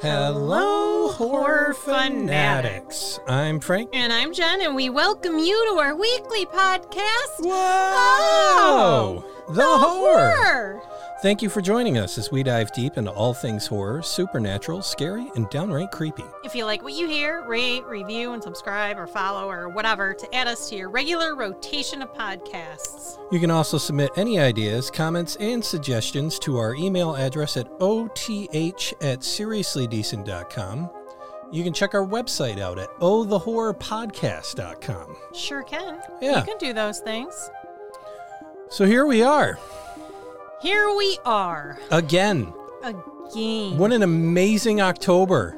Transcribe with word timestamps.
Hello, 0.00 1.08
horror 1.08 1.74
fanatics. 1.74 3.20
I'm 3.26 3.60
Frank. 3.60 3.90
And 3.92 4.12
I'm 4.12 4.32
Jen, 4.32 4.62
and 4.62 4.74
we 4.74 4.88
welcome 4.88 5.38
you 5.38 5.72
to 5.72 5.78
our 5.80 5.94
weekly 5.94 6.46
podcast. 6.46 7.40
Whoa! 7.40 7.52
Oh, 7.52 9.24
the, 9.50 9.62
horror. 9.62 10.30
horror. 10.30 10.82
Thank 11.22 11.42
you 11.42 11.50
for 11.50 11.60
joining 11.60 11.98
us 11.98 12.16
as 12.16 12.32
we 12.32 12.42
dive 12.42 12.72
deep 12.72 12.96
into 12.96 13.10
all 13.10 13.34
things 13.34 13.66
horror, 13.66 14.00
supernatural, 14.00 14.80
scary, 14.80 15.30
and 15.34 15.50
downright 15.50 15.90
creepy. 15.90 16.24
If 16.44 16.54
you 16.54 16.64
like 16.64 16.82
what 16.82 16.94
you 16.94 17.06
hear, 17.06 17.46
rate, 17.46 17.84
review, 17.84 18.32
and 18.32 18.42
subscribe, 18.42 18.98
or 18.98 19.06
follow, 19.06 19.50
or 19.50 19.68
whatever 19.68 20.14
to 20.14 20.34
add 20.34 20.46
us 20.46 20.70
to 20.70 20.76
your 20.76 20.88
regular 20.88 21.36
rotation 21.36 22.00
of 22.00 22.10
podcasts. 22.14 23.18
You 23.30 23.38
can 23.38 23.50
also 23.50 23.76
submit 23.76 24.12
any 24.16 24.40
ideas, 24.40 24.90
comments, 24.90 25.36
and 25.36 25.62
suggestions 25.62 26.38
to 26.38 26.56
our 26.56 26.74
email 26.74 27.14
address 27.14 27.58
at 27.58 27.68
oth 27.80 28.30
at 28.30 29.20
seriouslydecent.com. 29.20 30.90
You 31.52 31.64
can 31.64 31.74
check 31.74 31.92
our 31.92 32.06
website 32.06 32.58
out 32.58 32.78
at 32.78 32.88
ohthehorrorpodcast.com. 33.00 35.16
Sure 35.34 35.64
can. 35.64 36.00
Yeah. 36.22 36.38
You 36.38 36.44
can 36.44 36.56
do 36.56 36.72
those 36.72 37.00
things. 37.00 37.50
So 38.70 38.86
here 38.86 39.04
we 39.04 39.22
are 39.22 39.58
Here 40.60 40.94
we 40.96 41.18
are 41.24 41.78
again. 41.90 42.52
again. 42.82 43.78
What 43.78 43.92
an 43.92 44.02
amazing 44.02 44.80
October. 44.80 45.56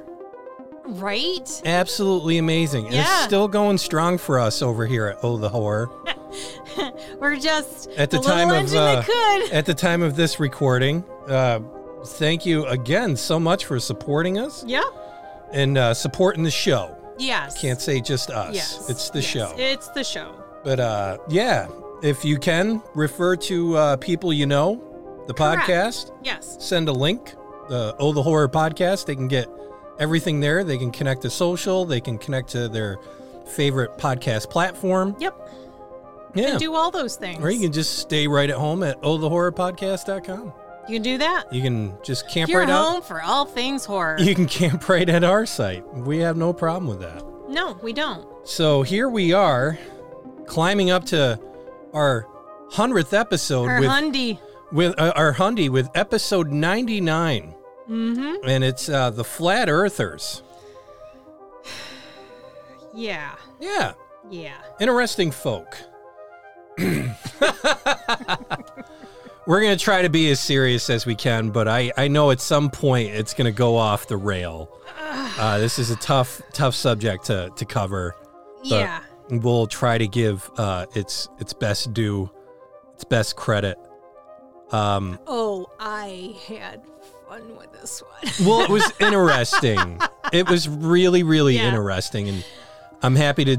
right? 0.87 1.63
Absolutely 1.65 2.39
amazing. 2.39 2.87
And 2.87 2.97
It's 2.97 3.25
still 3.25 3.49
going 3.49 3.79
strong 3.79 4.19
for 4.19 4.39
us 4.39 4.63
over 4.63 4.87
here 4.87 5.09
at 5.09 5.19
Oh 5.23 5.37
the 5.39 5.49
Horror. 5.49 5.91
We're 7.21 7.37
just 7.37 7.89
At 7.91 8.11
the 8.11 8.19
time 8.21 8.51
of 8.51 8.73
uh, 8.75 9.03
at 9.53 9.67
the 9.67 9.75
time 9.75 10.03
of 10.03 10.17
this 10.17 10.39
recording, 10.41 11.05
uh, 11.29 11.61
thank 12.07 12.47
you 12.47 12.65
again 12.67 13.17
so 13.17 13.39
much 13.41 13.65
for 13.67 13.79
supporting 13.81 14.39
us 14.39 14.65
Yeah. 14.67 14.83
and 15.53 15.77
uh, 15.79 15.95
supporting 15.95 16.43
the 16.45 16.51
show. 16.51 16.97
Yes. 17.19 17.61
Can't 17.61 17.81
say 17.81 18.01
just 18.01 18.31
us. 18.31 18.55
Yes. 18.55 18.89
It's 18.89 19.11
the 19.11 19.19
Yes. 19.21 19.27
show. 19.29 19.55
It's 19.59 19.89
the 19.89 20.05
show. 20.05 20.35
but 20.65 20.81
uh, 20.81 21.19
yeah, 21.29 21.67
if 22.03 22.25
you 22.25 22.39
can 22.39 22.83
refer 22.95 23.37
to 23.37 23.77
uh, 23.77 23.97
people 23.97 24.33
you 24.33 24.47
know, 24.47 24.81
the 25.27 25.35
Correct. 25.35 25.63
podcast, 25.69 26.13
Yes. 26.23 26.57
send 26.61 26.89
a 26.89 26.93
link. 26.93 27.35
The 27.69 27.95
Oh 27.99 28.13
the 28.13 28.23
Horror 28.23 28.49
podcast. 28.49 29.07
They 29.07 29.15
can 29.15 29.29
get 29.29 29.49
everything 29.99 30.41
there. 30.41 30.65
They 30.65 30.79
can 30.79 30.91
connect 30.91 31.23
to 31.23 31.31
social. 31.31 31.85
They 31.85 32.01
can 32.01 32.19
connect 32.19 32.51
to 32.51 32.69
their 32.69 32.99
favorite 33.47 33.97
podcast 33.99 34.51
platform. 34.51 35.15
Yep. 35.21 35.39
Yeah. 36.35 36.51
And 36.53 36.59
do 36.59 36.75
all 36.75 36.91
those 36.91 37.17
things. 37.17 37.43
Or 37.43 37.51
you 37.51 37.61
can 37.61 37.73
just 37.73 37.99
stay 37.99 38.27
right 38.27 38.49
at 38.51 38.57
home 38.57 38.83
at 38.83 39.01
ohthehorrorpodcast.com. 39.03 40.53
You 40.89 40.97
can 40.97 41.03
do 41.03 41.19
that. 41.19 41.53
You 41.53 41.63
can 41.63 41.95
just 42.03 42.29
camp 42.29 42.51
You're 42.51 42.61
right 42.61 42.71
out. 42.71 42.93
home 42.93 43.03
for 43.03 43.23
all 43.23 43.45
things 43.45 43.85
horror. 43.85 44.17
You 44.19 44.35
can 44.35 44.47
camp 44.47 44.89
right 44.89 45.09
at 45.09 45.23
our 45.25 45.47
site. 45.47 45.87
We 45.95 46.19
have 46.19 46.37
no 46.37 46.53
problem 46.53 46.89
with 46.89 47.01
that. 47.01 47.23
no, 47.49 47.79
we 47.83 47.93
don't. 47.93 48.27
So 48.45 48.83
here 48.83 49.09
we 49.09 49.33
are, 49.33 49.79
climbing 50.47 50.91
up 50.91 51.05
to 51.07 51.39
our 51.93 52.27
hundredth 52.71 53.13
episode 53.13 53.69
Our 53.69 53.81
with 53.81 53.89
Hundy. 53.91 54.39
With 54.73 54.99
uh, 54.99 55.13
our 55.17 55.35
Hundy 55.35 55.69
with 55.69 55.89
episode 55.95 56.51
ninety 56.51 57.01
nine, 57.01 57.55
Mm-hmm. 57.89 58.49
and 58.49 58.65
it's 58.65 58.89
uh, 58.89 59.11
the 59.11 59.25
Flat 59.25 59.69
Earthers. 59.69 60.43
Yeah. 62.95 63.33
Yeah, 63.61 63.93
Yeah. 64.31 64.53
interesting 64.79 65.31
folk. 65.31 65.79
We're 69.47 69.61
gonna 69.61 69.77
try 69.77 70.03
to 70.03 70.09
be 70.11 70.31
as 70.31 70.39
serious 70.41 70.89
as 70.91 71.05
we 71.07 71.15
can, 71.17 71.51
but 71.51 71.67
I 71.69 71.91
I 71.97 72.09
know 72.09 72.31
at 72.31 72.41
some 72.41 72.71
point 72.71 73.11
it's 73.15 73.35
gonna 73.35 73.51
go 73.51 73.77
off 73.77 74.07
the 74.07 74.17
rail. 74.17 74.71
Uh, 75.39 75.57
this 75.59 75.79
is 75.79 75.91
a 75.91 75.97
tough 75.97 76.41
tough 76.53 76.75
subject 76.75 77.25
to 77.27 77.51
to 77.57 77.65
cover. 77.65 78.15
Yeah. 78.63 79.01
we'll 79.31 79.67
try 79.67 79.97
to 79.99 80.07
give 80.07 80.49
uh, 80.59 80.85
its 80.95 81.29
its 81.39 81.53
best 81.55 81.93
due, 81.95 82.31
its 82.95 83.05
best 83.05 83.35
credit. 83.37 83.79
Um, 84.73 85.19
Oh, 85.27 85.67
I 85.79 86.35
had 86.49 86.83
fun 87.29 87.57
with 87.57 87.73
this 87.73 88.03
one. 88.03 88.47
well, 88.49 88.61
it 88.63 88.71
was 88.71 88.91
interesting. 89.01 90.01
it 90.33 90.49
was 90.49 90.69
really, 90.69 91.23
really 91.23 91.57
Yeah. 91.57 91.69
interesting, 91.69 92.29
and 92.29 92.45
I'm 93.03 93.17
happy 93.17 93.45
to 93.47 93.57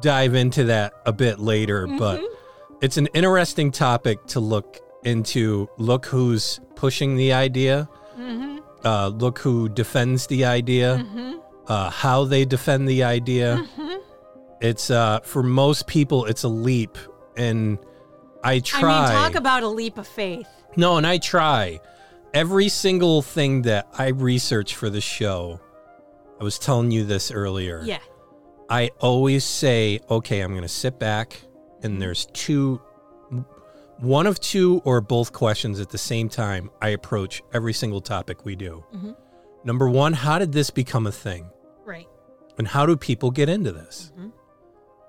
dive 0.00 0.34
into 0.34 0.64
that 0.64 0.92
a 1.06 1.12
bit 1.12 1.38
later. 1.38 1.86
But 1.86 2.20
Mm-hmm. 2.20 2.76
it's 2.82 2.96
an 2.96 3.08
interesting 3.14 3.70
topic 3.72 4.24
to 4.28 4.40
look 4.40 4.78
into. 5.04 5.68
Look 5.78 6.06
who's 6.06 6.60
pushing 6.76 7.16
the 7.16 7.32
idea. 7.32 7.88
mm-hmm. 8.18 8.58
Uh, 8.84 9.08
look 9.08 9.38
who 9.38 9.68
defends 9.68 10.26
the 10.26 10.44
idea. 10.44 10.96
Mm-hmm. 11.04 11.38
Uh, 11.68 11.90
how 11.90 12.24
they 12.24 12.44
defend 12.44 12.88
the 12.88 13.04
idea. 13.04 13.64
Mm-hmm. 13.78 13.98
It's 14.60 14.90
uh, 14.90 15.20
for 15.24 15.42
most 15.42 15.86
people, 15.86 16.24
it's 16.26 16.42
a 16.44 16.48
leap, 16.48 16.98
and 17.36 17.78
I 18.44 18.58
try. 18.60 18.80
I 18.82 19.02
mean, 19.12 19.22
talk 19.22 19.34
about 19.34 19.62
a 19.62 19.68
leap 19.68 19.98
of 19.98 20.06
faith. 20.06 20.48
No, 20.76 20.96
and 20.96 21.06
I 21.06 21.18
try. 21.18 21.80
Every 22.34 22.68
single 22.68 23.22
thing 23.22 23.62
that 23.62 23.88
I 23.98 24.08
research 24.08 24.74
for 24.74 24.88
the 24.90 25.00
show, 25.00 25.60
I 26.40 26.44
was 26.44 26.58
telling 26.58 26.90
you 26.90 27.04
this 27.04 27.30
earlier. 27.30 27.82
Yeah. 27.84 27.98
I 28.70 28.90
always 29.00 29.44
say, 29.44 30.00
okay, 30.10 30.40
I'm 30.40 30.50
going 30.52 30.62
to 30.62 30.68
sit 30.68 30.98
back, 30.98 31.38
and 31.82 32.00
there's 32.00 32.26
two, 32.32 32.80
one 33.98 34.26
of 34.26 34.40
two 34.40 34.80
or 34.86 35.00
both 35.02 35.32
questions 35.32 35.78
at 35.78 35.90
the 35.90 35.98
same 35.98 36.28
time. 36.30 36.70
I 36.80 36.88
approach 36.90 37.42
every 37.52 37.74
single 37.74 38.00
topic 38.00 38.44
we 38.46 38.56
do. 38.56 38.82
Mhm. 38.94 39.14
Number 39.64 39.88
one, 39.90 40.14
how 40.14 40.38
did 40.38 40.52
this 40.52 40.70
become 40.70 41.06
a 41.06 41.12
thing? 41.12 41.50
Right. 41.84 42.08
And 42.58 42.66
how 42.66 42.86
do 42.86 42.96
people 42.96 43.30
get 43.30 43.48
into 43.50 43.72
this? 43.72 44.10
Mhm. 44.18 44.32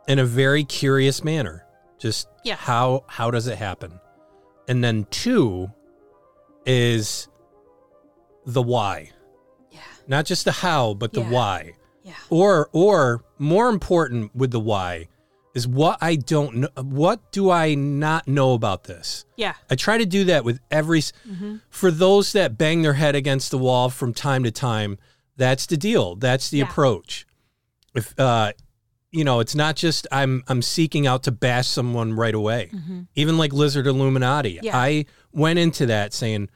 In 0.10 0.20
a 0.20 0.26
very 0.26 0.66
curious 0.66 1.24
manner. 1.24 1.63
Just 2.04 2.28
Yeah. 2.44 2.58
how 2.58 3.06
how 3.08 3.32
does 3.32 3.48
it 3.48 3.58
happen? 3.58 3.98
And 4.68 4.84
then 4.84 5.08
two 5.10 5.72
is 6.66 7.30
the 8.46 8.62
why. 8.62 9.12
Yeah. 9.72 9.80
Not 10.06 10.26
just 10.26 10.44
the 10.44 10.52
how, 10.52 10.96
but 10.96 11.14
the 11.14 11.22
Yeah. 11.22 11.30
why. 11.30 11.74
Yeah. 12.04 12.16
Or 12.30 12.70
or 12.74 13.24
more 13.40 13.70
important 13.70 14.36
with 14.36 14.52
the 14.52 14.60
why 14.60 15.08
is 15.56 15.66
what 15.66 15.98
I 16.02 16.18
don't 16.18 16.56
know 16.58 16.68
what 16.82 17.32
do 17.32 17.50
I 17.50 17.74
not 17.74 18.28
know 18.28 18.54
about 18.54 18.84
this? 18.84 19.24
Yeah. 19.38 19.54
I 19.72 19.76
try 19.76 19.98
to 19.98 20.06
do 20.06 20.26
that 20.26 20.44
with 20.44 20.60
every 20.70 21.00
Mm-hmm. 21.00 21.56
for 21.70 21.90
those 21.90 22.34
that 22.34 22.58
bang 22.58 22.82
their 22.82 22.96
head 22.96 23.16
against 23.16 23.50
the 23.50 23.58
wall 23.58 23.90
from 23.90 24.14
time 24.14 24.44
to 24.44 24.52
time, 24.52 24.98
that's 25.38 25.66
the 25.66 25.78
deal. 25.78 26.16
That's 26.18 26.50
the 26.50 26.58
Yeah. 26.58 26.66
approach. 26.66 27.26
If 27.96 28.14
uh 28.20 28.52
you 29.14 29.24
know, 29.24 29.40
it's 29.40 29.56
not 29.56 29.76
just 29.78 30.08
I'm 30.12 30.44
I'm 30.50 30.62
seeking 30.62 31.08
out 31.08 31.24
to 31.24 31.32
bash 31.32 31.68
someone 31.68 32.14
right 32.14 32.34
away. 32.36 32.72
Even 33.16 33.38
like 33.38 33.54
Lizard 33.54 33.88
Illuminati. 33.88 34.56
Mm-hmm. 34.56 34.66
Yeah. 34.66 34.78
I 34.78 35.06
went 35.32 35.60
into 35.60 35.86
that 35.86 36.14
saying, 36.14 36.50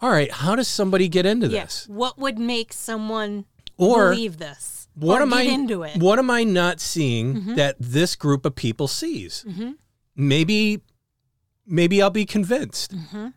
"All 0.00 0.10
right, 0.10 0.30
how 0.30 0.56
does 0.56 0.68
somebody 0.68 1.08
get 1.08 1.24
into 1.24 1.46
Yeah. 1.46 1.64
this?" 1.64 1.86
What 1.88 2.18
would 2.18 2.38
make 2.38 2.72
someone 2.72 3.44
Or 3.78 4.10
believe 4.10 4.38
this? 4.38 4.88
what 4.94 5.22
am 5.22 5.32
I 5.32 5.42
into 5.42 5.84
it? 5.84 5.96
What 5.98 6.18
am 6.18 6.30
I 6.30 6.42
not 6.44 6.80
seeing 6.80 7.34
Mhm. 7.42 7.56
that 7.56 7.76
this 7.78 8.16
group 8.16 8.44
of 8.44 8.54
people 8.56 8.88
sees? 8.88 9.44
Mhm. 9.48 9.76
Maybe 10.16 10.80
maybe 11.66 12.02
I'll 12.02 12.10
be 12.10 12.26
convinced. 12.26 12.92
Mm-hmm. 12.94 13.28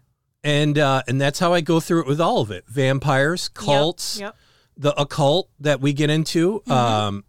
And 0.43 0.79
uh 0.79 1.03
and 1.07 1.21
that's 1.21 1.39
how 1.39 1.53
I 1.53 1.61
go 1.61 1.79
through 1.79 2.01
it 2.01 2.07
with 2.07 2.19
all 2.19 2.41
of 2.41 2.49
it. 2.51 2.65
Vampires, 2.67 3.47
cults, 3.49 4.19
Yep. 4.19 4.35
the 4.75 4.99
occult 4.99 5.49
that 5.59 5.79
we 5.79 5.93
get 5.93 6.09
into, 6.09 6.61
Mm-hmm. 6.65 6.71
um, 6.71 7.23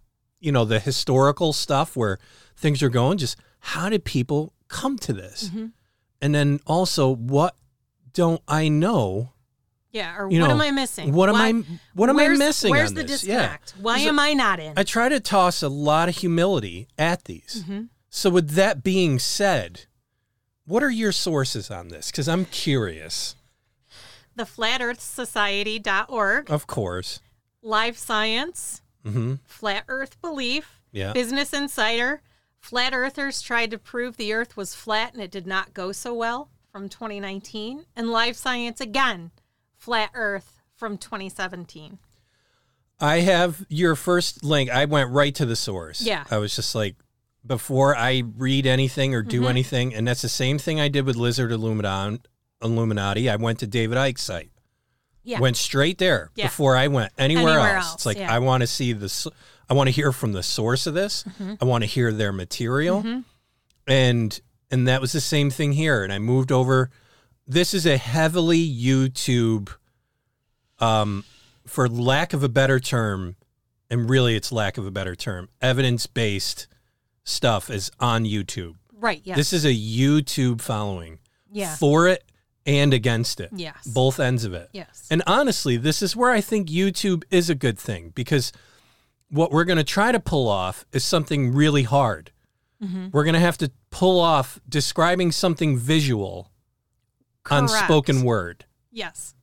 you 0.45 0.53
know, 0.53 0.65
the 0.65 0.79
historical 0.81 1.53
stuff 1.53 1.97
where 1.97 2.19
things 2.57 2.83
are 2.83 2.89
going, 2.89 3.19
just 3.19 3.37
how 3.61 3.89
did 3.89 4.05
people 4.05 4.53
come 4.69 4.99
to 4.99 5.13
this? 5.13 5.51
Mhm. 5.53 5.73
And 6.21 6.35
then 6.35 6.61
also 6.67 7.09
what 7.15 7.57
don't 8.13 8.43
I 8.47 8.69
know? 8.69 9.33
Yeah. 9.91 10.17
Or 10.17 10.31
You 10.31 10.41
what 10.41 10.49
know, 10.49 10.55
am 10.55 10.61
I 10.61 10.71
missing? 10.71 11.13
What 11.13 11.29
am 11.29 11.37
I 11.37 11.53
what 11.95 12.09
am 12.11 12.19
I 12.19 12.29
missing 12.29 12.71
Where's 12.71 12.91
on 12.91 12.95
the 12.95 13.03
this? 13.03 13.23
disconnect? 13.23 13.75
Why 13.81 13.97
There's 13.99 14.09
am 14.09 14.19
I 14.19 14.33
not 14.35 14.61
in? 14.61 14.75
I 14.77 14.83
try 14.83 15.09
to 15.09 15.19
toss 15.21 15.63
a 15.63 15.69
lot 15.69 16.09
of 16.09 16.17
humility 16.17 16.89
at 16.99 17.25
these. 17.25 17.65
Mhm. 17.69 17.89
So 18.11 18.31
with 18.31 18.51
that 18.51 18.83
being 18.85 19.19
said, 19.19 19.87
what 20.67 20.83
are 20.83 20.91
your 20.91 21.13
sources 21.13 21.71
on 21.71 21.89
this? 21.89 22.11
Because 22.11 22.29
I'm 22.29 22.45
curious. 22.47 23.35
The 24.37 24.47
Flat 24.47 24.81
Earth 24.83 25.01
Society.org, 25.01 26.51
Of 26.51 26.67
course. 26.67 27.21
Live 27.63 27.97
Science, 27.99 28.83
hmm 29.05 29.35
Flat 29.47 29.85
Earth 29.89 30.21
Belief, 30.21 30.81
Yeah. 30.93 31.13
Business 31.13 31.53
Insider. 31.53 32.23
Flat 32.59 32.95
Earthers 32.95 33.43
tried 33.43 33.71
to 33.73 33.79
prove 33.79 34.17
the 34.17 34.33
Earth 34.33 34.57
was 34.57 34.75
flat 34.75 35.13
and 35.13 35.23
it 35.23 35.31
did 35.31 35.47
not 35.47 35.75
go 35.75 35.93
so 35.93 36.15
well 36.15 36.49
from 36.73 36.89
2019. 36.89 37.85
And 37.95 38.11
Live 38.11 38.37
Science 38.37 38.81
again, 38.81 39.31
Flat 39.77 40.11
Earth 40.15 40.61
from 40.75 40.97
2017. 40.97 41.99
I 43.01 43.21
have 43.21 43.67
your 43.69 43.95
first 43.97 44.43
link. 44.45 44.71
I 44.71 44.87
went 44.87 45.11
right 45.11 45.35
to 45.35 45.45
the 45.45 45.57
source. 45.57 46.01
Yeah. 46.01 46.25
I 46.31 46.39
was 46.39 46.57
just 46.57 46.75
like, 46.75 46.97
before 47.47 47.95
I 47.97 48.23
read 48.39 48.67
anything 48.67 49.15
or 49.15 49.23
do 49.23 49.43
Mhm. 49.43 49.49
anything, 49.51 49.95
and 49.95 50.09
that's 50.09 50.23
the 50.23 50.29
same 50.31 50.59
thing 50.59 50.81
I 50.81 50.89
did 50.89 51.05
with 51.05 51.17
Lizard 51.17 51.53
Illuminati. 51.53 52.23
Illuminati. 52.63 53.29
I 53.29 53.37
went 53.37 53.59
to 53.59 53.67
David 53.67 53.99
Icke's 53.99 54.23
site. 54.23 54.51
Yeah. 55.25 55.41
Went 55.41 55.57
straight 55.57 55.99
there 55.99 56.31
Yeah. 56.37 56.47
before 56.47 56.77
I 56.77 56.89
went 56.89 57.13
anywhere, 57.19 57.49
Anywhere 57.49 57.77
else. 57.77 57.87
else, 57.87 57.95
It's 57.95 58.07
like 58.07 58.19
yeah. 58.19 58.33
I 58.33 58.39
want 58.39 58.61
to 58.61 58.67
see 58.67 58.93
this. 58.93 59.27
I 59.69 59.75
want 59.75 59.89
to 59.89 59.91
hear 59.93 60.13
from 60.13 60.33
the 60.33 60.43
source 60.43 60.87
of 60.87 60.95
this. 60.95 61.25
Mm-hmm. 61.25 61.55
I 61.61 61.65
want 61.65 61.83
to 61.83 61.87
hear 61.87 62.13
their 62.13 62.33
material, 62.33 63.23
and 63.87 64.41
and 64.71 64.89
that 64.89 65.01
was 65.01 65.13
the 65.13 65.21
same 65.21 65.51
thing 65.51 65.73
here. 65.73 66.05
And 66.05 66.13
I 66.13 66.19
moved 66.19 66.53
over. 66.53 66.91
This 67.47 67.75
is 67.75 67.85
a 67.87 67.97
heavily 67.97 68.67
YouTube, 68.67 69.71
um, 70.79 71.25
for 71.67 71.89
lack 71.89 72.33
of 72.33 72.43
a 72.43 72.49
better 72.49 72.81
term, 72.81 73.37
and 73.91 74.09
really 74.09 74.37
it's 74.37 74.51
lack 74.53 74.79
of 74.79 74.87
a 74.87 74.91
better 74.91 75.15
term, 75.15 75.49
evidence 75.61 76.07
based 76.07 76.67
stuff 77.25 77.71
is 77.71 77.91
on 78.01 78.25
YouTube. 78.25 78.75
Right. 78.93 79.21
Yeah. 79.25 79.35
This 79.37 79.53
is 79.53 79.65
a 79.65 79.75
YouTube 79.75 80.61
following 80.61 81.19
yeah. 81.51 81.75
for 81.77 82.09
it 82.09 82.25
and 82.67 82.95
against 82.95 83.41
it. 83.41 83.51
Yes. 83.55 83.87
Both 83.87 84.19
ends 84.21 84.45
of 84.45 84.55
it. 84.55 84.71
Yes. 84.73 85.07
And 85.11 85.23
honestly, 85.27 85.77
this 85.77 86.03
is 86.03 86.17
where 86.17 86.31
I 86.31 86.41
think 86.41 86.69
YouTube 86.69 87.25
is 87.31 87.51
a 87.51 87.55
good 87.55 87.79
thing 87.79 88.13
because 88.15 88.53
what 89.29 89.51
we're 89.51 89.65
going 89.65 89.79
to 89.79 89.85
try 89.85 90.13
to 90.13 90.21
pull 90.21 90.49
off 90.49 90.87
is 90.93 91.05
something 91.05 91.53
really 91.53 91.83
hard. 91.83 92.31
Mm-hmm. 92.83 93.09
We're 93.13 93.25
going 93.25 93.35
to 93.35 93.41
have 93.41 93.59
to 93.59 93.71
pull 93.91 94.21
off 94.21 94.61
describing 94.69 95.33
something 95.33 95.77
visual 95.77 96.51
on 97.51 97.69
spoken 97.69 98.23
word. 98.23 98.65
Yes. 98.91 99.35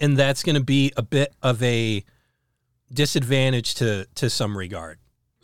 And 0.00 0.16
that's 0.16 0.42
going 0.42 0.56
to 0.56 0.64
be 0.64 0.92
a 0.96 1.02
bit 1.02 1.34
of 1.42 1.62
a 1.62 2.04
disadvantage 2.92 3.74
to 3.76 4.06
to 4.16 4.28
some 4.28 4.56
regard. 4.56 4.98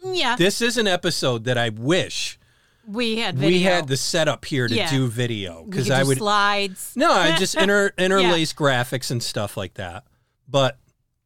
Yeah. 0.05 0.37
This 0.37 0.61
is 0.61 0.77
an 0.77 0.87
episode 0.87 1.45
that 1.45 1.57
I 1.59 1.71
wish 1.71 2.39
we 2.89 3.19
had 3.19 3.37
video. 3.37 3.51
we 3.59 3.63
had 3.63 3.87
the 3.87 3.97
setup 3.97 4.45
here 4.45 4.67
to 4.67 4.75
Yeah. 4.75 4.91
do 4.91 5.07
video 5.09 5.63
We 5.63 5.71
because 5.71 5.85
could 5.85 5.93
I 5.93 6.03
do 6.03 6.09
would 6.09 6.19
slides. 6.19 6.93
No, 6.97 7.13
I 7.13 7.37
just 7.37 7.55
inter 7.63 7.93
interlace 7.99 8.53
graphics 8.53 9.11
and 9.11 9.23
stuff 9.23 9.57
like 9.57 9.75
that. 9.75 10.05
But 10.49 10.79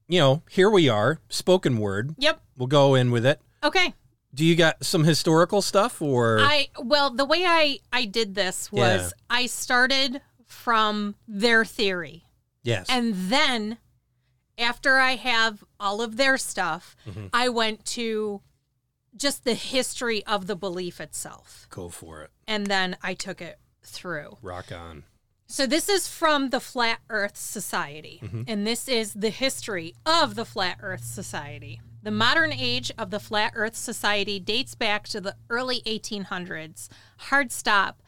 you 0.08 0.18
know, 0.18 0.42
here 0.50 0.68
we 0.68 0.88
are, 0.88 1.20
spoken 1.28 1.78
word. 1.78 2.14
Yep. 2.18 2.42
We'll 2.56 2.66
go 2.66 2.94
in 2.94 3.10
with 3.12 3.24
it. 3.24 3.40
Okay. 3.62 3.94
Do 4.34 4.44
you 4.44 4.56
got 4.56 4.84
some 4.84 5.04
historical 5.04 5.62
stuff 5.62 6.02
or 6.02 6.40
I 6.40 6.68
well, 6.82 7.10
the 7.10 7.24
way 7.24 7.44
I 7.46 7.78
I 7.92 8.06
did 8.06 8.34
this 8.34 8.72
was 8.72 8.82
Yeah. 8.82 9.08
I 9.30 9.46
started 9.46 10.20
from 10.46 11.14
their 11.28 11.64
theory. 11.64 12.24
yes? 12.62 12.86
And 12.88 13.14
then 13.14 13.78
after 14.58 14.98
I 14.98 15.16
have 15.16 15.64
all 15.80 16.02
of 16.02 16.16
their 16.16 16.36
stuff, 16.36 16.96
Mm-hmm. 17.08 17.26
I 17.32 17.48
went 17.48 17.84
to 17.86 18.42
just 19.16 19.44
the 19.44 19.54
history 19.54 20.24
of 20.26 20.46
the 20.46 20.56
belief 20.56 21.00
itself. 21.00 21.66
go 21.70 21.88
for 21.88 22.22
it. 22.22 22.30
And 22.46 22.66
then 22.66 22.96
I 23.02 23.14
took 23.14 23.40
it 23.40 23.58
through. 23.82 24.38
Rock 24.42 24.72
on. 24.72 25.04
So 25.46 25.66
this 25.66 25.88
is 25.88 26.08
from 26.08 26.48
the 26.48 26.60
Flat 26.60 27.00
Earth 27.10 27.36
Society, 27.36 28.20
Mm-hmm. 28.22 28.42
and 28.46 28.66
this 28.66 28.88
is 28.88 29.12
the 29.12 29.28
history 29.30 29.94
of 30.06 30.34
the 30.34 30.46
Flat 30.46 30.78
Earth 30.80 31.04
Society. 31.04 31.80
The 32.02 32.10
modern 32.10 32.52
age 32.52 32.90
of 32.96 33.10
the 33.10 33.20
Flat 33.20 33.52
Earth 33.54 33.76
Society 33.76 34.40
dates 34.40 34.74
back 34.74 35.06
to 35.08 35.20
the 35.20 35.36
early 35.50 35.82
1800s. 35.86 36.88
Hard 37.18 37.52
stop. 37.52 38.02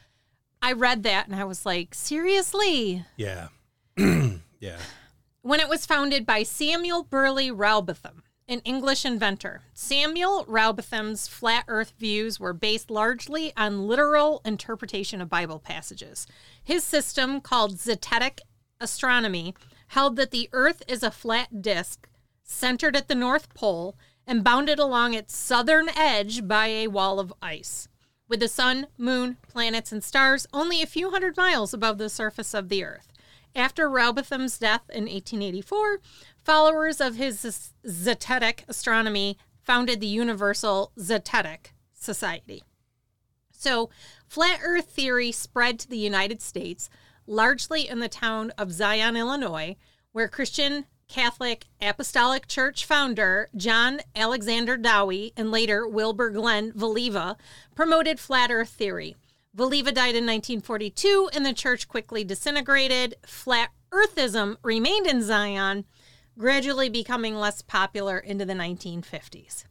I 0.61 0.71
read 0.73 1.03
that 1.03 1.27
and 1.27 1.35
I 1.35 1.43
was 1.43 1.65
like, 1.65 1.93
seriously? 1.93 3.05
Yeah. 3.15 3.49
yeah. 3.97 4.77
When 5.43 5.59
it 5.59 5.69
was 5.69 5.85
founded 5.85 6.25
by 6.25 6.41
Samuel 6.43 7.03
Burley 7.03 7.51
Rowbotham, 7.51 8.23
an 8.47 8.59
English 8.59 9.05
inventor. 9.05 9.61
Samuel 9.73 10.45
Rowbotham's 10.47 11.27
flat 11.27 11.65
earth 11.67 11.93
views 11.97 12.39
were 12.39 12.53
based 12.53 12.91
largely 12.91 13.51
on 13.57 13.87
literal 13.87 14.41
interpretation 14.45 15.19
of 15.19 15.29
Bible 15.29 15.59
passages. 15.59 16.27
His 16.63 16.83
system, 16.83 17.41
called 17.41 17.77
Zetetic 17.77 18.41
astronomy, 18.79 19.55
held 19.87 20.15
that 20.17 20.31
the 20.31 20.49
earth 20.53 20.83
is 20.87 21.01
a 21.01 21.11
flat 21.11 21.61
disk 21.61 22.07
centered 22.43 22.95
at 22.95 23.07
the 23.07 23.15
North 23.15 23.53
Pole 23.55 23.95
and 24.27 24.43
bounded 24.43 24.77
along 24.77 25.13
its 25.13 25.35
southern 25.35 25.89
edge 25.89 26.47
by 26.47 26.67
a 26.67 26.87
wall 26.87 27.19
of 27.19 27.33
ice, 27.41 27.87
with 28.27 28.39
the 28.39 28.47
sun, 28.47 28.87
moon, 28.97 29.37
planets, 29.47 29.91
and 29.91 30.03
stars 30.03 30.45
only 30.53 30.81
a 30.81 30.87
few 30.87 31.09
hundred 31.09 31.35
miles 31.35 31.73
above 31.73 31.97
the 31.97 32.09
surface 32.09 32.53
of 32.53 32.69
the 32.69 32.83
earth. 32.83 33.11
After 33.55 33.89
Rowbotham's 33.89 34.57
death 34.57 34.81
in 34.89 35.03
1884, 35.03 35.99
followers 36.45 37.01
of 37.01 37.15
his 37.15 37.73
Zetetic 37.85 38.59
astronomy 38.67 39.37
founded 39.63 39.99
the 39.99 40.07
Universal 40.07 40.91
Zetetic 40.97 41.73
Society. 41.91 42.63
So, 43.51 43.89
flat 44.27 44.59
earth 44.63 44.85
theory 44.85 45.31
spread 45.31 45.79
to 45.79 45.89
the 45.89 45.97
United 45.97 46.41
States, 46.41 46.87
largely 47.25 47.89
in 47.89 47.99
the 47.99 48.07
town 48.07 48.51
of 48.59 48.71
Zion, 48.71 49.17
Illinois, 49.17 49.75
where 50.11 50.27
Christian 50.27 50.85
Catholic 51.07 51.65
Apostolic 51.81 52.47
Church 52.47 52.85
founder 52.85 53.49
John 53.55 54.01
Alexander 54.15 54.77
Dowie 54.77 55.33
and 55.35 55.51
later 55.51 55.87
Wilbur 55.87 56.29
Glenn 56.29 56.71
Voliva 56.73 57.37
promoted 57.75 58.19
flat 58.19 58.51
earth 58.51 58.69
theory. 58.69 59.15
Voliva 59.55 59.93
died 59.93 60.15
in 60.15 60.25
1942 60.25 61.29
and 61.33 61.45
the 61.45 61.53
church 61.53 61.87
quickly 61.87 62.23
disintegrated. 62.23 63.15
Flat 63.25 63.71
earthism 63.91 64.57
remained 64.63 65.07
in 65.07 65.23
Zion, 65.23 65.85
gradually 66.37 66.89
becoming 66.89 67.35
less 67.35 67.61
popular 67.61 68.17
into 68.17 68.45
the 68.45 68.53
1950s. 68.53 69.65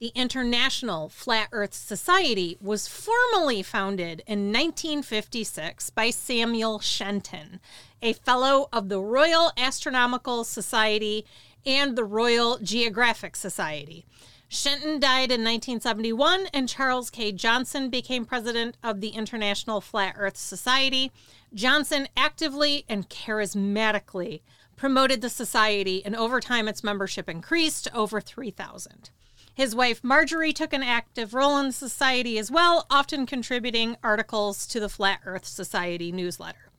The 0.00 0.12
International 0.14 1.08
Flat 1.08 1.48
Earth 1.50 1.74
Society 1.74 2.56
was 2.60 2.86
formally 2.86 3.64
founded 3.64 4.22
in 4.28 4.52
1956 4.52 5.90
by 5.90 6.10
Samuel 6.10 6.78
Shenton, 6.78 7.58
a 8.00 8.12
fellow 8.12 8.68
of 8.72 8.88
the 8.88 9.00
Royal 9.00 9.50
Astronomical 9.56 10.44
Society 10.44 11.24
and 11.66 11.96
the 11.98 12.04
Royal 12.04 12.58
Geographic 12.58 13.34
Society. 13.34 14.06
Shenton 14.48 15.00
died 15.00 15.30
in 15.32 15.42
1971, 15.42 16.46
and 16.54 16.68
Charles 16.68 17.10
K. 17.10 17.32
Johnson 17.32 17.90
became 17.90 18.24
president 18.24 18.76
of 18.82 19.00
the 19.00 19.08
International 19.08 19.80
Flat 19.80 20.14
Earth 20.16 20.36
Society. 20.36 21.10
Johnson 21.52 22.08
actively 22.16 22.84
and 22.88 23.10
charismatically 23.10 24.42
promoted 24.78 25.20
the 25.20 25.28
society, 25.28 26.02
and 26.04 26.16
over 26.16 26.40
time, 26.40 26.68
its 26.68 26.82
membership 26.82 27.28
increased 27.28 27.84
to 27.84 27.94
over 27.94 28.20
3,000. 28.20 29.10
His 29.52 29.74
wife 29.74 30.02
Marjorie 30.04 30.52
took 30.52 30.72
an 30.72 30.84
active 30.84 31.34
role 31.34 31.58
in 31.58 31.66
the 31.66 31.72
society 31.72 32.38
as 32.38 32.50
well, 32.50 32.86
often 32.88 33.26
contributing 33.26 33.96
articles 34.04 34.66
to 34.68 34.78
the 34.80 34.88
Flat 34.88 35.20
Earth 35.26 35.44
Society 35.44 36.12
newsletter. 36.12 36.70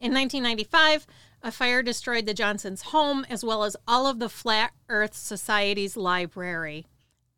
In 0.00 0.12
1995, 0.12 1.06
a 1.42 1.52
fire 1.52 1.82
destroyed 1.82 2.26
the 2.26 2.34
Johnsons' 2.34 2.82
home 2.82 3.24
as 3.30 3.44
well 3.44 3.62
as 3.62 3.76
all 3.86 4.08
of 4.08 4.18
the 4.18 4.28
Flat 4.28 4.72
Earth 4.88 5.14
Society's 5.14 5.96
library, 5.96 6.86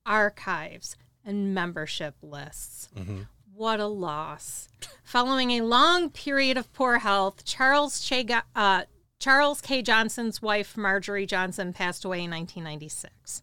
archives, 0.07 0.97
and 1.25 1.55
membership 1.55 2.15
lists. 2.23 2.89
What 3.55 3.81
a 3.81 3.87
loss. 3.87 4.69
Following 5.05 5.51
a 5.51 5.61
long 5.63 6.11
period 6.11 6.57
of 6.57 6.73
poor 6.73 6.99
health, 6.99 7.45
Charles, 7.45 8.01
che- 8.01 8.27
uh, 8.57 8.85
Charles 9.19 9.61
K. 9.61 9.83
Johnson's 9.83 10.41
wife, 10.41 10.77
Marjorie 10.77 11.27
Johnson, 11.27 11.73
passed 11.73 12.05
away 12.05 12.19
in 12.19 12.31
1996. 12.31 13.43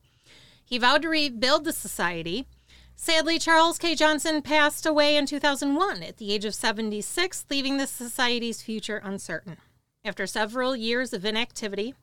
He 0.63 0.77
vowed 0.77 1.01
to 1.01 1.09
rebuild 1.09 1.65
the 1.65 1.73
society. 1.73 2.47
Sadly, 2.95 3.37
Charles 3.37 3.77
K. 3.77 3.93
Johnson 3.93 4.41
passed 4.41 4.85
away 4.85 5.17
in 5.17 5.25
2001 5.25 6.01
at 6.01 6.17
the 6.17 6.33
age 6.33 6.45
of 6.45 6.55
76, 6.55 7.45
leaving 7.49 7.77
the 7.77 7.87
society's 7.87 8.61
future 8.61 9.01
uncertain. 9.03 9.57
After 10.05 10.25
several 10.25 10.77
years 10.77 11.11
of 11.11 11.25
inactivity, 11.25 11.93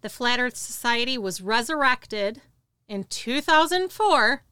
the 0.00 0.08
Flat 0.08 0.40
Earth 0.40 0.56
Society 0.56 1.16
was 1.16 1.40
resurrected 1.40 2.42
in 2.88 3.04
2004 3.04 4.42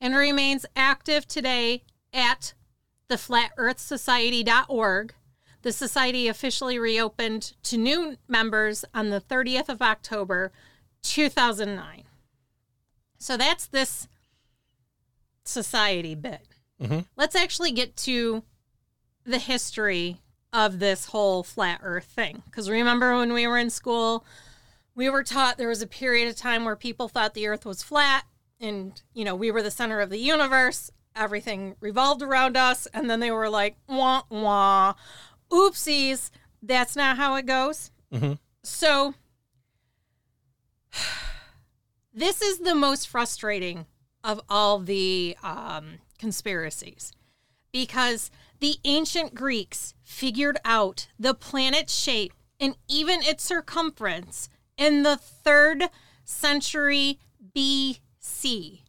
and 0.00 0.16
remains 0.16 0.66
active 0.74 1.28
today 1.28 1.84
at 2.12 2.54
theflatearthsociety.org. 3.08 5.14
The 5.64 5.72
society 5.72 6.28
officially 6.28 6.78
reopened 6.78 7.54
to 7.62 7.78
new 7.78 8.18
members 8.28 8.84
on 8.92 9.08
the 9.08 9.20
30th 9.20 9.70
of 9.70 9.80
October, 9.80 10.52
2009. 11.02 12.04
So 13.18 13.38
that's 13.38 13.64
this 13.64 14.06
society 15.42 16.14
bit. 16.14 16.46
Mhm. 16.82 17.06
Let's 17.16 17.34
actually 17.34 17.72
get 17.72 17.96
to 17.98 18.44
the 19.24 19.38
history 19.38 20.20
of 20.52 20.80
this 20.80 21.06
whole 21.06 21.42
flat 21.42 21.80
earth 21.82 22.04
thing. 22.04 22.42
Because 22.44 22.68
remember 22.68 23.16
when 23.16 23.32
we 23.32 23.46
were 23.46 23.56
in 23.56 23.70
school, 23.70 24.22
we 24.94 25.08
were 25.08 25.24
taught 25.24 25.56
there 25.56 25.68
was 25.68 25.80
a 25.80 25.86
period 25.86 26.28
of 26.28 26.36
time 26.36 26.66
where 26.66 26.76
people 26.76 27.08
thought 27.08 27.32
the 27.32 27.46
earth 27.46 27.64
was 27.64 27.82
flat 27.82 28.26
and, 28.60 29.00
you 29.14 29.24
know, 29.24 29.34
we 29.34 29.50
were 29.50 29.62
the 29.62 29.70
center 29.70 30.00
of 30.00 30.10
the 30.10 30.18
universe. 30.18 30.90
Everything 31.16 31.74
revolved 31.80 32.20
around 32.20 32.54
us. 32.58 32.86
And 32.92 33.08
then 33.08 33.20
they 33.20 33.30
were 33.30 33.48
like, 33.48 33.76
wah, 33.88 34.24
wah. 34.28 34.94
Oopsies. 35.50 36.30
That's 36.62 36.96
not 36.96 37.16
how 37.16 37.34
it 37.36 37.46
goes. 37.46 37.90
Mhm. 38.12 38.38
So, 38.62 39.14
this 42.12 42.40
is 42.42 42.58
the 42.58 42.74
most 42.74 43.08
frustrating 43.08 43.86
of 44.22 44.40
all 44.48 44.78
the 44.78 45.36
um, 45.42 45.98
conspiracies 46.18 47.12
because 47.72 48.30
the 48.60 48.76
ancient 48.84 49.34
Greeks 49.34 49.94
figured 50.02 50.58
out 50.64 51.08
the 51.18 51.34
planet's 51.34 51.94
shape 51.94 52.32
and 52.60 52.76
even 52.88 53.20
its 53.22 53.42
circumference 53.44 54.48
in 54.76 55.02
the 55.02 55.16
third 55.16 55.84
century 56.24 57.18
BC. 57.54 58.80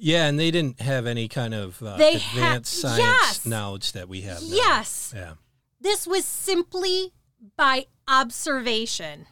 Yeah, 0.00 0.26
and 0.28 0.38
they 0.38 0.50
didn't 0.52 0.80
have 0.80 1.06
any 1.06 1.26
kind 1.28 1.52
of 1.52 1.82
uh, 1.82 1.96
They 1.96 2.18
ha- 2.18 2.30
advanced 2.38 2.72
science 2.80 2.98
yes. 3.00 3.44
knowledge 3.46 3.92
that 3.92 4.08
we 4.08 4.20
have 4.22 4.40
now. 4.40 4.48
Yes. 4.48 5.12
Yeah. 5.14 5.32
This 5.80 6.06
was 6.06 6.24
simply 6.24 7.12
by 7.56 7.86
observation. 8.08 9.26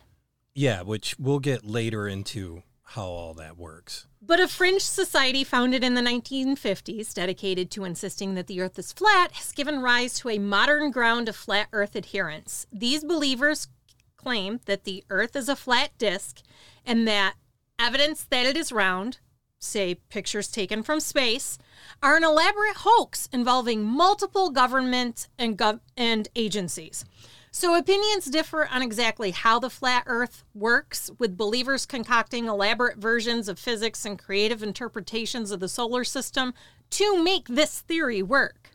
Yeah, 0.54 0.82
which 0.82 1.18
we'll 1.18 1.40
get 1.40 1.64
later 1.64 2.06
into 2.06 2.62
how 2.90 3.06
all 3.06 3.34
that 3.34 3.58
works. 3.58 4.06
But 4.22 4.40
a 4.40 4.48
fringe 4.48 4.82
society 4.82 5.44
founded 5.44 5.82
in 5.84 5.94
the 5.94 6.00
1950s, 6.00 7.12
dedicated 7.14 7.70
to 7.72 7.84
insisting 7.84 8.34
that 8.34 8.46
the 8.46 8.60
Earth 8.60 8.78
is 8.78 8.92
flat, 8.92 9.32
has 9.32 9.52
given 9.52 9.80
rise 9.80 10.18
to 10.20 10.30
a 10.30 10.38
modern 10.38 10.90
ground 10.90 11.28
of 11.28 11.36
flat 11.36 11.68
Earth 11.72 11.94
adherence. 11.94 12.66
These 12.72 13.04
believers 13.04 13.68
claim 14.16 14.60
that 14.66 14.84
the 14.84 15.04
Earth 15.10 15.36
is 15.36 15.48
a 15.48 15.56
flat 15.56 15.90
disk 15.98 16.42
and 16.84 17.06
that 17.06 17.34
evidence 17.78 18.24
that 18.24 18.46
it 18.46 18.56
is 18.56 18.72
round, 18.72 19.18
say 19.58 19.94
pictures 19.94 20.48
taken 20.48 20.82
from 20.82 21.00
space, 21.00 21.58
are 22.02 22.16
an 22.16 22.24
elaborate 22.24 22.78
hoax 22.78 23.28
involving 23.32 23.84
multiple 23.84 24.50
governments 24.50 25.28
and, 25.38 25.58
gov- 25.58 25.80
and 25.96 26.28
agencies. 26.36 27.04
So 27.50 27.74
opinions 27.74 28.26
differ 28.26 28.68
on 28.70 28.82
exactly 28.82 29.30
how 29.30 29.58
the 29.58 29.70
flat 29.70 30.02
earth 30.06 30.44
works, 30.54 31.10
with 31.18 31.38
believers 31.38 31.86
concocting 31.86 32.46
elaborate 32.46 32.98
versions 32.98 33.48
of 33.48 33.58
physics 33.58 34.04
and 34.04 34.18
creative 34.18 34.62
interpretations 34.62 35.50
of 35.50 35.60
the 35.60 35.68
solar 35.68 36.04
system 36.04 36.52
to 36.90 37.22
make 37.22 37.48
this 37.48 37.80
theory 37.80 38.22
work. 38.22 38.72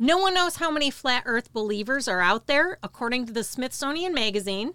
No 0.00 0.18
one 0.18 0.34
knows 0.34 0.56
how 0.56 0.70
many 0.70 0.90
flat 0.90 1.24
earth 1.26 1.52
believers 1.52 2.08
are 2.08 2.20
out 2.20 2.46
there, 2.46 2.78
according 2.82 3.26
to 3.26 3.32
the 3.32 3.44
Smithsonian 3.44 4.14
Magazine. 4.14 4.74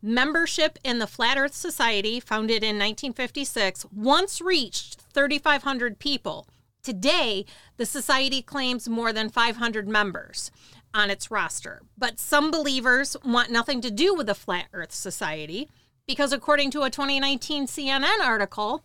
Membership 0.00 0.78
in 0.84 0.98
the 0.98 1.06
Flat 1.06 1.36
Earth 1.36 1.54
Society, 1.54 2.20
founded 2.20 2.62
in 2.62 2.76
1956, 2.76 3.86
once 3.92 4.40
reached 4.40 5.00
3,500 5.12 5.98
people. 5.98 6.46
Today, 6.82 7.44
the 7.76 7.86
society 7.86 8.40
claims 8.40 8.88
more 8.88 9.12
than 9.12 9.28
500 9.28 9.88
members 9.88 10.50
on 10.94 11.10
its 11.10 11.30
roster. 11.30 11.82
But 11.96 12.18
some 12.20 12.50
believers 12.50 13.16
want 13.24 13.50
nothing 13.50 13.80
to 13.80 13.90
do 13.90 14.14
with 14.14 14.26
the 14.28 14.34
Flat 14.34 14.66
Earth 14.72 14.92
Society 14.92 15.68
because, 16.06 16.32
according 16.32 16.70
to 16.70 16.82
a 16.82 16.90
2019 16.90 17.66
CNN 17.66 18.20
article, 18.24 18.84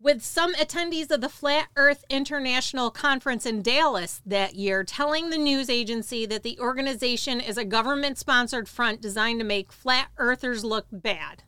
with 0.00 0.22
some 0.22 0.54
attendees 0.54 1.10
of 1.10 1.20
the 1.20 1.28
Flat 1.28 1.68
Earth 1.76 2.04
International 2.08 2.90
Conference 2.90 3.44
in 3.44 3.62
Dallas 3.62 4.22
that 4.24 4.54
year 4.54 4.82
telling 4.82 5.30
the 5.30 5.38
news 5.38 5.68
agency 5.68 6.24
that 6.26 6.42
the 6.42 6.58
organization 6.58 7.40
is 7.40 7.58
a 7.58 7.64
government 7.64 8.16
sponsored 8.18 8.68
front 8.68 9.00
designed 9.00 9.40
to 9.40 9.44
make 9.44 9.72
flat 9.72 10.08
earthers 10.16 10.64
look 10.64 10.86
bad. 10.90 11.42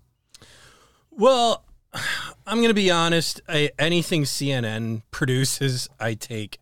Well, 1.10 1.64
I'm 2.46 2.58
going 2.58 2.68
to 2.68 2.74
be 2.74 2.90
honest. 2.90 3.40
I, 3.48 3.70
anything 3.78 4.24
CNN 4.24 5.02
produces, 5.10 5.88
I 5.98 6.14
take 6.14 6.58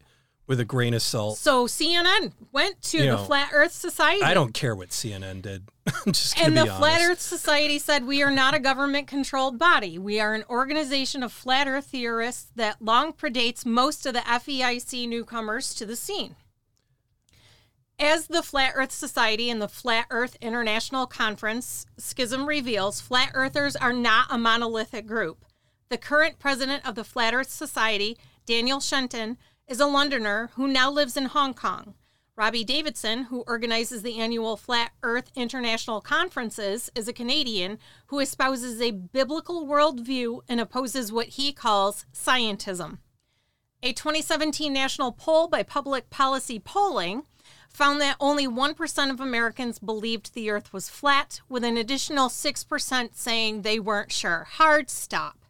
with 0.50 0.58
a 0.58 0.64
grain 0.64 0.94
of 0.94 1.00
salt. 1.00 1.38
So 1.38 1.66
CNN 1.66 2.32
went 2.50 2.82
to 2.82 2.98
You 2.98 3.04
the 3.04 3.10
know, 3.10 3.18
Flat 3.18 3.50
Earth 3.52 3.70
Society. 3.70 4.24
I 4.24 4.34
don't 4.34 4.52
care 4.52 4.74
what 4.74 4.88
CNN 4.88 5.42
did. 5.42 5.68
I'm 5.86 6.12
just 6.12 6.36
And 6.40 6.56
the 6.56 6.64
be 6.64 6.68
honest. 6.68 6.78
Flat 6.78 7.00
Earth 7.08 7.20
Society 7.20 7.78
said, 7.78 8.04
We 8.04 8.20
are 8.24 8.32
not 8.32 8.52
a 8.52 8.58
government 8.58 9.06
controlled 9.06 9.60
body. 9.60 9.96
We 9.96 10.18
are 10.18 10.34
an 10.34 10.42
organization 10.50 11.22
of 11.22 11.32
flat 11.32 11.68
earth 11.68 11.86
theorists 11.86 12.50
that 12.56 12.82
long 12.82 13.12
predates 13.12 13.64
most 13.64 14.04
of 14.06 14.12
the 14.12 14.22
FEIC 14.22 15.08
newcomers 15.08 15.72
to 15.74 15.86
the 15.86 15.94
scene. 15.94 16.34
As 18.00 18.26
the 18.26 18.42
Flat 18.42 18.72
Earth 18.74 18.90
Society 18.90 19.50
and 19.50 19.62
the 19.62 19.68
Flat 19.68 20.06
Earth 20.10 20.36
International 20.40 21.06
Conference 21.06 21.86
schism 21.96 22.46
reveals, 22.46 23.00
flat 23.00 23.30
earthers 23.34 23.76
are 23.76 23.92
not 23.92 24.26
a 24.30 24.38
monolithic 24.38 25.06
group. 25.06 25.44
The 25.90 25.98
current 25.98 26.40
president 26.40 26.88
of 26.88 26.96
the 26.96 27.04
Flat 27.04 27.34
Earth 27.34 27.50
Society, 27.50 28.16
Daniel 28.46 28.80
Shenton, 28.80 29.38
is 29.70 29.78
a 29.78 29.86
Londoner 29.86 30.50
who 30.54 30.66
now 30.66 30.90
lives 30.90 31.16
in 31.16 31.26
Hong 31.26 31.54
Kong. 31.54 31.94
Robbie 32.34 32.64
Davidson, 32.64 33.24
who 33.24 33.44
organizes 33.46 34.02
the 34.02 34.18
annual 34.18 34.56
Flat 34.56 34.90
Earth 35.04 35.30
International 35.36 36.00
Conferences, 36.00 36.90
is 36.96 37.06
a 37.06 37.12
Canadian 37.12 37.78
who 38.06 38.18
espouses 38.18 38.80
a 38.80 38.90
biblical 38.90 39.64
worldview 39.66 40.40
and 40.48 40.60
opposes 40.60 41.12
what 41.12 41.28
he 41.28 41.52
calls 41.52 42.04
scientism. 42.12 42.98
A 43.80 43.92
2017 43.92 44.72
national 44.72 45.12
poll 45.12 45.46
by 45.46 45.62
Public 45.62 46.10
Policy 46.10 46.58
Polling 46.58 47.22
found 47.68 48.00
that 48.00 48.16
only 48.18 48.48
1% 48.48 49.10
of 49.10 49.20
Americans 49.20 49.78
believed 49.78 50.34
the 50.34 50.50
earth 50.50 50.72
was 50.72 50.88
flat, 50.88 51.42
with 51.48 51.62
an 51.62 51.76
additional 51.76 52.28
6% 52.28 53.10
saying 53.14 53.62
they 53.62 53.78
weren't 53.78 54.10
sure. 54.10 54.48
Hard 54.50 54.90
stop. 54.90 55.44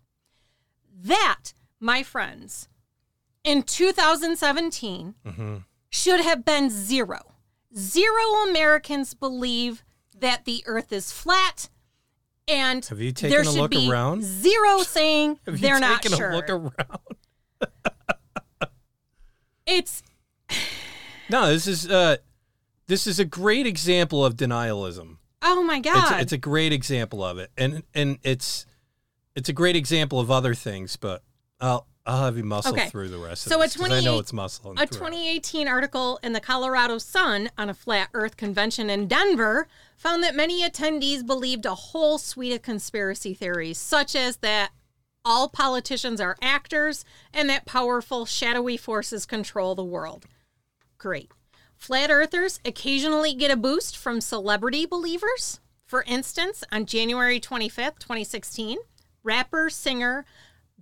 That, 0.94 1.54
my 1.80 2.02
friends, 2.02 2.68
in 3.44 3.62
2017 3.62 5.14
should 5.90 6.20
have 6.20 6.44
been 6.44 6.70
zero. 6.70 7.18
Zero 7.76 8.22
Americans 8.48 9.14
believe 9.14 9.84
that 10.18 10.44
the 10.44 10.62
earth 10.66 10.92
is 10.92 11.12
flat. 11.12 11.68
And 12.48 12.84
Have 12.86 13.00
you 13.00 13.12
taken 13.12 13.30
there 13.30 13.48
a 13.48 13.54
look 13.54 13.70
be 13.70 13.88
around? 13.88 14.24
Zero 14.24 14.78
saying 14.78 15.38
Have 15.46 15.56
you 15.56 15.60
they're 15.60 15.78
not 15.78 16.02
taken 16.02 16.18
sure. 16.18 16.30
a 16.30 16.36
look 16.36 16.50
around? 16.50 16.98
it's 19.66 20.02
No, 21.30 21.46
this 21.46 21.68
is 21.68 21.88
uh, 21.88 22.16
this 22.88 23.06
is 23.06 23.20
a 23.20 23.24
great 23.24 23.66
example 23.66 24.24
of 24.24 24.34
denialism. 24.34 25.18
oh 25.42 25.62
my 25.62 25.78
god. 25.78 26.12
a, 26.12 26.20
it's 26.20 26.32
a 26.32 26.38
great 26.38 26.72
example 26.72 27.22
of 27.22 27.38
it, 27.38 27.52
and 27.56 27.84
and 27.94 28.18
it's 28.24 28.66
it's 29.36 29.48
a 29.48 29.52
great 29.52 29.76
example 29.76 30.18
of 30.18 30.28
other 30.28 30.54
things. 30.54 30.96
But 30.96 31.22
I'll 31.60 31.86
I'll 32.06 32.24
have 32.24 32.36
you 32.36 32.44
muscle 32.44 32.72
Okay. 32.72 32.88
through 32.88 33.08
the 33.08 33.18
rest 33.18 33.42
So 33.44 33.56
of 33.56 33.60
a 33.60 33.64
this 33.64 33.76
'cause 33.76 33.90
I 33.90 34.00
know 34.00 34.18
it's 34.18 34.32
muscle. 34.32 34.72
A 34.78 34.86
2018 34.86 35.68
article 35.68 36.18
in 36.22 36.32
the 36.32 36.40
Colorado 36.40 36.98
Sun 36.98 37.50
on 37.58 37.68
a 37.68 37.74
flat 37.74 38.08
earth 38.14 38.36
convention 38.36 38.88
in 38.88 39.06
Denver 39.06 39.68
found 39.96 40.24
that 40.24 40.34
many 40.34 40.62
attendees 40.68 41.24
believed 41.24 41.66
a 41.66 41.74
whole 41.74 42.16
suite 42.18 42.52
of 42.54 42.62
conspiracy 42.62 43.34
theories, 43.34 43.76
such 43.78 44.16
as 44.16 44.38
that 44.38 44.70
all 45.26 45.50
politicians 45.50 46.20
are 46.22 46.36
actors 46.40 47.04
and 47.34 47.50
that 47.50 47.66
powerful, 47.66 48.24
shadowy 48.24 48.78
forces 48.78 49.26
control 49.26 49.74
the 49.74 49.84
world. 49.84 50.24
Great. 50.96 51.30
Flat 51.76 52.10
earthers 52.10 52.60
occasionally 52.64 53.34
get 53.34 53.50
a 53.50 53.56
boost 53.56 53.96
from 53.96 54.22
celebrity 54.22 54.86
believers. 54.86 55.60
For 55.84 56.02
instance, 56.04 56.64
on 56.72 56.86
January 56.86 57.38
25th, 57.40 57.98
2016, 57.98 58.78
rapper 59.22 59.68
singer 59.68 60.24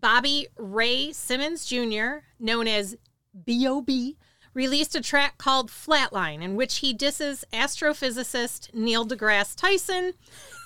Bobby 0.01 0.47
Ray 0.57 1.13
Simmons 1.13 1.67
Jr., 1.67 2.25
known 2.39 2.69
as 2.69 2.97
B.O.B., 3.45 4.17
released 4.55 4.95
a 4.97 5.01
track 5.01 5.39
called 5.39 5.71
Flatline, 5.71 6.43
in 6.43 6.57
which 6.57 6.79
he 6.79 6.93
disses 6.93 7.45
astrophysicist 7.53 8.75
Neil 8.75 9.07
deGrasse 9.07 9.55
Tyson 9.55 10.15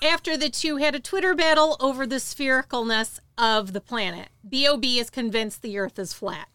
after 0.03 0.35
the 0.35 0.49
two 0.49 0.77
had 0.77 0.95
a 0.95 0.99
Twitter 0.99 1.35
battle 1.35 1.77
over 1.79 2.07
the 2.07 2.15
sphericalness 2.15 3.19
of 3.37 3.73
the 3.73 3.81
planet. 3.81 4.29
B.O.B. 4.47 4.99
is 4.99 5.09
convinced 5.09 5.61
the 5.61 5.77
Earth 5.77 5.99
is 5.99 6.13
flat. 6.13 6.47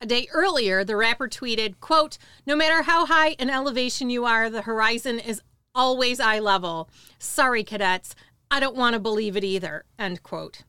A 0.00 0.06
day 0.06 0.28
earlier, 0.32 0.84
the 0.84 0.96
rapper 0.96 1.28
tweeted, 1.28 1.80
quote, 1.80 2.18
No 2.46 2.54
matter 2.54 2.82
how 2.82 3.06
high 3.06 3.30
in 3.30 3.50
elevation 3.50 4.10
you 4.10 4.24
are, 4.24 4.50
the 4.50 4.62
horizon 4.62 5.18
is 5.18 5.40
always 5.74 6.20
eye 6.20 6.38
level. 6.38 6.88
Sorry, 7.18 7.64
cadets, 7.64 8.14
I 8.50 8.60
don't 8.60 8.76
want 8.76 8.94
to 8.94 9.00
believe 9.00 9.36
it 9.36 9.44
either, 9.44 9.84
end 9.98 10.22
quote. 10.22 10.62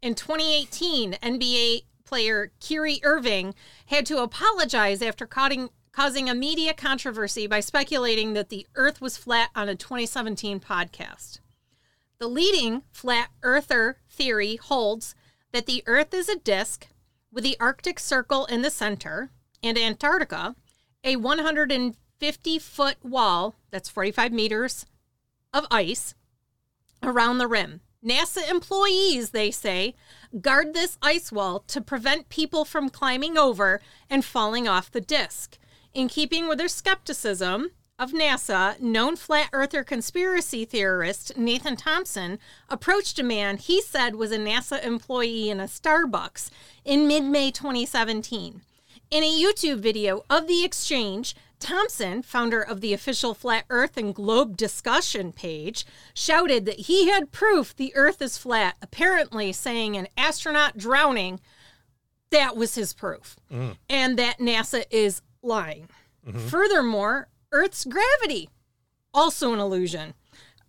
In 0.00 0.14
2018, 0.14 1.14
NBA 1.14 1.82
player 2.04 2.52
Kyrie 2.60 3.00
Irving 3.02 3.54
had 3.86 4.06
to 4.06 4.22
apologize 4.22 5.02
after 5.02 5.26
causing, 5.26 5.70
a 6.28 6.34
media 6.34 6.72
controversy 6.72 7.48
by 7.48 7.58
speculating 7.58 8.32
that 8.34 8.48
the 8.48 8.64
earth 8.76 9.00
was 9.00 9.16
flat 9.16 9.50
on 9.56 9.68
a 9.68 9.74
2017 9.74 10.60
podcast. 10.60 11.40
The 12.18 12.28
leading 12.28 12.82
flat 12.92 13.30
earther 13.42 13.98
theory 14.08 14.56
holds 14.56 15.16
that 15.50 15.66
the 15.66 15.82
earth 15.86 16.14
is 16.14 16.28
a 16.28 16.38
disk 16.38 16.86
with 17.32 17.42
the 17.42 17.56
Arctic 17.58 17.98
Circle 17.98 18.46
in 18.46 18.62
the 18.62 18.70
center 18.70 19.30
and 19.64 19.76
Antarctica, 19.76 20.54
a 21.02 21.16
150 21.16 22.58
foot 22.60 22.96
wall 23.02 23.56
that's 23.72 23.88
45 23.88 24.32
meters 24.32 24.86
of 25.52 25.66
ice 25.72 26.14
around 27.02 27.38
the 27.38 27.48
rim. 27.48 27.80
NASA 28.04 28.48
employees, 28.48 29.30
they 29.30 29.50
say, 29.50 29.94
guard 30.40 30.72
this 30.72 30.98
ice 31.02 31.32
wall 31.32 31.60
to 31.66 31.80
prevent 31.80 32.28
people 32.28 32.64
from 32.64 32.88
climbing 32.88 33.36
over 33.36 33.80
and 34.08 34.24
falling 34.24 34.68
off 34.68 34.90
the 34.90 35.00
disk. 35.00 35.58
In 35.94 36.08
keeping 36.08 36.46
with 36.46 36.58
their 36.58 36.68
skepticism 36.68 37.70
of 37.98 38.12
NASA, 38.12 38.78
known 38.78 39.16
flat 39.16 39.48
earther 39.52 39.82
conspiracy 39.82 40.64
theorist 40.64 41.36
Nathan 41.36 41.74
Thompson 41.74 42.38
approached 42.68 43.18
a 43.18 43.24
man 43.24 43.56
he 43.56 43.82
said 43.82 44.14
was 44.14 44.30
a 44.30 44.38
NASA 44.38 44.84
employee 44.84 45.50
in 45.50 45.58
a 45.58 45.64
Starbucks 45.64 46.50
in 46.84 47.08
mid 47.08 47.24
May 47.24 47.50
2017. 47.50 48.62
In 49.10 49.24
a 49.24 49.26
YouTube 49.26 49.80
video 49.80 50.22
of 50.30 50.46
the 50.46 50.64
exchange, 50.64 51.34
Thompson, 51.58 52.22
founder 52.22 52.62
of 52.62 52.80
the 52.80 52.92
official 52.92 53.34
Flat 53.34 53.64
Earth 53.70 53.96
and 53.96 54.14
Globe 54.14 54.56
discussion 54.56 55.32
page, 55.32 55.84
shouted 56.14 56.64
that 56.66 56.80
he 56.80 57.08
had 57.08 57.32
proof 57.32 57.74
the 57.74 57.94
Earth 57.94 58.22
is 58.22 58.38
flat, 58.38 58.76
apparently 58.80 59.52
saying 59.52 59.96
an 59.96 60.08
astronaut 60.16 60.76
drowning, 60.76 61.40
that 62.30 62.56
was 62.56 62.74
his 62.74 62.92
proof, 62.92 63.36
mm. 63.50 63.76
and 63.88 64.18
that 64.18 64.38
NASA 64.38 64.84
is 64.90 65.22
lying. 65.42 65.88
Mm-hmm. 66.26 66.46
Furthermore, 66.48 67.28
Earth's 67.52 67.84
gravity, 67.84 68.48
also 69.14 69.52
an 69.52 69.58
illusion. 69.58 70.14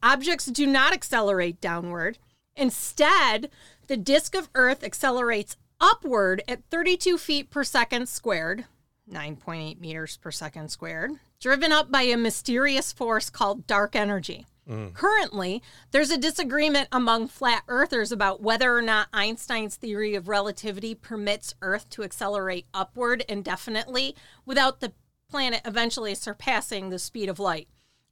Objects 0.01 0.45
do 0.45 0.65
not 0.65 0.93
accelerate 0.93 1.59
downward. 1.59 2.17
Instead, 2.55 3.49
the 3.87 3.97
disk 3.97 4.35
of 4.35 4.49
Earth 4.55 4.83
accelerates 4.83 5.57
upward 5.81 6.41
at 6.47 6.63
32 6.69 7.17
feet 7.17 7.49
per 7.49 7.63
second 7.63 8.07
squared, 8.07 8.65
9.8 9.11 9.79
meters 9.79 10.17
per 10.17 10.31
second 10.31 10.69
squared, 10.69 11.11
driven 11.39 11.71
up 11.71 11.91
by 11.91 12.03
a 12.03 12.17
mysterious 12.17 12.91
force 12.91 13.29
called 13.29 13.67
dark 13.67 13.95
energy. 13.95 14.45
Mm. 14.69 14.93
Currently, 14.93 15.63
there's 15.91 16.11
a 16.11 16.17
disagreement 16.17 16.87
among 16.91 17.27
flat 17.27 17.63
earthers 17.67 18.11
about 18.11 18.41
whether 18.41 18.75
or 18.75 18.81
not 18.81 19.07
Einstein's 19.11 19.75
theory 19.75 20.13
of 20.13 20.27
relativity 20.27 20.93
permits 20.93 21.55
Earth 21.61 21.89
to 21.91 22.03
accelerate 22.03 22.67
upward 22.73 23.25
indefinitely 23.27 24.15
without 24.45 24.79
the 24.79 24.93
planet 25.29 25.61
eventually 25.65 26.13
surpassing 26.13 26.89
the 26.89 26.99
speed 26.99 27.29
of 27.29 27.39
light. 27.39 27.67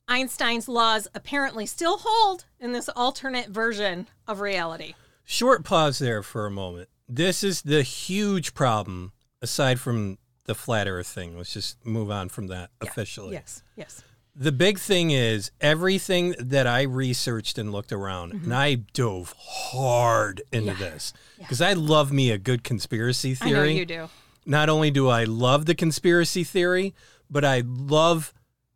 Einstein's 0.07 0.67
laws 0.67 1.07
apparently 1.13 1.65
still 1.65 1.97
hold 2.01 2.45
in 2.59 2.71
this 2.71 2.89
alternate 2.89 3.49
version 3.49 4.07
of 4.27 4.39
reality. 4.39 4.95
Short 5.25 5.65
pause 5.65 5.99
there 5.99 6.23
for 6.23 6.45
a 6.45 6.51
moment. 6.51 6.89
This 7.09 7.43
is 7.43 7.61
the 7.61 7.83
huge 7.83 8.53
problem, 8.53 9.11
aside 9.41 9.79
from 9.79 10.17
the 10.47 10.55
flat 10.55 10.87
Earth 10.87 11.07
thing. 11.07 11.37
Let's 11.37 11.53
just 11.53 11.85
move 11.85 12.09
on 12.09 12.29
from 12.29 12.47
that 12.47 12.71
officially. 12.81 13.33
Yes, 13.33 13.61
yes. 13.75 14.01
The 14.35 14.51
big 14.51 14.77
thing 14.79 15.11
is 15.11 15.51
everything 15.61 16.35
that 16.39 16.67
I 16.67 16.83
researched 16.83 17.57
and 17.57 17.71
looked 17.71 17.91
around, 17.91 18.33
and 18.33 18.53
I 18.53 18.75
dove 18.75 19.33
hard 19.37 20.41
into 20.51 20.71
Mm-hmm. 20.73 20.83
Yeah. 20.83 20.89
this 20.91 21.13
because 21.37 21.61
I 21.61 21.73
love 21.73 22.11
me 22.11 22.31
a 22.31 22.37
good 22.37 22.63
conspiracy 22.63 23.35
I 23.41 23.49
know 23.49 23.55
theory. 23.55 23.77
you 23.77 23.85
do. 23.85 24.09
Not 24.45 24.69
only 24.69 24.91
do 24.91 25.07
I 25.09 25.23
love 25.25 25.65
the 25.65 25.75
conspiracy 25.75 26.43
theory, 26.43 26.93
but 27.29 27.43
I 27.43 27.63
love 27.65 28.33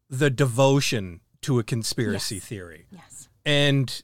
the 0.10 0.30
devotion 0.30 1.22
to 1.44 1.60
a 1.60 1.64
conspiracy 1.64 2.36
Yes. 2.36 2.46
theory. 2.46 2.86
Yes. 2.92 3.30
And 3.46 4.04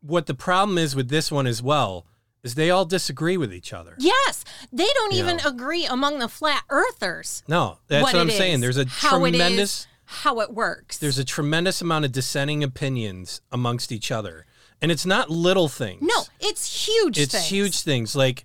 what 0.00 0.26
the 0.26 0.34
problem 0.34 0.78
is 0.78 0.96
with 0.96 1.08
this 1.08 1.30
one 1.30 1.46
as 1.46 1.62
well 1.62 2.06
is 2.42 2.54
they 2.54 2.70
all 2.70 2.84
disagree 2.84 3.36
with 3.36 3.52
each 3.52 3.72
other. 3.72 3.94
Yes, 3.98 4.44
they 4.72 4.86
don't 4.94 5.12
You 5.12 5.20
even 5.20 5.36
know. 5.38 5.44
agree 5.46 5.86
among 5.86 6.18
the 6.18 6.28
flat 6.28 6.62
earthers. 6.70 7.42
No, 7.48 7.78
that's 7.88 8.02
what, 8.02 8.14
what 8.14 8.20
I'm 8.20 8.28
it 8.30 8.36
saying. 8.38 8.60
There's 8.60 8.78
a 8.78 8.86
how 8.86 9.24
it 9.24 9.34
is, 9.34 9.38
tremendous 9.38 9.86
how 10.04 10.40
it 10.40 10.52
works. 10.54 10.98
there's 10.98 11.18
a 11.18 11.24
tremendous 11.24 11.80
amount 11.82 12.04
of 12.04 12.12
dissenting 12.12 12.62
opinions 12.64 13.40
amongst 13.52 13.92
each 13.92 14.10
other. 14.10 14.46
And 14.80 14.92
it's 14.92 15.04
not 15.04 15.28
little 15.28 15.68
things. 15.68 16.00
no, 16.02 16.22
it's 16.40 16.86
huge. 16.86 17.18
It's 17.18 17.32
things. 17.32 17.48
huge 17.48 17.80
things 17.80 18.14
like 18.14 18.44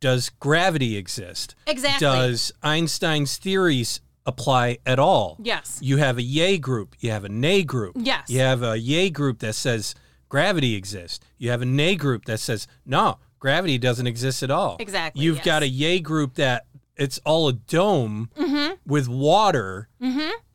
does 0.00 0.30
gravity 0.30 0.96
exist? 0.96 1.54
Exactly. 1.66 2.06
Does 2.06 2.52
Einstein's 2.62 3.36
theories 3.36 4.00
apply 4.24 4.78
at 4.86 4.98
all? 4.98 5.36
Yes. 5.42 5.78
You 5.82 5.98
have 5.98 6.16
a 6.16 6.22
yay 6.22 6.58
group, 6.58 6.94
you 7.00 7.10
have 7.10 7.24
a 7.24 7.28
nay 7.28 7.64
group. 7.64 7.96
Yes. 7.98 8.30
You 8.30 8.40
have 8.40 8.62
a 8.62 8.78
yay 8.78 9.10
group 9.10 9.40
that 9.40 9.54
says 9.54 9.94
gravity 10.28 10.74
exists. 10.74 11.20
You 11.38 11.50
have 11.50 11.60
a 11.62 11.66
nay 11.66 11.96
group 11.96 12.24
that 12.26 12.40
says 12.40 12.66
no, 12.86 13.18
gravity 13.44 13.76
doesn't 13.76 14.06
exist 14.06 14.42
at 14.42 14.50
all. 14.50 14.78
Exactly, 14.80 15.22
You've 15.22 15.36
yes. 15.36 15.44
got 15.44 15.62
a 15.62 15.68
yay 15.68 16.00
group 16.00 16.34
that 16.36 16.64
it's 16.96 17.20
all 17.26 17.46
a 17.48 17.52
dome 17.52 18.30
Mm-hmm. 18.38 18.72
with 18.86 19.06
water 19.06 19.90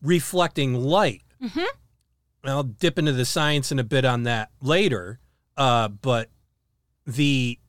reflecting 0.01 0.73
light. 0.73 1.21
Mm-hmm. 1.39 1.65
I'll 2.45 2.63
dip 2.63 2.97
into 2.97 3.11
the 3.11 3.25
science 3.25 3.71
in 3.71 3.77
a 3.77 3.83
bit 3.83 4.05
on 4.05 4.23
that 4.23 4.49
later. 4.59 5.19
Uh, 5.55 5.89
but 5.89 6.29
the 7.05 7.59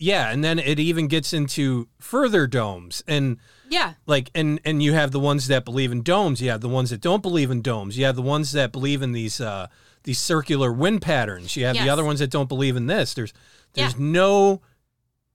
yeah, 0.00 0.30
and 0.30 0.42
then 0.42 0.58
it 0.58 0.78
even 0.80 1.06
gets 1.08 1.32
into 1.32 1.88
further 2.00 2.46
domes 2.48 3.02
and 3.06 3.36
Yeah. 3.68 3.94
like 4.06 4.30
and 4.34 4.60
and 4.64 4.82
you 4.82 4.92
have 4.94 5.10
the 5.12 5.20
ones 5.20 5.46
that 5.48 5.64
believe 5.64 5.92
in 5.92 6.02
domes 6.02 6.40
you 6.40 6.50
have 6.50 6.60
the 6.62 6.68
ones 6.68 6.90
that 6.90 7.00
don't 7.00 7.22
believe 7.22 7.50
in 7.50 7.62
domes 7.62 7.96
you 7.98 8.04
have 8.06 8.16
the 8.16 8.22
ones 8.22 8.52
that 8.52 8.72
believe 8.72 9.02
in 9.02 9.12
these 9.12 9.40
uh 9.40 9.66
these 10.04 10.18
circular 10.20 10.72
wind 10.72 11.02
patterns 11.02 11.54
you 11.56 11.64
have 11.66 11.74
Yes. 11.74 11.84
the 11.84 11.90
other 11.90 12.04
ones 12.04 12.20
that 12.20 12.30
don't 12.30 12.48
believe 12.48 12.76
in 12.76 12.86
this 12.86 13.12
there's 13.14 13.32
there's 13.78 13.92
Yeah. 13.94 13.98
no 14.00 14.60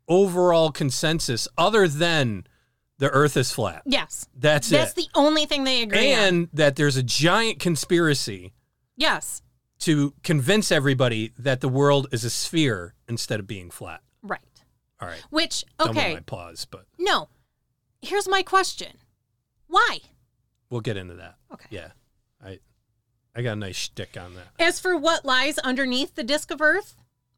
overall 0.08 0.72
consensus 0.72 1.48
other 1.58 1.88
than 1.88 2.46
the 2.98 3.10
earth 3.10 3.36
is 3.38 3.52
flat 3.52 3.82
Yes. 3.86 4.28
that's, 4.36 4.70
That's 4.70 4.72
it 4.72 4.72
That's 4.72 4.94
the 4.94 5.08
only 5.16 5.46
thing 5.46 5.64
they 5.64 5.82
agree 5.82 6.14
on. 6.14 6.20
and 6.20 6.50
that 6.54 6.76
there's 6.76 6.96
a 6.98 7.04
giant 7.04 7.60
conspiracy 7.60 8.54
Yes. 8.96 9.42
to 9.80 10.14
convince 10.24 10.72
everybody 10.72 11.32
that 11.38 11.62
the 11.62 11.70
world 11.70 12.08
is 12.12 12.24
a 12.24 12.30
sphere 12.30 12.94
instead 13.08 13.40
of 13.40 13.48
being 13.48 13.72
flat 13.72 14.02
Right. 14.22 14.42
all 15.02 15.08
right 15.08 15.24
Which 15.30 15.64
okay. 15.80 16.16
my 16.16 16.20
pause 16.22 16.66
but 16.70 16.86
No. 17.00 17.30
Here's 18.02 18.28
my 18.28 18.44
question. 18.44 18.98
Why? 19.68 20.00
we'll 20.70 20.82
get 20.82 20.98
into 20.98 21.14
that 21.16 21.36
Okay. 21.54 21.68
yeah 21.70 21.92
i 22.44 22.60
i 23.36 23.42
got 23.42 23.54
a 23.54 23.56
nice 23.56 23.76
shtick 23.78 24.18
on 24.18 24.36
that 24.36 24.48
As 24.60 24.80
for 24.80 24.98
what 24.98 25.24
lies 25.24 25.58
underneath 25.60 26.16
the 26.16 26.24
disk 26.24 26.52
of 26.52 26.62
Earth, 26.62 26.96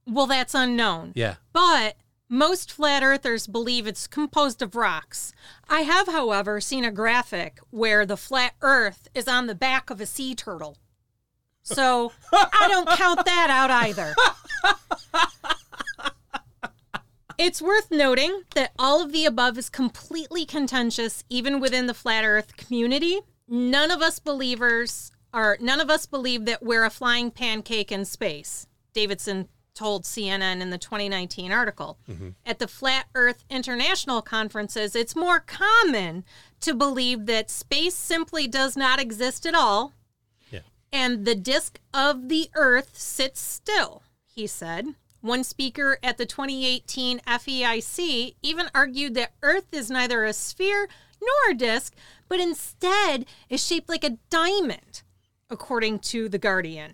well, 0.07 0.27
that's 0.27 0.53
unknown. 0.53 1.11
yeah 1.15 1.35
But 1.53 1.97
most 2.27 2.71
flat 2.71 3.03
earthers 3.03 3.47
believe 3.47 3.85
it's 3.85 4.07
composed 4.07 4.61
of 4.61 4.75
rocks. 4.75 5.31
I 5.69 5.81
have, 5.81 6.07
however, 6.07 6.59
seen 6.59 6.83
a 6.83 6.91
graphic 6.91 7.59
where 7.69 8.05
the 8.05 8.17
flat 8.17 8.53
earth 8.61 9.07
is 9.13 9.27
on 9.27 9.47
the 9.47 9.55
back 9.55 9.89
of 9.89 10.01
a 10.01 10.05
sea 10.05 10.33
turtle. 10.33 10.77
So 11.61 12.11
I 12.33 12.67
don't 12.69 12.89
count 12.89 13.25
that 13.25 13.49
out 13.49 13.71
either. 13.71 14.13
It's 17.37 17.61
worth 17.61 17.91
noting 17.91 18.43
that 18.55 18.71
all 18.79 19.03
of 19.03 19.11
the 19.11 19.25
above 19.25 19.57
is 19.57 19.69
completely 19.69 20.45
contentious, 20.45 21.23
even 21.29 21.59
within 21.59 21.85
the 21.85 21.93
flat 21.93 22.23
earth 22.23 22.55
community. 22.55 23.19
None 23.47 23.91
of 23.91 24.01
us 24.01 24.19
believers 24.19 25.11
are, 25.33 25.57
none 25.59 25.81
of 25.81 25.89
us 25.89 26.05
believe 26.05 26.45
that 26.45 26.63
we're 26.63 26.85
a 26.85 26.89
flying 26.89 27.31
pancake 27.31 27.91
in 27.91 28.05
space. 28.05 28.67
Davidson 28.93 29.49
told 29.75 30.03
CNN 30.03 30.61
in 30.61 30.71
the 30.71 30.77
2019 30.77 31.51
article. 31.51 31.97
Mm-hmm. 32.09 32.29
At 32.45 32.59
the 32.59 32.67
Flat 32.67 33.05
Earth 33.13 33.43
International 33.49 34.21
conferences, 34.21 34.95
it's 34.95 35.15
more 35.15 35.39
common 35.39 36.23
to 36.61 36.73
believe 36.73 37.27
that 37.27 37.51
space 37.51 37.95
simply 37.95 38.47
does 38.47 38.75
not 38.75 38.99
exist 38.99 39.45
at 39.45 39.53
all 39.53 39.93
yeah 40.49 40.61
and 40.91 41.25
the 41.25 41.35
disk 41.35 41.79
of 41.93 42.29
the 42.29 42.49
earth 42.55 42.97
sits 42.97 43.41
still, 43.41 44.01
he 44.23 44.47
said. 44.47 44.95
One 45.21 45.43
speaker 45.43 45.97
at 46.03 46.17
the 46.17 46.25
2018 46.25 47.19
FEIC 47.19 48.35
even 48.43 48.69
argued 48.75 49.15
that 49.15 49.33
Earth 49.41 49.65
is 49.71 49.89
neither 49.89 50.23
a 50.23 50.33
sphere 50.33 50.87
nor 51.19 51.51
a 51.51 51.57
disk, 51.57 51.95
but 52.29 52.39
instead 52.39 53.25
is 53.49 53.65
shaped 53.65 53.89
like 53.89 54.03
a 54.03 54.17
diamond, 54.29 55.01
according 55.49 55.99
to 55.99 56.29
The 56.29 56.37
Guardian. 56.37 56.93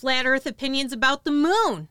Flat 0.00 0.26
Earth 0.26 0.46
opinions 0.46 0.92
about 0.92 1.24
the 1.24 1.30
moon. 1.30 1.88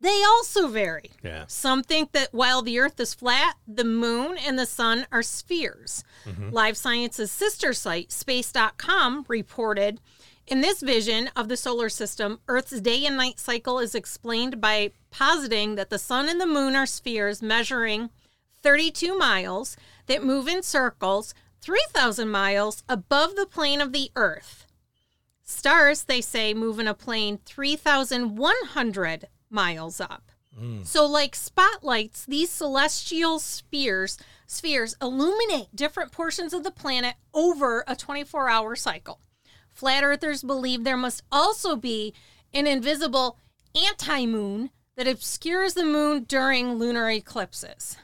They 0.00 0.22
also 0.22 0.68
vary. 0.68 1.10
yeah 1.24 1.44
Some 1.48 1.82
think 1.82 2.12
that 2.12 2.28
while 2.32 2.62
the 2.62 2.78
Earth 2.78 3.00
is 3.00 3.14
flat, 3.14 3.56
the 3.66 3.84
moon 3.84 4.36
and 4.38 4.58
the 4.58 4.66
sun 4.66 5.06
are 5.10 5.22
spheres. 5.22 6.04
Mm-hmm. 6.24 6.50
Live 6.50 6.76
Science's 6.76 7.32
sister 7.32 7.72
site, 7.72 8.12
space.com, 8.12 9.24
reported 9.28 10.00
in 10.46 10.62
this 10.62 10.80
vision 10.80 11.28
of 11.36 11.48
the 11.48 11.58
solar 11.58 11.90
system, 11.90 12.40
Earth's 12.48 12.80
day 12.80 13.04
and 13.04 13.16
night 13.18 13.38
cycle 13.38 13.78
is 13.78 13.94
explained 13.94 14.62
by 14.62 14.92
positing 15.10 15.74
that 15.74 15.90
the 15.90 15.98
sun 15.98 16.28
and 16.28 16.40
the 16.40 16.46
moon 16.46 16.74
are 16.74 16.86
spheres 16.86 17.42
measuring 17.42 18.08
32 18.62 19.16
miles 19.16 19.76
that 20.06 20.24
move 20.24 20.48
in 20.48 20.62
circles 20.62 21.34
3,000 21.60 22.30
miles 22.30 22.82
above 22.88 23.36
the 23.36 23.46
plane 23.46 23.80
of 23.80 23.92
the 23.92 24.10
Earth. 24.16 24.66
Stars, 25.50 26.04
they 26.04 26.20
say, 26.20 26.52
move 26.52 26.78
in 26.78 26.86
a 26.86 26.92
plane 26.92 27.38
3,100 27.46 29.28
miles 29.48 29.98
up. 29.98 30.30
Hmm. 30.54 30.82
So, 30.82 31.06
like 31.06 31.34
spotlights, 31.34 32.26
these 32.26 32.50
celestial 32.50 33.38
spheres 33.38 34.18
spheres 34.46 34.94
illuminate 35.00 35.74
different 35.74 36.12
portions 36.12 36.52
of 36.52 36.64
the 36.64 36.70
planet 36.70 37.14
over 37.32 37.82
a 37.88 37.96
24-hour 37.96 38.76
cycle. 38.76 39.20
Flat 39.72 40.04
earthers 40.04 40.42
believe 40.42 40.84
there 40.84 40.98
must 40.98 41.22
also 41.32 41.76
be 41.76 42.12
an 42.52 42.66
invisible 42.66 43.38
anti-moon 43.74 44.68
that 44.96 45.08
obscures 45.08 45.72
the 45.72 45.84
moon 45.84 46.24
during 46.24 46.74
lunar 46.74 47.08
eclipses. 47.08 47.96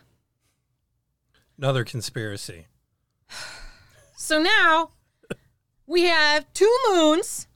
Another 1.58 1.84
conspiracy. 1.84 2.68
So 4.16 4.40
now 4.40 4.92
we 5.86 6.02
have 6.04 6.52
two 6.52 6.72
moons, 6.90 7.46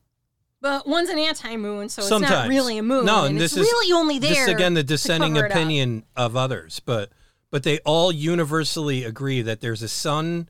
but 0.60 0.86
one's 0.86 1.08
an 1.08 1.18
anti-moon, 1.18 1.88
so 1.88 2.00
it's 2.00 2.08
Sometimes 2.08 2.30
not 2.30 2.48
really 2.48 2.78
a 2.78 2.82
moon. 2.82 3.04
No, 3.04 3.20
and 3.20 3.30
and 3.30 3.40
this 3.40 3.52
it's 3.56 3.66
is 3.66 3.72
really 3.72 3.92
only 3.92 4.18
there. 4.18 4.30
This 4.30 4.40
is 4.40 4.48
again 4.48 4.74
the 4.74 4.82
dissenting 4.82 5.34
cover 5.34 5.46
it 5.46 5.52
up. 5.52 5.56
opinion 5.56 6.04
of 6.16 6.36
others, 6.36 6.80
but 6.80 7.10
but 7.50 7.62
they 7.62 7.78
all 7.80 8.12
universally 8.12 9.04
agree 9.04 9.42
that 9.42 9.60
there's 9.60 9.82
a 9.82 9.88
sun 9.88 10.48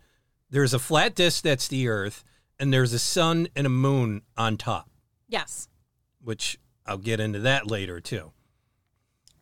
there's 0.50 0.72
a 0.74 0.78
flat 0.78 1.14
disk 1.14 1.42
that's 1.42 1.68
the 1.68 1.88
Earth, 1.88 2.24
and 2.58 2.72
there's 2.72 2.92
a 2.92 2.98
sun 2.98 3.48
and 3.54 3.66
a 3.66 3.70
moon 3.70 4.22
on 4.36 4.56
top, 4.56 4.88
Yes. 5.28 5.68
which 6.22 6.58
I'll 6.86 6.98
get 6.98 7.20
into 7.20 7.38
that 7.40 7.66
later 7.66 8.00
too. 8.00 8.32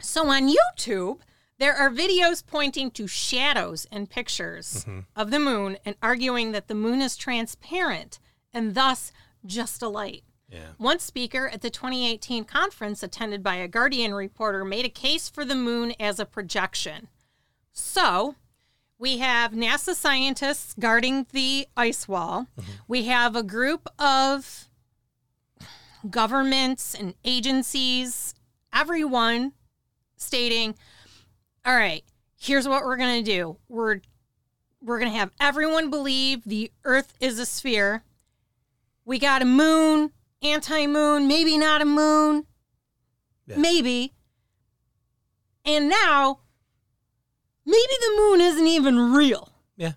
So 0.00 0.28
on 0.28 0.48
YouTube, 0.48 1.20
there 1.58 1.74
are 1.74 1.90
videos 1.90 2.44
pointing 2.44 2.90
to 2.92 3.06
shadows 3.06 3.86
and 3.90 4.10
pictures 4.10 4.84
mm-hmm. 4.84 5.00
of 5.14 5.30
the 5.30 5.38
moon 5.38 5.78
and 5.84 5.96
arguing 6.02 6.52
that 6.52 6.68
the 6.68 6.74
moon 6.74 7.00
is 7.00 7.16
transparent 7.16 8.18
and 8.56 8.74
thus 8.74 9.12
just 9.44 9.82
a 9.82 9.88
light. 9.88 10.24
Yeah. 10.48 10.70
One 10.78 10.98
speaker 10.98 11.48
at 11.48 11.60
the 11.60 11.70
2018 11.70 12.44
conference, 12.44 13.02
attended 13.02 13.42
by 13.42 13.56
a 13.56 13.68
Guardian 13.68 14.14
reporter, 14.14 14.64
made 14.64 14.86
a 14.86 14.88
case 14.88 15.28
for 15.28 15.44
the 15.44 15.54
moon 15.54 15.92
as 16.00 16.18
a 16.18 16.24
projection. 16.24 17.08
So, 17.72 18.36
we 18.98 19.18
have 19.18 19.52
NASA 19.52 19.94
scientists 19.94 20.74
guarding 20.78 21.26
the 21.32 21.66
ice 21.76 22.08
wall. 22.08 22.46
Mm-hmm. 22.58 22.72
We 22.88 23.04
have 23.04 23.36
a 23.36 23.42
group 23.42 23.88
of 23.98 24.68
governments 26.08 26.94
and 26.94 27.14
agencies, 27.24 28.34
everyone 28.72 29.52
stating, 30.16 30.76
"All 31.66 31.76
right, 31.76 32.04
here's 32.38 32.66
what 32.66 32.84
we're 32.84 32.96
going 32.96 33.22
to 33.22 33.30
do. 33.30 33.58
We're 33.68 34.00
we're 34.80 34.98
going 35.00 35.10
to 35.10 35.18
have 35.18 35.32
everyone 35.40 35.90
believe 35.90 36.44
the 36.44 36.70
earth 36.84 37.12
is 37.20 37.38
a 37.38 37.46
sphere. 37.46 38.04
We 39.06 39.18
got 39.20 39.40
a 39.40 39.46
moon, 39.46 40.10
anti-moon, 40.42 41.26
maybe 41.28 41.56
not 41.56 41.80
a 41.80 41.86
moon. 41.86 42.44
Yeah. 43.46 43.56
Maybe. 43.56 44.12
And 45.64 45.88
now 45.88 46.40
maybe 47.64 47.94
the 48.00 48.14
moon 48.16 48.40
isn't 48.40 48.66
even 48.66 49.12
real. 49.12 49.52
Yeah. 49.76 49.92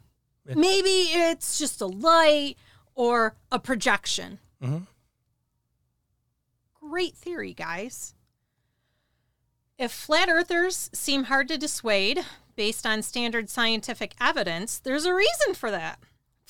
Yeah. 0.45 0.53
Maybe 0.55 0.89
it's 0.89 1.57
just 1.57 1.81
a 1.81 1.87
light 1.87 2.55
or 2.93 3.35
a 3.51 3.59
projection. 3.59 4.39
Mhm. 4.61 4.85
Great 6.79 7.15
theory, 7.15 7.53
guys. 7.53 8.13
If 9.79 9.91
flat 9.91 10.29
earthers 10.29 10.89
seem 10.93 11.25
hard 11.25 11.47
to 11.47 11.57
dissuade 11.57 12.25
based 12.55 12.85
on 12.85 13.01
standard 13.01 13.49
scientific 13.49 14.13
evidence, 14.19 14.77
there's 14.77 15.05
a 15.05 15.13
reason 15.13 15.55
for 15.55 15.71
that. 15.71 15.99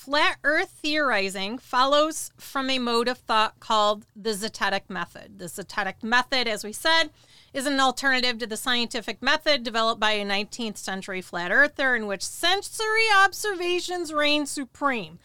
Flat 0.00 0.38
earth 0.44 0.70
theorizing 0.70 1.58
follows 1.58 2.30
from 2.38 2.70
a 2.70 2.78
mode 2.78 3.06
of 3.06 3.18
thought 3.18 3.60
called 3.60 4.06
the 4.16 4.30
Zetetic 4.30 4.88
method. 4.88 5.38
The 5.38 5.44
Zetetic 5.44 6.02
method, 6.02 6.48
as 6.48 6.64
we 6.64 6.72
said, 6.72 7.10
is 7.52 7.66
an 7.66 7.78
alternative 7.78 8.38
to 8.38 8.46
the 8.46 8.56
scientific 8.56 9.20
method 9.20 9.62
developed 9.62 10.00
by 10.00 10.12
a 10.12 10.24
19th 10.24 10.78
century 10.78 11.20
flat 11.20 11.52
earther 11.52 11.94
in 11.94 12.06
which 12.06 12.22
sensory 12.22 13.08
observations 13.14 14.10
reign 14.10 14.46
supreme. 14.46 15.18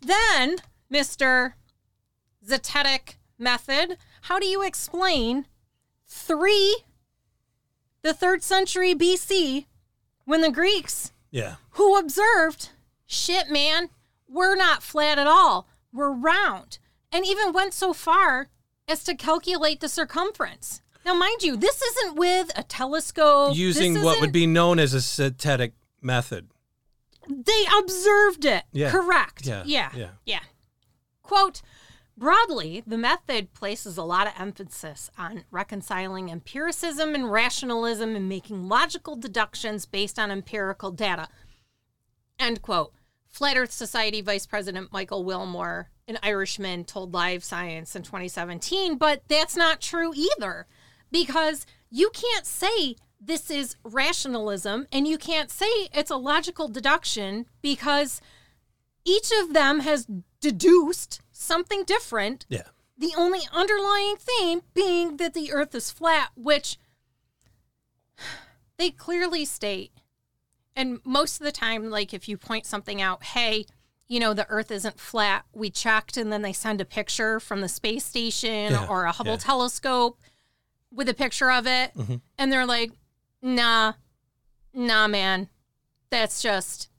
Then, 0.00 0.56
Mr. 0.90 1.52
Zetetic 2.42 3.16
method, 3.38 3.98
how 4.22 4.38
do 4.38 4.46
you 4.46 4.62
explain 4.62 5.44
three, 6.06 6.78
the 8.00 8.14
third 8.14 8.42
century 8.42 8.94
BC, 8.94 9.66
when 10.24 10.40
the 10.40 10.50
Greeks 10.50 11.12
Yeah. 11.30 11.56
who 11.72 11.98
observed, 11.98 12.70
shit, 13.12 13.50
man, 13.50 13.90
we're 14.28 14.56
not 14.56 14.82
flat 14.82 15.18
at 15.18 15.26
all, 15.26 15.68
we're 15.92 16.12
round, 16.12 16.78
and 17.10 17.26
even 17.26 17.52
went 17.52 17.74
so 17.74 17.92
far 17.92 18.48
as 18.88 19.04
to 19.04 19.14
calculate 19.14 19.80
the 19.80 19.88
circumference. 19.88 20.80
Now, 21.04 21.14
mind 21.14 21.42
you, 21.42 21.56
this 21.56 21.82
isn't 21.82 22.16
with 22.16 22.50
a 22.56 22.62
telescope. 22.62 23.56
Using 23.56 24.02
what 24.02 24.20
would 24.20 24.32
be 24.32 24.46
known 24.46 24.78
as 24.78 24.94
a 24.94 25.02
synthetic 25.02 25.74
method. 26.00 26.48
They 27.28 27.64
observed 27.78 28.44
it. 28.44 28.64
Yeah. 28.72 28.90
Correct. 28.90 29.46
Yeah. 29.46 29.62
Yeah. 29.66 29.90
Yeah. 29.94 30.08
Yeah. 30.24 30.40
Quote 31.22 31.62
Broadly, 32.16 32.82
the 32.86 32.98
method 32.98 33.54
places 33.54 33.96
a 33.96 34.02
lot 34.02 34.26
of 34.26 34.34
emphasis 34.38 35.10
on 35.16 35.44
reconciling 35.50 36.30
empiricism 36.30 37.14
and 37.14 37.32
rationalism 37.32 38.14
and 38.14 38.28
making 38.28 38.68
logical 38.68 39.16
deductions 39.16 39.86
based 39.86 40.18
on 40.18 40.30
empirical 40.30 40.90
data. 40.90 41.28
End 42.38 42.60
quote. 42.60 42.92
Flat 43.32 43.56
Earth 43.56 43.72
Society 43.72 44.20
Vice 44.20 44.46
President 44.46 44.92
Michael 44.92 45.24
Wilmore, 45.24 45.88
an 46.06 46.18
Irishman, 46.22 46.84
told 46.84 47.14
Live 47.14 47.42
Science 47.42 47.96
in 47.96 48.02
2017, 48.02 48.98
but 48.98 49.22
that's 49.26 49.56
not 49.56 49.80
true 49.80 50.12
either 50.14 50.66
because 51.10 51.66
you 51.90 52.10
can't 52.10 52.46
say 52.46 52.96
this 53.18 53.50
is 53.50 53.76
rationalism 53.84 54.86
and 54.92 55.08
you 55.08 55.16
can't 55.16 55.50
say 55.50 55.66
it's 55.94 56.10
a 56.10 56.16
logical 56.16 56.68
deduction 56.68 57.46
because 57.62 58.20
each 59.04 59.32
of 59.40 59.54
them 59.54 59.80
has 59.80 60.06
deduced 60.40 61.22
something 61.30 61.84
different. 61.84 62.44
Yeah. 62.50 62.68
The 62.98 63.14
only 63.16 63.40
underlying 63.50 64.16
theme 64.16 64.60
being 64.74 65.16
that 65.16 65.32
the 65.32 65.52
earth 65.52 65.74
is 65.74 65.90
flat, 65.90 66.30
which 66.34 66.76
they 68.76 68.90
clearly 68.90 69.46
state. 69.46 69.92
And 70.74 71.00
most 71.04 71.40
of 71.40 71.44
the 71.44 71.52
time, 71.52 71.90
like 71.90 72.14
if 72.14 72.28
you 72.28 72.36
point 72.36 72.66
something 72.66 73.00
out, 73.02 73.22
hey, 73.24 73.66
you 74.08 74.20
know, 74.20 74.34
the 74.34 74.48
earth 74.48 74.70
isn't 74.70 74.98
flat, 75.00 75.44
we 75.52 75.70
checked, 75.70 76.16
and 76.16 76.32
then 76.32 76.42
they 76.42 76.52
send 76.52 76.80
a 76.80 76.84
picture 76.84 77.40
from 77.40 77.60
the 77.60 77.68
space 77.68 78.04
station 78.04 78.72
Yeah, 78.72 78.86
or 78.86 79.04
a 79.04 79.12
Hubble 79.12 79.32
yeah. 79.32 79.38
telescope 79.38 80.18
with 80.90 81.08
a 81.08 81.14
picture 81.14 81.50
of 81.50 81.66
it. 81.66 81.94
Mhm. 81.94 82.20
And 82.38 82.52
they're 82.52 82.66
like, 82.66 82.92
nah, 83.40 83.94
nah, 84.74 85.08
man, 85.08 85.48
that's 86.10 86.42
just 86.42 86.90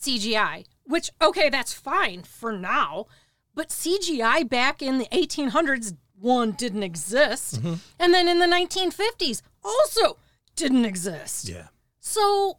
CGI. 0.00 0.64
Which, 0.84 1.10
okay, 1.20 1.48
that's 1.48 1.72
fine 1.72 2.22
for 2.22 2.52
now. 2.52 3.06
But 3.54 3.70
CGI 3.70 4.48
back 4.48 4.82
in 4.82 4.98
the 4.98 5.06
1800s, 5.06 5.96
one, 6.20 6.52
didn't 6.52 6.82
exist. 6.84 7.56
Mm-hmm. 7.56 7.74
And 7.98 8.14
then 8.14 8.28
in 8.28 8.38
the 8.38 8.46
1950s, 8.46 9.42
also 9.64 10.18
didn't 10.54 10.84
exist. 10.84 11.48
Yeah. 11.48 11.68
So, 11.98 12.58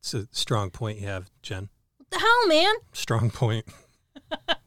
It's 0.00 0.14
a 0.14 0.28
strong 0.32 0.70
point 0.70 0.98
you 1.00 1.06
have, 1.06 1.30
Jen. 1.42 1.68
what 1.96 2.10
the 2.10 2.18
hell, 2.18 2.46
man? 2.48 2.74
Strong 2.92 3.30
point. 3.30 3.66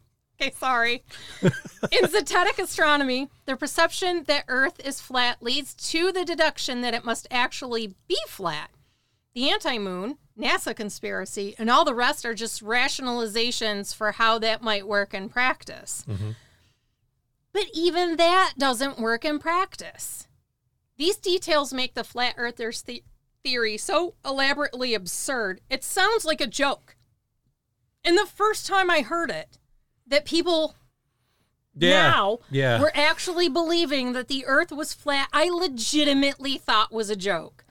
Okay, 0.42 0.52
sorry. 0.58 1.04
In 1.44 2.06
Zetetic 2.06 2.58
astronomy, 2.58 3.30
the 3.46 3.56
perception 3.56 4.24
that 4.24 4.46
Earth 4.48 4.84
is 4.84 5.00
flat 5.00 5.44
leads 5.44 5.76
to 5.92 6.12
the 6.12 6.26
deduction 6.26 6.82
that 6.82 6.96
it 6.96 7.06
must 7.06 7.28
actually 7.30 7.94
be 8.08 8.18
flat. 8.28 8.72
The 9.36 9.52
anti 9.52 9.78
moon, 9.78 10.18
NASA 10.36 10.76
conspiracy, 10.76 11.54
and 11.60 11.70
all 11.70 11.86
the 11.86 11.94
rest 11.94 12.26
are 12.26 12.34
just 12.34 12.64
rationalizations 12.64 13.94
for 13.94 14.14
how 14.14 14.40
that 14.40 14.64
might 14.64 14.88
work 14.88 15.14
in 15.14 15.30
practice. 15.30 16.04
Mm-hmm. 16.10 16.32
But 17.54 17.66
even 17.76 18.16
that 18.18 18.54
doesn't 18.58 19.00
work 19.00 19.24
in 19.24 19.38
practice. 19.38 20.28
These 20.98 21.18
details 21.18 21.72
make 21.72 21.94
the 21.94 22.04
flat 22.04 22.34
earthers 22.38 22.82
the- 22.82 23.04
theory 23.44 23.78
so 23.78 24.16
elaborately 24.26 24.94
absurd, 24.94 25.62
it 25.70 25.84
sounds 25.84 26.26
like 26.26 26.42
a 26.42 26.48
joke. 26.48 26.96
And 28.04 28.18
the 28.18 28.26
first 28.26 28.66
time 28.66 28.90
I 28.90 29.02
heard 29.02 29.30
it, 29.30 29.58
that 30.08 30.26
people 30.26 30.76
Yeah. 31.76 32.10
now 32.10 32.40
Yeah. 32.50 32.80
were 32.82 32.92
actually 32.96 33.48
believing 33.50 34.14
that 34.14 34.28
the 34.28 34.46
earth 34.46 34.72
was 34.72 34.94
flat, 34.94 35.30
I 35.32 35.50
legitimately 35.50 36.58
thought 36.58 36.92
was 36.92 37.10
a 37.10 37.16
joke. 37.16 37.64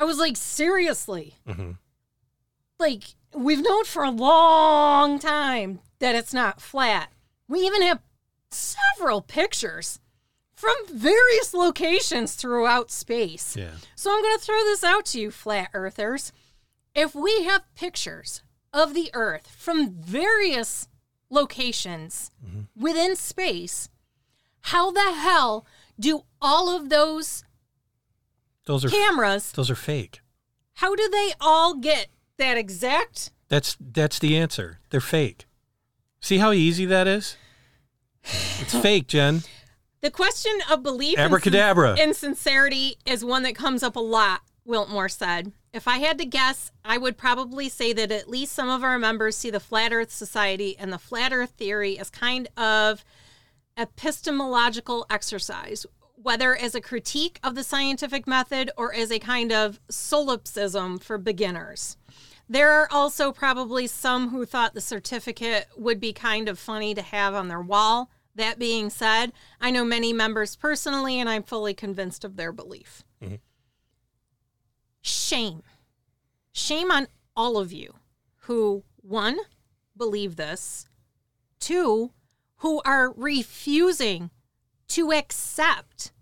I 0.00 0.04
was 0.04 0.18
like, 0.18 0.36
seriously? 0.36 1.36
Mhm. 1.46 1.78
Like, 2.78 3.02
we've 3.34 3.62
known 3.62 3.84
for 3.84 4.04
a 4.04 4.10
long 4.10 5.18
time 5.18 5.80
that 5.98 6.14
it's 6.14 6.32
not 6.32 6.60
flat. 6.60 7.12
We 7.48 7.60
even 7.60 7.82
have 7.82 8.00
several 8.50 9.20
pictures 9.22 9.98
from 10.58 10.74
various 10.92 11.54
locations 11.54 12.34
throughout 12.34 12.90
space. 12.90 13.56
Yeah. 13.56 13.70
So 13.94 14.10
I'm 14.10 14.20
going 14.20 14.36
to 14.36 14.44
throw 14.44 14.58
this 14.64 14.82
out 14.82 15.06
to 15.06 15.20
you, 15.20 15.30
flat 15.30 15.68
earthers. 15.72 16.32
If 16.96 17.14
we 17.14 17.44
have 17.44 17.62
pictures 17.76 18.42
of 18.72 18.92
the 18.92 19.08
Earth 19.14 19.46
from 19.56 19.92
various 19.92 20.88
locations 21.30 22.32
mm-hmm. 22.44 22.62
within 22.76 23.14
space, 23.14 23.88
how 24.62 24.90
the 24.90 25.12
hell 25.12 25.64
do 25.98 26.22
all 26.42 26.74
of 26.74 26.88
those 26.88 27.44
Those 28.66 28.84
are 28.84 28.88
cameras, 28.88 29.52
those 29.52 29.70
are 29.70 29.76
fake. 29.76 30.22
how 30.74 30.96
do 30.96 31.08
they 31.08 31.34
all 31.40 31.74
get 31.74 32.08
that 32.36 32.58
exact? 32.58 33.30
That's 33.46 33.76
that's 33.80 34.18
the 34.18 34.36
answer. 34.36 34.80
They're 34.90 35.00
fake. 35.00 35.46
See 36.20 36.38
how 36.38 36.50
easy 36.50 36.84
that 36.86 37.06
is? 37.06 37.36
It's 38.24 38.74
fake, 38.82 39.06
Jen. 39.06 39.42
The 40.08 40.12
question 40.12 40.58
of 40.70 40.82
belief 40.82 41.18
Abracadabra. 41.18 41.98
and 42.00 42.16
sincerity 42.16 42.96
is 43.04 43.22
one 43.22 43.42
that 43.42 43.54
comes 43.54 43.82
up 43.82 43.94
a 43.94 44.00
lot, 44.00 44.40
Wilmore 44.64 45.10
said. 45.10 45.52
If 45.74 45.86
I 45.86 45.98
had 45.98 46.16
to 46.16 46.24
guess, 46.24 46.72
I 46.82 46.96
would 46.96 47.18
probably 47.18 47.68
say 47.68 47.92
that 47.92 48.10
at 48.10 48.26
least 48.26 48.54
some 48.54 48.70
of 48.70 48.82
our 48.82 48.98
members 48.98 49.36
see 49.36 49.50
the 49.50 49.60
Flat 49.60 49.92
Earth 49.92 50.10
Society 50.10 50.74
and 50.78 50.90
the 50.90 50.98
Flat 50.98 51.34
Earth 51.34 51.50
Theory 51.50 51.98
as 51.98 52.08
kind 52.08 52.48
of 52.56 53.04
epistemological 53.76 55.04
exercise, 55.10 55.84
whether 56.14 56.56
as 56.56 56.74
a 56.74 56.80
critique 56.80 57.38
of 57.44 57.54
the 57.54 57.62
scientific 57.62 58.26
method 58.26 58.70
or 58.78 58.94
as 58.94 59.12
a 59.12 59.18
kind 59.18 59.52
of 59.52 59.78
solipsism 59.90 60.98
for 60.98 61.18
beginners. 61.18 61.98
There 62.48 62.72
are 62.72 62.88
also 62.90 63.30
probably 63.30 63.86
some 63.86 64.30
who 64.30 64.46
thought 64.46 64.72
the 64.72 64.80
certificate 64.80 65.68
would 65.76 66.00
be 66.00 66.14
kind 66.14 66.48
of 66.48 66.58
funny 66.58 66.94
to 66.94 67.02
have 67.02 67.34
on 67.34 67.48
their 67.48 67.60
wall. 67.60 68.08
That 68.38 68.58
being 68.60 68.88
said, 68.88 69.32
I 69.60 69.72
know 69.72 69.84
many 69.84 70.12
members 70.12 70.54
personally 70.54 71.18
and 71.18 71.28
I'm 71.28 71.42
fully 71.42 71.74
convinced 71.74 72.24
of 72.24 72.36
their 72.36 72.52
belief. 72.52 73.02
Mm-hmm. 73.20 73.34
Shame. 75.02 75.62
Shame 76.52 76.92
on 76.92 77.08
all 77.36 77.58
of 77.58 77.72
you 77.72 77.94
who, 78.42 78.84
one, 79.02 79.38
believe 79.96 80.36
this, 80.36 80.86
two, 81.58 82.12
who 82.58 82.80
are 82.84 83.12
refusing 83.16 84.30
to 84.86 85.12
accept 85.12 86.12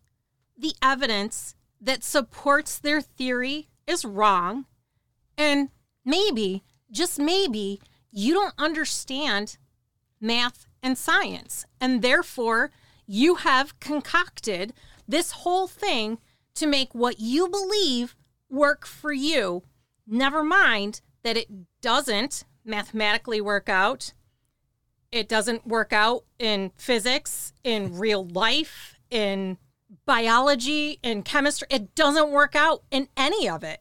the 0.56 0.72
evidence 0.80 1.54
that 1.78 2.02
supports 2.02 2.78
their 2.78 3.02
theory 3.02 3.68
is 3.86 4.06
wrong. 4.06 4.64
And 5.36 5.68
maybe, 6.02 6.64
just 6.90 7.18
maybe, 7.18 7.78
you 8.10 8.32
don't 8.32 8.54
understand 8.56 9.58
math 10.18 10.65
and 10.82 10.96
science. 10.96 11.66
And 11.80 12.02
therefore, 12.02 12.70
you 13.06 13.36
have 13.36 13.78
concocted 13.80 14.72
this 15.06 15.30
whole 15.32 15.66
thing 15.66 16.18
to 16.54 16.66
make 16.66 16.94
what 16.94 17.20
you 17.20 17.48
believe 17.48 18.16
work 18.48 18.86
for 18.86 19.12
you. 19.12 19.62
Never 20.06 20.42
mind 20.42 21.00
that 21.22 21.36
it 21.36 21.48
doesn't 21.80 22.44
mathematically 22.64 23.40
work 23.40 23.68
out. 23.68 24.12
It 25.12 25.28
doesn't 25.28 25.66
work 25.66 25.92
out 25.92 26.24
in 26.38 26.72
physics, 26.76 27.52
in 27.62 27.96
real 27.96 28.26
life, 28.26 28.98
in 29.10 29.58
biology, 30.04 30.98
in 31.02 31.22
chemistry. 31.22 31.68
It 31.70 31.94
doesn't 31.94 32.30
work 32.30 32.56
out 32.56 32.82
in 32.90 33.08
any 33.16 33.48
of 33.48 33.62
it. 33.62 33.80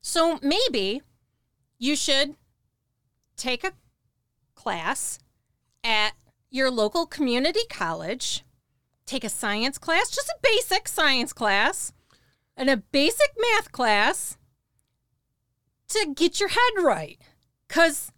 So 0.00 0.38
maybe 0.42 1.02
you 1.78 1.96
should 1.96 2.34
take 3.36 3.64
a 3.64 3.72
class 4.54 5.18
at 5.84 6.12
your 6.50 6.70
local 6.70 7.06
community 7.06 7.60
college, 7.70 8.44
take 9.06 9.24
a 9.24 9.28
science 9.28 9.78
class, 9.78 10.10
just 10.10 10.28
a 10.28 10.36
basic 10.42 10.88
science 10.88 11.32
class, 11.32 11.92
and 12.56 12.68
a 12.68 12.76
basic 12.76 13.30
math 13.40 13.72
class 13.72 14.36
to 15.88 16.12
get 16.14 16.40
your 16.40 16.50
head 16.50 16.72
right. 16.82 17.18
Because, 17.68 18.10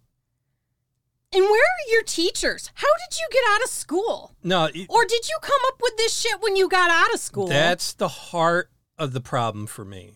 and 1.33 1.43
where 1.43 1.51
are 1.63 1.91
your 1.93 2.03
teachers? 2.03 2.71
How 2.75 2.89
did 3.09 3.19
you 3.19 3.27
get 3.31 3.43
out 3.51 3.63
of 3.63 3.69
school? 3.69 4.35
No, 4.43 4.65
it- 4.67 4.87
Or 4.89 5.05
did 5.05 5.29
you 5.29 5.37
come 5.43 5.61
up 5.69 5.81
with 5.83 5.97
this 5.97 6.19
shit 6.19 6.41
when 6.41 6.57
you 6.57 6.69
got 6.69 6.91
out 6.91 7.13
of 7.15 7.21
school? 7.21 7.47
That's 7.49 7.93
the 7.93 8.09
heart 8.09 8.71
of 8.99 9.13
the 9.13 9.21
problem 9.21 9.67
for 9.67 9.85
me 9.85 10.13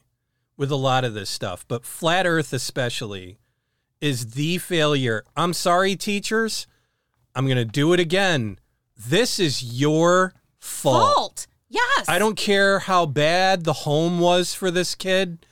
with 0.57 0.71
a 0.71 0.77
lot 0.77 1.05
of 1.05 1.13
this 1.15 1.29
stuff, 1.31 1.67
but 1.69 1.85
flat 1.85 2.27
earth 2.27 2.53
especially 2.53 3.39
is 4.01 4.33
the 4.33 4.59
failure. 4.59 5.25
I'm 5.37 5.53
sorry 5.53 5.97
teachers. 5.97 6.67
I'm 7.37 7.44
going 7.44 7.59
to 7.59 7.64
do 7.66 7.92
it 7.92 8.01
again. 8.01 8.59
This 8.96 9.38
is 9.38 9.62
your 9.62 10.33
fault. 10.59 11.14
fault. 11.14 11.46
Yes. 11.68 12.09
I 12.09 12.18
don't 12.18 12.37
care 12.37 12.79
how 12.79 13.05
bad 13.05 13.64
the 13.64 13.72
home 13.72 14.18
was 14.18 14.55
for 14.55 14.70
this 14.70 14.94
kid. 14.94 15.44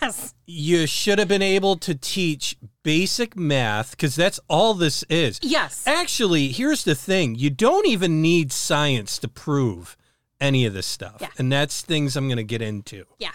Yes. 0.00 0.34
You 0.46 0.86
should 0.86 1.18
have 1.18 1.28
been 1.28 1.42
able 1.42 1.76
to 1.76 1.94
teach 1.94 2.56
basic 2.82 3.36
math 3.36 3.90
because 3.90 4.16
that's 4.16 4.40
all 4.48 4.72
this 4.72 5.04
is. 5.10 5.38
Yes. 5.42 5.86
Actually, 5.86 6.48
here's 6.48 6.84
the 6.84 6.94
thing 6.94 7.34
you 7.34 7.50
don't 7.50 7.86
even 7.86 8.22
need 8.22 8.50
science 8.50 9.18
to 9.18 9.28
prove 9.28 9.94
any 10.40 10.64
of 10.64 10.72
this 10.72 10.86
stuff. 10.86 11.18
Yeah. 11.20 11.28
And 11.36 11.52
that's 11.52 11.82
things 11.82 12.16
I'm 12.16 12.28
going 12.28 12.38
to 12.38 12.44
get 12.44 12.62
into. 12.62 13.04
Yeah. 13.18 13.32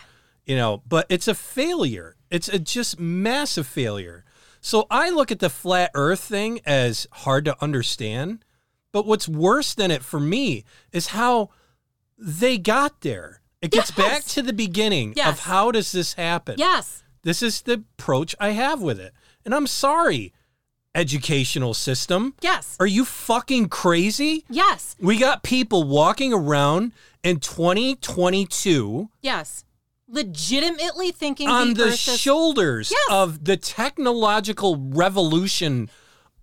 You 0.48 0.58
know, 0.58 0.82
but 0.88 1.06
it's 1.10 1.28
a 1.28 1.36
failure. 1.36 2.16
It's 2.32 2.48
a 2.48 2.58
just 2.58 3.00
massive 3.00 3.68
failure. 3.68 4.26
So 4.66 4.88
I 4.90 5.10
look 5.10 5.30
at 5.30 5.40
the 5.40 5.50
flat 5.50 5.92
earth 5.94 6.22
thing 6.22 6.62
as 6.66 7.06
hard 7.12 7.44
to 7.46 7.62
understand. 7.62 8.44
But 8.94 9.06
what's 9.06 9.28
worse 9.28 9.74
than 9.74 9.92
it 9.92 10.04
for 10.04 10.20
me 10.22 10.64
is 10.94 11.08
how 11.08 11.50
they 12.18 12.58
got 12.58 13.02
there. 13.02 13.42
It 13.62 13.72
gets 13.72 13.92
Yes. 13.96 13.98
back 13.98 14.24
to 14.26 14.42
the 14.42 14.54
beginning 14.54 15.20
of 15.20 15.40
how 15.40 15.72
does 15.72 15.92
this 15.92 16.14
happen? 16.14 16.56
Yes. 16.58 17.04
This 17.24 17.42
is 17.44 17.62
the 17.62 17.84
approach 17.98 18.36
I 18.40 18.50
have 18.52 18.82
with 18.82 19.00
it. 19.00 19.14
And 19.44 19.54
I'm 19.54 19.68
sorry, 19.68 20.32
educational 20.96 21.74
system. 21.74 22.36
Yes. 22.42 22.78
Are 22.80 22.88
you 22.88 23.04
fucking 23.04 23.68
crazy? 23.70 24.46
Yes. 24.50 24.96
We 25.00 25.18
got 25.18 25.44
people 25.44 25.84
walking 25.84 26.32
around 26.34 26.94
in 27.24 27.40
2022 27.40 29.10
Yes. 29.22 29.66
Legitimately 30.14 31.12
thinking 31.12 31.50
on 31.50 31.74
the, 31.74 31.86
the 31.86 31.92
shoulders 31.98 32.92
Yes. 32.92 33.08
of 33.10 33.46
the 33.46 33.58
technological 33.58 34.78
revolution 34.78 35.90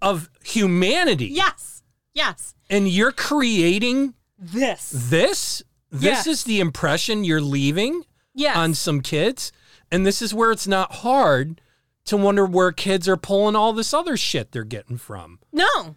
of 0.03 0.29
humanity. 0.45 1.27
Yes. 1.27 1.83
Yes. 2.13 2.55
And 2.69 2.89
you're 2.89 3.13
creating 3.13 4.15
This. 4.39 4.91
this? 4.93 5.63
This 5.91 6.03
Yes. 6.03 6.27
is 6.27 6.45
the 6.45 6.61
impression 6.61 7.25
you're 7.25 7.41
leaving 7.41 8.05
Yes. 8.35 8.57
on 8.57 8.75
some 8.75 9.01
kids? 9.01 9.53
And 9.93 10.07
this 10.07 10.21
is 10.23 10.33
where 10.35 10.51
it's 10.53 10.67
not 10.69 10.97
hard 10.97 11.61
to 12.07 12.17
wonder 12.17 12.45
where 12.47 12.73
kids 12.73 13.09
are 13.09 13.17
pulling 13.17 13.55
all 13.57 13.73
this 13.73 13.93
other 13.95 14.17
shit 14.17 14.53
they're 14.53 14.65
getting 14.65 14.99
from. 14.99 15.39
no. 15.53 15.97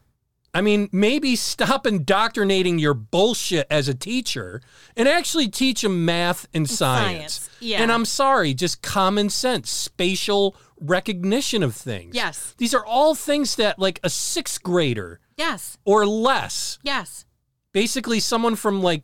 I 0.53 0.61
mean, 0.61 0.87
maybe 0.91 1.35
stop 1.35 1.87
indoctrinating 1.87 2.77
your 2.77 2.93
bullshit 2.93 3.65
as 3.71 3.87
a 3.87 3.93
teacher 3.95 4.61
and 4.95 5.07
actually 5.09 5.47
teach 5.47 5.81
them 5.81 6.05
math 6.05 6.47
and 6.53 6.69
science. 6.69 7.33
science, 7.33 7.49
yeah. 7.59 7.81
And 7.81 7.91
I'm 7.91 8.05
sorry, 8.05 8.53
just 8.53 8.81
common 8.83 9.29
sense, 9.29 9.69
spatial 9.71 10.55
recognition 10.79 11.63
of 11.63 11.75
things. 11.75 12.13
Yes. 12.15 12.53
These 12.57 12.73
are 12.75 12.85
all 12.85 13.15
things 13.15 13.55
that, 13.55 13.79
like, 13.79 13.99
a 14.03 14.09
sixth 14.09 14.61
grader 14.61 15.19
Yes. 15.37 15.77
or 15.85 16.05
less, 16.05 16.77
Yes. 16.83 17.25
basically, 17.71 18.19
someone 18.19 18.55
from, 18.55 18.83
like, 18.83 19.03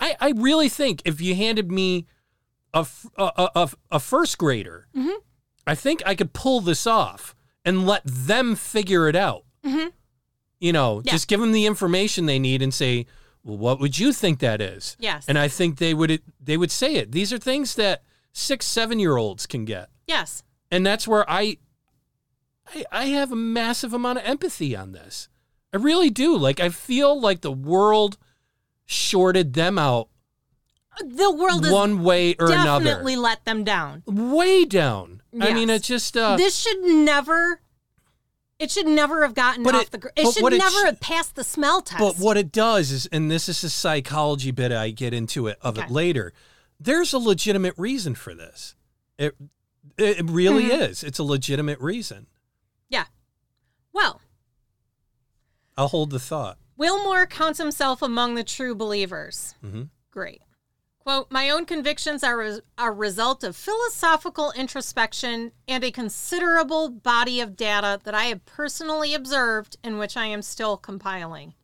I, 0.00 0.16
I 0.20 0.32
really 0.36 0.68
think 0.68 1.02
if 1.04 1.20
you 1.20 1.34
handed 1.36 1.70
me 1.70 2.06
a 2.74 2.86
a 3.16 3.70
a 3.90 4.00
first 4.00 4.36
grader, 4.38 4.88
Mm-hmm. 4.96 5.18
I 5.66 5.74
think 5.74 6.02
I 6.06 6.14
could 6.14 6.32
pull 6.32 6.60
this 6.60 6.86
off 6.86 7.34
and 7.64 7.86
let 7.86 8.02
them 8.04 8.54
figure 8.56 9.08
it 9.08 9.14
out. 9.16 9.44
You 10.60 10.72
know, 10.72 11.02
Yeah. 11.04 11.12
just 11.12 11.28
give 11.28 11.40
them 11.40 11.52
the 11.52 11.66
information 11.66 12.26
they 12.26 12.38
need 12.38 12.62
and 12.62 12.74
say, 12.74 13.06
"Well, 13.44 13.56
what 13.58 13.78
would 13.80 13.98
you 13.98 14.12
think 14.12 14.40
that 14.40 14.60
is?" 14.60 14.96
Yes. 14.98 15.24
And 15.28 15.38
I 15.38 15.48
think 15.48 15.78
they 15.78 15.94
would 15.94 16.20
they 16.40 16.56
would 16.56 16.70
say 16.70 16.94
it. 16.96 17.12
These 17.12 17.32
are 17.32 17.38
things 17.38 17.74
that 17.76 18.02
six, 18.32 18.66
seven 18.66 18.98
year 18.98 19.16
olds 19.16 19.46
can 19.46 19.64
get, 19.64 19.88
Yes. 20.06 20.42
and 20.70 20.84
that's 20.86 21.06
where 21.08 21.28
I, 21.30 21.58
I, 22.74 22.84
I 22.92 23.04
have 23.06 23.30
a 23.32 23.36
massive 23.36 23.92
amount 23.92 24.18
of 24.18 24.24
empathy 24.24 24.74
on 24.76 24.92
this. 24.92 25.28
I 25.72 25.76
really 25.76 26.10
do. 26.10 26.36
Like 26.36 26.60
I 26.60 26.68
feel 26.70 27.18
like 27.20 27.40
the 27.42 27.52
world 27.52 28.16
shorted 28.84 29.52
them 29.54 29.78
out 29.78 30.08
The 31.04 31.30
world 31.30 31.70
one 31.70 32.02
way 32.02 32.34
or 32.38 32.50
another, 32.50 32.84
definitely 32.84 33.16
let 33.16 33.44
them 33.44 33.62
down. 33.64 34.02
way 34.06 34.64
down. 34.64 35.22
I 35.40 35.52
mean, 35.52 35.68
Yes. 35.68 35.80
it 35.80 35.82
just 35.84 36.16
uh, 36.16 36.36
this 36.36 36.56
should 36.58 36.80
never. 36.82 37.60
It 38.58 38.70
should 38.72 38.86
never 38.86 39.22
have 39.22 39.34
gotten 39.34 39.62
But 39.62 39.74
off 39.76 39.82
it- 39.82 39.90
the. 39.92 39.98
gr- 39.98 40.08
It 40.16 40.32
should 40.32 40.42
what 40.42 40.52
it 40.52 40.58
never 40.58 40.80
sh- 40.80 40.84
have 40.84 41.00
passed 41.00 41.36
the 41.36 41.44
smell 41.44 41.80
test. 41.80 42.00
But 42.00 42.16
what 42.18 42.36
it 42.36 42.50
does 42.50 42.90
is, 42.90 43.06
and 43.06 43.30
this 43.30 43.48
is 43.48 43.62
a 43.62 43.70
psychology 43.70 44.50
bit 44.50 44.72
I 44.72 44.90
get 44.90 45.14
into 45.14 45.46
it 45.46 45.58
of 45.62 45.78
it 45.78 45.90
later. 45.90 46.32
There's 46.80 47.12
a 47.12 47.18
legitimate 47.18 47.74
reason 47.76 48.14
for 48.14 48.34
this. 48.34 48.74
It 49.16 49.36
it 49.96 50.28
really 50.28 50.64
Mm-hmm. 50.64 50.82
is. 50.82 51.02
It's 51.04 51.18
a 51.18 51.24
legitimate 51.24 51.78
reason. 51.80 52.26
Yeah. 52.88 53.06
Well, 53.92 54.20
I'll 55.76 55.88
hold 55.88 56.10
the 56.10 56.18
thought. 56.20 56.58
Wilmore 56.76 57.26
counts 57.26 57.58
himself 57.58 58.02
among 58.02 58.34
the 58.34 58.44
true 58.44 58.74
believers. 58.74 59.54
Mhm. 59.64 59.88
Great. 60.10 60.42
Quote, 61.08 61.30
my 61.30 61.48
own 61.48 61.64
convictions 61.64 62.22
are 62.22 62.42
a, 62.42 62.60
a 62.76 62.92
result 62.92 63.42
of 63.42 63.56
philosophical 63.56 64.52
introspection 64.54 65.52
and 65.66 65.82
a 65.82 65.90
considerable 65.90 66.90
body 66.90 67.40
of 67.40 67.56
data 67.56 67.98
that 68.04 68.14
I 68.14 68.24
have 68.24 68.44
personally 68.44 69.14
observed 69.14 69.78
and 69.82 69.98
which 69.98 70.18
I 70.18 70.26
am 70.26 70.42
still 70.42 70.76
compiling. 70.76 71.54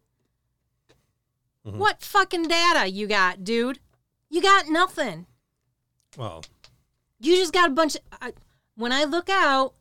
Mm-hmm. 1.67 1.77
What 1.77 2.01
fucking 2.01 2.45
data 2.45 2.89
you 2.89 3.07
got, 3.07 3.45
dude? 3.45 3.81
You 4.31 4.41
got 4.41 4.71
nothing. 4.71 5.27
Well, 6.17 6.43
You 7.21 7.37
just 7.37 7.53
got 7.53 7.69
a 7.69 7.75
bunch 7.75 7.97
of. 7.97 8.01
I, 8.23 8.33
when 8.77 8.93
I 8.93 9.05
look 9.05 9.29
out, 9.29 9.75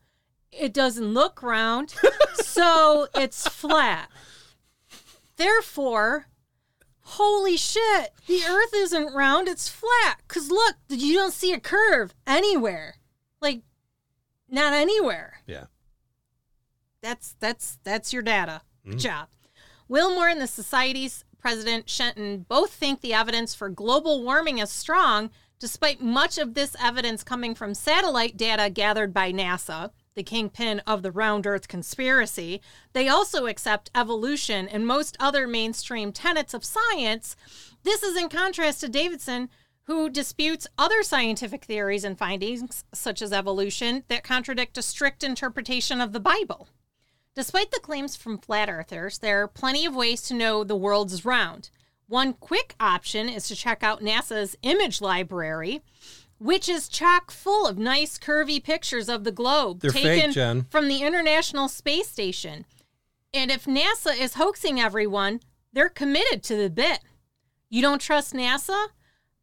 it 0.52 0.74
doesn't 0.74 1.14
look 1.14 1.42
round, 1.42 1.96
so 2.34 3.08
it's 3.16 3.48
flat. 3.48 4.10
Therefore, 5.38 6.28
holy 7.04 7.58
shit, 7.58 8.12
the 8.28 8.44
earth 8.48 8.74
isn't 8.74 9.14
round, 9.14 9.48
it's 9.48 9.70
flat. 9.70 10.22
Because 10.28 10.50
look, 10.50 10.76
you 10.90 11.14
don't 11.16 11.34
see 11.34 11.54
a 11.54 11.60
curve 11.60 12.14
anywhere. 12.26 12.96
Like, 13.42 13.62
not 14.50 14.74
anywhere. 14.74 15.42
yeah. 15.46 15.66
That's 17.02 17.36
that's 17.42 17.80
that's 17.84 18.14
your 18.14 18.22
data. 18.22 18.62
Good 18.86 18.96
mm. 18.96 19.02
job. 19.02 19.28
Wilmore 19.90 20.30
and 20.30 20.40
the 20.40 20.48
society's 20.48 21.26
president 21.38 21.90
Shenton 21.90 22.46
both 22.48 22.72
think 22.72 23.02
the 23.02 23.14
evidence 23.14 23.54
for 23.54 23.68
global 23.68 24.24
warming 24.24 24.60
is 24.60 24.70
strong, 24.70 25.30
despite 25.60 26.02
much 26.02 26.38
of 26.38 26.54
this 26.54 26.78
evidence 26.82 27.22
coming 27.22 27.54
from 27.54 27.74
satellite 27.74 28.38
data 28.38 28.70
gathered 28.70 29.14
by 29.14 29.34
NASA. 29.34 29.92
The 30.16 30.24
kingpin 30.24 30.80
of 30.88 31.02
the 31.02 31.12
round 31.12 31.48
earth 31.48 31.68
conspiracy, 31.68 32.62
they 32.94 33.08
also 33.08 33.46
accept 33.46 33.92
evolution 33.96 34.68
and 34.68 34.86
most 34.86 35.18
other 35.20 35.48
mainstream 35.48 36.12
tenets 36.12 36.54
of 36.54 36.64
science. 36.66 37.36
This 37.84 38.04
is 38.04 38.18
in 38.18 38.30
contrast 38.30 38.82
to 38.82 38.90
Davidson, 38.90 39.50
who 39.84 40.10
disputes 40.10 40.68
other 40.78 41.04
scientific 41.04 41.66
theories 41.66 42.04
and 42.04 42.18
findings, 42.18 42.84
such 42.94 43.22
as 43.22 43.34
evolution, 43.34 44.04
that 44.08 44.24
contradict 44.24 44.78
a 44.78 44.82
strict 44.82 45.24
interpretation 45.24 46.00
of 46.00 46.14
the 46.14 46.20
Bible. 46.20 46.70
Despite 47.36 47.72
the 47.72 47.80
claims 47.80 48.16
from 48.16 48.38
flat 48.38 48.70
earthers, 48.70 49.18
there 49.18 49.42
are 49.42 49.48
plenty 49.48 49.86
of 49.86 49.96
ways 49.96 50.22
to 50.24 50.34
know 50.34 50.64
the 50.64 50.76
world 50.76 51.12
is 51.12 51.26
round. 51.26 51.70
One 52.08 52.34
quick 52.34 52.76
option 52.80 53.28
is 53.28 53.48
to 53.48 53.56
check 53.56 53.82
out 53.82 54.02
NASA's 54.02 54.56
image 54.62 55.02
library, 55.02 55.82
which 56.44 56.68
is 56.68 56.90
chock 56.90 57.32
full 57.32 57.66
of 57.66 57.78
nice 57.78 58.20
curvy 58.20 58.62
pictures 58.62 59.08
of 59.08 59.24
the 59.24 59.32
globe 59.32 59.80
They're 59.80 59.92
taken 59.92 60.34
fake, 60.34 60.66
from 60.70 60.90
the 60.90 61.02
International 61.02 61.70
Space 61.70 62.10
Station. 62.10 62.66
And 63.34 63.50
if 63.50 63.64
NASA 63.64 64.14
is 64.20 64.34
hoaxing 64.34 64.78
everyone, 64.78 65.40
they're 65.72 65.88
committed 65.88 66.44
to 66.44 66.58
the 66.58 66.70
bit. 66.70 67.00
You 67.70 67.82
don't 67.82 68.02
trust 68.02 68.34
NASA? 68.34 68.88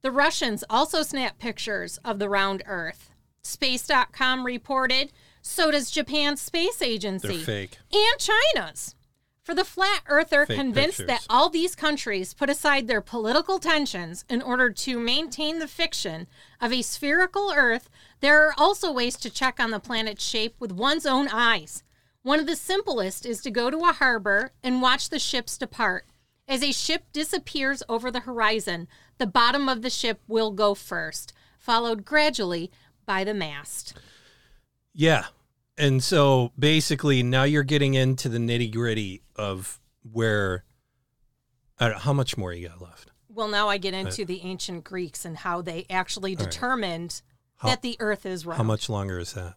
The 0.02 0.10
Russians 0.10 0.62
also 0.68 1.02
snap 1.02 1.38
pictures 1.38 1.98
of 2.04 2.18
the 2.18 2.28
round 2.28 2.62
Earth. 2.66 3.08
Space.com 3.42 4.44
reported, 4.44 5.10
so 5.40 5.70
does 5.70 5.90
Japan's 5.90 6.42
space 6.42 6.82
agency 6.82 7.28
They're 7.28 7.66
fake. 7.66 7.78
and 7.92 8.20
China's. 8.54 8.94
For 9.50 9.56
the 9.56 9.64
flat 9.64 10.02
earther 10.06 10.46
Fake 10.46 10.56
convinced 10.56 11.08
that 11.08 11.26
all 11.28 11.50
these 11.50 11.74
countries 11.74 12.34
put 12.34 12.48
aside 12.48 12.86
their 12.86 13.00
political 13.00 13.58
tensions 13.58 14.24
in 14.30 14.42
order 14.42 14.70
to 14.70 14.96
maintain 14.96 15.58
the 15.58 15.66
fiction 15.66 16.28
of 16.60 16.72
a 16.72 16.82
spherical 16.82 17.52
Earth, 17.52 17.90
there 18.20 18.46
are 18.46 18.54
also 18.56 18.92
ways 18.92 19.16
to 19.16 19.28
check 19.28 19.58
on 19.58 19.72
the 19.72 19.80
planet's 19.80 20.24
shape 20.24 20.54
with 20.60 20.70
one's 20.70 21.04
own 21.04 21.26
eyes. 21.26 21.82
One 22.22 22.38
of 22.38 22.46
the 22.46 22.54
simplest 22.54 23.26
is 23.26 23.40
to 23.40 23.50
go 23.50 23.70
to 23.72 23.78
a 23.78 23.92
harbor 23.92 24.52
and 24.62 24.80
watch 24.80 25.08
the 25.08 25.18
ships 25.18 25.58
depart. 25.58 26.06
As 26.46 26.62
a 26.62 26.70
ship 26.70 27.06
disappears 27.12 27.82
over 27.88 28.12
the 28.12 28.20
horizon, 28.20 28.86
the 29.18 29.26
bottom 29.26 29.68
of 29.68 29.82
the 29.82 29.90
ship 29.90 30.20
will 30.28 30.52
go 30.52 30.76
first, 30.76 31.32
followed 31.58 32.04
gradually 32.04 32.70
by 33.04 33.24
the 33.24 33.34
mast. 33.34 33.98
Yeah. 34.94 35.24
And 35.80 36.04
so 36.04 36.52
basically 36.58 37.22
now 37.22 37.44
you're 37.44 37.62
getting 37.62 37.94
into 37.94 38.28
the 38.28 38.36
nitty 38.36 38.70
gritty 38.70 39.22
of 39.34 39.80
where, 40.02 40.64
I 41.78 41.92
how 41.92 42.12
much 42.12 42.36
more 42.36 42.52
you 42.52 42.68
got 42.68 42.82
left? 42.82 43.10
Well, 43.30 43.48
now 43.48 43.70
I 43.70 43.78
get 43.78 43.94
into 43.94 44.22
uh, 44.22 44.26
the 44.26 44.42
ancient 44.42 44.84
Greeks 44.84 45.24
and 45.24 45.38
how 45.38 45.62
they 45.62 45.86
actually 45.88 46.34
determined 46.34 47.22
that 47.64 47.80
the 47.80 47.96
Earth 47.98 48.26
is 48.26 48.44
round. 48.44 48.58
How 48.58 48.64
much 48.64 48.90
longer 48.90 49.18
is 49.18 49.32
that? 49.32 49.54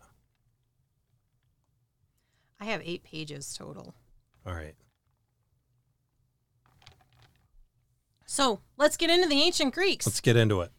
I 2.58 2.66
have 2.66 2.82
eight 2.86 3.04
pages 3.04 3.54
total. 3.54 3.94
All 4.46 4.54
right. 4.54 4.76
So 8.26 8.62
let's 8.78 8.96
get 8.96 9.10
into 9.10 9.28
the 9.28 9.42
ancient 9.42 9.74
Greeks. 9.74 10.08
Let's 10.08 10.22
get 10.22 10.38
into 10.38 10.62
it. 10.62 10.72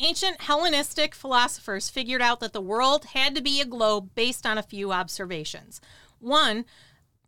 Ancient 0.00 0.40
Hellenistic 0.40 1.14
philosophers 1.14 1.88
figured 1.88 2.20
out 2.20 2.40
that 2.40 2.52
the 2.52 2.60
world 2.60 3.04
had 3.06 3.34
to 3.36 3.40
be 3.40 3.60
a 3.60 3.64
globe 3.64 4.10
based 4.16 4.44
on 4.44 4.58
a 4.58 4.62
few 4.62 4.90
observations. 4.90 5.80
One 6.18 6.64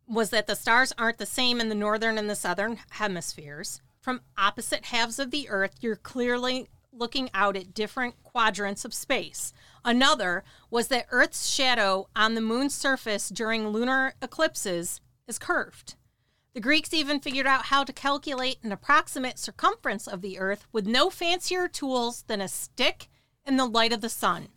was 0.08 0.30
that 0.30 0.48
the 0.48 0.56
stars 0.56 0.92
aren't 0.98 1.18
the 1.18 1.26
same 1.26 1.60
in 1.60 1.68
the 1.68 1.76
northern 1.76 2.18
and 2.18 2.28
the 2.28 2.34
southern 2.34 2.78
hemispheres. 2.90 3.80
From 4.00 4.22
opposite 4.36 4.86
halves 4.86 5.20
of 5.20 5.30
the 5.30 5.48
earth, 5.48 5.76
you're 5.80 5.96
clearly 5.96 6.68
looking 6.92 7.30
out 7.32 7.56
at 7.56 7.74
different 7.74 8.20
quadrants 8.24 8.84
of 8.84 8.94
space. 8.94 9.52
Another 9.84 10.42
was 10.68 10.88
that 10.88 11.06
Earth's 11.10 11.48
shadow 11.48 12.08
on 12.16 12.34
the 12.34 12.40
moon's 12.40 12.74
surface 12.74 13.28
during 13.28 13.68
lunar 13.68 14.14
eclipses 14.20 15.00
is 15.28 15.38
curved. 15.38 15.94
The 16.56 16.62
Greeks 16.62 16.94
even 16.94 17.20
figured 17.20 17.46
out 17.46 17.66
how 17.66 17.84
to 17.84 17.92
calculate 17.92 18.56
an 18.62 18.72
approximate 18.72 19.38
circumference 19.38 20.06
of 20.08 20.22
the 20.22 20.38
Earth 20.38 20.66
with 20.72 20.86
no 20.86 21.10
fancier 21.10 21.68
tools 21.68 22.24
than 22.28 22.40
a 22.40 22.48
stick 22.48 23.10
and 23.44 23.58
the 23.58 23.66
light 23.66 23.92
of 23.92 24.00
the 24.00 24.08
sun. 24.08 24.48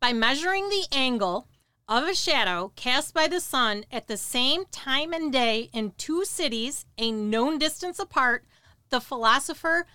By 0.00 0.12
measuring 0.12 0.68
the 0.68 0.88
angle 0.90 1.46
of 1.86 2.02
a 2.02 2.16
shadow 2.16 2.72
cast 2.74 3.14
by 3.14 3.28
the 3.28 3.38
sun 3.38 3.84
at 3.92 4.08
the 4.08 4.16
same 4.16 4.64
time 4.72 5.12
and 5.12 5.32
day 5.32 5.70
in 5.72 5.92
two 5.92 6.24
cities 6.24 6.84
a 6.98 7.12
known 7.12 7.60
distance 7.60 8.00
apart, 8.00 8.44
the 8.90 9.00
philosopher 9.00 9.86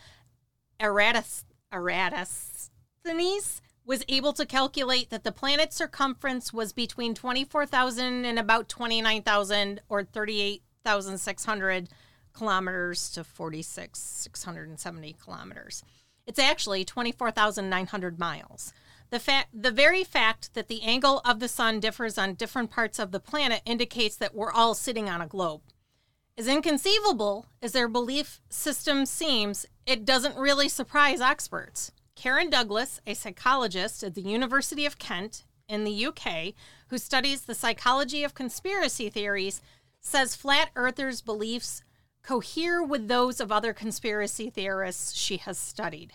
Eratosthenes 0.79 2.71
was 3.83 4.05
able 4.07 4.31
to 4.31 4.45
calculate 4.45 5.09
that 5.09 5.25
the 5.25 5.33
planet's 5.33 5.75
circumference 5.75 6.53
was 6.53 6.71
between 6.71 7.13
24,000 7.13 8.23
and 8.23 8.39
about 8.39 8.69
29,000 8.69 9.81
or 9.89 10.01
38,600 10.83 11.89
kilometers 12.33 13.09
to 13.11 13.23
46,670 13.23 15.15
kilometers. 15.23 15.83
It's 16.25 16.39
actually 16.39 16.85
24,900 16.85 18.19
miles. 18.19 18.73
The 19.09 19.19
fact, 19.19 19.49
the 19.53 19.71
very 19.71 20.03
fact 20.03 20.53
that 20.53 20.67
the 20.69 20.83
angle 20.83 21.19
of 21.25 21.39
the 21.39 21.49
sun 21.49 21.79
differs 21.79 22.17
on 22.17 22.35
different 22.35 22.71
parts 22.71 22.99
of 22.99 23.11
the 23.11 23.19
planet 23.19 23.61
indicates 23.65 24.15
that 24.17 24.33
we're 24.33 24.51
all 24.51 24.73
sitting 24.73 25.09
on 25.09 25.21
a 25.21 25.27
globe. 25.27 25.61
As 26.37 26.47
inconceivable 26.47 27.47
as 27.61 27.73
their 27.73 27.89
belief 27.89 28.39
system 28.49 29.05
seems, 29.05 29.65
it 29.85 30.05
doesn't 30.05 30.37
really 30.37 30.69
surprise 30.69 31.19
experts. 31.19 31.91
Karen 32.15 32.49
Douglas, 32.49 33.01
a 33.05 33.13
psychologist 33.13 34.03
at 34.03 34.15
the 34.15 34.21
University 34.21 34.85
of 34.85 34.97
Kent 34.97 35.43
in 35.67 35.83
the 35.83 36.05
UK, 36.05 36.53
who 36.87 36.97
studies 36.97 37.41
the 37.41 37.55
psychology 37.55 38.23
of 38.23 38.33
conspiracy 38.33 39.09
theories, 39.09 39.61
says 40.01 40.35
flat 40.35 40.71
earthers' 40.75 41.21
beliefs 41.21 41.83
cohere 42.23 42.83
with 42.83 43.07
those 43.07 43.39
of 43.39 43.51
other 43.51 43.73
conspiracy 43.73 44.49
theorists 44.49 45.13
she 45.15 45.37
has 45.37 45.57
studied. 45.57 46.13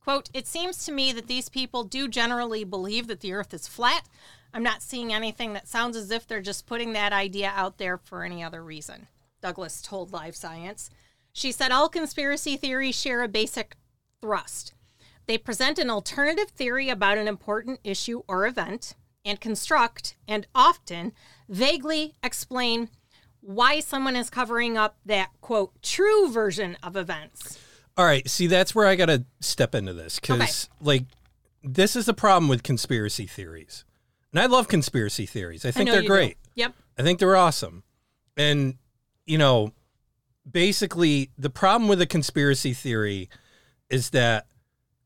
Quote, 0.00 0.30
it 0.32 0.46
seems 0.46 0.84
to 0.84 0.92
me 0.92 1.12
that 1.12 1.26
these 1.26 1.48
people 1.48 1.84
do 1.84 2.08
generally 2.08 2.64
believe 2.64 3.06
that 3.06 3.20
the 3.20 3.32
earth 3.32 3.52
is 3.52 3.68
flat. 3.68 4.08
I'm 4.54 4.62
not 4.62 4.82
seeing 4.82 5.12
anything 5.12 5.52
that 5.52 5.68
sounds 5.68 5.96
as 5.96 6.10
if 6.10 6.26
they're 6.26 6.40
just 6.40 6.66
putting 6.66 6.92
that 6.92 7.12
idea 7.12 7.52
out 7.54 7.78
there 7.78 7.98
for 7.98 8.24
any 8.24 8.42
other 8.42 8.62
reason, 8.62 9.08
Douglas 9.42 9.82
told 9.82 10.12
Live 10.12 10.34
Science. 10.34 10.90
She 11.32 11.52
said 11.52 11.70
all 11.70 11.88
conspiracy 11.88 12.56
theories 12.56 12.98
share 12.98 13.22
a 13.22 13.28
basic 13.28 13.76
thrust. 14.20 14.72
They 15.26 15.36
present 15.36 15.78
an 15.78 15.90
alternative 15.90 16.48
theory 16.48 16.88
about 16.88 17.18
an 17.18 17.28
important 17.28 17.80
issue 17.84 18.22
or 18.26 18.46
event 18.46 18.94
and 19.24 19.40
construct, 19.40 20.16
and 20.26 20.46
often 20.54 21.12
vaguely 21.48 22.14
explain 22.22 22.88
why 23.48 23.80
someone 23.80 24.14
is 24.14 24.28
covering 24.28 24.76
up 24.76 24.98
that, 25.06 25.30
quote, 25.40 25.72
true 25.80 26.30
version 26.30 26.76
of 26.82 26.96
events. 26.96 27.58
All 27.96 28.04
right. 28.04 28.28
See, 28.28 28.46
that's 28.46 28.74
where 28.74 28.86
I 28.86 28.94
got 28.94 29.06
to 29.06 29.24
step 29.40 29.74
into 29.74 29.94
this 29.94 30.20
because, 30.20 30.68
like, 30.82 31.04
this 31.64 31.96
is 31.96 32.04
the 32.04 32.12
problem 32.12 32.50
with 32.50 32.62
conspiracy 32.62 33.26
theories. 33.26 33.86
And 34.32 34.40
I 34.40 34.44
love 34.44 34.68
conspiracy 34.68 35.24
theories. 35.24 35.64
I 35.64 35.70
think 35.70 35.86
know 35.86 35.92
they're 35.92 36.02
you 36.02 36.08
do. 36.08 36.14
great. 36.14 36.36
Yep. 36.56 36.74
I 36.98 37.02
think 37.02 37.20
they're 37.20 37.36
awesome. 37.36 37.84
And, 38.36 38.74
you 39.24 39.38
know, 39.38 39.72
basically, 40.48 41.30
the 41.38 41.48
problem 41.48 41.88
with 41.88 42.02
a 42.02 42.06
conspiracy 42.06 42.74
theory 42.74 43.30
is 43.88 44.10
that 44.10 44.46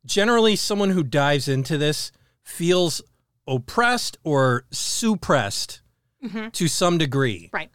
generally 0.04 0.56
someone 0.56 0.90
who 0.90 1.04
dives 1.04 1.46
into 1.46 1.78
this 1.78 2.10
feels 2.42 3.02
oppressed 3.46 4.18
or 4.24 4.64
suppressed 4.72 5.80
mm-hmm. 6.24 6.48
to 6.48 6.66
some 6.66 6.98
degree. 6.98 7.48
Right. 7.52 7.70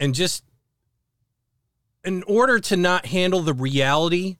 And 0.00 0.14
just 0.14 0.42
in 2.04 2.22
order 2.24 2.58
to 2.58 2.76
not 2.76 3.06
handle 3.06 3.40
the 3.42 3.54
reality 3.54 4.36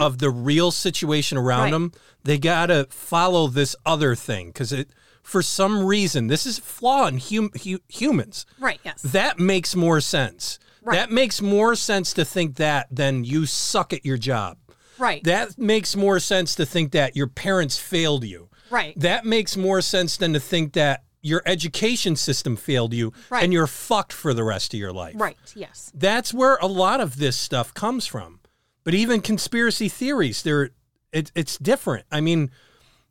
of 0.00 0.16
the 0.18 0.30
real 0.30 0.70
situation 0.70 1.36
around 1.36 1.64
Mm-hmm. 1.70 1.72
Right. 1.72 1.92
them, 1.92 1.92
they 2.24 2.38
got 2.38 2.66
to 2.66 2.86
follow 2.90 3.48
this 3.48 3.76
other 3.84 4.14
thing 4.14 4.46
because 4.48 4.72
it, 4.72 4.88
for 5.22 5.42
some 5.42 5.84
reason, 5.84 6.28
this 6.28 6.46
is 6.46 6.58
a 6.58 6.62
flaw 6.62 7.06
in 7.06 7.18
hum, 7.18 7.50
hu- 7.62 7.80
humans. 7.88 8.46
Right. 8.58 8.80
Yes. 8.82 9.02
That 9.02 9.38
makes 9.38 9.76
more 9.76 10.00
sense. 10.00 10.58
Right. 10.82 10.94
That 10.96 11.10
makes 11.10 11.42
more 11.42 11.74
sense 11.74 12.14
to 12.14 12.24
think 12.24 12.56
that 12.56 12.86
than 12.90 13.24
you 13.24 13.44
suck 13.44 13.92
at 13.92 14.06
your 14.06 14.16
job. 14.16 14.56
Right. 14.98 15.22
That 15.24 15.58
makes 15.58 15.94
more 15.94 16.18
sense 16.18 16.54
to 16.54 16.64
think 16.64 16.92
that 16.92 17.14
your 17.14 17.26
parents 17.26 17.78
failed 17.78 18.24
you. 18.24 18.48
right. 18.70 18.98
That 18.98 19.26
makes 19.26 19.54
more 19.54 19.82
sense 19.82 20.16
than 20.16 20.32
to 20.32 20.40
think 20.40 20.72
that 20.74 21.04
your 21.24 21.42
education 21.46 22.14
system 22.14 22.54
failed 22.54 22.92
you 22.92 23.10
Right. 23.30 23.42
and 23.42 23.50
you're 23.52 23.66
fucked 23.66 24.12
for 24.12 24.34
the 24.34 24.44
rest 24.44 24.74
of 24.74 24.78
your 24.78 24.92
life. 24.92 25.14
right. 25.18 25.38
Yes. 25.56 25.90
That's 25.94 26.34
where 26.34 26.56
a 26.56 26.66
lot 26.66 27.00
of 27.00 27.16
this 27.16 27.34
stuff 27.36 27.72
comes 27.72 28.06
from. 28.06 28.40
But 28.84 28.92
even 28.94 29.22
conspiracy 29.22 29.88
theories, 29.88 30.42
they're 30.42 30.70
it, 31.12 31.32
it's 31.34 31.56
different. 31.56 32.04
I 32.12 32.20
mean, 32.20 32.50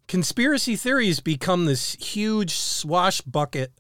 conspiracy 0.07 0.75
theories 0.75 1.21
become 1.21 1.65
this 1.65 1.93
huge 1.95 2.53
swash 2.53 3.21
bucket 3.21 3.71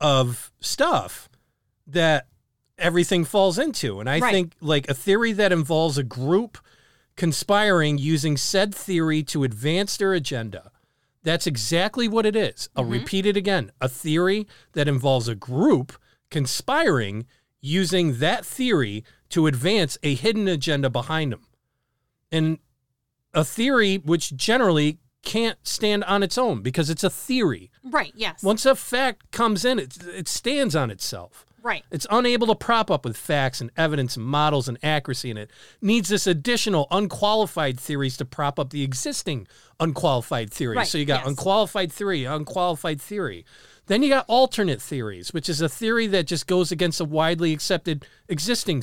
of 0.00 0.50
stuff 0.60 1.28
that 1.86 2.26
everything 2.78 3.24
falls 3.24 3.58
into. 3.58 4.00
And 4.00 4.08
I 4.10 4.18
Right. 4.18 4.32
think 4.32 4.54
like 4.60 4.88
a 4.88 4.94
theory 4.94 5.32
that 5.32 5.52
involves 5.52 5.98
a 5.98 6.02
group 6.02 6.58
conspiring 7.14 7.98
using 7.98 8.36
said 8.36 8.74
theory 8.74 9.22
to 9.24 9.44
advance 9.44 9.96
their 9.98 10.14
agenda. 10.14 10.72
That's 11.22 11.46
exactly 11.46 12.08
what 12.08 12.26
it 12.26 12.34
is. 12.34 12.68
I'll 12.74 12.84
mm-hmm. 12.84 12.92
repeat 12.92 13.26
it 13.26 13.36
again. 13.36 13.70
A 13.80 13.88
theory 13.88 14.46
that 14.72 14.88
involves 14.88 15.28
a 15.28 15.34
group 15.34 15.92
conspiring 16.30 17.26
using 17.60 18.18
that 18.18 18.44
theory 18.44 19.04
to 19.30 19.46
advance 19.46 19.98
a 20.02 20.14
hidden 20.14 20.48
agenda 20.48 20.90
behind 20.90 21.32
them. 21.32 21.46
And 22.30 22.58
a 23.34 23.44
theory 23.44 23.96
which 23.98 24.36
generally 24.36 24.98
can't 25.22 25.58
stand 25.62 26.04
on 26.04 26.22
its 26.22 26.36
own 26.36 26.62
because 26.62 26.90
it's 26.90 27.04
a 27.04 27.10
theory. 27.10 27.70
Right. 27.84 28.12
Yes. 28.16 28.42
Once 28.42 28.66
a 28.66 28.74
fact 28.74 29.30
comes 29.30 29.64
in, 29.64 29.78
it, 29.78 29.96
it 30.04 30.28
stands 30.28 30.74
on 30.74 30.90
itself. 30.90 31.46
Right. 31.62 31.84
It's 31.90 32.06
unable 32.10 32.46
to 32.48 32.54
prop 32.54 32.90
up 32.90 33.04
with 33.04 33.16
facts 33.16 33.60
and 33.60 33.70
evidence 33.76 34.16
and 34.16 34.26
models 34.26 34.68
and 34.68 34.78
accuracy, 34.82 35.30
and 35.30 35.38
it 35.38 35.50
needs 35.80 36.08
this 36.08 36.26
additional 36.26 36.86
unqualified 36.90 37.78
theories 37.78 38.16
to 38.18 38.24
prop 38.24 38.58
up 38.58 38.70
the 38.70 38.82
existing 38.82 39.46
unqualified 39.80 40.52
theories. 40.52 40.76
Right, 40.76 40.86
So 40.86 40.98
you 40.98 41.04
got 41.04 41.20
yes. 41.20 41.28
unqualified 41.28 41.92
theory, 41.92 42.24
unqualified 42.24 43.00
theory. 43.00 43.44
Then 43.86 44.02
you 44.02 44.08
got 44.08 44.24
alternate 44.28 44.80
theories, 44.80 45.32
which 45.32 45.48
is 45.48 45.60
a 45.60 45.68
theory 45.68 46.06
that 46.08 46.26
just 46.26 46.46
goes 46.46 46.70
against 46.70 47.00
a 47.00 47.04
widely 47.04 47.52
accepted 47.52 48.06
existing 48.28 48.82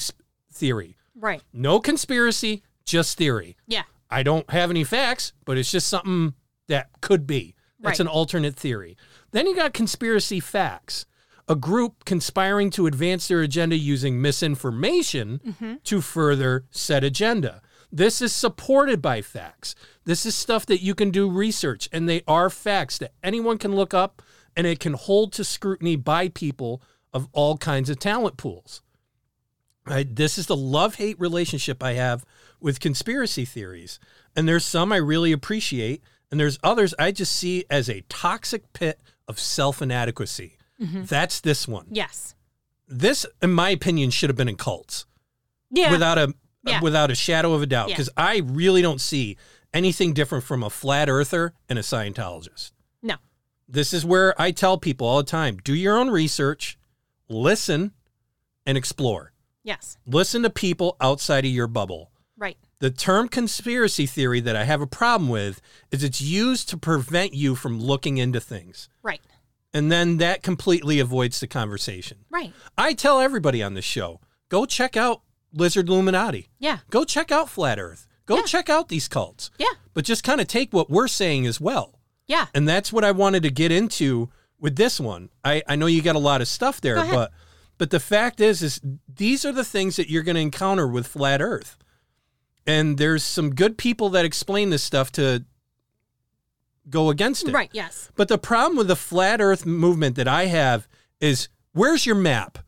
theory. 0.51 0.97
Right. 1.15 1.41
No 1.53 1.79
conspiracy, 1.79 2.63
just 2.85 3.17
theory. 3.17 3.55
Yeah. 3.67 3.83
I 4.09 4.23
don't 4.23 4.49
have 4.49 4.69
any 4.69 4.83
facts, 4.83 5.33
but 5.45 5.57
it's 5.57 5.71
just 5.71 5.87
something 5.87 6.33
that 6.67 6.89
could 7.01 7.25
be. 7.27 7.55
That's 7.79 7.99
Right. 7.99 8.01
an 8.01 8.07
alternate 8.07 8.55
theory. 8.57 8.97
Then 9.31 9.47
you 9.47 9.55
got 9.55 9.73
conspiracy 9.73 10.39
facts. 10.41 11.05
A 11.49 11.55
group 11.55 12.05
conspiring 12.05 12.69
to 12.71 12.85
advance 12.85 13.27
their 13.27 13.41
agenda 13.41 13.75
using 13.75 14.21
misinformation 14.21 15.41
Mm-hmm. 15.45 15.73
to 15.83 15.99
further 16.01 16.65
said 16.69 17.03
agenda. 17.03 17.61
This 17.91 18.21
is 18.21 18.31
supported 18.31 19.01
by 19.01 19.21
facts. 19.23 19.73
This 20.05 20.25
is 20.27 20.35
stuff 20.35 20.67
that 20.67 20.83
you 20.83 20.93
can 20.93 21.09
do 21.09 21.27
research, 21.29 21.89
and 21.91 22.07
they 22.07 22.21
are 22.27 22.51
facts 22.51 22.99
that 22.99 23.13
anyone 23.23 23.57
can 23.57 23.75
look 23.75 23.95
up 23.95 24.21
and 24.55 24.67
it 24.67 24.79
can 24.79 24.93
hold 24.93 25.33
to 25.33 25.43
scrutiny 25.43 25.95
by 25.95 26.27
people 26.29 26.83
of 27.13 27.27
all 27.31 27.57
kinds 27.57 27.89
of 27.89 27.97
talent 27.97 28.37
pools. 28.37 28.83
Right? 29.87 30.15
This 30.15 30.37
is 30.37 30.45
the 30.45 30.55
love 30.55 30.95
hate 30.95 31.19
relationship 31.19 31.81
I 31.81 31.93
have 31.93 32.23
with 32.59 32.79
conspiracy 32.79 33.43
theories. 33.45 33.99
And 34.35 34.47
there's 34.47 34.65
some 34.65 34.91
I 34.91 34.97
really 34.97 35.31
appreciate, 35.31 36.03
and 36.29 36.39
there's 36.39 36.59
others 36.61 36.93
I 36.99 37.11
just 37.11 37.35
see 37.35 37.65
as 37.71 37.89
a 37.89 38.01
toxic 38.07 38.71
pit 38.73 38.99
of 39.27 39.39
self 39.39 39.81
inadequacy. 39.81 40.58
Mm-hmm. 40.81 41.03
That's 41.05 41.41
this 41.41 41.67
one. 41.67 41.87
Yes. 41.91 42.35
This, 42.87 43.25
in 43.41 43.51
my 43.51 43.69
opinion, 43.69 44.09
should 44.11 44.29
have 44.29 44.37
been 44.37 44.49
in 44.49 44.55
cults 44.57 45.05
Yeah. 45.69 45.91
without 45.91 46.17
a 46.17 46.33
Yeah. 46.65 46.81
without 46.81 47.11
a 47.11 47.15
shadow 47.15 47.53
of 47.53 47.61
a 47.61 47.65
doubt. 47.65 47.89
Yeah. 47.89 47.95
Because 47.95 48.09
I 48.17 48.41
really 48.45 48.81
don't 48.81 49.01
see 49.01 49.37
anything 49.73 50.13
different 50.13 50.43
from 50.43 50.63
a 50.63 50.69
flat 50.69 51.09
earther 51.09 51.53
and 51.69 51.77
a 51.79 51.81
Scientologist. 51.83 52.71
no. 53.01 53.15
This 53.67 53.93
is 53.93 54.03
where 54.03 54.39
I 54.41 54.51
tell 54.51 54.77
people 54.77 55.05
all 55.07 55.17
the 55.17 55.23
time: 55.23 55.57
do 55.63 55.73
your 55.75 55.97
own 55.97 56.09
research, 56.09 56.77
listen, 57.27 57.91
and 58.65 58.77
explore. 58.77 59.31
Yes. 59.63 59.97
Listen 60.05 60.41
to 60.43 60.49
people 60.49 60.95
outside 61.01 61.45
of 61.45 61.51
your 61.51 61.67
bubble. 61.67 62.11
Right. 62.37 62.57
The 62.79 62.89
term 62.89 63.27
conspiracy 63.27 64.05
theory 64.05 64.39
that 64.39 64.55
I 64.55 64.63
have 64.63 64.81
a 64.81 64.87
problem 64.87 65.29
with 65.29 65.61
is 65.91 66.03
it's 66.03 66.21
used 66.21 66.69
to 66.69 66.77
prevent 66.77 67.33
you 67.33 67.53
from 67.55 67.79
looking 67.79 68.17
into 68.17 68.39
things. 68.39 68.87
Right. 69.03 69.21
And 69.73 69.91
then 69.91 70.17
that 70.17 70.41
completely 70.41 70.99
avoids 70.99 71.39
the 71.39 71.47
conversation. 71.47 72.25
Right. 72.29 72.53
I 72.77 72.93
tell 72.93 73.19
everybody 73.21 73.61
on 73.61 73.73
this 73.75 73.85
show 73.85 74.19
go 74.49 74.65
check 74.65 74.97
out 74.97 75.21
Lizard 75.53 75.89
Illuminati, 75.89 76.49
Yeah. 76.59 76.79
go 76.89 77.03
check 77.03 77.31
out 77.31 77.49
Flat 77.49 77.79
Earth, 77.79 78.07
go 78.25 78.37
Yeah. 78.37 78.43
check 78.43 78.69
out 78.69 78.89
these 78.89 79.07
cults, 79.07 79.51
Yeah. 79.59 79.67
but 79.93 80.05
just 80.05 80.23
kind 80.23 80.41
of 80.41 80.47
take 80.47 80.73
what 80.73 80.89
we're 80.89 81.07
saying 81.07 81.45
as 81.45 81.59
well. 81.61 81.99
Yeah. 82.27 82.47
And 82.55 82.67
that's 82.67 82.91
what 82.93 83.03
I 83.03 83.11
wanted 83.11 83.43
to 83.43 83.51
get 83.51 83.71
into 83.71 84.29
with 84.59 84.75
this 84.75 84.99
one. 84.99 85.29
I, 85.43 85.61
I 85.67 85.75
know 85.75 85.85
you 85.85 86.01
got 86.01 86.15
a 86.15 86.19
lot 86.19 86.41
of 86.41 86.47
stuff 86.47 86.81
there, 86.81 86.95
but 87.05 87.31
but 87.77 87.91
the 87.91 87.99
fact 87.99 88.39
is 88.41 88.61
is 88.61 88.81
these 89.07 89.45
are 89.45 89.51
the 89.53 89.63
things 89.63 89.95
that 89.95 90.09
you're 90.09 90.23
going 90.23 90.35
to 90.35 90.41
encounter 90.41 90.87
with 90.87 91.07
flat 91.07 91.41
earth. 91.41 91.77
And 92.67 92.97
there's 92.97 93.23
some 93.23 93.55
good 93.55 93.77
people 93.77 94.09
that 94.09 94.25
explain 94.25 94.69
this 94.69 94.83
stuff 94.83 95.11
to 95.13 95.45
go 96.89 97.09
against 97.09 97.47
it. 97.47 97.53
Right. 97.53 97.69
Yes. 97.73 98.09
But 98.15 98.27
the 98.27 98.37
problem 98.37 98.77
with 98.77 98.87
the 98.87 98.95
flat 98.95 99.41
earth 99.41 99.65
movement 99.65 100.15
that 100.15 100.27
I 100.27 100.45
have 100.45 100.87
is 101.19 101.49
where's 101.73 102.05
your 102.05 102.15
map? 102.15 102.59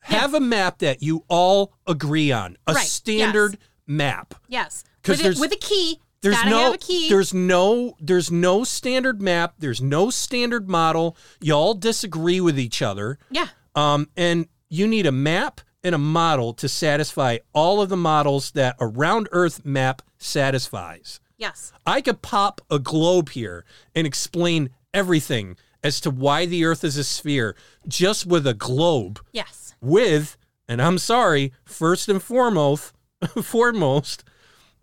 Have 0.00 0.34
a 0.34 0.40
map 0.40 0.78
that 0.78 1.02
you 1.02 1.24
all 1.28 1.72
agree 1.86 2.30
on, 2.30 2.56
a 2.66 2.74
Right, 2.74 2.86
standard 2.86 3.58
map. 3.86 4.34
Yes. 4.48 4.84
With, 5.06 5.20
there's- 5.20 5.38
a, 5.38 5.40
with 5.40 5.52
a 5.52 5.56
key. 5.56 6.00
There's 6.22 6.44
no 6.44 6.58
have 6.64 6.74
a 6.74 6.78
key. 6.78 7.08
there's 7.08 7.32
no 7.34 7.94
there's 8.00 8.32
no 8.32 8.64
standard 8.64 9.20
map, 9.22 9.54
there's 9.58 9.80
no 9.80 10.10
standard 10.10 10.68
model. 10.68 11.16
You 11.40 11.52
all 11.54 11.74
disagree 11.74 12.40
with 12.40 12.58
each 12.58 12.82
other. 12.82 13.18
yeah. 13.30 13.48
Um, 13.76 14.08
and 14.16 14.48
you 14.68 14.88
need 14.88 15.06
a 15.06 15.12
map 15.12 15.60
and 15.84 15.94
a 15.94 15.98
model 15.98 16.52
to 16.54 16.68
satisfy 16.68 17.38
all 17.52 17.80
of 17.80 17.90
the 17.90 17.96
models 17.96 18.50
that 18.52 18.74
a 18.80 18.86
round 18.86 19.28
earth 19.30 19.64
map 19.64 20.02
satisfies. 20.18 21.20
Yes. 21.36 21.72
I 21.84 22.00
could 22.00 22.22
pop 22.22 22.60
a 22.70 22.78
globe 22.78 23.30
here 23.30 23.64
and 23.94 24.06
explain 24.06 24.70
everything 24.94 25.56
as 25.82 26.00
to 26.00 26.10
why 26.10 26.46
the 26.46 26.64
earth 26.64 26.82
is 26.82 26.96
a 26.96 27.04
sphere 27.04 27.54
just 27.86 28.26
with 28.26 28.46
a 28.46 28.54
globe 28.54 29.20
Yes. 29.32 29.74
with, 29.80 30.36
and 30.68 30.80
I'm 30.80 30.98
sorry, 30.98 31.52
first 31.64 32.08
and 32.08 32.22
foremost, 32.22 32.92
foremost, 33.42 34.24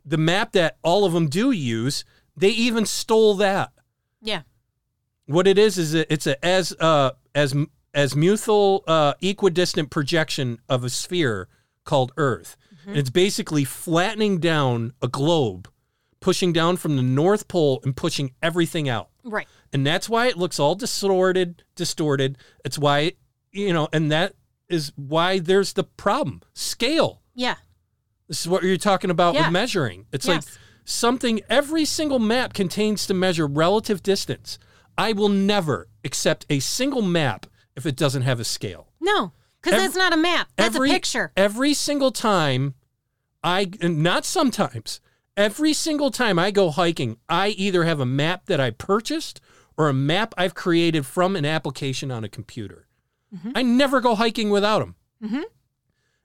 the 0.06 0.18
map 0.18 0.52
that 0.52 0.78
all 0.84 1.06
of 1.06 1.14
them 1.14 1.28
do 1.28 1.52
use, 1.52 2.06
they 2.38 2.50
even 2.50 2.86
stole 2.86 3.36
that. 3.36 3.72
Yeah. 4.22 4.42
What 5.26 5.48
it 5.48 5.58
is 5.58 5.78
is 5.78 5.94
it's 5.94 6.28
a 6.28 6.44
as 6.46 6.74
uh 6.80 7.12
as 7.34 7.54
azimuthal 7.96 8.82
uh, 8.88 9.14
equidistant 9.22 9.90
projection 9.90 10.60
of 10.68 10.84
a 10.84 10.90
sphere 10.90 11.48
called 11.86 12.12
Earth. 12.18 12.58
And 12.86 12.98
it's 12.98 13.10
basically 13.10 13.64
flattening 13.64 14.40
down 14.40 14.94
a 15.02 15.08
globe, 15.08 15.70
pushing 16.24 16.54
down 16.54 16.78
from 16.78 16.96
the 16.96 17.02
North 17.04 17.50
Pole 17.50 17.82
and 17.84 17.96
pushing 17.96 18.32
everything 18.42 18.88
out. 18.88 19.10
Right. 19.26 19.46
And 19.74 19.86
that's 19.86 20.08
why 20.08 20.28
it 20.28 20.38
looks 20.38 20.58
all 20.58 20.74
distorted, 20.74 21.64
distorted. 21.76 22.38
It's 22.64 22.80
why, 22.80 23.12
you 23.52 23.74
know, 23.74 23.90
and 23.92 24.10
that 24.12 24.34
is 24.70 24.94
why 24.96 25.40
there's 25.40 25.74
the 25.74 25.84
problem. 25.84 26.42
Scale. 26.54 27.22
Yeah. 27.36 27.56
This 28.30 28.40
is 28.40 28.48
what 28.48 28.64
you're 28.64 28.78
talking 28.78 29.10
about 29.10 29.34
Yeah. 29.36 29.48
with 29.48 29.52
measuring. 29.52 30.06
It's 30.14 30.26
like 30.26 30.44
something 30.86 31.42
every 31.50 31.84
single 31.84 32.20
map 32.20 32.54
contains 32.54 33.06
to 33.08 33.14
measure 33.14 33.46
relative 33.46 34.02
distance. 34.02 34.58
I 34.98 35.12
will 35.12 35.30
never 35.30 35.90
accept 36.06 36.46
a 36.50 36.60
single 36.60 37.02
map 37.02 37.48
if 37.76 37.86
it 37.86 37.98
doesn't 37.98 38.22
have 38.22 38.40
a 38.40 38.46
scale. 38.46 38.88
No. 39.02 39.34
Because 39.62 39.82
that's 39.82 39.96
not 39.96 40.14
a 40.14 40.18
map. 40.18 40.48
That's 40.56 40.74
every, 40.74 40.90
a 40.90 40.94
picture. 40.94 41.34
Every 41.36 41.74
single 41.74 42.12
time 42.12 42.76
I, 43.44 43.70
and 43.82 44.02
not 44.02 44.24
sometimes, 44.24 45.02
every 45.38 45.74
single 45.74 46.12
time 46.12 46.38
I 46.40 46.52
go 46.52 46.70
hiking, 46.72 47.18
I 47.30 47.50
either 47.50 47.84
have 47.84 48.00
a 48.00 48.06
map 48.06 48.46
that 48.48 48.60
I 48.60 48.72
purchased 48.72 49.42
or 49.78 49.90
a 49.90 49.94
map 49.94 50.34
I've 50.38 50.54
created 50.56 51.06
from 51.06 51.36
an 51.36 51.46
application 51.46 52.12
on 52.12 52.24
a 52.24 52.30
computer. 52.30 52.88
Mm-hmm. 53.36 53.52
I 53.56 53.64
never 53.64 54.00
go 54.02 54.16
hiking 54.16 54.50
without 54.50 54.80
them. 54.80 54.96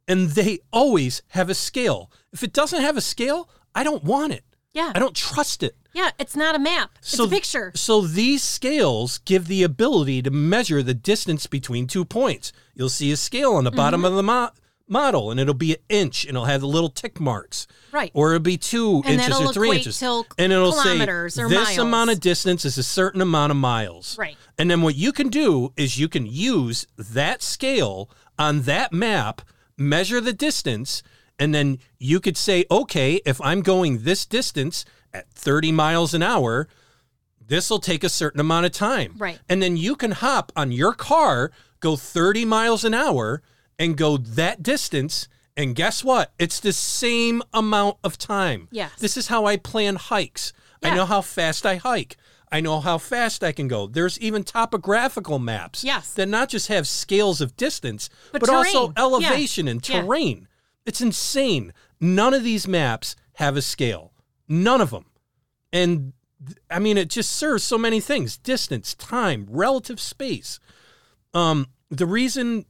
And 0.07 0.31
they 0.31 0.61
always 0.73 1.23
have 1.29 1.51
a 1.51 1.55
scale. 1.55 2.11
If 2.33 2.43
it 2.43 2.53
doesn't 2.55 2.81
have 2.81 2.97
a 2.97 3.01
scale, 3.03 3.49
I 3.75 3.85
don't 3.85 4.03
want 4.05 4.33
it. 4.33 4.43
Yeah. 4.73 4.93
I 4.95 4.99
don't 4.99 5.15
trust 5.15 5.63
it. 5.63 5.77
Yeah. 5.93 6.11
It's 6.19 6.35
not 6.37 6.55
a 6.55 6.59
map. 6.59 6.93
It's 6.99 7.19
a 7.19 7.29
picture. 7.29 7.73
So 7.75 8.01
these 8.03 8.43
scales 8.43 9.19
give 9.19 9.49
the 9.49 9.63
ability 9.63 10.23
to 10.23 10.31
measure 10.31 10.83
the 10.83 10.95
distance 10.95 11.47
between 11.47 11.87
two 11.87 12.05
points. 12.07 12.53
You'll 12.75 12.89
see 12.89 13.13
a 13.13 13.17
scale 13.17 13.53
on 13.53 13.65
the 13.65 13.71
bottom 13.71 14.01
Mm-hmm. 14.01 14.07
of 14.07 14.15
the 14.15 14.23
mo- 14.23 14.51
model, 14.91 15.31
and 15.31 15.39
it'll 15.39 15.55
be 15.55 15.73
an 15.75 15.81
inch, 15.89 16.25
and 16.25 16.31
it'll 16.31 16.47
have 16.47 16.61
the 16.61 16.69
little 16.69 16.89
tick 16.89 17.21
marks. 17.21 17.67
Right. 17.93 18.11
Or 18.15 18.35
it'll 18.35 18.43
be 18.43 18.57
two 18.57 19.03
And 19.05 19.21
inches 19.21 19.41
or 19.41 19.53
three 19.53 19.71
inches. 19.77 20.03
and 20.03 20.53
it'll 20.53 20.73
say 20.73 20.99
this 20.99 21.37
miles." 21.39 21.79
amount 21.79 22.11
of 22.11 22.21
distance 22.21 22.65
is 22.65 22.79
a 22.79 22.83
certain 22.83 23.21
amount 23.21 23.51
of 23.51 23.57
miles. 23.57 24.17
Right. 24.19 24.37
And 24.59 24.71
then 24.71 24.83
what 24.83 24.95
you 24.95 25.13
can 25.13 25.29
do 25.29 25.73
is 25.77 25.99
you 25.99 26.09
can 26.09 26.27
use 26.27 26.87
that 26.97 27.43
scale 27.43 28.11
on 28.39 28.63
that 28.63 28.93
map, 28.93 29.43
measure 29.77 30.21
the 30.21 30.33
distance, 30.33 31.03
and 31.39 31.55
then 31.55 31.79
you 31.99 32.21
could 32.21 32.37
say, 32.37 32.65
okay, 32.71 33.21
if 33.25 33.41
I'm 33.41 33.63
going 33.63 34.03
this 34.03 34.27
distance 34.27 34.85
at 35.13 35.31
30 35.31 35.73
miles 35.73 36.15
an 36.15 36.23
hour, 36.23 36.69
this 37.47 37.71
will 37.71 37.79
take 37.79 38.05
a 38.05 38.09
certain 38.09 38.41
amount 38.41 38.67
of 38.67 38.73
time. 38.73 39.15
Right. 39.17 39.39
And 39.49 39.63
then 39.63 39.77
you 39.77 39.97
can 39.97 40.11
hop 40.11 40.53
on 40.55 40.71
your 40.73 40.93
car, 40.93 41.51
go 41.81 41.97
30 41.97 42.45
miles 42.45 42.85
an 42.85 42.93
hour, 42.93 43.43
and 43.79 43.97
go 43.97 44.17
that 44.17 44.63
distance. 44.63 45.29
And 45.57 45.75
guess 45.75 46.05
what? 46.05 46.33
It's 46.39 46.61
the 46.61 46.73
same 46.73 47.43
amount 47.53 47.97
of 48.05 48.17
time. 48.17 48.69
Yes. 48.71 48.93
This 49.01 49.17
is 49.17 49.27
how 49.29 49.47
I 49.47 49.57
plan 49.57 49.97
hikes. 49.97 50.53
I 50.83 50.95
know 50.95 51.05
how 51.07 51.21
fast 51.21 51.67
I 51.67 51.77
hike. 51.77 52.17
I 52.53 52.61
know 52.61 52.79
how 52.81 52.97
fast 52.99 53.43
I 53.43 53.51
can 53.53 53.67
go. 53.69 53.89
There's 53.89 54.19
even 54.21 54.45
topographical 54.45 55.39
maps 55.41 55.83
Yes. 55.85 56.15
that 56.15 56.29
not 56.29 56.49
just 56.49 56.69
have 56.69 56.87
scales 56.87 57.41
of 57.41 57.57
distance, 57.57 58.09
But 58.33 58.41
but, 58.43 58.51
also 58.51 58.93
terrain. 58.93 58.93
Yeah. 58.97 59.03
elevation 59.03 59.69
and 59.69 59.87
Yeah. 59.89 60.01
terrain. 60.03 60.49
It's 60.87 61.01
insane. 61.01 61.75
None 62.01 62.33
of 62.33 62.45
these 62.45 62.67
maps 62.69 63.17
have 63.35 63.57
a 63.57 63.63
scale. 63.63 64.13
None 64.49 64.81
of 64.81 64.91
them. 64.91 65.07
And 65.73 66.13
I 66.71 66.79
mean, 66.79 66.97
it 66.97 67.11
just 67.11 67.33
serves 67.33 67.65
so 67.65 67.77
many 67.77 68.01
things: 68.01 68.39
distance, 68.39 68.95
time, 68.95 69.47
relative 69.51 70.01
space. 70.01 70.61
Um, 71.35 71.67
the 71.91 72.07
reason, 72.07 72.65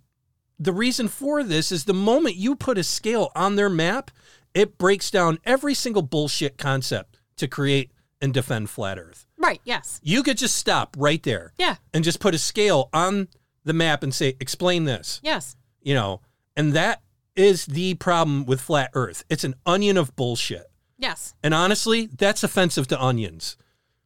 the 0.59 0.73
reason 0.73 1.09
for 1.09 1.43
this 1.43 1.71
is 1.73 1.85
the 1.85 1.95
moment 1.95 2.37
you 2.37 2.57
put 2.57 2.79
a 2.79 2.83
scale 2.85 3.31
on 3.35 3.57
their 3.57 3.69
map, 3.71 4.11
it 4.55 4.79
breaks 4.79 5.11
down 5.11 5.39
every 5.45 5.75
single 5.75 6.03
bullshit 6.03 6.59
concept 6.59 7.19
to 7.37 7.47
create 7.47 7.93
and 8.21 8.35
defend 8.35 8.69
flat 8.71 8.99
Earth. 8.99 9.27
Right. 9.37 9.61
Yes. 9.65 10.01
You 10.03 10.23
could 10.25 10.39
just 10.39 10.57
stop 10.57 10.97
right 10.99 11.23
there 11.23 11.53
Yeah. 11.59 11.77
and 11.95 12.03
just 12.03 12.19
put 12.19 12.35
a 12.35 12.39
scale 12.39 12.89
on 12.93 13.29
the 13.65 13.73
map 13.73 14.03
and 14.03 14.13
say, 14.15 14.37
"Explain 14.41 14.85
this." 14.85 15.21
Yes. 15.23 15.55
You 15.81 15.95
know, 15.95 16.21
and 16.57 16.73
that 16.73 17.03
is 17.37 17.67
the 17.67 17.95
problem 17.95 18.45
with 18.45 18.61
flat 18.61 18.91
Earth. 18.95 19.25
It's 19.29 19.45
an 19.45 19.55
onion 19.65 19.97
of 19.97 20.17
bullshit. 20.17 20.67
Yes. 20.99 21.35
And 21.45 21.55
honestly, 21.55 22.07
that's 22.07 22.43
offensive 22.43 22.89
to 22.89 23.01
onions 23.01 23.57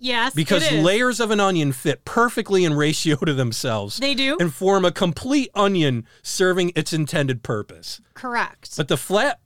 Yes. 0.02 0.34
because 0.34 0.72
layers 0.72 1.20
of 1.20 1.30
an 1.30 1.42
onion 1.42 1.74
fit 1.74 2.06
perfectly 2.06 2.64
in 2.64 2.74
ratio 2.74 3.18
to 3.18 3.34
themselves 3.34 3.98
they 3.98 4.16
do. 4.16 4.38
and 4.40 4.54
form 4.54 4.86
a 4.86 4.92
complete 4.94 5.50
onion 5.54 6.06
serving 6.24 6.72
its 6.76 6.94
intended 6.94 7.44
purpose. 7.44 8.00
Correct. 8.14 8.78
But 8.78 8.88
the 8.88 8.96
flat 8.96 9.42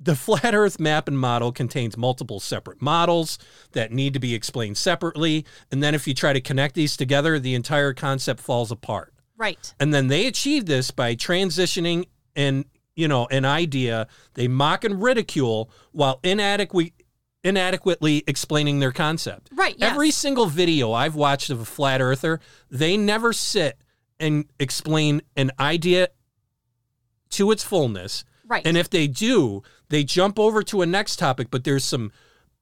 the 0.00 0.16
flat 0.16 0.54
earth 0.54 0.80
map 0.80 1.08
and 1.08 1.18
model 1.18 1.52
contains 1.52 1.96
multiple 1.98 2.40
separate 2.40 2.80
models 2.80 3.38
that 3.72 3.92
need 3.92 4.14
to 4.14 4.18
be 4.18 4.34
explained 4.34 4.76
separately, 4.78 5.44
and 5.70 5.82
then 5.82 5.94
if 5.94 6.08
you 6.08 6.14
try 6.14 6.32
to 6.32 6.40
connect 6.40 6.74
these 6.74 6.96
together, 6.96 7.38
the 7.38 7.54
entire 7.54 7.92
concept 7.92 8.40
falls 8.40 8.70
apart. 8.72 9.12
right. 9.36 9.74
And 9.78 9.92
then 9.92 10.08
they 10.08 10.26
achieve 10.26 10.64
this 10.66 10.90
by 10.90 11.14
transitioning 11.14 12.06
and 12.34 12.64
you 12.96 13.08
know 13.08 13.26
an 13.30 13.44
idea 13.44 14.06
they 14.34 14.48
mock 14.48 14.84
and 14.84 15.02
ridicule 15.02 15.70
while 15.92 16.18
inadequate 16.22 16.92
inadequately 17.44 18.24
explaining 18.26 18.80
their 18.80 18.92
concept. 18.92 19.50
Right. 19.54 19.74
Yes. 19.76 19.90
Every 19.90 20.10
single 20.10 20.46
video 20.46 20.92
I've 20.92 21.14
watched 21.14 21.50
of 21.50 21.60
a 21.60 21.64
flat 21.64 22.00
earther, 22.00 22.40
they 22.70 22.96
never 22.96 23.32
sit 23.32 23.78
and 24.20 24.44
explain 24.60 25.22
an 25.36 25.50
idea 25.58 26.08
to 27.30 27.50
its 27.50 27.64
fullness. 27.64 28.24
right. 28.46 28.64
And 28.66 28.76
if 28.76 28.90
they 28.90 29.06
do, 29.08 29.62
they 29.88 30.04
jump 30.04 30.38
over 30.38 30.62
to 30.64 30.82
a 30.82 30.86
next 30.86 31.16
topic, 31.18 31.48
but 31.50 31.64
there's 31.64 31.84
some 31.84 32.12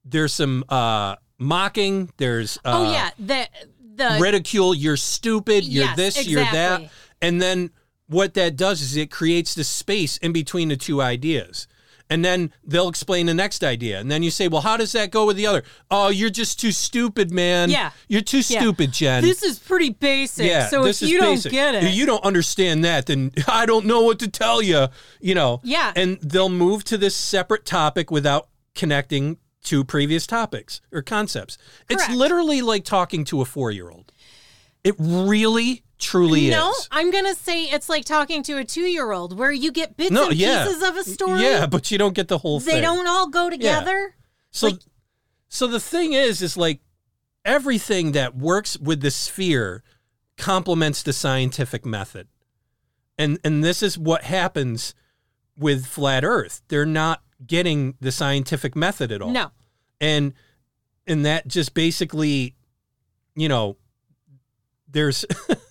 there's 0.05 0.33
some 0.33 0.65
uh 0.69 1.17
mocking, 1.39 2.11
there's 2.17 2.57
uh 2.59 2.73
oh 2.75 2.93
yeah. 2.93 3.11
The 3.19 3.49
the 3.97 4.19
ridicule, 4.21 4.75
you're 4.75 4.97
stupid, 4.97 5.65
you're 5.65 5.85
Yes, 5.85 5.97
this, 5.97 6.27
you're 6.27 6.45
that. 6.45 6.91
And 7.21 7.43
then 7.43 7.71
what 8.07 8.35
that 8.35 8.57
does 8.57 8.81
is 8.81 8.97
it 8.97 9.11
creates 9.11 9.55
the 9.55 9.65
space 9.65 10.17
in 10.19 10.33
between 10.33 10.69
the 10.69 10.77
two 10.77 11.03
ideas. 11.03 11.67
And 12.11 12.25
then 12.25 12.53
they'll 12.65 12.89
explain 12.89 13.27
the 13.27 13.35
next 13.35 13.63
idea. 13.63 14.01
And 14.01 14.11
then 14.11 14.23
you 14.25 14.31
say, 14.33 14.49
well, 14.49 14.61
how 14.63 14.77
does 14.77 14.91
that 14.93 15.11
go 15.13 15.25
with 15.27 15.37
the 15.37 15.47
other? 15.47 15.63
Oh, 15.91 16.09
you're 16.09 16.29
just 16.29 16.59
too 16.61 16.73
stupid, 16.73 17.31
man. 17.31 17.71
Yeah. 17.71 17.93
You're 18.09 18.21
too 18.21 18.39
Yeah. 18.49 18.61
stupid, 18.61 18.93
Jen. 18.93 19.23
this 19.23 19.43
is 19.45 19.59
pretty 19.61 19.91
basic. 19.91 20.47
yeah, 20.47 20.67
so 20.69 20.85
if 20.87 21.01
you 21.01 21.21
basic. 21.21 21.53
don't 21.53 21.53
get 21.53 21.75
it, 21.77 21.85
If 21.85 21.95
you 21.95 22.07
don't 22.07 22.25
understand 22.25 22.85
that, 22.85 23.07
then 23.07 23.31
I 23.49 23.65
don't 23.65 23.87
know 23.87 24.01
what 24.03 24.19
to 24.19 24.29
tell 24.29 24.61
you. 24.61 24.89
You 25.21 25.35
know. 25.37 25.61
Yeah. 25.63 25.93
And 25.95 26.19
they'll 26.21 26.49
move 26.49 26.83
to 26.85 26.99
this 26.99 27.15
separate 27.15 27.65
topic 27.65 28.11
without 28.11 28.49
connecting 28.75 29.39
to 29.63 29.85
previous 29.85 30.27
topics 30.27 30.81
or 30.91 31.03
concepts. 31.03 31.59
It's 31.89 32.09
literally 32.11 32.61
like 32.63 32.85
talking 32.85 33.25
to 33.27 33.41
a 33.41 33.45
four 33.45 33.71
year 33.71 33.89
old. 33.91 34.11
It 34.83 34.95
really, 34.99 35.85
truly 36.01 36.47
is 36.49 36.53
no, 36.53 36.71
is. 36.71 36.89
I'm 36.91 37.11
gonna 37.11 37.35
say 37.35 37.65
it's 37.65 37.89
like 37.89 38.05
talking 38.05 38.43
to 38.45 38.57
a 38.59 38.65
two 38.65 38.83
year 38.83 39.13
old 39.13 39.39
where 39.39 39.53
you 39.53 39.71
get 39.73 39.97
bits 39.97 40.11
No, 40.11 40.29
and 40.29 40.37
yeah. 40.37 40.65
pieces 40.65 40.83
of 40.83 40.97
a 40.97 41.05
story. 41.05 41.43
Yeah, 41.43 41.67
but 41.67 41.91
you 41.91 41.99
don't 41.99 42.15
get 42.15 42.29
the 42.29 42.39
whole 42.39 42.59
They 42.61 42.73
thing. 42.73 42.83
don't 42.83 43.07
all 43.07 43.29
go 43.29 43.49
together. 43.51 44.15
So, 44.51 44.69
like- 44.69 44.81
so 45.49 45.67
the 45.67 45.81
thing 45.81 46.13
is, 46.13 46.43
is 46.43 46.57
like 46.57 46.81
everything 47.45 48.13
that 48.13 48.37
works 48.37 48.79
with 48.79 49.01
the 49.01 49.11
sphere 49.11 49.83
complements 50.37 51.03
the 51.03 51.13
scientific 51.13 51.85
method, 51.87 52.29
and 53.19 53.39
and 53.45 53.63
this 53.63 53.83
is 53.83 53.99
what 53.99 54.25
happens 54.25 54.95
with 55.57 55.87
flat 55.87 56.25
Earth. 56.25 56.63
They're 56.69 56.87
not 56.87 57.23
getting 57.47 57.95
the 58.01 58.13
scientific 58.13 58.75
method 58.77 59.13
at 59.13 59.21
all. 59.23 59.31
No. 59.31 59.51
and 60.01 60.33
and 61.07 61.25
that 61.27 61.49
just 61.49 61.75
basically, 61.75 62.55
you 63.35 63.49
know, 63.49 63.77
there's 64.89 65.25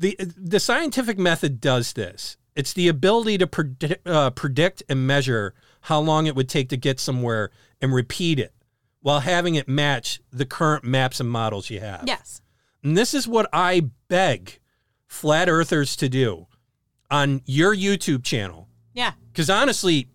the 0.00 0.16
the 0.36 0.58
scientific 0.58 1.18
method 1.18 1.60
does 1.60 1.92
this. 1.92 2.36
It's 2.56 2.72
the 2.72 2.88
ability 2.88 3.38
to 3.38 3.46
predict, 3.46 4.06
uh, 4.08 4.30
predict 4.30 4.82
and 4.88 5.06
measure 5.06 5.54
how 5.82 6.00
long 6.00 6.26
it 6.26 6.34
would 6.34 6.48
take 6.48 6.68
to 6.70 6.76
get 6.76 6.98
somewhere 6.98 7.50
and 7.80 7.94
repeat 7.94 8.38
it 8.40 8.52
while 9.00 9.20
having 9.20 9.54
it 9.54 9.68
match 9.68 10.20
the 10.32 10.44
current 10.44 10.84
maps 10.84 11.20
and 11.20 11.30
models 11.30 11.70
you 11.70 11.78
have. 11.80 12.04
Yes. 12.06 12.42
And 12.82 12.96
this 12.98 13.14
is 13.14 13.28
what 13.28 13.48
I 13.52 13.90
beg 14.08 14.58
flat 15.06 15.48
earthers 15.48 15.94
to 15.96 16.08
do 16.08 16.48
on 17.10 17.40
your 17.46 17.74
YouTube 17.74 18.24
channel. 18.24 18.68
Yeah. 18.94 19.12
Because 19.32 19.48
honestly, 19.48 20.08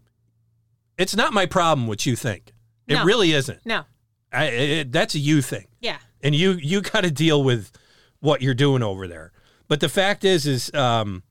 it's 0.98 1.16
not 1.16 1.34
my 1.34 1.46
problem 1.46 1.88
what 1.88 2.06
you 2.06 2.16
think. 2.16 2.54
It 2.88 2.96
No. 2.96 3.06
really 3.06 3.32
isn't. 3.32 3.66
No. 3.66 3.84
I, 4.32 4.46
it, 4.46 4.92
that's 4.92 5.16
a 5.16 5.20
you 5.20 5.42
thing, 5.42 5.68
Yeah. 5.80 5.98
and 6.22 6.36
you 6.36 6.52
you 6.54 6.82
got 6.82 7.02
to 7.06 7.12
deal 7.12 7.42
with 7.44 7.72
what 8.20 8.42
you're 8.42 8.54
doing 8.54 8.84
over 8.84 9.08
there. 9.08 9.32
But 9.68 9.80
the 9.80 9.90
fact 9.90 10.24
is, 10.24 10.46
is 10.46 10.74
um, 10.74 11.24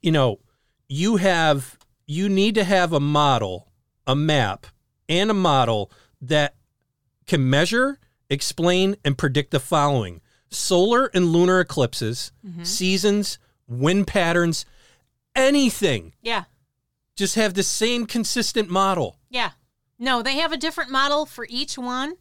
you 0.00 0.12
know, 0.12 0.40
you 0.88 1.16
have 1.16 1.78
you 2.06 2.28
need 2.28 2.54
to 2.54 2.64
have 2.64 2.92
a 2.92 3.00
model, 3.00 3.72
a 4.06 4.14
map, 4.14 4.66
and 5.08 5.30
a 5.30 5.34
model 5.34 5.90
that 6.20 6.54
can 7.26 7.48
measure, 7.48 7.98
explain, 8.28 8.96
and 9.04 9.16
predict 9.16 9.50
the 9.50 9.60
following: 9.60 10.20
solar 10.50 11.06
and 11.14 11.26
lunar 11.26 11.60
eclipses, 11.60 12.32
seasons, 12.62 13.38
wind 13.66 14.06
patterns, 14.06 14.64
anything. 15.34 16.14
Yeah. 16.22 16.44
Just 17.16 17.36
have 17.36 17.54
the 17.54 17.62
same 17.62 18.06
consistent 18.06 18.68
model. 18.68 19.18
Yeah. 19.30 19.52
No, 19.98 20.22
they 20.22 20.34
have 20.38 20.52
a 20.52 20.56
different 20.56 20.90
model 20.90 21.26
for 21.26 21.46
each 21.48 21.78
one. 21.78 22.14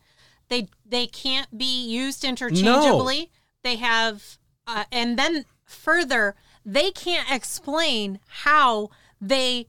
They 0.50 0.68
they 0.86 1.08
can't 1.08 1.58
be 1.58 1.86
used 1.88 2.24
interchangeably. 2.24 3.32
They 3.64 3.78
have 3.78 4.38
uh, 4.68 4.86
and 4.92 5.18
then 5.18 5.46
further, 5.66 6.36
they 6.66 6.92
can't 6.92 7.30
explain 7.32 8.20
how 8.28 8.90
they 9.20 9.68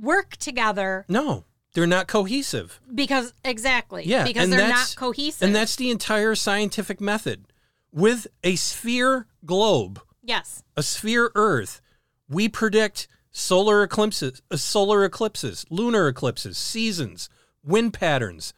work 0.00 0.36
together 0.36 1.04
No, 1.08 1.44
they're 1.74 1.86
not 1.86 2.06
cohesive. 2.08 2.80
because 2.94 3.32
exactly. 3.44 4.04
Yeah, 4.04 4.24
Because 4.24 4.50
they're 4.50 4.68
not 4.68 4.94
cohesive. 4.96 5.46
And 5.46 5.54
that's 5.54 5.76
the 5.76 5.90
entire 5.90 6.34
scientific 6.34 7.00
method. 7.00 7.46
With 7.92 8.26
a 8.42 8.56
sphere 8.56 9.26
globe, 9.44 10.00
yes. 10.22 10.62
a 10.76 10.82
sphere 10.82 11.30
Earth, 11.34 11.80
we 12.28 12.48
predict 12.48 13.06
solar 13.30 13.82
eclipses, 13.82 14.40
uh, 14.50 14.56
solar 14.56 15.04
eclipses, 15.04 15.66
lunar 15.70 16.08
eclipses, 16.08 16.56
seasons, 16.56 17.28
wind 17.62 17.92
patterns. 17.92 18.54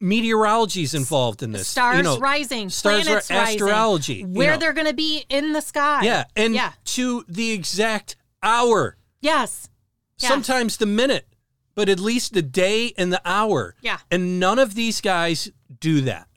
Meteorology 0.00 0.82
is 0.82 0.94
involved 0.94 1.42
in 1.42 1.52
this. 1.52 1.68
Stars 1.68 1.96
you 1.98 2.02
know, 2.02 2.18
rising, 2.18 2.68
stars 2.68 3.08
are 3.08 3.18
astrology. 3.18 4.14
rising, 4.22 4.34
you 4.34 4.38
where 4.38 4.52
know. 4.52 4.58
they're 4.58 4.72
going 4.72 4.86
to 4.86 4.94
be 4.94 5.24
in 5.28 5.52
the 5.52 5.60
sky. 5.62 6.02
Yeah, 6.04 6.24
and 6.36 6.54
yeah, 6.54 6.72
to 6.84 7.24
the 7.28 7.52
exact 7.52 8.16
hour, 8.42 8.96
yes, 9.20 9.68
Yes. 10.18 10.30
sometimes 10.30 10.76
the 10.78 10.86
minute, 10.86 11.26
but 11.74 11.88
at 11.88 11.98
least 12.00 12.32
the 12.34 12.42
day 12.42 12.92
and 12.96 13.12
the 13.12 13.20
hour. 13.24 13.74
Yeah. 13.80 13.98
And 14.10 14.38
none 14.40 14.58
of 14.58 14.74
these 14.74 15.00
guys 15.00 15.50
do 15.80 16.00
that. 16.02 16.28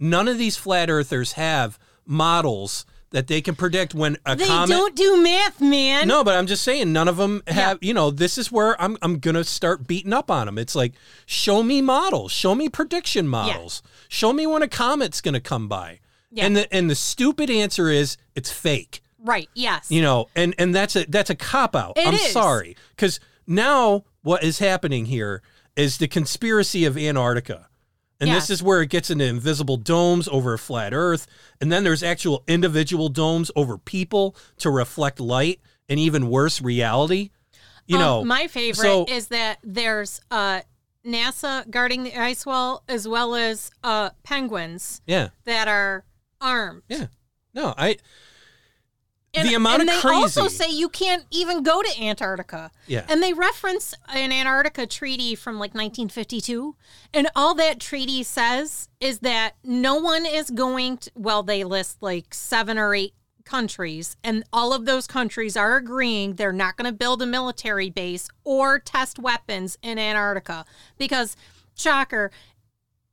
None 0.00 0.26
of 0.28 0.36
these 0.36 0.56
flat 0.56 0.90
earthers 0.90 1.32
have 1.32 1.78
models 2.04 2.84
that 3.14 3.28
they 3.28 3.40
can 3.40 3.54
predict 3.54 3.94
when 3.94 4.18
a 4.26 4.34
they 4.34 4.44
comet. 4.46 4.68
don't 4.68 4.96
do 4.96 5.22
math, 5.22 5.60
man. 5.60 6.08
No, 6.08 6.24
but 6.24 6.34
I'm 6.36 6.46
just 6.46 6.64
saying 6.64 6.92
none 6.92 7.06
of 7.06 7.16
them 7.16 7.42
have. 7.46 7.78
You 7.80 7.94
know, 7.94 8.10
this 8.10 8.36
is 8.36 8.50
where 8.50 8.80
I'm. 8.82 8.98
I'm 9.02 9.20
gonna 9.20 9.44
start 9.44 9.86
beating 9.86 10.12
up 10.12 10.30
on 10.30 10.46
them. 10.46 10.58
It's 10.58 10.74
like, 10.74 10.94
show 11.24 11.62
me 11.62 11.80
models, 11.80 12.32
show 12.32 12.54
me 12.54 12.68
prediction 12.68 13.28
models, 13.28 13.82
show 14.08 14.32
me 14.32 14.46
when 14.46 14.62
a 14.62 14.68
comet's 14.68 15.20
gonna 15.20 15.40
come 15.40 15.68
by. 15.68 16.00
Yeah. 16.30 16.46
And 16.46 16.56
the 16.56 16.74
and 16.74 16.90
the 16.90 16.96
stupid 16.96 17.50
answer 17.50 17.88
is 17.88 18.16
it's 18.34 18.50
fake. 18.50 19.00
Right? 19.20 19.48
Yes. 19.54 19.90
You 19.90 20.02
know, 20.02 20.26
and 20.34 20.54
and 20.58 20.74
that's 20.74 20.96
a 20.96 21.06
that's 21.08 21.30
a 21.30 21.36
cop 21.36 21.76
out. 21.76 21.96
It 21.96 22.08
I'm 22.08 22.14
is. 22.14 22.32
sorry 22.32 22.76
because 22.90 23.20
now 23.46 24.04
what 24.22 24.42
is 24.42 24.58
happening 24.58 25.06
here 25.06 25.40
is 25.76 25.98
the 25.98 26.08
conspiracy 26.08 26.84
of 26.84 26.98
Antarctica. 26.98 27.68
And 28.20 28.28
Yeah. 28.28 28.34
this 28.36 28.48
is 28.50 28.62
where 28.62 28.80
it 28.80 28.90
gets 28.90 29.10
into 29.10 29.24
invisible 29.24 29.76
domes 29.76 30.28
over 30.28 30.54
a 30.54 30.58
flat 30.58 30.94
Earth. 30.94 31.26
And 31.60 31.70
then 31.72 31.84
there's 31.84 32.02
actual 32.02 32.44
individual 32.46 33.08
domes 33.08 33.50
over 33.56 33.76
people 33.76 34.36
to 34.58 34.70
reflect 34.70 35.18
light 35.20 35.60
and 35.88 35.98
even 35.98 36.28
worse, 36.30 36.62
reality. 36.62 37.30
You 37.86 37.96
Um, 37.96 38.02
know, 38.02 38.24
my 38.24 38.46
favorite 38.46 38.82
so- 38.84 39.04
is 39.08 39.28
that 39.28 39.58
there's 39.62 40.20
uh, 40.30 40.60
NASA 41.04 41.68
guarding 41.70 42.04
the 42.04 42.14
ice 42.18 42.46
wall 42.46 42.82
as 42.88 43.06
well 43.06 43.34
as 43.34 43.70
uh, 43.82 44.10
penguins 44.22 45.02
yeah, 45.06 45.28
that 45.44 45.68
are 45.68 46.04
armed. 46.40 46.82
yeah. 46.88 47.06
No, 47.52 47.74
I. 47.76 47.96
And, 49.34 49.48
The 49.48 49.54
amount 49.54 49.80
and 49.80 49.90
of 49.90 50.02
they 50.02 50.08
also 50.08 50.48
say 50.48 50.70
you 50.70 50.88
can't 50.88 51.24
even 51.30 51.62
go 51.62 51.82
to 51.82 52.02
Antarctica. 52.02 52.70
Yeah. 52.86 53.04
And 53.08 53.22
they 53.22 53.32
reference 53.32 53.94
an 54.08 54.30
Antarctica 54.32 54.86
treaty 54.86 55.34
from 55.34 55.54
like 55.54 55.74
1952. 55.74 56.76
And 57.12 57.28
all 57.34 57.54
that 57.56 57.80
treaty 57.80 58.22
says 58.22 58.88
is 59.00 59.20
that 59.20 59.54
no 59.64 59.96
one 59.96 60.24
is 60.24 60.50
going 60.50 60.98
to, 60.98 61.10
well, 61.14 61.42
they 61.42 61.64
list 61.64 61.98
like 62.00 62.32
seven 62.32 62.78
or 62.78 62.94
eight 62.94 63.14
countries, 63.44 64.16
and 64.24 64.44
all 64.52 64.72
of 64.72 64.86
those 64.86 65.06
countries 65.06 65.56
are 65.56 65.76
agreeing 65.76 66.34
they're 66.34 66.52
not 66.52 66.76
going 66.76 66.90
to 66.90 66.96
build 66.96 67.22
a 67.22 67.26
military 67.26 67.90
base 67.90 68.28
or 68.42 68.78
test 68.78 69.18
weapons 69.18 69.78
in 69.82 69.98
Antarctica 69.98 70.64
because, 70.98 71.36
shocker, 71.74 72.30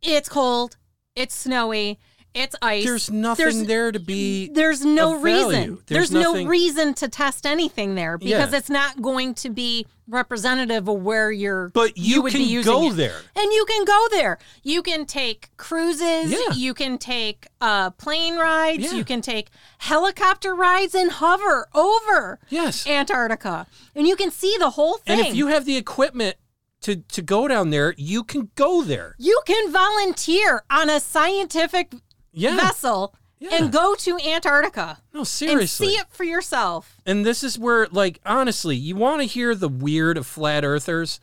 it's 0.02 0.30
cold, 0.30 0.78
it's 1.16 1.36
snowy, 1.36 2.00
it's 2.34 2.56
ice. 2.62 2.86
There's 2.86 3.12
nothing 3.12 3.44
There's- 3.46 3.68
there 3.68 3.92
to 3.92 4.00
be. 4.00 4.50
there's 4.50 4.86
no 4.86 5.20
reason. 5.20 5.80
There's 5.88 6.10
There's, 6.10 6.12
nothing- 6.12 6.46
no 6.46 6.50
reason 6.50 6.94
to 6.96 7.08
test 7.10 7.46
anything 7.46 7.96
there 7.96 8.18
because 8.18 8.52
Yeah. 8.52 8.58
it's 8.58 8.70
not 8.70 9.02
going 9.02 9.34
to 9.36 9.50
be 9.50 9.86
representative 10.08 10.88
of 10.88 11.02
where 11.02 11.32
you're. 11.32 11.70
But 11.70 11.98
you 11.98 12.22
would 12.22 12.32
can 12.32 12.40
be 12.42 12.46
using 12.46 12.72
go 12.72 12.90
it. 12.92 12.96
there. 12.96 13.18
and 13.36 13.52
you 13.52 13.66
can 13.66 13.86
go 13.86 14.08
there. 14.12 14.38
You 14.64 14.82
can 14.82 15.06
take 15.06 15.50
cruises. 15.58 16.32
Yeah. 16.32 16.54
You 16.54 16.74
can 16.74 16.98
take 16.98 17.48
uh, 17.60 17.92
plane 17.92 18.38
rides. 18.38 18.84
Yeah. 18.84 18.94
You 18.94 19.04
can 19.06 19.22
take 19.22 19.50
helicopter 19.80 20.54
rides 20.56 20.96
and 20.96 21.12
hover 21.12 21.68
over 21.74 22.40
Yes. 22.50 22.86
Antarctica, 22.88 23.68
and 23.96 24.08
you 24.08 24.16
can 24.16 24.32
see 24.32 24.56
the 24.60 24.72
whole 24.72 24.98
thing. 24.98 25.20
And 25.20 25.28
if 25.28 25.36
you 25.36 25.48
have 25.48 25.66
the 25.66 25.78
equipment 25.78 26.36
to 26.82 26.96
to 26.98 27.22
go 27.22 27.48
down 27.48 27.70
there, 27.70 27.94
you 27.98 28.24
can 28.24 28.50
go 28.56 28.84
there. 28.84 29.16
you 29.18 29.40
can 29.46 29.72
volunteer 29.72 30.64
on 30.70 30.90
a 30.90 31.00
scientific 31.00 31.94
Yeah. 32.34 32.56
vessel 32.56 33.16
Yeah. 33.40 33.56
and 33.56 33.72
go 33.72 33.96
to 33.96 34.20
Antarctica 34.20 35.00
No, 35.14 35.22
and 35.22 35.28
seriously. 35.28 35.88
see 35.88 35.94
it 35.96 36.08
for 36.12 36.24
yourself. 36.24 36.98
And 37.06 37.26
this 37.26 37.44
is 37.44 37.58
where, 37.58 37.88
like, 37.92 38.20
honestly, 38.26 38.76
you 38.76 38.96
want 38.96 39.22
to 39.22 39.26
hear 39.28 39.56
the 39.56 39.68
weird 39.70 40.18
of 40.18 40.28
flat 40.28 40.64
earthers? 40.64 41.20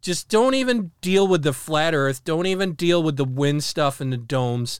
Just 0.00 0.28
don't 0.28 0.54
even 0.54 0.92
deal 1.00 1.26
with 1.26 1.42
the 1.42 1.52
flat 1.52 1.94
earth. 1.94 2.22
Don't 2.22 2.46
even 2.46 2.74
deal 2.74 3.02
with 3.02 3.16
the 3.16 3.24
wind 3.24 3.64
stuff 3.64 4.00
and 4.00 4.12
the 4.12 4.16
domes. 4.16 4.78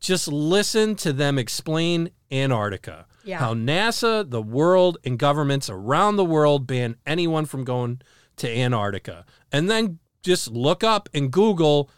Just 0.00 0.28
listen 0.28 0.94
to 0.96 1.12
them 1.12 1.38
explain 1.38 2.10
Antarctica. 2.30 3.06
Yeah. 3.24 3.38
How 3.38 3.54
NASA, 3.54 4.28
the 4.28 4.42
world, 4.42 4.98
and 5.04 5.18
governments 5.18 5.70
around 5.70 6.16
the 6.16 6.24
world 6.24 6.66
ban 6.66 6.96
anyone 7.06 7.46
from 7.46 7.64
going 7.64 8.02
to 8.36 8.48
Antarctica. 8.50 9.24
And 9.50 9.70
then 9.70 9.98
just 10.22 10.50
look 10.50 10.84
up 10.84 11.08
and 11.14 11.32
Google 11.32 11.90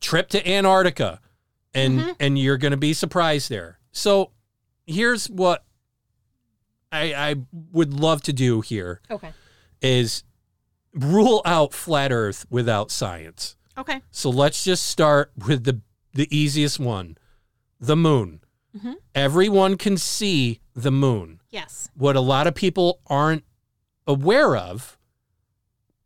trip 0.00 0.28
to 0.30 0.48
Antarctica 0.48 1.20
and 1.74 2.14
and 2.18 2.38
you're 2.38 2.56
going 2.58 2.70
to 2.72 2.76
be 2.76 2.92
surprised 2.92 3.50
there. 3.50 3.78
So 3.92 4.32
here's 4.86 5.28
what 5.28 5.64
I 6.90 7.14
I 7.14 7.34
would 7.72 7.92
love 7.94 8.22
to 8.22 8.32
do 8.32 8.60
here 8.60 9.00
Okay. 9.10 9.32
is 9.82 10.24
rule 10.94 11.42
out 11.44 11.72
flat 11.74 12.10
earth 12.12 12.46
without 12.50 12.90
science. 12.90 13.56
Okay. 13.76 14.00
So 14.10 14.30
let's 14.30 14.64
just 14.64 14.86
start 14.86 15.32
with 15.46 15.64
the 15.64 15.80
the 16.14 16.28
easiest 16.36 16.80
one. 16.80 17.16
The 17.80 17.96
moon. 17.96 18.40
Mhm. 18.76 18.94
Everyone 19.14 19.76
can 19.76 19.96
see 19.96 20.60
the 20.74 20.90
moon. 20.90 21.40
Yes. 21.50 21.90
What 21.94 22.16
a 22.16 22.20
lot 22.20 22.46
of 22.46 22.54
people 22.54 23.00
aren't 23.06 23.44
aware 24.06 24.56
of, 24.56 24.98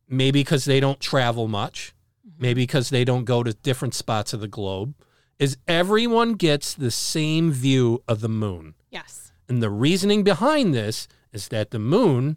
maybe 0.08 0.40
because 0.40 0.64
they 0.64 0.80
don't 0.80 1.00
travel 1.00 1.48
much, 1.48 1.94
maybe 2.38 2.62
because 2.62 2.90
they 2.90 3.04
don't 3.04 3.24
go 3.24 3.42
to 3.42 3.52
different 3.54 3.94
spots 3.94 4.32
of 4.32 4.40
the 4.40 4.48
globe, 4.48 4.94
is 5.42 5.56
everyone 5.66 6.34
gets 6.34 6.72
the 6.72 6.90
same 6.90 7.50
view 7.50 8.02
of 8.06 8.20
the 8.20 8.28
moon. 8.28 8.74
Yes. 8.90 9.32
And 9.48 9.60
the 9.60 9.70
reasoning 9.70 10.22
behind 10.22 10.72
this 10.72 11.08
is 11.32 11.48
that 11.48 11.72
the 11.72 11.80
moon, 11.80 12.36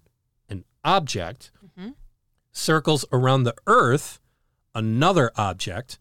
an 0.50 0.66
object, 0.84 1.52
Mhm. 1.78 1.94
circles 2.52 3.06
around 3.12 3.44
the 3.44 3.54
earth, 3.68 4.20
another 4.74 5.32
object. 5.36 6.00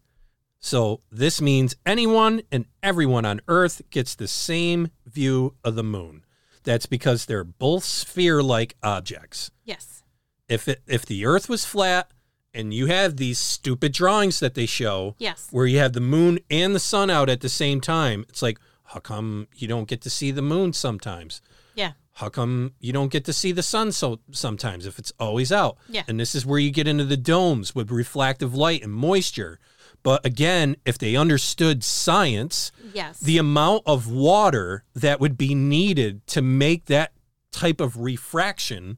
So 0.59 1.01
this 1.11 1.39
means 1.39 1.75
anyone 1.85 2.41
and 2.51 2.65
everyone 2.81 3.23
on 3.23 3.39
earth 3.47 3.83
gets 3.91 4.15
the 4.15 4.27
same 4.27 4.89
view 5.05 5.55
of 5.63 5.75
the 5.75 5.83
moon. 5.83 6.25
That's 6.63 6.87
because 6.87 7.25
they're 7.27 7.43
both 7.43 7.83
sphere 7.83 8.41
like 8.41 8.75
objects. 8.81 9.51
Yes. 9.63 10.01
If 10.49 10.67
it, 10.67 10.81
if 10.87 11.05
the 11.05 11.23
earth 11.23 11.47
was 11.49 11.65
flat 11.65 12.09
and 12.55 12.73
you 12.73 12.87
have 12.87 13.17
these 13.17 13.37
stupid 13.37 13.91
drawings 13.91 14.39
that 14.39 14.53
they 14.55 14.65
show 14.65 15.15
Yes. 15.19 15.47
where 15.51 15.65
you 15.67 15.77
have 15.79 15.93
the 15.93 16.01
moon 16.01 16.39
and 16.49 16.73
the 16.73 16.79
sun 16.79 17.09
out 17.09 17.29
at 17.29 17.41
the 17.41 17.49
same 17.49 17.81
time, 17.81 18.25
it's 18.29 18.41
like 18.41 18.57
how 18.89 18.99
come 18.99 19.47
you 19.55 19.67
don't 19.67 19.87
get 19.87 20.01
to 20.01 20.09
see 20.09 20.31
the 20.31 20.41
moon 20.41 20.71
sometimes? 20.73 21.41
Yeah. 21.75 21.91
How 22.13 22.29
come 22.29 22.73
you 22.79 22.93
don't 22.93 23.11
get 23.11 23.25
to 23.25 23.33
see 23.33 23.51
the 23.51 23.63
sun 23.63 23.91
so 23.91 24.19
sometimes 24.31 24.85
if 24.85 24.97
it's 24.99 25.11
always 25.19 25.51
out? 25.51 25.77
Yeah. 25.89 26.03
And 26.07 26.19
this 26.19 26.33
is 26.33 26.45
where 26.45 26.59
you 26.59 26.71
get 26.71 26.87
into 26.87 27.03
the 27.03 27.17
domes 27.17 27.75
with 27.75 27.91
refractive 27.91 28.55
light 28.55 28.83
and 28.83 28.93
moisture. 28.93 29.59
But 30.01 30.25
again, 30.25 30.77
if 30.85 30.97
they 30.97 31.15
understood 31.15 31.83
science, 31.83 32.71
Yes. 32.93 33.19
the 33.19 33.37
amount 33.39 33.83
of 33.85 34.07
water 34.09 34.83
that 34.93 35.19
would 35.19 35.35
be 35.37 35.55
needed 35.55 36.25
to 36.27 36.41
make 36.41 36.85
that 36.85 37.11
type 37.51 37.81
of 37.81 37.97
refraction 37.97 38.97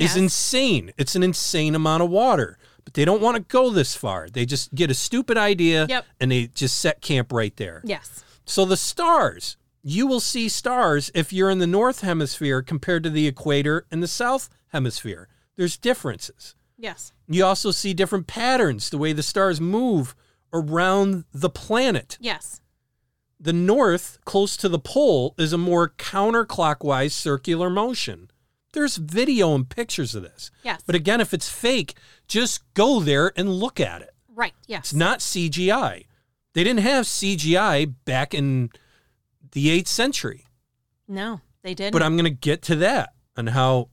yes. 0.00 0.12
is 0.12 0.16
insane. 0.16 0.92
It's 0.96 1.14
an 1.16 1.22
insane 1.22 1.74
amount 1.74 2.02
of 2.02 2.10
water. 2.10 2.58
But 2.84 2.94
they 2.94 3.04
don't 3.04 3.20
want 3.20 3.36
to 3.36 3.42
go 3.42 3.70
this 3.70 3.94
far. 3.94 4.28
They 4.28 4.46
just 4.46 4.74
get 4.74 4.90
a 4.90 4.94
stupid 4.94 5.36
idea 5.36 5.86
Yep. 5.88 6.06
and 6.20 6.32
they 6.32 6.46
just 6.48 6.78
set 6.78 7.00
camp 7.02 7.32
right 7.32 7.54
there. 7.56 7.82
Yes. 7.84 8.24
So 8.46 8.64
the 8.64 8.76
stars, 8.78 9.56
you 9.82 10.06
will 10.06 10.20
see 10.20 10.48
stars 10.48 11.10
if 11.14 11.32
you're 11.32 11.50
in 11.50 11.58
the 11.58 11.66
north 11.66 12.00
hemisphere 12.00 12.62
compared 12.62 13.02
to 13.02 13.10
the 13.10 13.26
equator 13.26 13.86
in 13.90 14.00
the 14.00 14.08
south 14.08 14.48
hemisphere. 14.68 15.28
There's 15.56 15.76
differences. 15.76 16.54
Yes. 16.78 17.12
You 17.26 17.44
also 17.44 17.72
see 17.72 17.92
different 17.92 18.26
patterns, 18.26 18.88
the 18.88 18.98
way 18.98 19.12
the 19.12 19.22
stars 19.22 19.60
move 19.60 20.14
around 20.52 21.24
the 21.32 21.50
planet. 21.50 22.16
Yes. 22.20 22.60
The 23.38 23.52
north, 23.52 24.18
close 24.24 24.56
to 24.56 24.68
the 24.68 24.78
pole, 24.78 25.34
is 25.38 25.52
a 25.52 25.58
more 25.58 25.90
counterclockwise 25.90 27.12
circular 27.12 27.68
motion. 27.68 28.30
There's 28.72 28.96
video 28.96 29.54
and 29.54 29.68
pictures 29.68 30.14
of 30.14 30.22
this. 30.22 30.50
Yes. 30.62 30.82
But 30.86 30.94
again, 30.94 31.20
if 31.20 31.32
it's 31.32 31.48
fake, 31.48 31.94
just 32.26 32.62
go 32.74 33.00
there 33.00 33.32
and 33.36 33.48
look 33.54 33.80
at 33.80 34.02
it. 34.02 34.10
right. 34.34 34.52
Yes. 34.66 34.78
It's 34.86 34.94
not 34.94 35.18
CGI. 35.20 36.04
They 36.54 36.64
didn't 36.64 36.80
have 36.80 37.04
CGI 37.06 37.94
back 38.04 38.34
in 38.34 38.70
the 39.52 39.68
8th 39.68 39.88
century. 39.88 40.44
no, 41.06 41.40
they 41.62 41.74
didn't. 41.74 41.92
But 41.92 42.02
I'm 42.02 42.16
going 42.16 42.24
to 42.24 42.30
get 42.30 42.62
to 42.62 42.76
that 42.76 43.14
and 43.36 43.48
how 43.50 43.88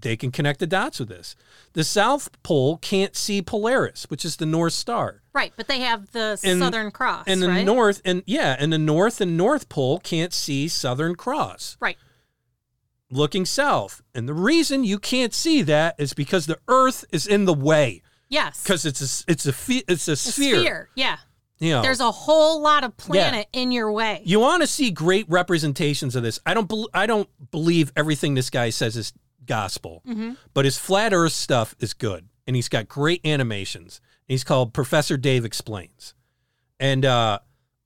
they 0.00 0.16
can 0.16 0.30
connect 0.30 0.60
the 0.60 0.66
dots 0.66 0.98
with 1.00 1.08
this. 1.08 1.34
The 1.74 1.84
South 1.84 2.30
Pole 2.42 2.78
can't 2.78 3.14
see 3.16 3.40
Polaris, 3.42 4.04
which 4.08 4.24
is 4.24 4.36
the 4.36 4.46
North 4.46 4.72
Star. 4.72 5.22
right, 5.32 5.52
but 5.56 5.68
they 5.68 5.80
have 5.80 6.10
the 6.12 6.38
And- 6.44 6.58
Southern 6.60 6.90
Cross, 6.90 7.24
And 7.28 7.42
the 7.42 7.48
right? 7.48 7.64
North 7.64 8.00
and 8.04 8.22
yeah, 8.26 8.56
and 8.58 8.72
the 8.72 8.78
North 8.78 9.20
and 9.20 9.36
North 9.36 9.68
Pole 9.68 9.98
can't 10.00 10.32
see 10.32 10.68
Southern 10.68 11.14
Cross. 11.14 11.76
right. 11.80 11.96
Looking 13.12 13.44
south. 13.44 14.02
And 14.14 14.26
the 14.28 14.34
reason 14.34 14.84
you 14.84 14.98
can't 14.98 15.34
see 15.34 15.62
that 15.62 15.94
is 15.98 16.14
because 16.14 16.46
the 16.46 16.58
Earth 16.66 17.04
is 17.12 17.26
in 17.26 17.44
the 17.44 17.54
way. 17.54 18.02
Yes. 18.28 18.62
Because 18.62 18.84
it's 18.86 19.00
a 19.00 19.30
it's 19.30 19.46
a 19.46 19.54
it's 19.90 20.08
a 20.08 20.12
A 20.12 20.16
sphere. 20.16 20.58
sphere. 20.60 20.88
Yeah. 20.94 21.18
You 21.58 21.70
know, 21.72 21.82
There's 21.82 22.00
a 22.00 22.10
whole 22.10 22.60
lot 22.60 22.82
of 22.82 22.96
planet 22.96 23.46
in 23.52 23.70
your 23.70 23.92
way. 23.92 24.20
you 24.24 24.40
want 24.40 24.62
to 24.62 24.66
see 24.66 24.90
great 24.90 25.26
representations 25.28 26.16
of 26.16 26.22
this. 26.24 26.40
I 26.44 26.54
don't 26.54 26.66
bel 26.68 26.88
I 26.94 27.06
don't 27.06 27.28
believe 27.52 27.92
everything 27.94 28.34
this 28.34 28.50
guy 28.50 28.70
says 28.70 28.96
is 28.96 29.12
gospel, 29.46 30.02
Mm-hmm. 30.08 30.32
but 30.54 30.64
his 30.64 30.78
flat 30.78 31.12
Earth 31.12 31.32
stuff 31.32 31.74
is 31.78 31.92
good, 31.94 32.26
and 32.46 32.56
he's 32.56 32.68
got 32.68 32.88
great 32.88 33.24
animations. 33.26 34.00
He's 34.26 34.42
called 34.44 34.72
Professor 34.72 35.16
Dave 35.16 35.44
Explains, 35.44 36.14
and 36.80 37.04
uh, 37.04 37.38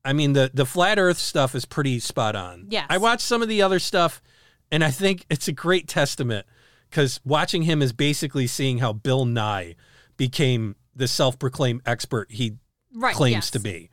I 0.05 0.12
mean 0.12 0.33
the 0.33 0.51
the 0.55 0.64
flat 0.66 0.99
Earth 0.99 1.18
stuff 1.18 1.55
is 1.55 1.64
pretty 1.66 1.99
spot 1.99 2.37
on. 2.37 2.66
Yes. 2.70 2.87
I 2.89 2.99
watched 2.99 3.22
some 3.22 3.43
of 3.43 3.49
the 3.49 3.61
other 3.62 3.79
stuff, 3.79 4.22
and 4.71 4.85
I 4.85 4.91
think 4.91 5.27
it's 5.31 5.49
a 5.49 5.53
great 5.53 5.89
testament 5.89 6.47
because 6.91 7.21
watching 7.25 7.62
him 7.62 7.83
is 7.83 7.93
basically 7.93 8.47
seeing 8.47 8.79
how 8.79 8.93
Bill 8.93 9.25
Nye 9.25 9.75
became 10.17 10.77
the 10.95 11.09
self-proclaimed 11.09 11.83
expert 11.85 12.31
he 12.31 12.55
right. 12.95 13.14
claims 13.14 13.35
yes. 13.35 13.51
to 13.51 13.61
be, 13.61 13.91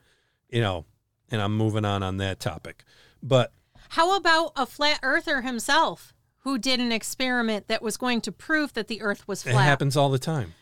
you 0.49 0.61
know, 0.61 0.85
and 1.29 1.41
I'm 1.41 1.55
moving 1.55 1.85
on 1.85 2.03
on 2.03 2.17
that 2.17 2.39
topic. 2.39 2.83
But 3.21 3.51
How 3.89 4.15
about 4.15 4.53
a 4.55 4.65
flat 4.65 4.99
earther 5.03 5.41
himself 5.41 6.13
who 6.39 6.57
did 6.57 6.79
an 6.79 6.91
experiment 6.91 7.67
that 7.67 7.81
was 7.81 7.97
going 7.97 8.21
to 8.21 8.31
prove 8.31 8.73
that 8.73 8.87
the 8.87 9.01
earth 9.01 9.27
was 9.27 9.43
flat? 9.43 9.55
it 9.55 9.57
happens 9.57 9.97
all 9.97 10.09
the 10.09 10.19
time. 10.19 10.53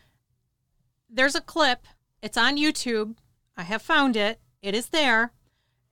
There's 1.08 1.34
a 1.34 1.40
clip. 1.40 1.86
It's 2.22 2.38
on 2.38 2.56
YouTube. 2.56 3.16
I 3.56 3.64
have 3.64 3.82
found 3.82 4.16
it. 4.16 4.40
It 4.62 4.74
is 4.74 4.88
there. 4.88 5.32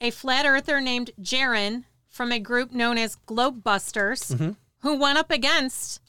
A 0.00 0.10
flat 0.10 0.46
earther 0.46 0.80
named 0.80 1.10
Jaron 1.20 1.84
from 2.10 2.32
a 2.32 2.38
group 2.38 2.72
known 2.72 2.98
as 2.98 3.16
Globebusters 3.26 4.34
Mhm. 4.36 4.56
who 4.80 4.96
went 4.96 5.16
up 5.18 5.30
against 5.30 6.00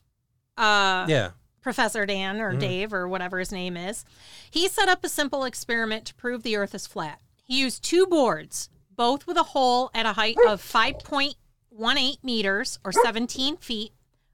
uh, 0.58 1.06
Yeah. 1.08 1.32
Professor 1.62 2.06
Dan 2.06 2.41
or 2.41 2.54
Dave 2.56 2.91
or 2.93 3.08
whatever 3.08 3.39
his 3.39 3.52
name 3.52 3.78
is. 3.78 4.04
He 4.49 4.68
set 4.68 4.89
up 4.89 5.04
a 5.04 5.10
simple 5.10 5.43
experiment 5.45 6.06
to 6.08 6.16
prove 6.16 6.43
the 6.43 6.56
earth 6.56 6.76
is 6.76 6.86
flat. 6.88 7.22
He 7.43 7.60
used 7.60 7.84
two 7.84 8.06
boards, 8.08 8.70
both 8.95 9.26
with 9.28 9.38
a 9.38 9.43
hole 9.43 9.89
at 9.93 10.06
a 10.06 10.14
height 10.14 10.38
of 10.47 10.62
5.18 10.62 12.18
meters 12.24 12.80
or 12.84 12.91
17 12.91 13.58
feet 13.58 13.93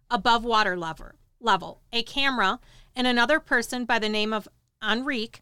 above 0.10 0.44
water 0.44 0.76
level. 0.78 1.12
Level. 1.40 1.82
A 1.94 2.02
camera 2.02 2.60
and 2.96 3.06
another 3.06 3.40
person 3.40 3.86
by 3.86 4.00
the 4.00 4.10
name 4.10 4.34
of 4.34 4.48
Enrique 4.84 5.40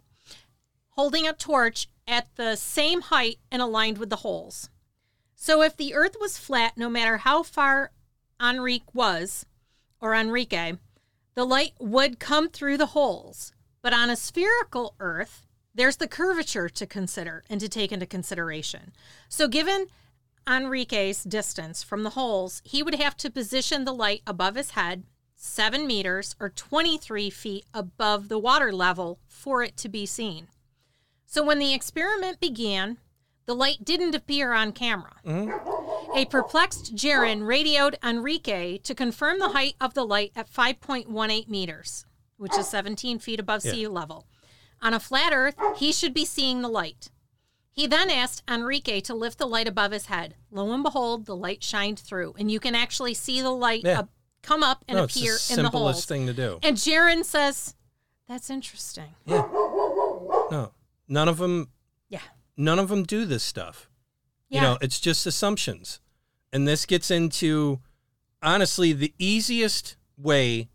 holding 0.89 1.27
a 1.27 1.33
torch 1.33 1.87
at 2.07 2.27
the 2.35 2.55
same 2.55 3.01
height 3.01 3.39
and 3.51 3.61
aligned 3.61 3.97
with 3.97 4.09
the 4.09 4.17
holes. 4.17 4.69
So 5.45 5.61
if 5.61 5.77
the 5.77 5.93
earth 5.93 6.15
was 6.19 6.39
flat, 6.39 6.75
no 6.75 6.89
matter 6.89 7.17
how 7.17 7.43
far 7.43 7.91
Enrique 8.41 8.87
was, 8.95 9.45
or 10.01 10.15
Enrique, 10.15 10.73
the 11.35 11.45
light 11.45 11.73
would 11.79 12.19
come 12.19 12.49
through 12.49 12.77
the 12.77 12.97
holes. 12.97 13.53
But 13.83 13.93
on 13.93 14.09
a 14.09 14.15
spherical 14.15 14.95
earth, 14.99 15.45
there's 15.75 15.97
the 15.97 16.07
curvature 16.07 16.67
to 16.69 16.87
consider 16.87 17.43
and 17.47 17.61
to 17.61 17.69
take 17.69 17.91
into 17.91 18.07
consideration. 18.07 18.91
So 19.29 19.47
given 19.47 19.85
Enrique's 20.49 21.23
distance 21.23 21.83
from 21.83 22.01
the 22.01 22.17
holes, 22.17 22.63
he 22.65 22.81
would 22.81 22.95
have 22.95 23.15
to 23.17 23.29
position 23.29 23.85
the 23.85 23.93
light 23.93 24.23
above 24.25 24.55
his 24.55 24.71
head, 24.71 25.03
seven 25.35 25.85
meters 25.85 26.35
or 26.39 26.49
23 26.49 27.29
feet 27.29 27.65
above 27.71 28.29
the 28.29 28.39
water 28.39 28.71
level 28.71 29.19
for 29.27 29.61
it 29.61 29.77
to 29.77 29.89
be 29.89 30.07
seen. 30.07 30.47
So 31.27 31.43
when 31.43 31.59
the 31.59 31.75
experiment 31.75 32.39
began, 32.39 32.97
the 33.45 33.53
light 33.55 33.83
didn't 33.83 34.15
appear 34.15 34.53
on 34.53 34.71
camera. 34.71 35.13
Mm-hmm. 35.25 36.17
A 36.17 36.25
perplexed 36.25 36.95
Jeran 36.95 37.45
radioed 37.45 37.97
Enrique 38.03 38.77
to 38.79 38.95
confirm 38.95 39.39
the 39.39 39.49
height 39.49 39.75
of 39.81 39.93
the 39.93 40.05
light 40.05 40.31
at 40.35 40.49
5.18 40.51 41.47
meters, 41.47 42.05
which 42.37 42.57
is 42.57 42.67
17 42.69 43.19
feet 43.19 43.39
above 43.39 43.61
sea 43.61 43.87
level. 43.87 44.25
On 44.81 44.93
a 44.93 44.99
flat 44.99 45.33
earth, 45.33 45.55
he 45.77 45.91
should 45.91 46.13
be 46.13 46.25
seeing 46.25 46.61
the 46.61 46.69
light. 46.69 47.09
He 47.71 47.87
then 47.87 48.09
asked 48.09 48.43
Enrique 48.49 49.01
to 49.01 49.13
lift 49.13 49.37
the 49.37 49.45
light 49.47 49.67
above 49.67 49.91
his 49.91 50.05
head. 50.05 50.35
Lo 50.49 50.71
and 50.71 50.81
behold, 50.83 51.25
the 51.25 51.35
light 51.35 51.63
shined 51.63 51.99
through, 51.99 52.33
and 52.37 52.49
you 52.49 52.59
can 52.59 52.73
actually 52.75 53.13
see 53.13 53.41
the 53.41 53.51
light 53.51 53.83
Yeah. 53.83 53.99
up- 53.99 54.09
come 54.41 54.63
up 54.63 54.85
and 54.87 54.97
No, 54.97 55.03
it's 55.03 55.15
appear 55.15 55.31
the 55.33 55.53
in 55.53 55.57
the 55.57 55.63
simplest 55.63 55.73
holes. 55.73 56.05
thing 56.05 56.27
to 56.27 56.33
do. 56.33 56.59
And 56.63 56.77
Jeran 56.77 57.25
says, 57.25 57.75
"That's 58.27 58.49
interesting." 58.49 59.15
Yeah. 59.25 59.47
No, 60.51 60.71
none 61.07 61.27
of 61.27 61.37
them. 61.39 61.69
None 62.57 62.79
of 62.79 62.89
them 62.89 63.03
do 63.03 63.25
this 63.25 63.43
stuff. 63.43 63.89
Yeah. 64.49 64.55
You 64.55 64.67
know, 64.67 64.77
it's 64.81 64.99
just 64.99 65.25
assumptions, 65.25 65.99
and 66.53 66.67
this 66.67 66.85
gets 66.85 67.11
into 67.11 67.79
honestly 68.41 68.93
the 68.93 69.13
easiest 69.17 69.97
way 70.17 70.69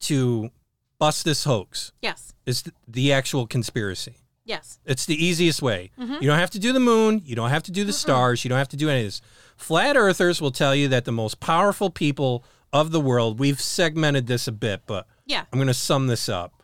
to 0.00 0.50
bust 0.98 1.24
this 1.24 1.44
hoax 1.44 1.92
yes. 2.02 2.34
is 2.46 2.64
the 2.86 3.12
actual 3.12 3.46
conspiracy. 3.46 4.16
Yes. 4.44 4.78
It's 4.84 5.06
the 5.06 5.14
easiest 5.14 5.62
way. 5.62 5.92
Mm-hmm. 5.98 6.14
You 6.14 6.28
don't 6.28 6.38
have 6.38 6.50
to 6.50 6.58
do 6.58 6.72
the 6.72 6.80
moon. 6.80 7.22
You 7.24 7.36
don't 7.36 7.50
have 7.50 7.62
to 7.64 7.70
do 7.70 7.84
the 7.84 7.92
stars. 7.92 8.44
You 8.44 8.48
don't 8.48 8.58
have 8.58 8.68
to 8.70 8.76
do 8.76 8.88
any 8.90 9.00
of 9.00 9.06
this. 9.06 9.20
Flat 9.56 9.96
earthers 9.96 10.40
will 10.40 10.50
tell 10.50 10.74
you 10.74 10.88
that 10.88 11.04
the 11.04 11.12
most 11.12 11.38
powerful 11.38 11.90
people 11.90 12.44
of 12.72 12.90
the 12.90 13.00
world, 13.00 13.38
we've 13.38 13.60
segmented 13.60 14.26
this 14.26 14.48
a 14.48 14.52
bit, 14.52 14.82
but 14.86 15.06
Yeah. 15.26 15.44
I'm 15.52 15.58
going 15.58 15.68
to 15.68 15.74
sum 15.74 16.08
this 16.08 16.28
up. 16.28 16.62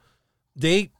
They 0.56 0.90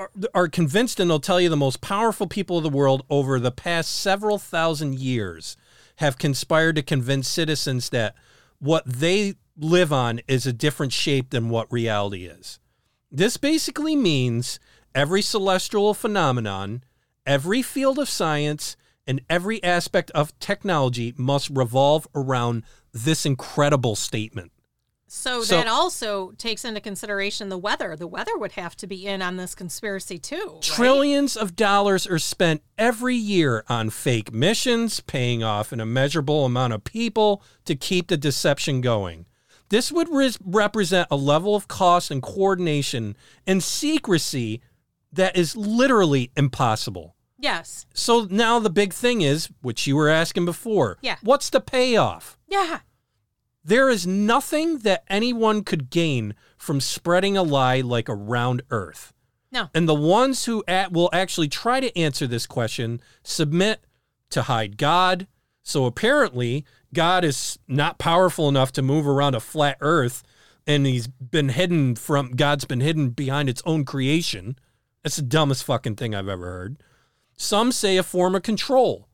are, 0.00 0.10
are 0.34 0.48
convinced, 0.48 0.98
and 0.98 1.10
they'll 1.10 1.20
tell 1.20 1.40
you 1.40 1.50
the 1.50 1.56
most 1.56 1.80
powerful 1.80 2.26
people 2.26 2.56
of 2.56 2.62
the 2.62 2.70
world 2.70 3.04
over 3.10 3.38
the 3.38 3.50
past 3.50 3.94
several 3.94 4.38
thousand 4.38 4.98
years 4.98 5.56
have 5.96 6.16
conspired 6.16 6.76
to 6.76 6.82
convince 6.82 7.28
citizens 7.28 7.90
that 7.90 8.14
what 8.58 8.84
they 8.86 9.34
live 9.58 9.92
on 9.92 10.20
is 10.26 10.46
a 10.46 10.52
different 10.52 10.92
shape 10.92 11.30
than 11.30 11.50
what 11.50 11.70
reality 11.70 12.24
is. 12.24 12.58
This 13.12 13.36
basically 13.36 13.94
means 13.94 14.58
every 14.94 15.20
celestial 15.20 15.92
phenomenon, 15.92 16.82
every 17.26 17.60
field 17.60 17.98
of 17.98 18.08
science, 18.08 18.76
and 19.06 19.20
every 19.28 19.62
aspect 19.62 20.10
of 20.12 20.38
technology 20.38 21.12
must 21.18 21.50
revolve 21.50 22.08
around 22.14 22.62
this 22.92 23.26
incredible 23.26 23.96
statement. 23.96 24.50
So, 25.12 25.42
So- 25.42 25.56
that 25.56 25.66
also 25.66 26.30
takes 26.38 26.64
into 26.64 26.80
consideration 26.80 27.48
the 27.48 27.58
weather. 27.58 27.96
The 27.96 28.06
weather 28.06 28.38
would 28.38 28.52
have 28.52 28.76
to 28.76 28.86
be 28.86 29.06
in 29.06 29.22
on 29.22 29.36
this 29.38 29.56
conspiracy 29.56 30.18
too. 30.18 30.50
right? 30.54 30.62
Trillions 30.62 31.36
of 31.36 31.56
dollars 31.56 32.06
are 32.06 32.20
spent 32.20 32.62
every 32.78 33.16
year 33.16 33.64
on 33.68 33.90
fake 33.90 34.32
missions, 34.32 35.00
paying 35.00 35.42
off 35.42 35.72
an 35.72 35.80
immeasurable 35.80 36.44
amount 36.44 36.74
of 36.74 36.84
people 36.84 37.42
to 37.64 37.74
keep 37.74 38.06
the 38.06 38.16
deception 38.16 38.80
going. 38.80 39.26
This 39.68 39.90
would 39.90 40.08
res- 40.08 40.38
represent 40.44 41.08
a 41.10 41.16
level 41.16 41.56
of 41.56 41.66
cost 41.66 42.12
and 42.12 42.22
coordination 42.22 43.16
and 43.48 43.62
secrecy 43.64 44.60
that 45.12 45.36
is 45.36 45.56
literally 45.56 46.30
impossible. 46.36 47.16
Yes. 47.36 47.84
So 47.94 48.28
now 48.30 48.60
the 48.60 48.70
big 48.70 48.92
thing 48.92 49.22
is, 49.22 49.48
which 49.60 49.88
you 49.88 49.96
were 49.96 50.08
asking 50.08 50.44
before, 50.44 50.98
Yeah. 51.02 51.16
what's 51.22 51.50
the 51.50 51.60
payoff? 51.60 52.36
Yeah. 52.46 52.80
There 53.62 53.90
is 53.90 54.06
nothing 54.06 54.78
that 54.78 55.04
anyone 55.08 55.64
could 55.64 55.90
gain 55.90 56.34
from 56.56 56.80
spreading 56.80 57.36
a 57.36 57.42
lie 57.42 57.80
like 57.80 58.08
a 58.08 58.14
round 58.14 58.62
earth. 58.70 59.12
No. 59.52 59.68
And 59.74 59.88
the 59.88 59.94
ones 59.94 60.44
who 60.44 60.64
at, 60.68 60.92
will 60.92 61.10
actually 61.12 61.48
try 61.48 61.80
to 61.80 61.96
answer 61.98 62.26
this 62.26 62.46
question 62.46 63.00
submit 63.22 63.84
to 64.30 64.42
hide 64.42 64.76
God. 64.78 65.26
So 65.62 65.84
apparently, 65.84 66.64
God 66.94 67.24
is 67.24 67.58
not 67.68 67.98
powerful 67.98 68.48
enough 68.48 68.72
to 68.72 68.82
move 68.82 69.06
around 69.06 69.34
a 69.34 69.40
flat 69.40 69.76
earth, 69.80 70.22
and 70.66 70.86
he's 70.86 71.06
been 71.06 71.50
hidden 71.50 71.96
from 71.96 72.32
God's 72.32 72.64
been 72.64 72.80
hidden 72.80 73.10
behind 73.10 73.48
its 73.48 73.62
own 73.66 73.84
creation. 73.84 74.56
That's 75.02 75.16
the 75.16 75.22
dumbest 75.22 75.64
fucking 75.64 75.96
thing 75.96 76.14
I've 76.14 76.28
ever 76.28 76.46
heard. 76.46 76.82
Some 77.36 77.72
say 77.72 77.96
a 77.96 78.02
form 78.02 78.34
of 78.34 78.42
control, 78.42 79.08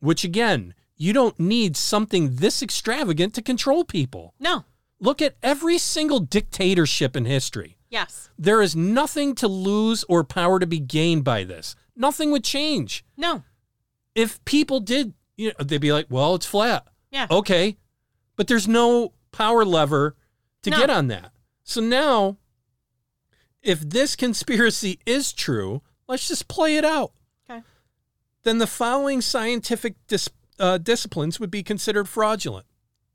which 0.00 0.24
again, 0.24 0.74
you 0.96 1.12
don't 1.12 1.38
need 1.40 1.76
something 1.76 2.36
this 2.36 2.62
extravagant 2.62 3.34
to 3.34 3.42
control 3.42 3.84
people. 3.84 4.34
No. 4.38 4.64
Look 5.00 5.20
at 5.20 5.36
every 5.42 5.78
single 5.78 6.20
dictatorship 6.20 7.16
in 7.16 7.24
history. 7.24 7.76
Yes. 7.90 8.30
There 8.38 8.62
is 8.62 8.74
nothing 8.74 9.34
to 9.36 9.48
lose 9.48 10.04
or 10.08 10.24
power 10.24 10.58
to 10.58 10.66
be 10.66 10.80
gained 10.80 11.24
by 11.24 11.44
this. 11.44 11.76
Nothing 11.96 12.30
would 12.30 12.44
change. 12.44 13.04
No. 13.16 13.42
If 14.14 14.44
people 14.44 14.80
did, 14.80 15.14
you 15.36 15.48
know, 15.48 15.64
they'd 15.64 15.78
be 15.80 15.92
like, 15.92 16.06
well, 16.08 16.34
it's 16.34 16.46
flat. 16.46 16.86
Yeah. 17.10 17.26
Okay. 17.30 17.76
But 18.36 18.48
there's 18.48 18.66
no 18.68 19.12
power 19.32 19.64
lever 19.64 20.16
to 20.62 20.70
No. 20.70 20.78
get 20.78 20.90
on 20.90 21.08
that. 21.08 21.32
So 21.64 21.80
now, 21.80 22.38
if 23.62 23.80
this 23.80 24.16
conspiracy 24.16 24.98
is 25.06 25.32
true, 25.32 25.82
let's 26.08 26.28
just 26.28 26.48
play 26.48 26.76
it 26.76 26.84
out. 26.84 27.12
Okay. 27.48 27.62
Then 28.42 28.58
the 28.58 28.66
following 28.66 29.20
scientific 29.20 29.94
dis- 30.06 30.28
uh, 30.58 30.78
disciplines 30.78 31.40
would 31.40 31.50
be 31.50 31.62
considered 31.62 32.08
fraudulent 32.08 32.66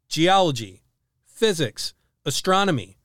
geology, 0.07 0.83
physics, 1.25 1.93
astronomy. 2.25 2.97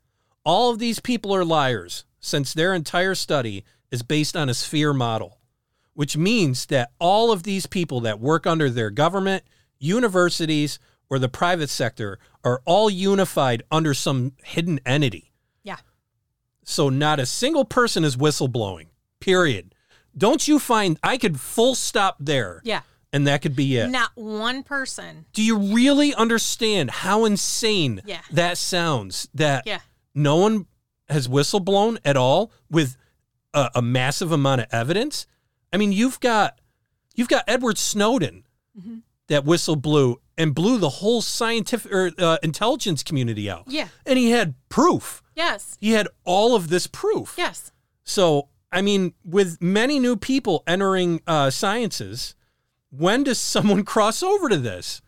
All 0.44 0.70
of 0.70 0.78
these 0.78 1.00
people 1.00 1.34
are 1.34 1.44
liars 1.44 2.04
since 2.20 2.52
their 2.52 2.74
entire 2.74 3.14
study 3.14 3.64
is 3.90 4.02
based 4.02 4.36
on 4.36 4.48
a 4.48 4.54
sphere 4.54 4.92
model, 4.94 5.38
which 5.92 6.16
means 6.16 6.66
that 6.66 6.92
all 6.98 7.30
of 7.30 7.42
these 7.42 7.66
people 7.66 8.00
that 8.00 8.20
work 8.20 8.46
under 8.46 8.70
their 8.70 8.90
government, 8.90 9.44
universities, 9.78 10.78
or 11.10 11.18
the 11.18 11.28
private 11.28 11.68
sector 11.68 12.18
are 12.42 12.62
all 12.64 12.88
unified 12.88 13.62
under 13.70 13.94
some 13.94 14.32
hidden 14.42 14.80
entity. 14.86 15.30
Yeah. 15.62 15.76
So 16.64 16.88
not 16.88 17.20
a 17.20 17.26
single 17.26 17.64
person 17.64 18.04
is 18.04 18.16
whistleblowing, 18.16 18.86
period. 19.20 19.74
Don't 20.16 20.48
you 20.48 20.58
find 20.58 20.98
I 21.02 21.18
could 21.18 21.38
full 21.40 21.74
stop 21.74 22.16
there 22.18 22.62
Yeah. 22.64 22.80
And 23.14 23.26
that 23.26 23.40
could 23.40 23.56
be 23.56 23.76
it? 23.78 23.88
Not 23.88 24.10
one 24.14 24.62
person. 24.62 25.24
Do 25.32 25.42
you 25.42 25.56
really 25.56 26.14
understand 26.14 26.90
how 26.90 27.24
insane 27.24 28.02
Yeah. 28.04 28.20
that 28.32 28.58
sounds? 28.58 29.26
That 29.32 29.66
Yeah. 29.66 29.80
no 30.14 30.36
one 30.36 30.66
has 31.08 31.28
whistleblown 31.28 31.96
at 32.04 32.16
all 32.16 32.50
with 32.70 32.96
a, 33.54 33.70
a 33.76 33.80
massive 33.82 34.32
amount 34.32 34.60
of 34.62 34.66
evidence. 34.72 35.26
I 35.72 35.76
mean, 35.78 35.92
you've 35.92 36.20
got 36.20 36.60
you've 37.14 37.28
got 37.28 37.44
Edward 37.48 37.78
Snowden 37.78 38.44
Mm-hmm. 38.78 38.96
that 39.28 39.44
whistle 39.44 39.76
blew 39.76 40.20
and 40.36 40.52
blew 40.52 40.78
the 40.78 40.88
whole 40.88 41.22
scientific 41.22 41.92
or 41.92 42.10
uh, 42.18 42.38
intelligence 42.42 43.04
community 43.04 43.48
out. 43.48 43.64
Yeah. 43.68 43.88
and 44.04 44.18
he 44.18 44.30
had 44.32 44.54
proof. 44.68 45.22
Yes. 45.36 45.76
He 45.80 45.92
had 45.92 46.08
all 46.24 46.56
of 46.56 46.68
this 46.68 46.88
proof. 46.88 47.34
Yes. 47.38 47.70
So, 48.02 48.48
I 48.72 48.82
mean, 48.82 49.14
with 49.24 49.62
many 49.62 50.00
new 50.00 50.16
people 50.16 50.64
entering 50.66 51.20
uh, 51.28 51.50
sciences, 51.50 52.34
when 52.96 53.24
does 53.24 53.38
someone 53.38 53.84
cross 53.94 54.22
over 54.22 54.48
to 54.48 54.56
this? 54.56 55.00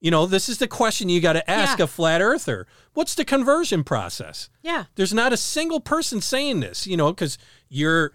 You 0.00 0.10
know, 0.10 0.26
this 0.26 0.48
is 0.48 0.58
the 0.58 0.66
question 0.66 1.08
you 1.08 1.20
got 1.20 1.34
to 1.34 1.48
ask 1.48 1.78
Yeah. 1.78 1.84
a 1.84 1.86
flat 1.86 2.20
earther. 2.20 2.66
What's 2.92 3.14
the 3.14 3.24
conversion 3.24 3.84
process? 3.84 4.50
Yeah. 4.60 4.84
There's 4.96 5.14
not 5.14 5.32
a 5.32 5.36
single 5.36 5.78
person 5.80 6.20
saying 6.20 6.58
this, 6.60 6.86
you 6.88 6.96
know, 6.96 7.12
because 7.12 7.38
you're 7.68 8.12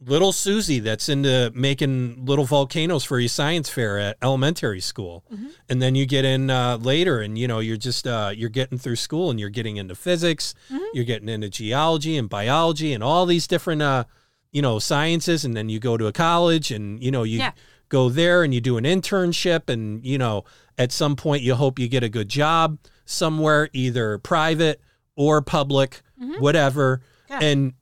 little 0.00 0.32
Susie 0.32 0.78
that's 0.78 1.08
into 1.08 1.50
making 1.54 2.24
little 2.24 2.44
volcanoes 2.46 3.04
for 3.04 3.18
your 3.18 3.28
science 3.28 3.68
fair 3.68 3.98
at 3.98 4.16
elementary 4.22 4.80
school. 4.80 5.24
And 5.68 5.82
then 5.82 5.94
you 5.96 6.06
get 6.06 6.24
in 6.24 6.48
uh, 6.50 6.78
later 6.78 7.20
and, 7.20 7.36
you 7.36 7.46
know, 7.48 7.58
you're 7.58 7.76
just, 7.76 8.06
uh, 8.06 8.30
you're 8.34 8.48
getting 8.48 8.78
through 8.78 8.96
school 8.96 9.28
and 9.30 9.38
you're 9.40 9.50
getting 9.50 9.76
into 9.76 9.94
physics, 9.96 10.54
you're 10.94 11.04
getting 11.04 11.28
into 11.28 11.50
geology 11.50 12.16
and 12.16 12.30
biology 12.30 12.92
and 12.94 13.02
all 13.04 13.26
these 13.26 13.46
different, 13.48 13.82
uh, 13.82 14.04
you 14.52 14.62
know, 14.62 14.78
sciences. 14.78 15.44
And 15.44 15.54
then 15.56 15.68
you 15.68 15.78
go 15.80 15.96
to 15.98 16.06
a 16.06 16.12
college 16.12 16.70
and, 16.70 17.02
you 17.02 17.10
know, 17.10 17.24
you 17.24 17.38
Yeah. 17.40 17.52
Go 17.88 18.08
there 18.08 18.42
and 18.42 18.52
you 18.54 18.60
do 18.60 18.76
an 18.76 18.84
internship 18.84 19.68
and, 19.68 20.04
you 20.04 20.18
know, 20.18 20.44
At 20.78 20.92
some 20.92 21.16
point, 21.16 21.42
you 21.42 21.56
hope 21.56 21.80
you 21.80 21.88
get 21.88 22.04
a 22.04 22.08
good 22.08 22.28
job 22.28 22.78
somewhere, 23.04 23.68
either 23.72 24.16
private 24.18 24.80
or 25.16 25.42
public, 25.42 26.02
mm-hmm. 26.20 26.40
whatever. 26.40 27.02
Yeah. 27.28 27.40
And 27.42 27.72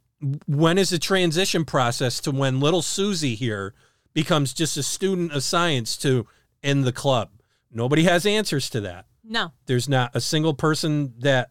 when 0.47 0.79
is 0.79 0.89
the 0.89 0.99
transition 0.99 1.67
process 1.67 2.21
to 2.21 2.31
when 2.31 2.59
little 2.59 2.81
Susie 2.81 3.35
here 3.35 3.75
becomes 4.15 4.55
just 4.55 4.79
a 4.79 4.83
student 4.83 5.33
of 5.33 5.43
science 5.43 5.95
to 5.99 6.27
in 6.63 6.83
the 6.83 6.93
club? 6.93 7.29
Nobody 7.71 8.05
has 8.05 8.25
answers 8.25 8.71
to 8.71 8.81
that. 8.81 9.05
No. 9.23 9.53
There's 9.67 9.91
not 9.91 10.17
a 10.17 10.21
single 10.21 10.55
person 10.55 11.13
that 11.19 11.51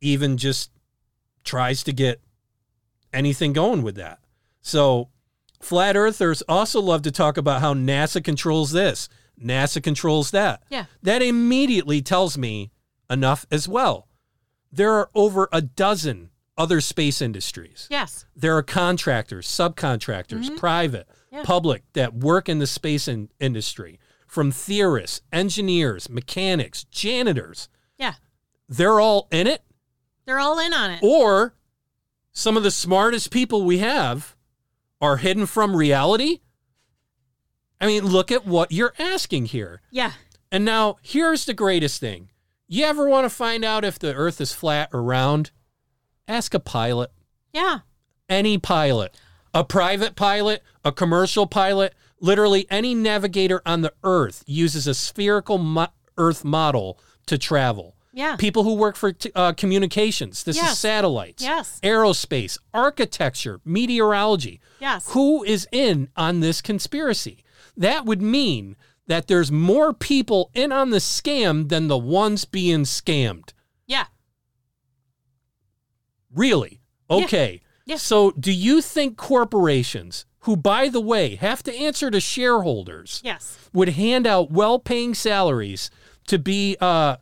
even 0.00 0.36
just 0.36 0.70
tries 1.42 1.82
to 1.82 1.92
get 1.92 2.20
anything 3.12 3.52
going 3.52 3.82
with 3.82 3.96
that. 3.96 4.20
So, 4.62 5.08
flat 5.64 5.96
earthers 5.96 6.42
also 6.48 6.80
love 6.80 7.02
to 7.02 7.10
talk 7.10 7.36
about 7.36 7.60
how 7.60 7.74
NASA 7.74 8.22
controls 8.22 8.72
this, 8.72 9.08
NASA 9.42 9.82
controls 9.82 10.30
that. 10.32 10.62
Yeah. 10.70 10.84
That 11.02 11.22
immediately 11.22 12.02
tells 12.02 12.36
me 12.38 12.70
enough 13.10 13.46
as 13.50 13.68
well. 13.68 14.08
There 14.72 14.92
are 14.92 15.10
over 15.14 15.48
a 15.52 15.60
dozen 15.62 16.30
other 16.56 16.80
space 16.80 17.20
industries. 17.20 17.88
Yes. 17.90 18.26
There 18.36 18.56
are 18.56 18.62
contractors, 18.62 19.46
subcontractors, 19.48 20.56
private, 20.56 21.06
Mm-hmm. 21.08 21.38
Yeah. 21.38 21.42
public 21.46 21.82
that 21.94 22.14
work 22.14 22.48
in 22.48 22.60
the 22.60 22.66
space 22.68 23.08
in- 23.08 23.28
industry, 23.40 23.98
from 24.28 24.52
theorists, 24.52 25.20
engineers, 25.32 26.08
mechanics, 26.08 26.84
janitors. 26.84 27.68
Yeah. 27.98 28.14
They're 28.68 29.00
all 29.00 29.26
in 29.32 29.48
it, 29.48 29.62
They're 30.26 30.38
all 30.38 30.60
in 30.60 30.72
on 30.72 30.92
it. 30.92 31.00
or 31.02 31.56
some 32.30 32.56
of 32.56 32.62
the 32.62 32.70
smartest 32.70 33.32
people 33.32 33.64
we 33.64 33.78
have 33.78 34.33
are 35.00 35.18
hidden 35.18 35.46
from 35.46 35.76
reality. 35.76 36.40
I 37.80 37.86
mean, 37.86 38.06
look 38.06 38.30
at 38.32 38.46
what 38.46 38.72
you're 38.72 38.94
asking 38.98 39.46
here. 39.46 39.80
Yeah. 39.90 40.12
And 40.50 40.64
now 40.64 40.96
here's 41.02 41.44
the 41.44 41.54
greatest 41.54 42.00
thing. 42.00 42.30
You 42.68 42.84
ever 42.84 43.08
want 43.08 43.24
to 43.24 43.30
find 43.30 43.64
out 43.64 43.84
if 43.84 43.98
the 43.98 44.14
earth 44.14 44.40
is 44.40 44.52
flat 44.52 44.88
or 44.92 45.02
round? 45.02 45.50
Ask 46.26 46.54
a 46.54 46.60
pilot, 46.60 47.12
Yeah. 47.52 47.80
any 48.28 48.56
pilot, 48.56 49.14
a 49.52 49.64
private 49.64 50.16
pilot, 50.16 50.62
a 50.84 50.90
commercial 50.92 51.46
pilot, 51.46 51.94
literally 52.20 52.66
any 52.70 52.94
navigator 52.94 53.60
on 53.66 53.82
the 53.82 53.92
earth 54.02 54.42
uses 54.46 54.86
a 54.86 54.94
spherical 54.94 55.58
mo- 55.58 55.88
earth 56.16 56.44
model 56.44 56.98
to 57.26 57.36
travel. 57.36 57.96
Yeah. 58.16 58.36
People 58.36 58.62
who 58.62 58.74
work 58.74 58.94
for 58.96 59.12
t- 59.12 59.32
uh, 59.34 59.52
communications, 59.54 60.44
this 60.44 60.56
Yes. 60.56 60.72
is 60.74 60.78
satellites, 60.78 61.42
Yes. 61.42 61.80
aerospace, 61.82 62.56
architecture, 62.72 63.60
meteorology. 63.64 64.60
Yes. 64.80 65.06
Who 65.08 65.42
is 65.42 65.66
in 65.72 66.08
on 66.16 66.38
this 66.40 66.62
conspiracy? 66.62 67.44
That 67.76 68.04
would 68.06 68.22
mean 68.22 68.76
that 69.08 69.26
there's 69.26 69.50
more 69.50 69.92
people 69.92 70.50
in 70.54 70.70
on 70.70 70.90
the 70.90 70.98
scam 70.98 71.68
than 71.68 71.88
the 71.88 71.98
ones 71.98 72.44
being 72.44 72.84
scammed. 72.84 73.50
Yeah. 73.86 74.06
Really? 76.32 76.80
Okay. 77.10 77.60
Yeah. 77.84 77.96
So, 77.96 78.30
do 78.32 78.52
you 78.52 78.80
think 78.80 79.16
corporations, 79.16 80.24
who, 80.40 80.56
by 80.56 80.88
the 80.88 81.00
way, 81.00 81.36
have 81.36 81.62
to 81.64 81.74
answer 81.74 82.10
to 82.10 82.20
shareholders, 82.20 83.20
Yes. 83.24 83.58
would 83.72 83.90
hand 83.90 84.26
out 84.26 84.50
well-paying 84.50 85.14
salaries 85.14 85.90
to 86.28 86.38
be, 86.38 86.76
uh, 86.80 87.16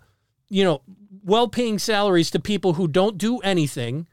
you 0.53 0.63
know, 0.65 0.83
well-paying 1.25 1.79
salaries 1.79 2.31
to 2.31 2.39
people 2.39 2.75
who 2.75 2.87
don't 2.87 3.17
do 3.17 3.39
anything 3.39 4.07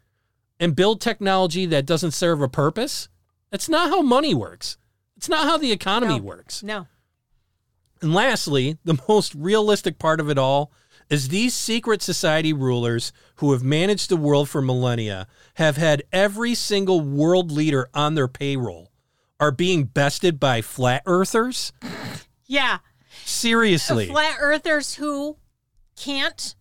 and 0.60 0.76
build 0.76 1.02
technology 1.02 1.66
that 1.66 1.86
doesn't 1.86 2.12
serve 2.12 2.42
a 2.42 2.48
purpose? 2.48 3.10
That's 3.52 3.68
not 3.68 3.90
how 3.90 4.02
money 4.02 4.34
works. 4.34 4.78
It's 5.18 5.28
not 5.28 5.44
how 5.46 5.58
the 5.58 5.74
economy 5.74 6.18
No. 6.18 6.24
works. 6.24 6.64
No. 6.64 6.88
And 8.02 8.14
lastly, 8.14 8.78
the 8.86 8.98
most 9.10 9.36
realistic 9.36 10.00
part 10.00 10.22
of 10.22 10.30
it 10.30 10.38
all 10.38 10.72
is 11.10 11.28
these 11.28 11.54
secret 11.54 12.02
society 12.02 12.54
rulers 12.54 13.12
who 13.36 13.52
have 13.52 13.64
managed 13.64 14.08
the 14.10 14.16
world 14.16 14.48
for 14.48 14.62
millennia 14.62 15.28
have 15.56 15.76
had 15.76 16.04
every 16.14 16.56
single 16.56 17.02
world 17.02 17.52
leader 17.52 17.90
on 17.94 18.16
their 18.16 18.28
payroll 18.30 18.92
are 19.42 19.52
being 19.52 19.84
bested 19.84 20.40
by 20.40 20.62
flat 20.62 21.02
earthers? 21.06 21.74
Yeah. 22.46 22.78
Seriously. 23.26 24.08
Flat 24.08 24.38
earthers 24.40 24.96
who 24.96 25.36
can't 26.00 26.56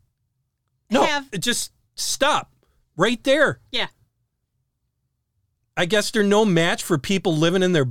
no, 0.91 1.05
have- 1.05 1.30
just 1.41 1.72
stop 1.95 2.53
right 2.97 3.22
there. 3.24 3.61
Yeah. 3.72 3.89
I 5.76 5.84
guess 5.86 6.11
they're 6.11 6.22
no 6.22 6.45
match 6.45 6.82
for 6.82 6.99
people 6.99 7.36
living 7.36 7.62
in 7.62 7.72
their 7.72 7.86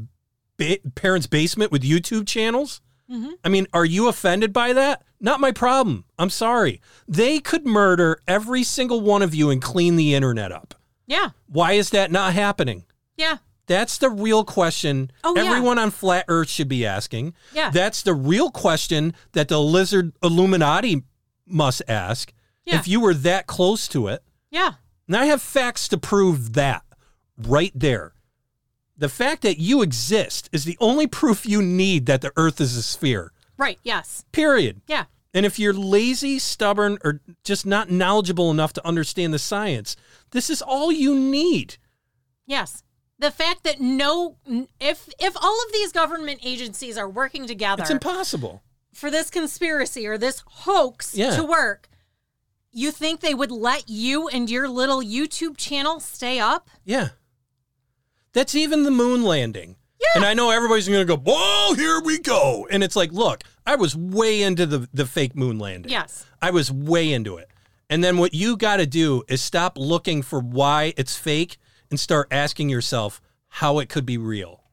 ba- 0.58 0.80
parents' 0.96 1.28
basement 1.28 1.72
with 1.72 1.84
YouTube 1.84 2.28
channels. 2.28 2.82
Mhm. 3.10 3.34
I 3.44 3.50
mean, 3.50 3.68
are 3.74 3.86
you 3.86 4.10
offended 4.10 4.52
by 4.52 4.74
that? 4.74 5.04
Not 5.22 5.40
my 5.40 5.52
problem. 5.52 6.04
I'm 6.20 6.30
sorry. 6.30 6.82
They 7.08 7.40
could 7.40 7.66
murder 7.66 8.22
every 8.28 8.64
single 8.64 9.00
one 9.02 9.22
of 9.22 9.34
you 9.34 9.50
and 9.50 9.62
clean 9.62 9.96
the 9.96 10.14
internet 10.14 10.52
up. 10.52 10.76
Yeah. 11.06 11.30
Why 11.48 11.74
is 11.74 11.92
that 11.92 12.12
not 12.12 12.34
happening? 12.34 12.84
Yeah. 13.16 13.38
That's 13.68 13.98
the 13.98 14.10
real 14.10 14.44
question 14.44 15.12
Oh, 15.24 15.34
yeah. 15.36 15.44
everyone 15.46 15.80
on 15.80 15.92
flat 15.92 16.26
earth 16.28 16.50
should 16.50 16.68
be 16.68 16.86
asking. 16.86 17.34
Yeah. 17.54 17.70
That's 17.70 18.02
the 18.02 18.14
real 18.14 18.52
question 18.52 19.14
that 19.32 19.48
the 19.48 19.62
lizard 19.62 20.12
Illuminati 20.22 21.04
must 21.48 21.82
ask 21.88 22.34
Yeah. 22.66 22.80
if 22.80 22.88
you 22.88 23.00
were 23.00 23.14
that 23.14 23.48
close 23.48 23.88
to 23.90 24.08
it. 24.08 24.24
Yeah. 24.52 24.74
And 25.08 25.16
I 25.16 25.26
have 25.26 25.42
facts 25.42 25.88
to 25.90 25.98
prove 25.98 26.54
that 26.54 26.84
right 27.38 27.72
there. 27.76 28.14
The 28.98 29.10
fact 29.10 29.44
that 29.44 29.60
you 29.60 29.82
exist 29.82 30.50
is 30.52 30.66
the 30.66 30.78
only 30.80 31.08
proof 31.08 31.46
you 31.46 31.62
need 31.62 32.08
that 32.08 32.22
the 32.22 32.32
earth 32.36 32.60
is 32.60 32.76
a 32.76 32.84
sphere. 32.84 33.32
Right. 33.58 33.80
Yes. 33.84 34.26
Period. 34.32 34.82
Yeah. 34.88 35.06
And 35.34 35.46
if 35.46 35.60
you're 35.60 35.74
lazy, 35.74 36.40
stubborn, 36.40 36.98
or 37.04 37.22
just 37.44 37.66
not 37.66 37.92
knowledgeable 37.92 38.50
enough 38.50 38.74
to 38.74 38.88
understand 38.88 39.34
the 39.34 39.40
science, 39.40 39.96
this 40.32 40.50
is 40.50 40.62
all 40.62 40.92
you 40.92 41.18
need. 41.18 41.78
Yes. 42.48 42.84
The 43.20 43.30
fact 43.32 43.64
that 43.64 43.80
no 43.80 44.38
if 44.80 45.10
if 45.20 45.36
all 45.42 45.64
of 45.66 45.74
these 45.74 45.92
government 45.92 46.40
agencies 46.44 46.98
are 46.98 47.10
working 47.10 47.46
together 47.48 47.82
It's 47.82 47.92
impossible. 47.92 48.62
For 48.98 49.12
this 49.12 49.30
conspiracy 49.30 50.08
or 50.08 50.18
this 50.18 50.44
hoax 50.48 51.14
Yeah. 51.16 51.36
to 51.36 51.44
work, 51.44 51.88
you 52.72 52.92
think 52.92 53.20
they 53.22 53.36
would 53.36 53.52
let 53.52 53.88
you 53.88 54.28
and 54.28 54.50
your 54.50 54.68
little 54.68 55.02
YouTube 55.02 55.56
channel 55.56 56.00
stay 56.00 56.40
up? 56.40 56.70
Yeah. 56.84 57.10
That's 58.34 58.56
even 58.56 58.84
the 58.84 58.92
moon 58.92 59.24
landing. 59.24 59.76
Yeah. 60.00 60.08
And 60.16 60.26
I 60.26 60.34
know 60.34 60.50
everybody's 60.50 60.88
going 60.88 61.06
to 61.06 61.16
go, 61.16 61.22
whoa, 61.24 61.76
here 61.76 62.02
we 62.02 62.18
go. 62.20 62.68
And 62.72 62.84
it's 62.84 62.96
like, 62.96 63.12
look, 63.12 63.44
I 63.66 63.76
was 63.76 63.96
way 63.96 64.42
into 64.42 64.66
the, 64.66 64.90
the 64.94 65.06
fake 65.06 65.36
moon 65.36 65.60
landing. 65.60 65.92
Yes. 65.92 66.26
I 66.42 66.50
was 66.52 66.72
way 66.72 67.14
into 67.14 67.38
it. 67.38 67.50
And 67.90 68.04
then 68.04 68.18
what 68.18 68.34
you 68.34 68.58
got 68.58 68.78
to 68.78 68.86
do 68.88 69.24
is 69.28 69.42
stop 69.42 69.78
looking 69.78 70.22
for 70.24 70.40
why 70.40 70.94
it's 70.98 71.16
fake 71.16 71.58
and 71.90 72.00
start 72.00 72.28
asking 72.32 72.70
yourself 72.70 73.22
how 73.48 73.78
it 73.80 73.90
could 73.90 74.06
be 74.06 74.18
real. 74.18 74.64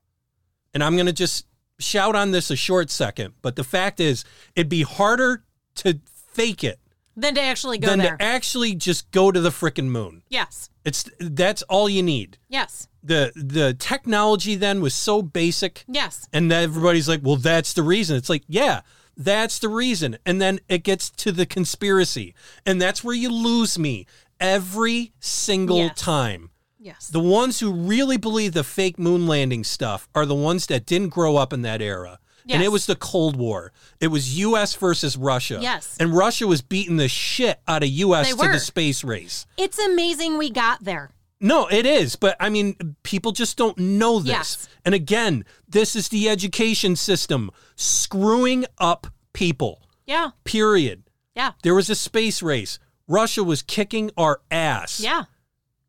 And 0.72 0.83
I'm 0.83 0.95
going 0.97 1.07
to 1.07 1.12
just 1.12 1.47
shout 1.79 2.14
on 2.16 2.31
this 2.31 2.51
a 2.51 2.57
short 2.57 2.91
second, 2.91 3.35
but 3.43 3.57
the 3.57 3.64
fact 3.64 4.01
is, 4.01 4.25
it'd 4.55 4.68
be 4.68 4.83
harder 4.83 5.45
to 5.77 6.01
fake 6.33 6.62
it 6.64 6.79
Then 7.16 7.35
to 7.35 7.41
actually 7.43 7.79
go 7.79 7.89
than 7.89 7.99
there. 8.01 8.16
to 8.16 8.22
actually 8.22 8.75
just 8.75 9.11
go 9.11 9.31
to 9.33 9.41
the 9.41 9.51
frickin' 9.51 9.87
moon. 9.89 10.22
yes. 10.29 10.70
It's 10.85 11.09
that's 11.18 11.62
all 11.62 11.89
you 11.89 12.03
need. 12.03 12.37
Yes. 12.51 12.89
The 13.03 13.33
the 13.35 13.72
technology 13.72 14.55
then 14.55 14.83
was 14.83 14.93
so 14.95 15.22
basic 15.22 15.83
Yes. 15.89 16.29
and 16.33 16.51
then 16.51 16.62
everybody's 16.64 17.09
like, 17.09 17.20
well, 17.22 17.37
that's 17.37 17.72
the 17.72 17.83
reason. 17.83 18.16
It's 18.16 18.29
like, 18.29 18.45
yeah, 18.49 18.83
that's 19.16 19.59
the 19.61 19.70
reason. 19.70 20.18
And 20.27 20.43
then 20.43 20.61
it 20.68 20.85
gets 20.85 21.09
to 21.11 21.33
the 21.33 21.47
conspiracy. 21.47 22.35
And 22.66 22.83
that's 22.83 23.03
where 23.03 23.14
you 23.14 23.31
lose 23.31 23.79
me 23.79 24.07
every 24.39 25.12
single 25.20 25.79
Yes. 25.79 25.99
time. 25.99 26.51
Yes. 26.85 27.09
The 27.09 27.18
ones 27.20 27.61
who 27.61 27.72
really 27.72 28.18
believe 28.18 28.53
the 28.53 28.62
fake 28.62 28.99
moon 28.99 29.26
landing 29.26 29.64
stuff 29.64 30.07
are 30.14 30.26
the 30.26 30.35
ones 30.35 30.66
that 30.66 30.85
didn't 30.85 31.09
grow 31.09 31.37
up 31.37 31.53
in 31.55 31.62
that 31.62 31.80
era. 31.80 32.18
Yes. 32.45 32.57
And 32.57 32.62
it 32.62 32.68
was 32.68 32.85
the 32.85 32.95
Cold 32.95 33.37
War. 33.37 33.72
It 34.01 34.09
was 34.09 34.39
US 34.39 34.74
versus 34.74 35.16
Russia. 35.16 35.59
Yes. 35.62 35.97
And 35.99 36.14
Russia 36.14 36.47
was 36.47 36.61
beating 36.61 36.99
the 36.99 37.09
shit 37.09 37.59
out 37.66 37.82
of 37.82 37.89
US 37.89 38.26
They 38.28 38.32
to 38.37 38.47
were. 38.49 38.53
the 38.53 38.61
space 38.61 39.03
race. 39.03 39.47
it's 39.57 39.78
amazing 39.78 40.37
we 40.37 40.51
got 40.51 40.85
there. 40.85 41.11
No, 41.41 41.66
it 41.68 41.87
is, 41.87 42.16
but 42.16 42.37
I 42.39 42.51
mean, 42.51 42.97
people 43.03 43.32
just 43.32 43.57
don't 43.57 43.78
know 43.78 44.18
this. 44.20 44.28
Yes. 44.28 44.68
And 44.85 44.95
again, 44.95 45.45
this 45.66 45.97
is 45.97 46.09
the 46.09 46.28
education 46.28 46.97
system 46.97 47.51
screwing 47.76 48.66
up 48.78 49.07
people. 49.32 49.80
Yeah. 50.07 50.30
Period. 50.45 51.05
Yeah. 51.35 51.53
There 51.62 51.74
was 51.74 51.89
a 51.89 51.95
space 51.95 52.43
race. 52.43 52.78
Russia 53.09 53.43
was 53.43 53.62
kicking 53.62 54.11
our 54.16 54.41
ass. 54.51 55.01
Yeah. 55.01 55.24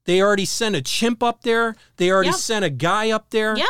They 0.06 0.22
already 0.22 0.46
sent 0.46 0.76
a 0.76 0.82
chimp 0.82 1.22
up 1.24 1.42
there. 1.42 1.76
They 1.98 2.12
already 2.12 2.30
Yeah. 2.30 2.36
sent 2.36 2.64
a 2.66 2.70
guy 2.70 3.10
up 3.12 3.30
there. 3.32 3.58
Yeah. 3.58 3.66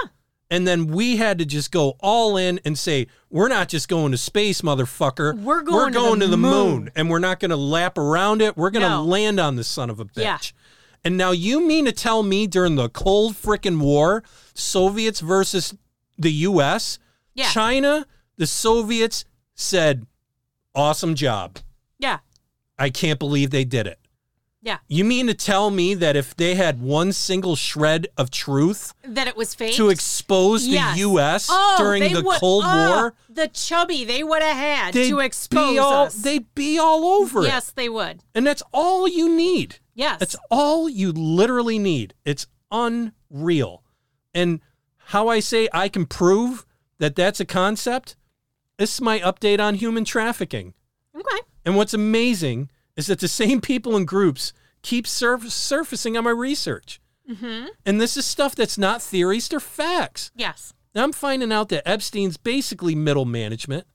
And 0.51 0.67
then 0.67 0.87
we 0.87 1.17
had 1.17 1.39
to 1.39 1.45
just 1.45 1.71
go 1.71 1.95
all 2.01 2.37
in 2.37 2.59
and 2.63 2.77
say, 2.77 3.07
we're 3.31 3.47
not 3.47 3.67
just 3.67 3.87
going 3.87 4.11
to 4.11 4.17
space, 4.17 4.61
motherfucker. 4.61 5.39
We're 5.41 5.63
going 5.63 5.93
to 5.93 5.99
the 5.99 6.15
to 6.19 6.27
the 6.27 6.37
moon. 6.37 6.51
moon. 6.81 6.91
And 6.95 7.09
we're 7.09 7.19
not 7.19 7.39
going 7.39 7.49
to 7.49 7.57
lap 7.57 7.97
around 7.97 8.41
it. 8.43 8.55
We're 8.55 8.69
going 8.69 8.83
to 8.83 8.89
No. 8.89 9.03
land 9.03 9.39
on 9.39 9.55
the 9.55 9.63
son 9.63 9.89
of 9.89 9.99
a 9.99 10.05
bitch. 10.05 10.21
Yeah. 10.21 10.37
And 11.03 11.17
now 11.17 11.31
you 11.31 11.59
mean 11.65 11.85
to 11.85 11.91
tell 11.91 12.21
me 12.23 12.47
during 12.47 12.75
the 12.75 12.89
cold 12.89 13.33
frickin' 13.35 13.79
war, 13.79 14.23
Soviets 14.53 15.19
versus 15.19 15.73
the 16.17 16.31
US, 16.31 16.99
Yeah. 17.33 17.49
China, 17.51 18.05
the 18.37 18.47
Soviets 18.47 19.25
said, 19.55 20.05
awesome 20.75 21.15
job. 21.15 21.57
Yeah. 21.97 22.19
I 22.77 22.89
can't 22.89 23.19
believe 23.19 23.49
they 23.49 23.65
did 23.65 23.87
it. 23.87 23.99
Yeah. 24.65 24.77
You 24.87 25.05
mean 25.05 25.27
to 25.27 25.35
tell 25.35 25.69
me 25.69 25.93
that 25.93 26.15
if 26.15 26.35
they 26.35 26.55
had 26.55 26.81
one 26.81 27.13
single 27.13 27.55
shred 27.55 28.07
of 28.17 28.31
truth 28.31 28.95
That 29.03 29.27
it 29.27 29.37
was 29.37 29.53
fake. 29.53 29.75
to 29.75 29.89
expose 29.89 30.65
Yes. 30.65 30.95
the 30.95 30.99
U.S. 31.01 31.47
Oh, 31.51 31.75
during 31.77 32.11
the 32.11 32.23
would- 32.23 32.39
Cold 32.39 32.63
oh, 32.65 32.89
War, 32.89 33.13
The 33.29 33.47
chubby 33.49 34.03
they 34.05 34.23
would 34.23 34.41
have 34.41 34.57
had 34.57 34.93
to 34.95 35.19
expose 35.19 35.77
all, 35.77 36.05
us. 36.07 36.15
they'd 36.15 36.51
be 36.55 36.79
all 36.79 37.05
over 37.05 37.41
it. 37.43 37.47
yes, 37.49 37.69
they 37.69 37.87
would. 37.89 38.23
And 38.33 38.45
that's 38.47 38.63
all 38.73 39.07
you 39.07 39.29
need. 39.29 39.77
Yes. 39.93 40.19
That's 40.19 40.35
all 40.49 40.89
you 40.89 41.11
literally 41.11 41.77
need. 41.77 42.15
It's 42.25 42.47
unreal. 42.71 43.83
And 44.33 44.61
how 45.09 45.27
I 45.27 45.39
say 45.41 45.69
I 45.73 45.89
can 45.89 46.05
prove 46.07 46.65
that 46.97 47.15
that's 47.15 47.39
a 47.39 47.45
concept, 47.45 48.15
this 48.77 48.95
is 48.95 49.01
my 49.01 49.19
update 49.19 49.59
on 49.59 49.75
human 49.75 50.05
trafficking. 50.05 50.73
okay. 51.15 51.41
And 51.65 51.75
what's 51.75 51.93
amazing 51.93 52.69
is 52.95 53.07
that 53.07 53.19
the 53.19 53.27
same 53.27 53.61
people 53.61 53.95
and 53.95 54.07
groups 54.07 54.53
keep 54.81 55.07
surf- 55.07 55.51
surfacing 55.51 56.17
on 56.17 56.23
my 56.23 56.31
research. 56.31 56.99
Mm-hmm. 57.29 57.67
And 57.85 57.99
this 57.99 58.17
is 58.17 58.25
stuff 58.25 58.55
that's 58.55 58.77
not 58.77 59.01
theories, 59.01 59.47
they're 59.47 59.59
facts. 59.59 60.31
Yes. 60.35 60.73
Now 60.93 61.03
I'm 61.03 61.11
finding 61.11 61.51
out 61.51 61.69
that 61.69 61.87
Epstein's 61.87 62.37
basically 62.37 62.95
middle 62.95 63.25
management. 63.25 63.85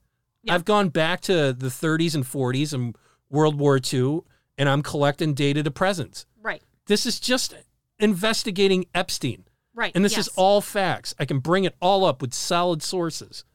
Yeah. 0.43 0.55
I've 0.55 0.65
gone 0.65 0.89
back 0.89 1.21
to 1.21 1.53
the 1.53 1.67
30s 1.67 2.15
and 2.15 2.23
40s 2.23 2.73
and 2.73 2.95
World 3.29 3.57
War 3.57 3.79
II, 3.81 4.21
and 4.57 4.67
I'm 4.67 4.81
collecting 4.81 5.33
data 5.33 5.63
to 5.63 5.71
present. 5.71 6.25
Right. 6.41 6.61
This 6.87 7.05
is 7.05 7.19
just 7.19 7.55
investigating 7.99 8.85
Epstein. 8.93 9.45
Right. 9.73 9.91
And 9.95 10.03
this 10.03 10.17
yes. 10.17 10.27
is 10.27 10.33
all 10.35 10.61
facts. 10.61 11.15
I 11.17 11.25
can 11.25 11.39
bring 11.39 11.63
it 11.63 11.75
all 11.79 12.03
up 12.03 12.21
with 12.21 12.33
solid 12.33 12.83
sources. 12.83 13.45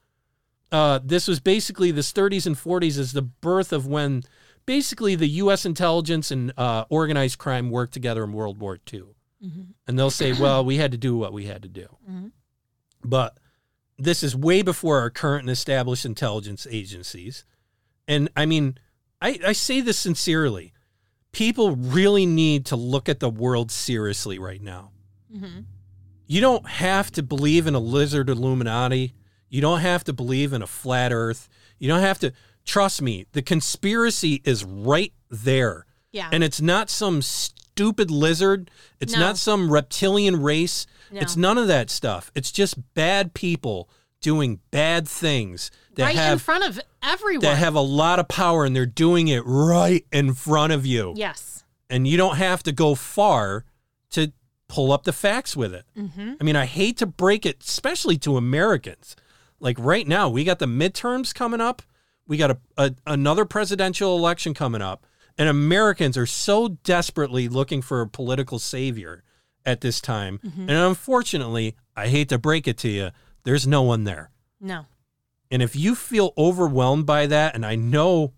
Uh, 0.73 0.99
this 1.05 1.29
was 1.29 1.39
basically 1.39 1.91
this 1.91 2.13
30s 2.13 2.47
and 2.47 2.57
40s 2.57 2.99
is 2.99 3.13
the 3.13 3.23
birth 3.23 3.73
of 3.73 3.87
when 3.87 4.23
basically 4.67 5.15
the 5.15 5.29
U.S. 5.29 5.65
intelligence 5.65 6.31
and 6.31 6.53
uh, 6.59 6.85
organized 6.89 7.39
crime 7.39 7.71
worked 7.71 7.95
together 7.95 8.25
in 8.25 8.33
World 8.33 8.59
War 8.59 8.79
II. 8.93 9.05
Mhm. 9.45 9.67
And 9.87 9.99
they'll 9.99 10.11
say, 10.11 10.33
well, 10.41 10.65
we 10.65 10.77
had 10.77 10.93
to 10.93 10.99
do 10.99 11.17
what 11.17 11.33
we 11.33 11.47
had 11.47 11.63
to 11.63 11.69
do. 11.69 11.87
Mhm. 12.11 12.33
But 13.05 13.39
this 13.99 14.23
is 14.23 14.35
way 14.37 14.63
before 14.63 14.99
our 14.99 15.11
current 15.11 15.43
and 15.45 15.51
established 15.51 16.05
intelligence 16.05 16.67
agencies. 16.71 17.45
And 18.09 18.29
I 18.37 18.45
mean, 18.47 18.77
I, 19.23 19.39
I 19.47 19.53
say 19.53 19.81
this 19.81 19.99
sincerely. 19.99 20.73
People 21.33 21.77
really 21.77 22.27
need 22.27 22.67
to 22.67 22.77
look 22.77 23.09
at 23.09 23.21
the 23.21 23.31
world 23.31 23.71
seriously 23.71 24.39
right 24.39 24.61
now. 24.63 24.91
Mhm. 25.35 25.65
You 26.27 26.41
don't 26.41 26.67
have 26.69 27.13
to 27.13 27.23
believe 27.23 27.67
in 27.67 27.75
a 27.75 27.79
lizard 27.79 28.29
Illuminati. 28.29 29.15
You 29.49 29.61
don't 29.61 29.81
have 29.81 30.03
to 30.05 30.13
believe 30.13 30.53
in 30.53 30.61
a 30.63 30.67
flat 30.67 31.13
earth. 31.13 31.49
You 31.79 31.89
don't 31.89 32.01
have 32.01 32.19
to 32.21 32.33
trust 32.67 33.01
me. 33.01 33.25
The 33.33 33.43
conspiracy 33.43 34.43
is 34.45 34.65
right 34.65 35.13
there. 35.31 35.87
Yeah. 36.13 36.29
And 36.33 36.45
it's 36.45 36.61
not 36.61 36.91
some 36.91 37.23
stupid 37.23 38.11
lizard. 38.11 38.71
It's 39.01 39.13
No. 39.15 39.21
not 39.21 39.39
some 39.39 39.71
reptilian 39.73 40.41
race. 40.43 40.87
No. 41.11 41.21
It's 41.21 41.37
none 41.37 41.57
of 41.59 41.69
that 41.69 41.89
stuff. 41.91 42.31
It's 42.35 42.51
just 42.53 42.93
bad 42.95 43.33
people 43.35 43.89
doing 44.21 44.61
bad 44.71 45.07
things 45.09 45.71
that 45.95 46.05
right 46.05 46.33
in 46.33 46.39
front 46.39 46.65
of 46.65 46.81
everyone. 47.03 47.43
that 47.43 47.59
have 47.59 47.75
a 47.75 47.81
lot 47.81 48.19
of 48.19 48.27
power 48.29 48.65
and 48.65 48.75
they're 48.75 48.87
doing 48.87 49.29
it 49.29 49.43
right 49.47 50.05
in 50.13 50.35
front 50.35 50.73
of 50.73 50.85
you. 50.85 51.13
yes. 51.17 51.65
And 51.89 52.09
you 52.09 52.17
don't 52.17 52.37
have 52.37 52.65
to 52.65 52.73
go 52.73 52.97
far 52.97 53.65
to 54.11 54.33
pull 54.69 54.91
up 54.91 55.05
the 55.05 55.13
facts 55.13 55.57
with 55.57 55.73
it. 55.73 55.85
Mm-hmm. 55.97 56.33
I 56.41 56.45
mean, 56.45 56.57
I 56.57 56.67
hate 56.67 56.97
to 56.97 57.07
break 57.07 57.47
it, 57.47 57.63
especially 57.63 58.17
to 58.19 58.37
Americans. 58.37 59.15
Like 59.61 59.77
right 59.79 60.09
now, 60.09 60.29
we 60.29 60.43
got 60.43 60.59
the 60.59 60.67
midterms 60.67 61.33
coming 61.33 61.61
up. 61.61 61.83
We 62.27 62.37
got 62.37 62.51
a, 62.51 62.59
a 62.77 62.95
another 63.07 63.45
presidential 63.45 64.17
election 64.17 64.55
coming 64.55 64.83
up, 64.83 65.07
and 65.39 65.49
Americans 65.49 66.17
are 66.17 66.27
so 66.27 66.69
desperately 66.69 67.49
looking 67.49 67.83
for 67.83 68.01
a 68.01 68.09
political 68.09 68.59
savior 68.59 69.23
at 69.65 69.81
this 69.81 70.01
time. 70.01 70.39
Mm-hmm. 70.39 70.63
And 70.63 70.71
unfortunately, 70.71 71.77
I 71.97 72.09
hate 72.09 72.29
to 72.31 72.39
break 72.39 72.69
it 72.69 72.79
to 72.79 72.89
you, 72.89 73.11
there's 73.45 73.67
no 73.67 73.83
one 73.83 74.05
there. 74.05 74.31
No. 74.61 74.87
And 75.51 75.63
if 75.63 75.77
you 75.77 75.95
feel 75.95 76.33
overwhelmed 76.37 77.07
by 77.07 77.27
that, 77.27 77.55
and 77.55 77.65
I 77.65 77.77
know, 77.77 78.33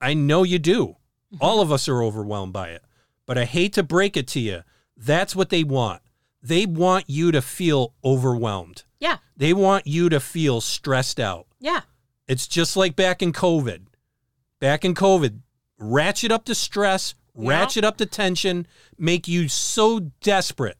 I 0.00 0.14
know 0.14 0.42
you 0.42 0.58
do, 0.58 0.86
mm-hmm. 0.86 1.36
all 1.40 1.60
of 1.60 1.72
us 1.72 1.88
are 1.88 2.02
overwhelmed 2.02 2.52
by 2.52 2.68
it, 2.68 2.82
but 3.26 3.38
I 3.38 3.44
hate 3.44 3.72
to 3.74 3.82
break 3.82 4.16
it 4.16 4.28
to 4.28 4.40
you. 4.40 4.62
That's 4.96 5.34
what 5.34 5.50
they 5.50 5.64
want. 5.64 6.02
They 6.42 6.66
want 6.66 7.08
you 7.08 7.32
to 7.32 7.40
feel 7.40 7.94
overwhelmed. 8.04 8.84
Yeah. 9.00 9.18
They 9.36 9.52
want 9.52 9.86
you 9.86 10.08
to 10.10 10.20
feel 10.20 10.60
stressed 10.60 11.18
out. 11.18 11.46
Yeah. 11.58 11.80
It's 12.28 12.46
just 12.46 12.76
like 12.76 12.96
back 12.96 13.22
in 13.22 13.32
COVID. 13.32 13.86
Back 14.60 14.84
in 14.84 14.94
COVID, 14.94 15.40
ratchet 15.78 16.32
up 16.32 16.44
the 16.46 16.54
stress, 16.54 17.14
Yep. 17.36 17.48
ratchet 17.48 17.84
up 17.84 17.98
the 17.98 18.06
tension, 18.06 18.66
make 18.96 19.26
you 19.28 19.48
so 19.48 19.98
desperate 20.22 20.78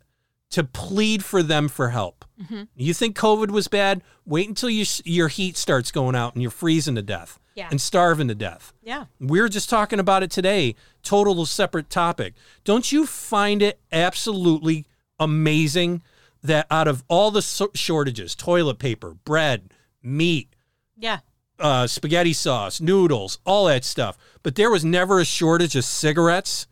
to 0.50 0.62
plead 0.64 1.24
for 1.24 1.42
them 1.42 1.68
for 1.68 1.90
help. 1.90 2.24
Mhm. 2.40 2.68
You 2.76 2.94
think 2.94 3.16
COVID 3.16 3.50
was 3.50 3.66
bad? 3.68 4.02
Wait 4.24 4.48
until 4.48 4.70
you, 4.70 4.86
your 5.04 5.28
heat 5.28 5.56
starts 5.56 5.90
going 5.90 6.14
out 6.14 6.34
and 6.34 6.40
you're 6.42 6.50
freezing 6.52 6.94
to 6.94 7.02
death 7.02 7.40
Yeah. 7.56 7.68
and 7.70 7.80
starving 7.80 8.28
to 8.28 8.34
death. 8.36 8.72
Yeah. 8.82 9.06
We're 9.20 9.48
just 9.48 9.68
talking 9.68 9.98
about 9.98 10.22
it 10.22 10.30
today, 10.30 10.76
total 11.02 11.44
separate 11.44 11.90
topic. 11.90 12.34
Don't 12.62 12.92
you 12.92 13.04
find 13.04 13.60
it 13.62 13.80
absolutely 13.90 14.86
amazing 15.18 16.02
that 16.42 16.66
out 16.70 16.86
of 16.86 17.02
all 17.08 17.30
the 17.32 17.42
so- 17.42 17.70
shortages, 17.74 18.34
toilet 18.36 18.78
paper, 18.78 19.14
bread, 19.24 19.72
meat, 20.02 20.48
Yeah. 20.96 21.20
Uh, 21.58 21.86
spaghetti 21.86 22.32
sauce, 22.32 22.80
noodles, 22.80 23.38
all 23.44 23.66
that 23.66 23.84
stuff. 23.84 24.16
But 24.42 24.54
there 24.56 24.70
was 24.70 24.84
never 24.84 25.20
a 25.20 25.24
shortage 25.24 25.76
of 25.76 25.84
cigarettes, 25.84 26.66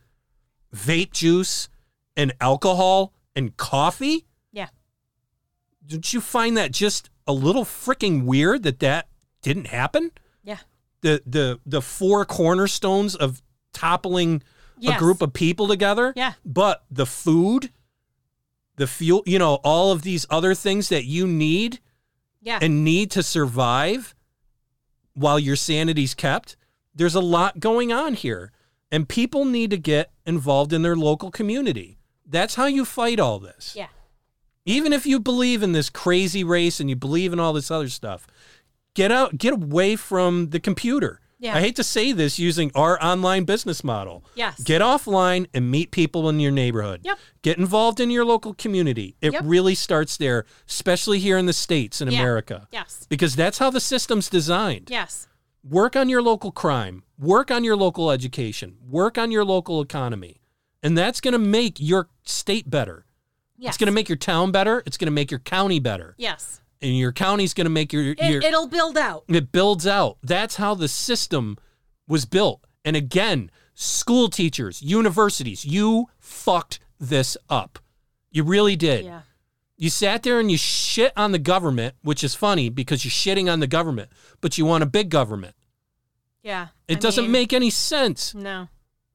vape 0.75 1.13
juice, 1.13 1.69
and 2.17 2.33
alcohol 2.41 3.13
and 3.35 3.57
coffee. 3.57 4.27
Yeah. 4.53 4.69
Don't 5.87 6.13
you 6.13 6.21
find 6.21 6.57
that 6.57 6.73
just 6.73 7.11
a 7.27 7.33
little 7.33 7.65
freaking 7.65 8.25
weird 8.25 8.63
that 8.65 8.81
that 8.81 9.09
didn't 9.43 9.67
happen? 9.69 10.11
Yeah. 10.45 10.59
The 11.01 11.23
the 11.27 11.61
the 11.65 11.81
four 11.83 12.25
cornerstones 12.25 13.15
of 13.15 13.43
toppling 13.73 14.43
a 14.87 14.99
group 14.99 15.23
of 15.23 15.33
people 15.33 15.69
together. 15.69 16.13
Yeah. 16.17 16.33
But 16.45 16.85
the 16.91 17.07
food, 17.07 17.71
the 18.77 18.87
fuel, 18.89 19.23
you 19.27 19.39
know, 19.39 19.55
all 19.65 19.93
of 19.93 20.03
these 20.03 20.27
other 20.29 20.55
things 20.55 20.89
that 20.89 21.05
you 21.05 21.27
need 21.27 21.79
Yeah. 22.41 22.59
and 22.61 22.85
need 22.85 23.11
to 23.13 23.23
survive 23.23 24.15
while 25.15 25.39
your 25.39 25.57
sanity's 25.57 26.15
kept, 26.15 26.57
there's 26.95 27.15
a 27.15 27.21
lot 27.21 27.61
going 27.61 27.93
on 27.93 28.15
here. 28.15 28.53
And 28.91 29.09
people 29.09 29.45
need 29.45 29.71
to 29.71 29.79
get 29.79 30.11
involved 30.27 30.73
in 30.73 30.83
their 30.83 30.97
local 30.97 31.31
community. 31.31 31.99
That's 32.27 32.57
how 32.57 32.67
you 32.67 32.85
fight 32.85 33.19
all 33.19 33.39
this. 33.39 33.75
yeah. 33.77 33.89
Even 34.65 34.93
if 34.93 35.07
you 35.07 35.19
believe 35.19 35.63
in 35.63 35.73
this 35.73 35.91
crazy 35.91 36.45
race 36.45 36.79
and 36.79 36.89
you 36.89 36.95
believe 36.95 37.33
in 37.33 37.41
all 37.41 37.53
this 37.53 37.71
other 37.71 37.89
stuff, 37.89 38.27
get 38.95 39.11
out, 39.11 39.37
get 39.39 39.55
away 39.55 39.97
from 39.97 40.51
the 40.51 40.61
computer. 40.61 41.21
Yeah. 41.43 41.57
I 41.57 41.61
hate 41.61 41.75
to 41.77 41.83
say 41.85 42.13
this 42.13 42.39
using 42.39 42.71
our 42.77 43.03
online 43.05 43.43
business 43.43 43.83
model. 43.83 44.25
Yes. 44.37 44.63
Get 44.63 44.81
offline 44.81 45.47
and 45.53 45.69
meet 45.71 45.91
people 45.91 46.29
in 46.29 46.39
your 46.39 46.53
neighborhood. 46.53 47.01
Yep. 47.03 47.19
Get 47.43 47.59
involved 47.59 47.99
in 47.99 48.11
your 48.11 48.25
local 48.25 48.55
community. 48.55 49.17
It 49.21 49.33
Yep. 49.33 49.43
really 49.47 49.75
starts 49.75 50.17
there, 50.17 50.47
especially 50.69 51.19
here 51.19 51.37
in 51.37 51.47
the 51.47 51.53
States 51.53 52.01
in 52.01 52.09
Yeah. 52.13 52.21
America 52.21 52.69
Yes. 52.71 53.07
because 53.09 53.35
that's 53.35 53.59
how 53.59 53.71
the 53.71 53.81
system's 53.81 54.29
designed. 54.29 54.89
Yes. 54.89 55.27
Work 55.69 55.97
on 55.97 56.09
your 56.09 56.23
local 56.23 56.53
crime, 56.53 57.03
work 57.19 57.51
on 57.51 57.65
your 57.65 57.77
local 57.77 58.11
education, 58.13 58.77
work 58.89 59.19
on 59.19 59.33
your 59.33 59.45
local 59.45 59.81
economy. 59.83 60.41
And 60.81 60.97
that's 60.97 61.21
going 61.21 61.33
to 61.33 61.39
make 61.41 61.77
your 61.81 62.09
state 62.25 62.71
better. 62.71 63.05
Yes. 63.59 63.71
It's 63.75 63.79
going 63.79 63.87
to 63.87 63.93
make 63.93 64.09
your 64.09 64.17
town 64.17 64.51
better, 64.53 64.83
it's 64.87 64.97
going 64.97 65.07
to 65.07 65.13
make 65.13 65.31
your 65.33 65.41
county 65.41 65.81
better. 65.81 66.15
Yes. 66.19 66.61
And 66.83 66.99
your 66.99 67.13
county's 67.13 67.55
going 67.55 67.67
to 67.67 67.71
make 67.71 67.93
your 67.93 68.03
it, 68.03 68.21
it'll 68.21 68.67
build 68.67 68.99
out. 68.99 69.25
it 69.29 69.53
builds 69.53 69.87
out. 69.87 70.19
That's 70.23 70.57
how 70.57 70.75
the 70.75 70.89
system 70.89 71.57
was 72.09 72.25
built. 72.25 72.67
And 72.85 72.97
again, 72.97 73.51
school 73.75 74.29
teachers, 74.29 74.83
universities, 74.83 75.65
you 75.65 76.09
fucked 76.19 76.81
this 76.99 77.37
up. 77.49 77.79
You 78.33 78.43
really 78.43 78.75
did. 78.77 79.05
Yeah. 79.05 79.21
You 79.77 79.91
sat 79.91 80.23
there 80.23 80.41
and 80.41 80.51
you 80.51 80.59
shit 80.59 81.13
on 81.17 81.33
the 81.33 81.39
government, 81.39 81.95
which 82.03 82.23
is 82.25 82.35
funny 82.35 82.69
because 82.69 83.05
you're 83.05 83.11
shitting 83.11 83.51
on 83.53 83.61
the 83.61 83.67
government, 83.67 84.11
but 84.41 84.59
you 84.59 84.65
want 84.65 84.83
a 84.83 84.87
big 84.87 85.09
government. 85.09 85.55
Yeah. 86.43 86.69
It 86.89 86.99
I 86.99 87.01
doesn't 87.01 87.25
mean, 87.25 87.33
make 87.33 87.53
any 87.53 87.71
sense. 87.71 88.35
No. 88.35 88.69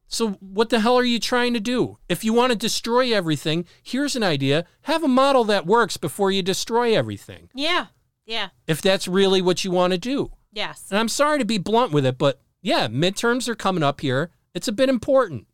So, 0.07 0.31
what 0.39 0.69
the 0.69 0.79
hell 0.79 0.97
are 0.97 1.03
you 1.03 1.19
trying 1.19 1.53
to 1.53 1.59
do? 1.59 1.97
If 2.07 2.23
you 2.23 2.33
want 2.33 2.51
to 2.51 2.57
destroy 2.57 3.13
everything, 3.13 3.65
here's 3.83 4.15
an 4.15 4.23
idea 4.23 4.65
have 4.83 5.03
a 5.03 5.07
model 5.07 5.43
that 5.45 5.65
works 5.65 5.97
before 5.97 6.31
you 6.31 6.41
destroy 6.41 6.95
everything, 6.95 7.49
Yeah. 7.53 7.87
Yeah. 8.25 8.49
if 8.67 8.81
that's 8.81 9.07
really 9.07 9.41
what 9.41 9.63
you 9.65 9.71
want 9.71 9.91
to 9.91 9.97
do. 9.97 10.31
Yes. 10.53 10.85
And 10.89 10.97
I'm 10.99 11.09
sorry 11.09 11.39
to 11.39 11.45
be 11.45 11.57
blunt 11.57 11.91
with 11.91 12.05
it, 12.05 12.17
but 12.17 12.41
yeah, 12.61 12.87
midterms 12.87 13.47
are 13.49 13.55
coming 13.55 13.83
up 13.83 14.01
here. 14.01 14.31
It's 14.53 14.67
a 14.67 14.71
bit 14.71 14.89
important. 14.89 15.45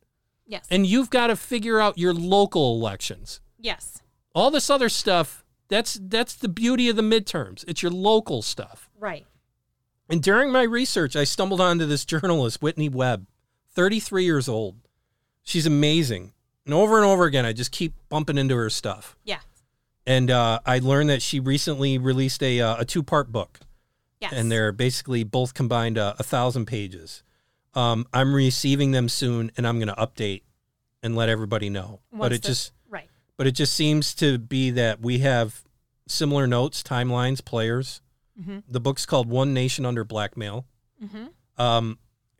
Yes. 0.46 0.66
And 0.70 0.86
you've 0.86 1.10
got 1.10 1.26
to 1.28 1.36
figure 1.36 1.80
out 1.80 1.98
your 1.98 2.14
local 2.14 2.74
elections. 2.76 3.40
yes. 3.58 3.98
All 4.36 4.50
this 4.50 4.68
other 4.68 4.88
stuff, 4.88 5.44
that's 5.68 5.96
that's 6.02 6.34
the 6.34 6.48
beauty 6.48 6.88
of 6.88 6.96
the 6.96 7.02
midterms. 7.02 7.64
It's 7.68 7.82
your 7.84 7.92
local 7.92 8.42
stuff. 8.42 8.90
Right. 8.98 9.24
And 10.10 10.20
during 10.22 10.50
my 10.50 10.62
research, 10.64 11.14
I 11.16 11.22
stumbled 11.24 11.60
onto 11.60 11.86
this 11.86 12.04
journalist, 12.04 12.60
Whitney 12.60 12.88
Webb, 12.88 13.26
33 13.74 14.24
years 14.24 14.48
old. 14.48 14.76
She's 15.42 15.66
amazing. 15.66 16.32
And 16.64 16.72
over 16.74 16.96
and 16.96 17.06
over 17.06 17.24
again, 17.24 17.44
I 17.44 17.52
just 17.52 17.70
keep 17.72 17.92
bumping 18.08 18.38
into 18.38 18.56
her 18.56 18.70
stuff. 18.70 19.16
Yeah. 19.24 19.40
And 20.06 20.30
uh, 20.30 20.60
I 20.64 20.78
learned 20.78 21.10
that 21.10 21.22
she 21.22 21.40
recently 21.40 21.98
released 21.98 22.42
a, 22.42 22.60
uh, 22.60 22.76
a 22.80 22.84
two 22.84 23.02
part 23.02 23.30
book, 23.32 23.60
Yes. 24.20 24.32
and 24.34 24.50
they're 24.50 24.72
basically 24.72 25.24
both 25.24 25.54
combined 25.54 25.98
uh, 25.98 26.14
a 26.18 26.22
thousand 26.22 26.66
pages. 26.66 27.22
Um, 27.74 28.06
I'm 28.12 28.34
receiving 28.34 28.92
them 28.92 29.08
soon, 29.08 29.50
and 29.56 29.66
I'm 29.66 29.78
going 29.78 29.88
to 29.88 29.94
update 29.94 30.42
and 31.02 31.16
let 31.16 31.28
everybody 31.28 31.68
know. 31.70 32.00
but 32.12 32.32
it 32.32 32.42
the- 32.42 32.48
just 32.48 32.72
right. 32.88 33.08
but 33.36 33.46
it 33.46 33.52
just 33.52 33.74
seems 33.74 34.14
to 34.16 34.38
be 34.38 34.70
that 34.70 35.00
we 35.00 35.18
have 35.18 35.62
similar 36.06 36.46
notes, 36.46 36.82
timelines, 36.82 37.44
players. 37.44 38.00
Mm-hmm. 38.40 38.58
The 38.68 38.80
book's 38.80 39.04
called 39.06 39.28
One 39.28 39.52
Nation 39.54 39.84
Under 39.86 40.04
Blackmail. 40.04 40.66
Mm-hmm. 41.02 41.62
Um, 41.62 41.98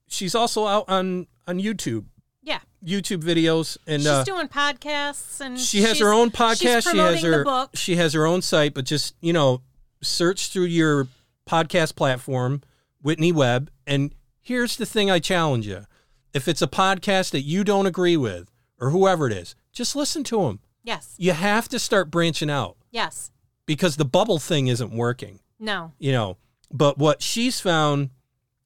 she's 0.09 0.35
also 0.35 0.67
out 0.67 0.85
on 0.89 1.27
on 1.47 1.61
YouTube, 1.61 2.05
Yeah. 2.43 2.61
YouTube 2.85 3.23
videos, 3.23 3.77
and 3.87 4.03
she's 4.03 4.09
uh, 4.11 4.25
doing 4.25 4.49
podcasts 4.49 5.41
and 5.41 5.59
she 5.59 5.83
has 5.83 5.99
her 6.01 6.13
own 6.13 6.31
podcast. 6.31 6.91
She 6.91 6.99
has 6.99 7.23
her 7.23 7.45
book. 7.45 7.71
she 7.75 7.97
has 7.97 8.13
her 8.15 8.27
own 8.27 8.43
site, 8.43 8.75
but 8.75 8.85
just 8.85 9.15
you 9.21 9.33
know, 9.33 9.63
search 10.03 10.49
through 10.49 10.65
your 10.67 11.09
podcast 11.47 11.95
platform, 11.97 12.63
Whitney 13.03 13.33
Webb, 13.33 13.71
and 13.87 14.15
here's 14.41 14.77
the 14.77 14.87
thing: 14.87 15.11
I 15.11 15.19
challenge 15.19 15.67
you: 15.67 15.85
if 16.33 16.49
it's 16.49 16.63
a 16.63 16.67
podcast 16.69 17.31
that 17.33 17.43
you 17.43 17.65
don't 17.65 17.87
agree 17.87 18.17
with, 18.17 18.51
or 18.81 18.91
whoever 18.91 19.27
it 19.27 19.33
is, 19.33 19.55
just 19.73 19.95
listen 19.97 20.25
to 20.25 20.43
them. 20.43 20.61
Yes. 20.83 21.15
You 21.17 21.33
have 21.33 21.69
to 21.71 21.79
start 21.79 22.11
branching 22.11 22.51
out 22.51 22.77
Yes. 22.91 23.31
because 23.65 23.97
the 23.97 24.05
bubble 24.05 24.39
thing 24.39 24.67
isn't 24.69 24.93
working. 24.93 25.41
No. 25.59 25.93
You 25.99 26.13
know, 26.13 26.37
but 26.71 26.99
what 26.99 27.23
she's 27.23 27.59
found 27.61 28.11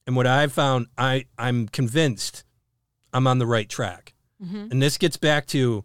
and 0.08 0.16
what 0.16 0.26
I've 0.26 0.52
found, 0.54 0.86
I 0.96 1.26
I'm 1.38 1.68
convinced 1.68 2.42
I'm 3.12 3.26
on 3.26 3.38
the 3.38 3.46
right 3.46 3.68
track. 3.68 4.14
Mm-hmm. 4.42 4.68
And 4.70 4.82
this 4.82 4.96
gets 4.96 5.18
back 5.18 5.46
to 5.48 5.84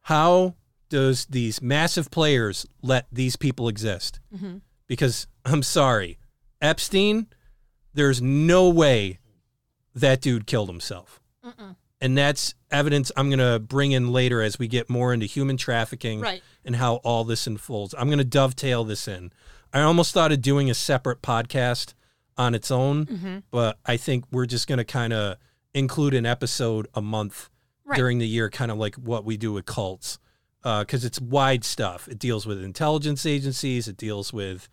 how 0.00 0.54
does 0.88 1.26
these 1.26 1.60
massive 1.60 2.10
players 2.10 2.66
let 2.82 3.06
these 3.12 3.36
people 3.36 3.68
exist? 3.68 4.18
Mm-hmm. 4.34 4.58
Because 4.86 5.26
I'm 5.44 5.62
sorry, 5.62 6.18
Epstein, 6.62 7.26
there's 7.92 8.22
no 8.22 8.70
way 8.70 9.18
that 9.94 10.22
dude 10.22 10.46
killed 10.46 10.68
himself. 10.70 11.20
Mm-mm. 11.44 11.76
And 12.00 12.16
that's 12.16 12.54
evidence 12.70 13.12
I'm 13.16 13.28
going 13.28 13.38
to 13.38 13.58
bring 13.58 13.92
in 13.92 14.10
later 14.10 14.40
as 14.40 14.58
we 14.58 14.68
get 14.68 14.88
more 14.88 15.12
into 15.12 15.26
human 15.26 15.58
trafficking 15.58 16.20
Right. 16.20 16.42
and 16.64 16.76
how 16.76 16.96
all 16.96 17.24
this 17.24 17.46
unfolds. 17.46 17.94
I'm 17.96 18.06
going 18.08 18.18
to 18.18 18.24
dovetail 18.24 18.84
this 18.84 19.06
in. 19.06 19.32
I 19.72 19.82
almost 19.82 20.14
thought 20.14 20.32
of 20.32 20.40
doing 20.40 20.70
a 20.70 20.74
separate 20.74 21.20
podcast 21.20 21.92
on 22.38 22.54
its 22.54 22.70
own, 22.70 23.06
Mm-hmm. 23.06 23.38
but 23.50 23.78
I 23.84 23.96
think 23.96 24.24
we're 24.32 24.46
just 24.46 24.66
going 24.66 24.78
to 24.78 24.84
kind 24.84 25.12
of 25.12 25.36
include 25.74 26.14
an 26.14 26.26
episode 26.26 26.88
a 26.94 27.02
month 27.02 27.48
Right. 27.84 27.96
during 27.96 28.18
the 28.18 28.26
year, 28.28 28.48
kind 28.48 28.70
of 28.70 28.78
like 28.78 28.94
what 28.94 29.24
we 29.24 29.36
do 29.36 29.52
with 29.52 29.66
cults, 29.66 30.18
because 30.62 31.04
it's 31.04 31.20
wide 31.20 31.64
stuff. 31.64 32.06
It 32.08 32.18
deals 32.18 32.46
with 32.46 32.62
intelligence 32.62 33.26
agencies, 33.26 33.88
it 33.88 33.96
deals 33.96 34.32
with 34.32 34.68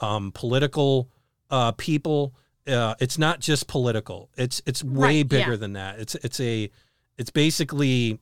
um, 0.00 0.32
political 0.32 1.08
uh, 1.50 1.72
people. 1.72 2.34
Uh, 2.66 2.94
it's 2.98 3.18
not 3.18 3.40
just 3.40 3.66
political. 3.68 4.30
It's 4.36 4.62
it's 4.64 4.82
way 4.82 5.18
Right, 5.18 5.28
bigger 5.28 5.50
yeah. 5.52 5.56
than 5.56 5.74
that. 5.74 6.00
It's 6.00 6.14
it's 6.16 6.40
a 6.40 6.70
it's 7.18 7.30
basically 7.30 8.18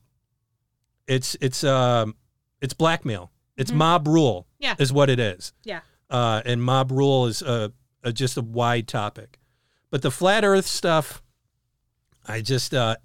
it's 1.07 1.37
it's 1.41 1.65
um 1.65 2.17
it's 2.61 2.75
blackmail. 2.75 3.31
It's 3.57 3.71
Mhm. 3.71 3.77
mob 3.77 4.09
rule. 4.09 4.47
Yeah. 4.59 4.75
is 4.79 4.93
what 4.93 5.09
it 5.11 5.19
is. 5.21 5.53
Yeah. 5.65 5.81
Uh, 6.11 6.43
and 6.45 6.63
mob 6.63 6.91
rule 6.93 7.27
is 7.27 7.43
a, 7.43 7.73
just 8.11 8.37
a 8.37 8.43
wide 8.43 8.89
topic, 8.89 9.39
but 9.91 10.03
the 10.03 10.11
flat 10.11 10.45
Earth 10.45 10.67
stuff, 10.67 11.23
I 12.27 12.41
just 12.41 12.75
uh, 12.75 12.97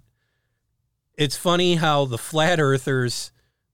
it's 1.18 1.36
funny 1.36 1.76
how 1.76 2.06
the 2.06 2.18
flat 2.18 2.60
earthers 2.60 3.32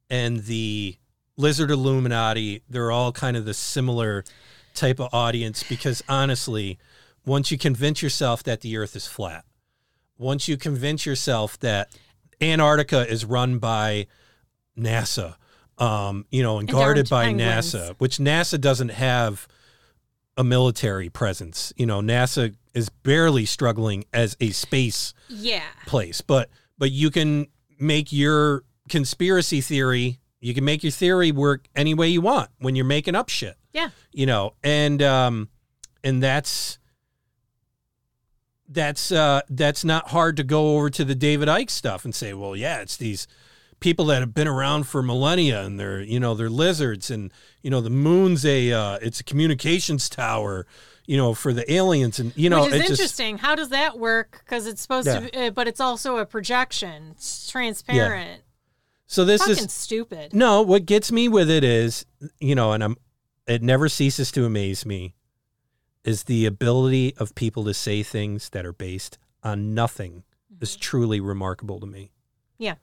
and 0.09 0.45
the 0.45 0.97
lizard 1.35 1.69
illuminati 1.71 2.61
they're 2.69 2.91
all 2.91 3.11
kind 3.11 3.35
of 3.35 3.43
the 3.45 3.53
similar 3.53 4.23
type 4.73 4.99
of 4.99 5.09
audience 5.13 5.63
because 5.63 6.03
honestly 6.07 6.77
once 7.25 7.51
you 7.51 7.57
convince 7.57 8.01
yourself 8.03 8.43
that 8.43 8.61
the 8.61 8.77
earth 8.77 8.95
is 8.95 9.07
flat 9.07 9.43
once 10.17 10.47
you 10.47 10.55
convince 10.55 11.05
yourself 11.07 11.59
that 11.59 11.89
antarctica 12.39 13.09
is 13.09 13.25
run 13.25 13.57
by 13.57 14.05
nasa 14.77 15.35
um, 15.79 16.25
you 16.29 16.43
know 16.43 16.59
and, 16.59 16.69
And 16.69 16.77
guarded 16.77 17.09
by 17.09 17.25
penguins. 17.25 17.73
nasa 17.73 17.95
which 17.97 18.17
nasa 18.17 18.61
doesn't 18.61 18.89
have 18.89 19.47
a 20.37 20.43
military 20.43 21.09
presence 21.09 21.71
you 21.75 21.85
know 21.85 21.99
nasa 22.01 22.55
is 22.73 22.89
barely 22.89 23.45
struggling 23.45 24.03
as 24.13 24.35
a 24.39 24.49
space 24.49 25.13
Yeah. 25.29 25.61
place 25.85 26.21
but 26.21 26.49
but 26.77 26.91
you 26.91 27.11
can 27.11 27.47
make 27.79 28.11
your 28.11 28.63
conspiracy 28.89 29.61
theory 29.61 30.19
you 30.41 30.53
can 30.53 30.65
make 30.65 30.83
your 30.83 30.91
theory 30.91 31.31
work 31.31 31.67
any 31.75 31.93
way 31.93 32.07
you 32.09 32.19
want 32.21 32.49
when 32.57 32.75
you're 32.75 32.83
making 32.85 33.13
up 33.15 33.29
shit 33.29 33.55
Yeah. 33.73 33.89
you 34.11 34.25
know 34.25 34.53
and 34.63 35.01
um 35.03 35.49
and 36.03 36.21
that's 36.23 36.79
that's 38.69 39.11
uh 39.11 39.41
that's 39.49 39.83
not 39.85 40.09
hard 40.09 40.37
to 40.37 40.43
go 40.43 40.75
over 40.77 40.89
to 40.89 41.05
the 41.05 41.15
David 41.15 41.47
Icke 41.47 41.69
stuff 41.69 42.05
and 42.05 42.15
say 42.15 42.33
well 42.33 42.55
yeah 42.55 42.79
it's 42.81 42.97
these 42.97 43.27
people 43.83 44.05
that 44.05 44.21
have 44.21 44.33
been 44.33 44.47
around 44.47 44.85
for 44.87 45.03
millennia 45.03 45.61
and 45.61 45.77
they're 45.77 45.99
you 46.01 46.17
know 46.19 46.33
they're 46.33 46.49
lizards 46.49 47.11
and 47.11 47.31
you 47.61 47.69
know 47.69 47.81
the 47.81 47.89
moon's 47.89 48.45
a 48.45 48.71
uh 48.71 48.97
it's 49.01 49.19
a 49.19 49.23
communications 49.25 50.07
tower 50.07 50.65
you 51.05 51.17
know 51.17 51.33
for 51.33 51.51
the 51.51 51.69
aliens 51.71 52.17
and 52.17 52.31
you 52.37 52.49
know 52.49 52.63
Which 52.63 52.73
is 52.73 52.75
it 52.75 52.87
just 52.87 53.01
interesting. 53.01 53.37
How 53.39 53.55
does 53.55 53.69
that 53.69 53.99
work? 53.99 54.41
Because 54.45 54.67
it's 54.67 54.81
supposed 54.81 55.07
Yeah. 55.07 55.19
to, 55.19 55.29
be, 55.29 55.37
uh, 55.37 55.49
but 55.51 55.67
it's 55.67 55.81
also 55.81 56.15
a 56.17 56.25
projection. 56.25 57.09
It's 57.11 57.51
transparent. 57.51 58.41
so 59.05 59.25
this 59.25 59.41
Fucking 59.41 59.65
is 59.65 59.73
stupid. 59.73 60.33
No, 60.33 60.61
what 60.61 60.85
gets 60.85 61.11
me 61.11 61.27
with 61.27 61.49
it 61.49 61.65
is, 61.65 62.05
you 62.39 62.55
know, 62.55 62.71
and 62.71 62.81
I'm 62.81 62.95
it 63.47 63.61
never 63.61 63.89
ceases 63.89 64.31
to 64.31 64.45
amaze 64.45 64.85
me 64.85 65.13
is 66.05 66.23
the 66.23 66.45
ability 66.45 67.13
of 67.17 67.35
people 67.35 67.65
to 67.65 67.73
say 67.73 68.01
things 68.01 68.49
that 68.51 68.65
are 68.65 68.71
based 68.73 69.17
on 69.43 69.73
nothing 69.73 70.23
is 70.61 70.77
truly 70.77 71.19
remarkable 71.19 71.81
to 71.81 71.85
me. 71.85 72.03
Mm-hmm. 72.03 72.63
Yeah. 72.63 72.75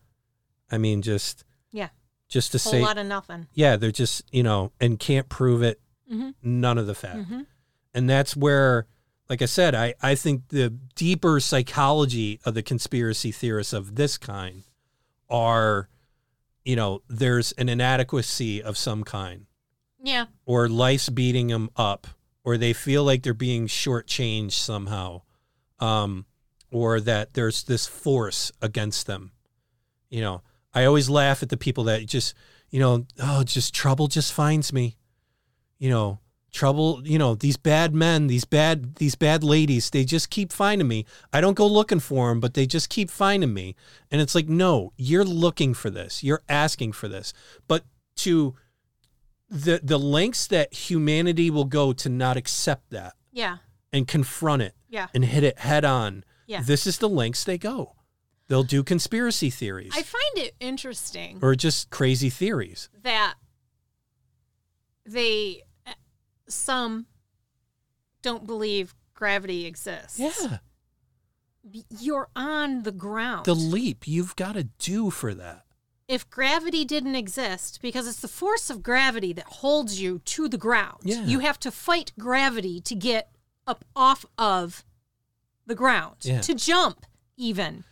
I 0.70 0.78
mean 0.78 1.02
just 1.02 1.44
Yeah. 1.72 1.88
just 2.28 2.52
to 2.52 2.58
Whole 2.58 2.72
say 2.72 2.82
lot 2.82 2.98
of 2.98 3.06
nothing. 3.06 3.48
yeah, 3.54 3.76
they're 3.76 3.90
just, 3.92 4.22
you 4.32 4.42
know, 4.42 4.72
and 4.80 4.98
can't 4.98 5.28
prove 5.28 5.62
it 5.62 5.80
Mhm. 6.10 6.34
none 6.42 6.78
of 6.78 6.86
the 6.86 6.94
fact. 6.94 7.28
Mhm. 7.30 7.46
And 7.94 8.08
that's 8.08 8.36
where 8.36 8.86
like 9.28 9.42
I 9.42 9.46
said, 9.46 9.74
I 9.74 9.94
I 10.02 10.14
think 10.16 10.48
the 10.48 10.70
deeper 10.96 11.38
psychology 11.40 12.40
of 12.44 12.54
the 12.54 12.62
conspiracy 12.62 13.30
theorists 13.32 13.72
of 13.72 13.94
this 13.94 14.18
kind 14.18 14.64
are 15.28 15.88
you 16.64 16.76
know, 16.76 17.02
there's 17.08 17.52
an 17.52 17.68
inadequacy 17.70 18.62
of 18.62 18.76
some 18.76 19.02
kind 19.02 19.46
Yeah. 20.04 20.26
or 20.44 20.68
life's 20.68 21.08
beating 21.08 21.46
them 21.48 21.70
up, 21.74 22.06
or 22.44 22.58
they 22.58 22.74
feel 22.74 23.02
like 23.02 23.22
they're 23.22 23.32
being 23.32 23.66
shortchanged 23.66 24.52
somehow, 24.52 25.22
um, 25.78 26.26
or 26.70 27.00
that 27.00 27.32
there's 27.32 27.62
this 27.64 27.86
force 27.86 28.52
against 28.60 29.06
them. 29.06 29.32
You 30.10 30.20
know, 30.20 30.42
I 30.74 30.84
always 30.84 31.08
laugh 31.10 31.42
at 31.42 31.48
the 31.48 31.56
people 31.56 31.84
that 31.84 32.06
just, 32.06 32.34
you 32.70 32.78
know, 32.80 33.06
oh, 33.20 33.42
just 33.44 33.74
trouble 33.74 34.06
just 34.06 34.32
finds 34.32 34.72
me. 34.72 34.96
You 35.78 35.90
know, 35.90 36.18
trouble. 36.52 37.02
You 37.04 37.18
know, 37.18 37.34
these 37.34 37.56
bad 37.56 37.94
men, 37.94 38.26
these 38.28 38.44
bad, 38.44 38.96
these 38.96 39.14
bad 39.14 39.42
ladies, 39.42 39.90
they 39.90 40.04
just 40.04 40.30
keep 40.30 40.52
finding 40.52 40.86
me. 40.86 41.06
I 41.32 41.40
don't 41.40 41.54
go 41.56 41.66
looking 41.66 42.00
for 42.00 42.28
them, 42.28 42.38
but 42.40 42.54
they 42.54 42.66
just 42.66 42.88
keep 42.88 43.10
finding 43.10 43.52
me. 43.54 43.74
And 44.10 44.20
it's 44.20 44.34
like, 44.34 44.48
no, 44.48 44.92
you're 44.96 45.24
looking 45.24 45.74
for 45.74 45.90
this. 45.90 46.22
You're 46.22 46.42
asking 46.48 46.92
for 46.92 47.08
this, 47.08 47.32
but 47.66 47.84
to 48.16 48.54
the 49.48 49.80
the 49.82 49.98
lengths 49.98 50.46
that 50.46 50.72
humanity 50.72 51.50
will 51.50 51.64
go 51.64 51.92
to 51.92 52.08
not 52.08 52.36
accept 52.36 52.90
that 52.90 53.14
Yeah. 53.32 53.56
and 53.92 54.06
confront 54.06 54.62
it 54.62 54.74
Yeah. 54.88 55.08
and 55.14 55.24
hit 55.24 55.42
it 55.42 55.58
head 55.58 55.84
on. 55.84 56.24
Yeah. 56.46 56.62
This 56.62 56.86
is 56.86 56.98
the 56.98 57.08
lengths 57.08 57.42
they 57.44 57.58
go. 57.58 57.96
They'll 58.50 58.64
do 58.64 58.82
conspiracy 58.82 59.48
theories 59.48 59.92
I 59.94 60.02
find 60.02 60.38
it 60.46 60.54
interesting 60.60 61.38
or 61.40 61.54
just 61.54 61.88
crazy 61.88 62.28
theories. 62.30 62.88
that 63.02 63.34
they, 65.06 65.62
uh, 65.86 65.92
some 66.48 67.06
don't 68.22 68.46
believe 68.46 68.94
gravity 69.14 69.66
exists. 69.66 70.18
Yeah. 70.18 70.58
You're 72.00 72.28
on 72.34 72.82
the 72.82 72.92
ground. 72.92 73.44
The 73.46 73.54
leap 73.54 74.06
you've 74.08 74.34
got 74.36 74.52
to 74.54 74.64
do 74.64 75.10
for 75.10 75.32
that. 75.34 75.64
if 76.08 76.28
gravity 76.28 76.84
didn't 76.84 77.14
exist, 77.14 77.78
because 77.80 78.08
it's 78.08 78.18
the 78.20 78.26
force 78.26 78.68
of 78.68 78.82
gravity 78.82 79.32
that 79.32 79.44
holds 79.46 80.00
you 80.00 80.18
to 80.24 80.48
the 80.48 80.58
ground, 80.58 80.98
Yeah. 81.04 81.22
you 81.24 81.38
have 81.38 81.56
to 81.60 81.70
fight 81.70 82.10
gravity 82.18 82.80
to 82.80 82.96
get 82.96 83.30
up 83.64 83.84
off 83.94 84.26
of 84.36 84.84
the 85.66 85.76
ground, 85.76 86.16
Yeah. 86.22 86.40
to 86.40 86.52
jump 86.54 87.06
even. 87.36 87.84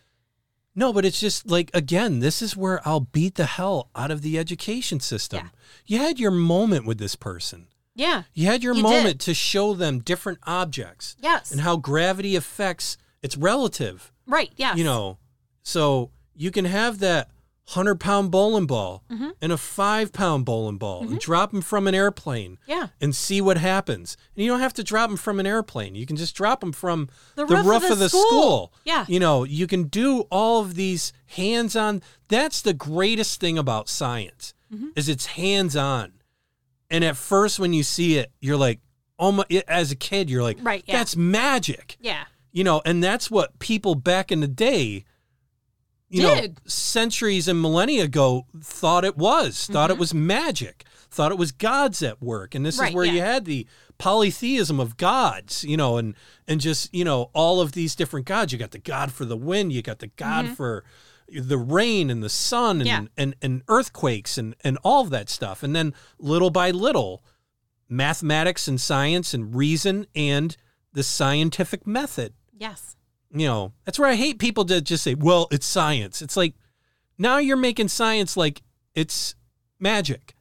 No, 0.74 0.92
but 0.92 1.04
it's 1.04 1.18
just 1.20 1.50
like 1.50 1.70
again, 1.74 2.20
this 2.20 2.40
is 2.42 2.56
where 2.56 2.80
I'll 2.86 3.00
beat 3.00 3.34
the 3.34 3.46
hell 3.46 3.90
out 3.96 4.10
of 4.10 4.22
the 4.22 4.38
education 4.38 5.00
system. 5.00 5.40
Yeah. 5.44 5.50
You 5.86 5.98
had 5.98 6.18
your 6.20 6.30
moment 6.30 6.86
with 6.86 6.98
this 6.98 7.16
person. 7.16 7.66
Yeah. 7.94 8.22
You 8.32 8.46
had 8.46 8.62
your 8.62 8.74
You 8.74 8.82
moment 8.82 9.20
to 9.22 9.34
show 9.34 9.74
them 9.74 9.98
different 9.98 10.38
objects 10.44 11.16
Yes. 11.20 11.50
and 11.50 11.62
how 11.62 11.76
gravity 11.76 12.36
affects 12.36 12.96
it's 13.22 13.36
relative. 13.36 14.12
right. 14.26 14.52
yeah. 14.56 14.76
You 14.76 14.84
know, 14.84 15.18
so 15.64 16.10
you 16.36 16.52
can 16.52 16.64
have 16.64 17.00
that 17.00 17.28
hundred 17.72 18.00
pound 18.00 18.30
bowling 18.30 18.66
ball 18.66 19.04
Mm-hmm. 19.10 19.28
and 19.42 19.52
a 19.52 19.58
five 19.58 20.12
pound 20.12 20.44
bowling 20.46 20.78
ball 20.78 21.02
and 21.02 21.18
drop 21.20 21.50
them 21.52 21.60
from 21.60 21.86
an 21.86 21.94
airplane 21.94 22.58
Yeah. 22.66 22.88
and 23.00 23.14
see 23.14 23.40
what 23.42 23.58
happens. 23.58 24.16
And 24.34 24.44
you 24.44 24.50
don't 24.50 24.60
have 24.60 24.72
to 24.74 24.82
drop 24.82 25.10
them 25.10 25.16
from 25.18 25.38
an 25.38 25.46
airplane. 25.46 25.94
You 25.94 26.06
can 26.06 26.16
just 26.16 26.34
drop 26.34 26.60
them 26.60 26.72
from 26.72 27.08
The 27.36 27.44
the, 27.44 27.56
roof 27.56 27.66
roof, 27.66 27.82
of 27.82 27.88
the 27.88 27.92
of 27.92 27.98
the 27.98 28.08
school. 28.08 28.22
school. 28.28 28.72
Yeah. 28.84 29.04
You 29.08 29.20
know, 29.20 29.44
you 29.44 29.66
can 29.66 29.84
do 29.84 30.20
all 30.30 30.60
of 30.62 30.74
these 30.76 31.12
hands 31.26 31.76
on. 31.76 32.02
That's 32.28 32.62
the 32.62 32.72
greatest 32.74 33.38
thing 33.40 33.58
about 33.58 33.88
science 33.88 34.54
Mm-hmm. 34.72 34.88
is 34.96 35.08
it's 35.08 35.26
hands 35.26 35.76
on. 35.76 36.12
And 36.90 37.04
at 37.04 37.16
first, 37.16 37.58
when 37.58 37.72
you 37.74 37.82
see 37.82 38.18
it, 38.18 38.32
you're 38.40 38.56
like, 38.56 38.80
oh 39.18 39.32
my, 39.32 39.44
as 39.66 39.90
a 39.92 39.96
kid, 39.96 40.30
you're 40.30 40.42
like, 40.42 40.58
Right, 40.62 40.84
yeah. 40.86 40.96
that's 40.98 41.16
magic 41.16 41.96
Yeah. 42.00 42.24
you 42.52 42.64
know, 42.64 42.80
and 42.86 43.02
that's 43.04 43.30
what 43.30 43.58
people 43.58 43.94
back 43.94 44.30
in 44.32 44.40
the 44.40 44.48
day, 44.48 45.04
you 46.10 46.22
know, 46.22 46.40
centuries 46.66 47.48
and 47.48 47.60
millennia 47.60 48.04
ago 48.04 48.46
thought 48.62 49.04
it 49.04 49.16
was, 49.16 49.66
thought 49.66 49.90
it 49.90 49.98
was 49.98 50.14
magic, 50.14 50.84
thought 51.10 51.32
it 51.32 51.38
was 51.38 51.52
gods 51.52 52.02
at 52.02 52.22
work. 52.22 52.54
And 52.54 52.64
this 52.64 52.76
Mm-hmm. 52.76 52.82
Right, 52.82 52.88
is 52.90 52.94
where 52.94 53.04
yeah. 53.04 53.12
you 53.12 53.20
had 53.20 53.44
the 53.44 53.66
polytheism 53.98 54.80
of 54.80 54.96
gods, 54.96 55.64
you 55.64 55.76
know, 55.76 55.96
and 55.98 56.14
and 56.46 56.60
just, 56.60 56.94
you 56.94 57.04
know, 57.04 57.30
all 57.34 57.60
of 57.60 57.72
these 57.72 57.94
different 57.94 58.26
gods. 58.26 58.52
You 58.52 58.58
got 58.58 58.70
the 58.70 58.78
god 58.78 59.12
for 59.12 59.24
the 59.24 59.36
wind, 59.36 59.72
you 59.72 59.82
got 59.82 59.98
the 59.98 60.06
god 60.08 60.48
for 60.56 60.84
the 61.30 61.58
rain 61.58 62.08
and 62.08 62.22
the 62.22 62.30
sun 62.30 62.80
and, 62.80 62.88
Mm-hmm. 62.88 63.02
Yeah. 63.04 63.22
and 63.22 63.34
and 63.42 63.62
earthquakes 63.68 64.38
and 64.38 64.54
and 64.64 64.78
all 64.82 65.02
of 65.02 65.10
that 65.10 65.28
stuff. 65.28 65.62
And 65.62 65.76
then 65.76 65.92
little 66.18 66.50
by 66.50 66.70
little, 66.70 67.22
mathematics 67.88 68.68
and 68.68 68.80
science 68.80 69.34
and 69.34 69.54
reason 69.54 70.06
and 70.14 70.56
the 70.92 71.02
scientific 71.02 71.86
method 71.86 72.32
Yes. 72.58 72.96
You 73.32 73.46
know 73.46 73.72
that's 73.84 73.98
where 73.98 74.08
i 74.08 74.14
hate 74.14 74.38
people 74.38 74.64
that 74.64 74.82
just 74.82 75.04
say 75.04 75.14
well 75.14 75.48
it's 75.50 75.66
science 75.66 76.22
it's 76.22 76.36
like 76.36 76.54
now 77.18 77.38
you're 77.38 77.56
making 77.56 77.88
science 77.88 78.36
like 78.36 78.62
it's 78.94 79.34
magic 79.78 80.34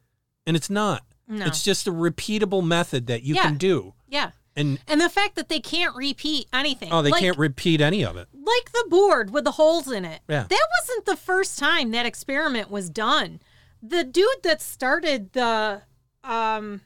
and 0.46 0.56
it's 0.56 0.70
not 0.70 1.02
No. 1.26 1.44
it's 1.46 1.62
just 1.62 1.86
a 1.86 1.92
repeatable 1.92 2.64
method 2.66 3.06
that 3.08 3.22
you 3.22 3.34
Yeah. 3.34 3.42
can 3.42 3.56
do 3.56 3.94
yeah. 4.08 4.30
and 4.56 4.78
And 4.88 5.00
the 5.00 5.10
fact 5.10 5.34
that 5.36 5.48
they 5.50 5.60
can't 5.60 5.94
repeat 5.94 6.48
anything. 6.52 6.88
oh 6.92 7.02
they 7.02 7.10
like, 7.10 7.20
can't 7.20 7.36
repeat 7.38 7.80
any 7.80 8.04
of 8.04 8.16
it 8.16 8.28
like 8.32 8.72
the 8.72 8.86
board 8.88 9.30
with 9.30 9.44
the 9.44 9.52
holes 9.52 9.92
in 9.92 10.06
it. 10.06 10.20
Yeah. 10.26 10.46
That 10.48 10.66
wasn't 10.80 11.04
the 11.04 11.16
first 11.16 11.58
time 11.58 11.90
that 11.90 12.06
experiment 12.06 12.70
was 12.70 12.88
done. 12.88 13.40
The 13.82 14.02
dude 14.04 14.42
that 14.42 14.62
started 14.62 15.34
the 15.34 15.82
um, 16.24 16.80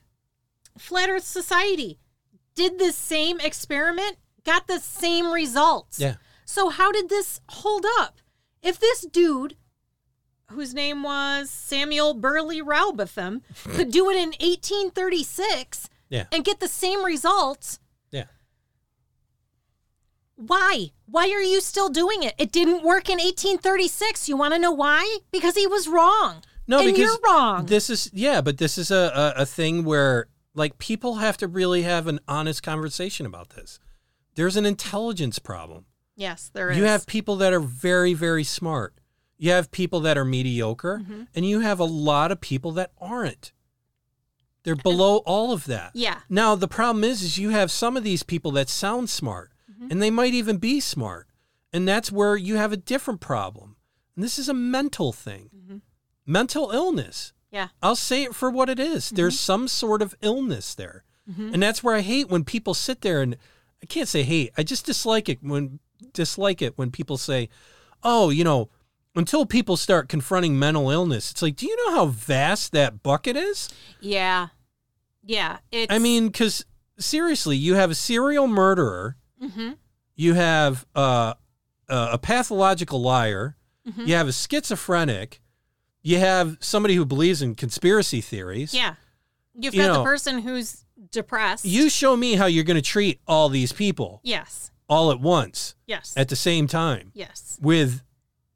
Flat 0.77 1.09
Earth 1.09 1.23
Society 1.24 2.01
did 2.57 2.81
the 2.81 2.91
same 2.91 3.39
experiment, 3.39 4.16
got 4.44 4.66
the 4.66 4.78
same 4.81 5.32
results. 5.32 5.98
yeah 6.01 6.16
So 6.44 6.69
how 6.69 6.93
did 6.93 7.09
this 7.09 7.40
hold 7.48 7.85
up? 8.01 8.19
If 8.62 8.78
this 8.78 9.02
dude, 9.02 9.56
whose 10.51 10.73
name 10.74 11.02
was 11.02 11.51
Samuel 11.51 12.14
Birley 12.14 12.62
Rowbotham, 12.62 13.43
could 13.64 13.90
do 13.90 14.09
it 14.10 14.16
in 14.16 14.31
1836 14.31 15.89
yeah 16.09 16.24
and 16.31 16.44
get 16.44 16.60
the 16.60 16.69
same 16.69 17.05
results, 17.05 17.78
yeah 18.10 18.24
why? 20.36 20.90
Why 21.06 21.31
are 21.31 21.40
you 21.43 21.60
still 21.60 21.89
doing 21.89 22.23
it? 22.23 22.35
It 22.39 22.51
didn't 22.52 22.82
work 22.82 23.09
in 23.09 23.19
1836. 23.19 24.28
You 24.28 24.36
want 24.36 24.55
to 24.55 24.59
know 24.59 24.73
why? 24.73 25.19
Because 25.31 25.55
he 25.55 25.66
was 25.66 25.86
wrong. 25.89 26.43
no 26.66 26.78
and 26.78 26.86
because 26.86 26.98
you're 27.01 27.19
wrong. 27.24 27.66
this 27.66 27.90
is 27.90 28.10
yeah 28.12 28.40
but 28.40 28.59
this 28.59 28.78
is 28.78 28.90
a, 28.90 29.35
a, 29.36 29.43
a 29.43 29.47
thing 29.47 29.85
where 29.85 30.27
like 30.55 30.78
people 30.78 31.16
have 31.16 31.36
to 31.39 31.47
really 31.48 31.82
have 31.82 32.06
an 32.06 32.20
honest 32.28 32.62
conversation 32.62 33.27
about 33.27 33.51
this 33.51 33.78
there's 34.35 34.57
an 34.57 34.67
intelligence 34.67 35.39
problem 35.39 35.85
yes, 36.17 36.51
there 36.55 36.71
is. 36.71 36.77
You 36.79 36.85
have 36.85 37.07
people 37.07 37.37
that 37.37 37.53
are 37.53 37.61
very, 37.61 38.15
very 38.15 38.45
smart. 38.45 38.95
You 39.39 39.51
have 39.51 39.71
people 39.73 40.01
that 40.01 40.17
are 40.19 40.25
mediocre, 40.25 41.01
Mm-hmm. 41.03 41.23
and 41.35 41.45
you 41.49 41.61
have 41.61 41.81
a 41.81 41.85
lot 41.85 42.31
of 42.31 42.41
people 42.41 42.71
that 42.73 42.93
aren't. 43.01 43.53
They're 44.63 44.77
below 44.77 45.17
all 45.27 45.53
of 45.53 45.65
that. 45.67 45.91
Yeah. 45.95 46.19
Now 46.29 46.55
the 46.55 46.69
problem 46.69 47.03
is, 47.03 47.23
is 47.23 47.39
you 47.39 47.51
have 47.51 47.71
some 47.71 47.97
of 47.97 48.05
these 48.05 48.23
people 48.23 48.53
that 48.53 48.69
sound 48.69 49.11
smart, 49.11 49.51
Mm-hmm. 49.71 49.89
and 49.91 50.03
they 50.03 50.11
might 50.11 50.35
even 50.35 50.59
be 50.59 50.79
smart, 50.81 51.27
and 51.73 51.89
that's 51.89 52.13
where 52.13 52.37
you 52.37 52.57
have 52.57 52.73
a 52.73 52.77
different 52.77 53.21
problem. 53.21 53.77
And 54.15 54.23
this 54.25 54.39
is 54.39 54.49
a 54.49 54.55
mental 54.55 55.13
thing, 55.13 55.51
Mm-hmm. 55.57 55.77
mental 56.27 56.71
illness. 56.71 57.33
Yeah. 57.51 57.69
I'll 57.83 57.97
say 57.97 58.23
it 58.23 58.35
for 58.35 58.49
what 58.51 58.69
it 58.71 58.79
is. 58.79 59.11
There's 59.11 59.39
some 59.41 59.67
sort 59.69 60.01
of 60.03 60.15
illness 60.23 60.75
there. 60.75 61.05
And 61.27 61.63
that's 61.63 61.83
where 61.83 61.95
I 61.95 62.01
hate 62.01 62.29
when 62.29 62.45
people 62.45 62.75
sit 62.75 63.01
there 63.01 63.23
and 63.23 63.37
I 63.83 63.87
can't 63.87 64.09
say 64.09 64.23
hate. 64.23 64.53
I 64.57 64.63
just 64.63 64.87
dislike 64.87 65.29
it 65.29 65.39
when 65.43 65.81
dislike 66.13 66.63
it 66.63 66.77
when 66.79 66.91
people 66.91 67.17
say, 67.19 67.49
"Oh, 68.03 68.31
you 68.31 68.45
know, 68.45 68.69
until 69.17 69.45
people 69.47 69.77
start 69.77 70.09
confronting 70.09 70.59
mental 70.59 70.91
illness." 70.91 71.31
It's 71.31 71.43
like, 71.43 71.57
"Do 71.57 71.67
you 71.67 71.77
know 71.87 71.95
how 71.97 72.07
vast 72.07 72.73
that 72.73 73.03
bucket 73.03 73.37
is?" 73.37 73.69
Yeah. 74.01 74.49
Yeah. 75.25 75.59
It's, 75.71 75.93
I 75.93 75.99
mean, 75.99 76.31
cuz 76.31 76.65
seriously, 76.99 77.57
you 77.57 77.75
have 77.75 77.91
a 77.91 77.95
serial 77.95 78.47
murderer, 78.47 79.17
Mhm. 79.43 79.77
you 80.15 80.35
have 80.35 80.87
uh, 80.95 81.35
a 81.89 82.09
a 82.13 82.19
pathological 82.19 83.01
liar, 83.03 83.57
Mhm. 83.89 84.07
you 84.07 84.15
have 84.15 84.29
a 84.29 84.33
schizophrenic, 84.33 85.41
you 86.03 86.19
have 86.19 86.57
somebody 86.61 86.95
who 86.95 87.05
believes 87.05 87.43
in 87.43 87.55
conspiracy 87.57 88.21
theories. 88.21 88.73
yeah. 88.75 88.95
You've 89.55 89.75
you 89.75 89.83
got 89.83 89.89
know- 89.89 89.99
the 89.99 90.05
person 90.05 90.39
who's 90.39 90.82
depressed. 91.10 91.64
You 91.64 91.89
show 91.90 92.16
me 92.16 92.35
how 92.35 92.47
you're 92.47 92.64
going 92.64 92.77
to 92.77 92.82
treat 92.82 93.20
all 93.27 93.48
these 93.48 93.73
people 93.73 94.20
Yes. 94.23 94.70
all 94.89 95.10
at 95.10 95.20
once 95.20 95.74
Yes. 95.86 96.14
at 96.16 96.28
the 96.28 96.36
same 96.36 96.66
time 96.66 97.10
yes. 97.14 97.59
with 97.60 98.02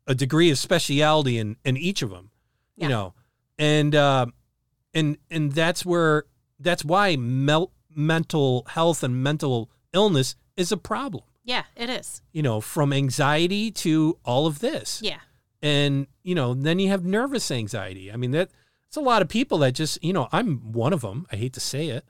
a 0.06 0.14
degree 0.14 0.50
of 0.50 0.58
speciality 0.58 1.38
in, 1.38 1.56
in 1.64 1.76
each 1.76 2.02
of 2.02 2.10
them, 2.10 2.30
Yeah. 2.76 2.84
you 2.84 2.88
know, 2.90 3.14
and 3.58 3.94
uh, 3.94 4.26
and 4.94 5.18
and 5.30 5.52
that's 5.52 5.84
where 5.84 6.24
that's 6.60 6.84
why 6.84 7.16
mel- 7.16 7.72
mental 7.94 8.64
health 8.68 9.02
and 9.02 9.22
mental 9.22 9.70
illness 9.92 10.36
is 10.56 10.70
a 10.72 10.76
problem. 10.76 11.24
Yeah, 11.44 11.64
it 11.76 11.88
is. 11.90 12.22
You 12.32 12.42
know, 12.42 12.60
from 12.60 12.92
anxiety 12.92 13.70
to 13.72 14.18
all 14.24 14.46
of 14.46 14.58
this, 14.60 15.00
Yeah. 15.02 15.18
and 15.62 16.06
you 16.22 16.34
know, 16.34 16.54
then 16.54 16.78
you 16.78 16.88
have 16.88 17.04
nervous 17.04 17.50
anxiety. 17.50 18.12
I 18.12 18.16
mean, 18.16 18.30
that 18.32 18.50
it's 18.88 18.96
a 18.96 19.00
lot 19.00 19.22
of 19.22 19.28
people 19.28 19.58
that 19.58 19.72
just 19.72 20.02
you 20.04 20.12
know, 20.12 20.28
I'm 20.32 20.72
one 20.72 20.92
of 20.92 21.00
them. 21.00 21.26
I 21.32 21.36
hate 21.36 21.52
to 21.54 21.60
say 21.60 21.88
it. 21.88 22.04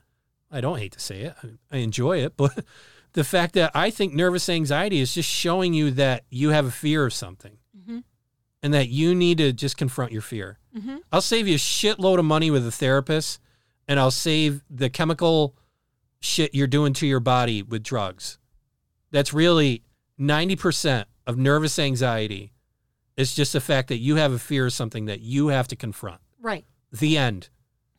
I 0.51 0.61
don't 0.61 0.77
hate 0.79 0.93
to 0.93 0.99
say 0.99 1.21
it. 1.21 1.35
I, 1.71 1.77
enjoy 1.77 2.19
it, 2.23 2.37
but 2.37 2.65
the 3.13 3.23
fact 3.23 3.53
that 3.55 3.71
I 3.75 3.89
think 3.89 4.13
nervous 4.13 4.47
anxiety 4.49 4.99
is 4.99 5.13
just 5.13 5.29
showing 5.29 5.73
you 5.73 5.91
that 5.91 6.23
you 6.29 6.49
have 6.49 6.65
a 6.65 6.71
fear 6.71 7.05
of 7.05 7.13
something 7.13 7.57
Mhm. 7.77 8.03
and 8.63 8.73
that 8.73 8.89
you 8.89 9.13
need 9.15 9.37
to 9.39 9.51
just 9.53 9.77
confront 9.77 10.11
your 10.11 10.21
fear. 10.21 10.59
Mhm. 10.77 10.99
I'll 11.11 11.21
save 11.21 11.47
you 11.47 11.55
a 11.55 11.57
shitload 11.57 12.19
of 12.19 12.25
money 12.25 12.49
with 12.51 12.65
a 12.65 12.71
therapist 12.71 13.39
and 13.87 13.99
I'll 13.99 14.11
save 14.11 14.63
the 14.69 14.89
chemical 14.89 15.55
shit 16.19 16.53
you're 16.55 16.67
doing 16.67 16.93
to 16.93 17.07
your 17.07 17.19
body 17.19 17.61
with 17.61 17.83
drugs. 17.83 18.39
That's 19.11 19.33
really 19.33 19.83
90% 20.19 21.05
of 21.25 21.37
nervous 21.37 21.77
anxiety 21.79 22.53
It's 23.17 23.33
just 23.35 23.53
the 23.53 23.59
fact 23.61 23.87
that 23.87 23.97
you 23.97 24.17
have 24.17 24.31
a 24.31 24.37
fear 24.39 24.67
of 24.67 24.73
something 24.73 25.05
that 25.05 25.21
you 25.21 25.47
have 25.47 25.67
to 25.69 25.75
confront. 25.75 26.21
Right. 26.39 26.65
The 26.91 27.17
end. 27.17 27.49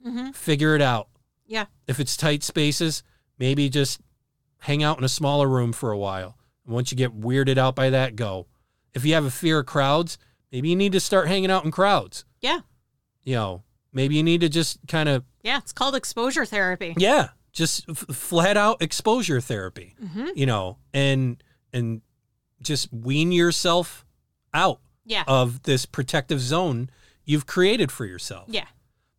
Mm-hmm. 0.06 0.30
Figure 0.30 0.76
it 0.76 0.80
out. 0.82 1.08
Yeah. 1.48 1.64
If 1.88 1.98
it's 1.98 2.16
tight 2.16 2.42
spaces, 2.44 3.02
maybe 3.38 3.68
just 3.68 4.00
hang 4.58 4.82
out 4.82 4.98
in 4.98 5.04
a 5.04 5.08
smaller 5.08 5.48
room 5.48 5.72
for 5.72 5.90
a 5.90 5.98
while. 5.98 6.36
And 6.64 6.74
once 6.74 6.92
you 6.92 6.96
get 6.96 7.18
weirded 7.20 7.58
out 7.58 7.74
by 7.74 7.90
that, 7.90 8.14
go. 8.14 8.46
If 8.94 9.04
you 9.04 9.14
have 9.14 9.24
a 9.24 9.30
fear 9.30 9.60
of 9.60 9.66
crowds, 9.66 10.18
maybe 10.52 10.68
you 10.68 10.76
need 10.76 10.92
to 10.92 11.00
start 11.00 11.26
hanging 11.28 11.50
out 11.50 11.64
in 11.64 11.70
crowds. 11.70 12.24
Yeah. 12.40 12.60
You 13.24 13.34
know, 13.34 13.62
maybe 13.92 14.14
you 14.16 14.22
need 14.22 14.42
to 14.42 14.48
just 14.48 14.78
kind 14.86 15.08
of, 15.08 15.24
Yeah. 15.42 15.58
It's 15.58 15.72
called 15.72 15.94
exposure 15.94 16.44
therapy. 16.44 16.94
yeah, 16.98 17.28
just 17.52 17.88
f- 17.88 17.96
flat 18.14 18.56
out 18.56 18.82
exposure 18.82 19.40
therapy, 19.40 19.94
Mm-hmm. 20.04 20.26
you 20.34 20.46
know, 20.46 20.78
and, 20.92 21.42
and 21.72 22.02
just 22.60 22.92
wean 22.92 23.32
yourself 23.32 24.04
out 24.52 24.80
Yeah. 25.04 25.24
of 25.26 25.62
this 25.62 25.86
protective 25.86 26.40
zone 26.40 26.90
you've 27.24 27.46
created 27.46 27.90
for 27.92 28.04
yourself. 28.06 28.46
yeah. 28.48 28.66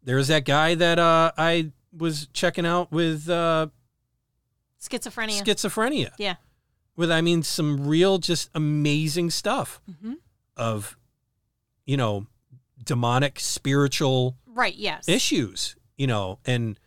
There's 0.03 0.27
that 0.29 0.45
guy 0.45 0.75
that 0.75 0.97
uh, 0.97 1.31
I 1.37 1.71
was 1.95 2.27
checking 2.33 2.65
out 2.65 2.91
with 2.91 3.29
uh, 3.29 3.67
Schizophrenia. 4.81 5.43
schizophrenia. 5.43 6.11
yeah. 6.17 6.35
With, 6.95 7.11
I 7.11 7.21
mean, 7.21 7.43
some 7.43 7.87
real, 7.87 8.17
just 8.17 8.49
amazing 8.53 9.29
stuff 9.29 9.81
Mm-hmm. 9.89 10.13
of, 10.57 10.97
you 11.85 11.97
know, 11.97 12.27
demonic 12.83 13.39
spiritual 13.39 14.35
Right. 14.47 14.75
Yes. 14.75 15.07
issues, 15.07 15.75
you 15.97 16.07
know, 16.07 16.39
and, 16.45 16.77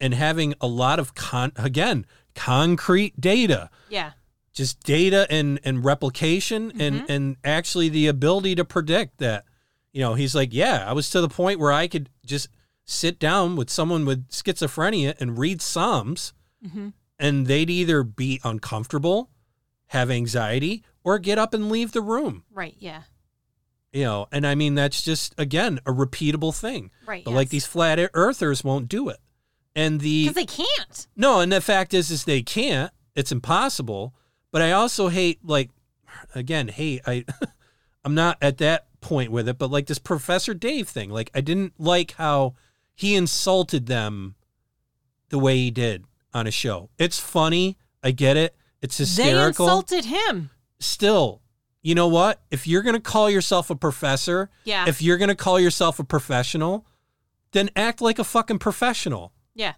and 0.00 0.14
having 0.14 0.54
a 0.60 0.66
lot 0.66 0.98
of 0.98 1.14
con, 1.14 1.52
again, 1.56 2.06
concrete 2.34 3.20
data, 3.20 3.68
Yeah. 3.88 4.12
just 4.52 4.80
data 4.84 5.26
and, 5.30 5.58
and 5.64 5.84
replication 5.84 6.72
and, 6.80 7.00
Mhm. 7.02 7.08
and 7.08 7.36
actually 7.44 7.88
the 7.88 8.06
ability 8.06 8.54
to 8.56 8.64
predict 8.64 9.18
that, 9.18 9.44
you 9.92 10.00
know, 10.00 10.14
he's 10.14 10.34
like, 10.34 10.52
yeah, 10.52 10.84
I 10.88 10.92
was 10.92 11.10
to 11.10 11.20
the 11.20 11.28
point 11.28 11.58
where 11.58 11.72
I 11.72 11.88
could 11.88 12.08
just 12.24 12.48
sit 12.84 13.18
down 13.18 13.56
with 13.56 13.70
someone 13.70 14.04
with 14.04 14.28
schizophrenia 14.28 15.14
and 15.20 15.38
read 15.38 15.60
Psalms, 15.62 16.32
Mm-hmm. 16.66 16.88
and 17.18 17.46
they'd 17.48 17.68
either 17.70 18.04
be 18.04 18.40
uncomfortable, 18.44 19.30
have 19.88 20.10
anxiety, 20.12 20.84
or 21.02 21.18
get 21.18 21.36
up 21.36 21.52
and 21.54 21.68
leave 21.70 21.90
the 21.92 22.00
room. 22.00 22.44
Right. 22.52 22.76
Yeah. 22.78 23.02
You 23.92 24.04
know, 24.04 24.26
and 24.30 24.46
I 24.46 24.54
mean 24.54 24.74
that's 24.76 25.02
just 25.02 25.34
again 25.36 25.80
a 25.84 25.90
repeatable 25.92 26.56
thing. 26.58 26.90
Right. 27.04 27.24
But 27.24 27.32
like 27.32 27.48
these 27.48 27.66
flat 27.66 27.98
earthers 28.14 28.62
won't 28.62 28.88
do 28.88 29.08
it. 29.08 29.18
And 29.74 30.00
the 30.00 30.28
because 30.28 30.34
they 30.36 30.46
can't. 30.46 31.06
no, 31.16 31.40
and 31.40 31.50
the 31.50 31.60
fact 31.60 31.92
is, 31.94 32.10
is 32.10 32.24
they 32.24 32.42
can't. 32.42 32.92
It's 33.16 33.32
impossible. 33.32 34.14
But 34.52 34.62
I 34.62 34.72
also 34.72 35.08
hate, 35.08 35.40
like, 35.44 35.70
again, 36.34 36.68
hate. 36.68 37.00
I, 37.06 37.24
I'm 38.04 38.14
not 38.14 38.36
at 38.40 38.58
that 38.58 38.86
point 39.00 39.32
with 39.32 39.48
it. 39.48 39.58
But 39.58 39.70
like 39.70 39.86
this 39.86 39.98
Professor 39.98 40.54
Dave 40.54 40.88
thing, 40.88 41.10
like 41.10 41.30
I 41.34 41.40
didn't 41.40 41.72
like 41.78 42.12
how 42.12 42.54
he 42.94 43.14
insulted 43.14 43.86
them 43.86 44.34
the 45.30 45.38
way 45.38 45.56
he 45.56 45.70
did 45.70 46.04
on 46.34 46.46
a 46.46 46.50
show. 46.50 46.90
It's 46.98 47.18
funny. 47.18 47.78
I 48.02 48.10
get 48.10 48.36
it. 48.36 48.54
It's 48.80 48.98
hysterical. 48.98 49.66
They 49.66 49.72
insulted 49.72 50.04
him. 50.06 50.50
Still, 50.80 51.40
you 51.82 51.94
know 51.94 52.08
what? 52.08 52.42
If 52.50 52.66
you're 52.66 52.82
gonna 52.82 53.00
call 53.00 53.30
yourself 53.30 53.70
a 53.70 53.76
professor, 53.76 54.50
Yeah. 54.64 54.88
if 54.88 55.00
you're 55.00 55.18
gonna 55.18 55.34
call 55.36 55.58
yourself 55.60 55.98
a 55.98 56.04
professional, 56.04 56.86
then 57.52 57.70
act 57.76 58.00
like 58.00 58.18
a 58.18 58.24
fucking 58.24 58.58
professional. 58.58 59.32
yeah. 59.54 59.74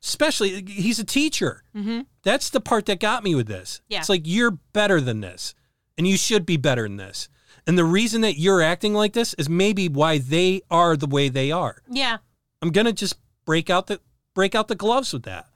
Especially, 0.00 0.62
he's 0.68 1.00
a 1.00 1.04
teacher. 1.04 1.64
Mm-hmm. 1.74 2.02
That's 2.22 2.50
the 2.50 2.60
part 2.60 2.86
that 2.86 3.00
got 3.00 3.24
me 3.24 3.34
with 3.34 3.48
this. 3.48 3.80
Yeah. 3.88 3.98
It's 3.98 4.08
like 4.08 4.22
you're 4.26 4.52
better 4.52 5.00
than 5.00 5.20
this, 5.22 5.54
and 5.96 6.06
you 6.06 6.16
should 6.16 6.46
be 6.46 6.56
better 6.56 6.84
than 6.84 6.98
this. 6.98 7.28
And 7.66 7.76
the 7.76 7.84
reason 7.84 8.20
that 8.20 8.38
you're 8.38 8.62
acting 8.62 8.94
like 8.94 9.12
this 9.12 9.34
is 9.34 9.48
maybe 9.48 9.88
why 9.88 10.18
they 10.18 10.60
are 10.70 10.96
the 10.96 11.08
way 11.08 11.28
they 11.28 11.50
are. 11.50 11.82
Yeah. 11.90 12.18
I'm 12.62 12.70
gonna 12.70 12.92
just 12.92 13.16
break 13.44 13.70
out 13.70 13.86
the 13.86 14.00
break 14.34 14.54
out 14.54 14.68
the 14.68 14.74
gloves 14.74 15.12
with 15.12 15.22
that. 15.24 15.46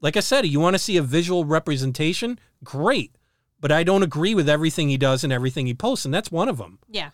Like 0.00 0.16
I 0.16 0.20
said, 0.20 0.46
you 0.46 0.60
want 0.60 0.74
to 0.74 0.78
see 0.78 0.96
a 0.96 1.02
visual 1.02 1.44
representation? 1.44 2.38
Great. 2.62 3.16
But 3.60 3.72
I 3.72 3.82
don't 3.82 4.02
agree 4.02 4.34
with 4.34 4.48
everything 4.48 4.88
he 4.90 4.98
does 4.98 5.24
and 5.24 5.32
everything 5.32 5.66
he 5.66 5.74
posts, 5.74 6.04
and 6.04 6.12
that's 6.12 6.30
one 6.30 6.48
of 6.48 6.58
them. 6.58 6.78
Yeah. 6.88 7.10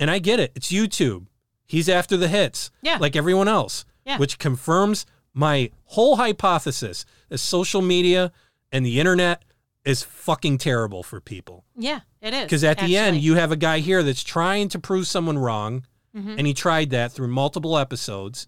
And 0.00 0.10
I 0.10 0.18
get 0.18 0.40
it. 0.40 0.52
It's 0.54 0.72
YouTube. 0.72 1.26
He's 1.66 1.88
after 1.88 2.16
the 2.16 2.28
hits, 2.28 2.70
Yeah. 2.82 2.96
like 2.98 3.14
everyone 3.16 3.48
else, 3.48 3.84
Yeah. 4.06 4.16
which 4.18 4.38
confirms 4.38 5.04
my 5.34 5.70
whole 5.84 6.16
hypothesis 6.16 7.04
that 7.28 7.38
social 7.38 7.82
media 7.82 8.32
and 8.72 8.84
the 8.86 8.98
internet 8.98 9.42
is 9.84 10.02
fucking 10.02 10.58
terrible 10.58 11.02
for 11.02 11.20
people. 11.20 11.64
Yeah. 11.76 12.00
It 12.22 12.32
is. 12.34 12.44
Because 12.44 12.64
at 12.64 12.78
the 12.78 12.96
end, 12.96 13.18
you 13.20 13.34
have 13.34 13.52
a 13.52 13.56
guy 13.56 13.80
here 13.80 14.02
that's 14.02 14.24
trying 14.24 14.68
to 14.70 14.78
prove 14.78 15.06
someone 15.06 15.38
wrong, 15.38 15.84
Mhm. 16.16 16.38
and 16.38 16.46
he 16.46 16.54
tried 16.54 16.90
that 16.90 17.12
through 17.12 17.28
multiple 17.28 17.76
episodes. 17.76 18.46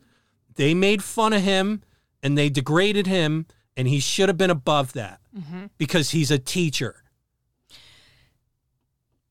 They 0.55 0.73
made 0.75 1.03
fun 1.05 1.33
of 1.33 1.43
him 1.43 1.83
and 2.23 2.37
they 2.37 2.49
degraded 2.49 3.07
him, 3.07 3.47
and 3.77 3.87
he 3.87 4.01
should 4.01 4.29
have 4.29 4.39
been 4.39 4.51
above 4.51 4.93
that 4.95 5.21
Mhm. 5.37 5.71
because 5.79 6.11
he's 6.11 6.31
a 6.33 6.39
teacher. 6.39 7.05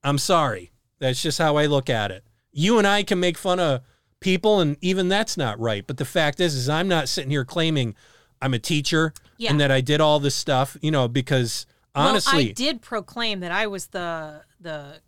I'm 0.04 0.18
sorry. 0.18 0.72
That's 1.00 1.22
just 1.22 1.38
how 1.38 1.58
I 1.58 1.66
look 1.66 1.90
at 1.90 2.12
it. 2.12 2.24
You 2.52 2.78
and 2.78 2.88
I 2.88 3.04
can 3.04 3.20
make 3.20 3.38
fun 3.38 3.60
of 3.60 3.82
people, 4.20 4.60
and 4.60 4.78
even 4.82 5.10
that's 5.10 5.38
not 5.38 5.60
right. 5.60 5.86
But 5.86 5.98
the 5.98 6.06
fact 6.06 6.40
is, 6.40 6.56
is 6.56 6.70
I'm 6.70 6.88
not 6.88 7.10
sitting 7.10 7.30
here 7.30 7.46
claiming 7.46 7.96
I'm 8.42 8.54
a 8.54 8.60
teacher 8.60 9.14
Yeah. 9.38 9.52
and 9.52 9.60
that 9.60 9.72
I 9.72 9.82
did 9.82 10.00
all 10.02 10.20
this 10.20 10.36
stuff, 10.36 10.78
you 10.82 10.92
know, 10.92 11.08
because 11.08 11.66
honestly, 11.94 12.32
well, 12.38 12.50
I 12.50 12.52
did 12.54 12.82
proclaim 12.82 13.40
that 13.42 13.52
I 13.52 13.68
was 13.68 13.88
the 13.88 14.44
the 14.60 15.02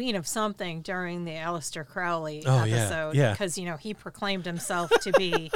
queen 0.00 0.16
of 0.16 0.26
something 0.26 0.80
during 0.80 1.24
the 1.26 1.32
Aleister 1.32 1.86
Crowley 1.86 2.42
Oh, 2.46 2.60
episode 2.60 3.14
yeah. 3.14 3.32
because 3.32 3.58
you 3.58 3.66
know 3.66 3.76
he 3.76 3.92
proclaimed 3.92 4.46
himself 4.46 4.88
to 5.02 5.12
be 5.12 5.50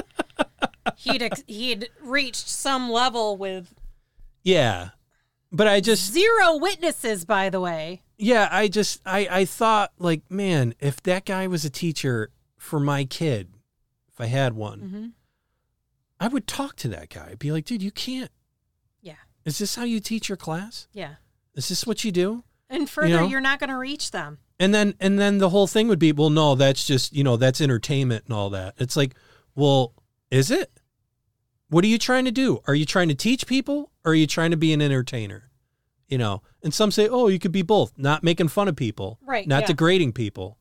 he'd 0.99 1.23
ex- 1.23 1.43
he'd 1.47 1.89
reached 2.03 2.47
some 2.47 2.91
level 2.91 3.39
with 3.39 3.73
yeah. 4.43 4.91
But 5.51 5.66
I 5.69 5.81
just 5.81 6.12
zero 6.12 6.59
witnesses. 6.59 7.25
By 7.25 7.49
the 7.49 7.59
way, 7.61 8.03
yeah, 8.19 8.47
I 8.53 8.69
just 8.69 9.01
I 9.07 9.27
I 9.31 9.45
thought 9.47 9.93
like, 9.99 10.21
man, 10.31 10.75
if 10.79 11.03
that 11.05 11.25
guy 11.25 11.47
was 11.47 11.65
a 11.65 11.71
teacher 11.71 12.31
for 12.59 12.79
my 12.79 13.05
kid, 13.07 13.49
if 14.12 14.21
I 14.21 14.27
had 14.27 14.53
one, 14.53 14.81
Mhm. 14.81 15.12
I 16.21 16.29
would 16.29 16.47
talk 16.47 16.77
to 16.77 16.89
that 16.89 17.09
guy. 17.09 17.35
Be 17.37 17.51
like, 17.51 17.65
dude, 17.65 17.83
you 17.83 17.91
can't. 17.93 18.31
yeah, 19.01 19.15
Is 19.47 19.57
this 19.59 19.77
how 19.77 19.85
you 19.85 20.01
teach 20.01 20.29
your 20.29 20.37
class? 20.37 20.87
yeah, 20.93 21.15
Is 21.55 21.69
this 21.69 21.87
what 21.87 22.05
you 22.05 22.12
do? 22.12 22.45
And 22.69 22.89
further, 22.89 23.20
know? 23.20 23.27
you're 23.27 23.41
not 23.41 23.61
going 23.61 23.70
to 23.70 23.77
reach 23.77 24.11
them. 24.11 24.39
And 24.59 24.73
then 24.73 24.95
and 25.01 25.19
then 25.19 25.39
the 25.39 25.51
whole 25.51 25.66
thing 25.66 25.89
would 25.89 25.99
be, 25.99 26.12
well, 26.12 26.31
no, 26.31 26.55
that's 26.55 26.86
just 26.86 27.12
you 27.12 27.24
know 27.24 27.36
that's 27.36 27.61
entertainment 27.61 28.24
and 28.27 28.35
all 28.35 28.51
that. 28.51 28.74
It's 28.78 28.97
like, 28.97 29.15
well, 29.55 29.95
is 30.31 30.51
it? 30.51 30.70
What 31.69 31.85
are 31.85 31.89
you 31.89 31.99
trying 31.99 32.24
to 32.27 32.31
do? 32.31 32.61
Are 32.66 32.74
you 32.74 32.85
trying 32.85 33.09
to 33.09 33.15
teach 33.15 33.47
people 33.47 33.91
or 34.05 34.12
are 34.12 34.15
you 34.15 34.27
trying 34.27 34.53
to 34.53 34.57
be 34.57 34.73
an 34.73 34.81
entertainer? 34.81 35.51
You 36.09 36.19
know, 36.19 36.43
and 36.62 36.73
some 36.73 36.91
say, 36.91 37.09
oh, 37.09 37.28
you 37.28 37.39
could 37.39 37.51
be 37.51 37.62
both, 37.62 37.93
not 37.97 38.23
making 38.23 38.49
fun 38.49 38.69
of 38.69 38.77
people, 38.77 39.19
Right, 39.24 39.49
Not 39.49 39.62
yeah. 39.62 39.69
degrading 39.69 40.12
people. 40.12 40.59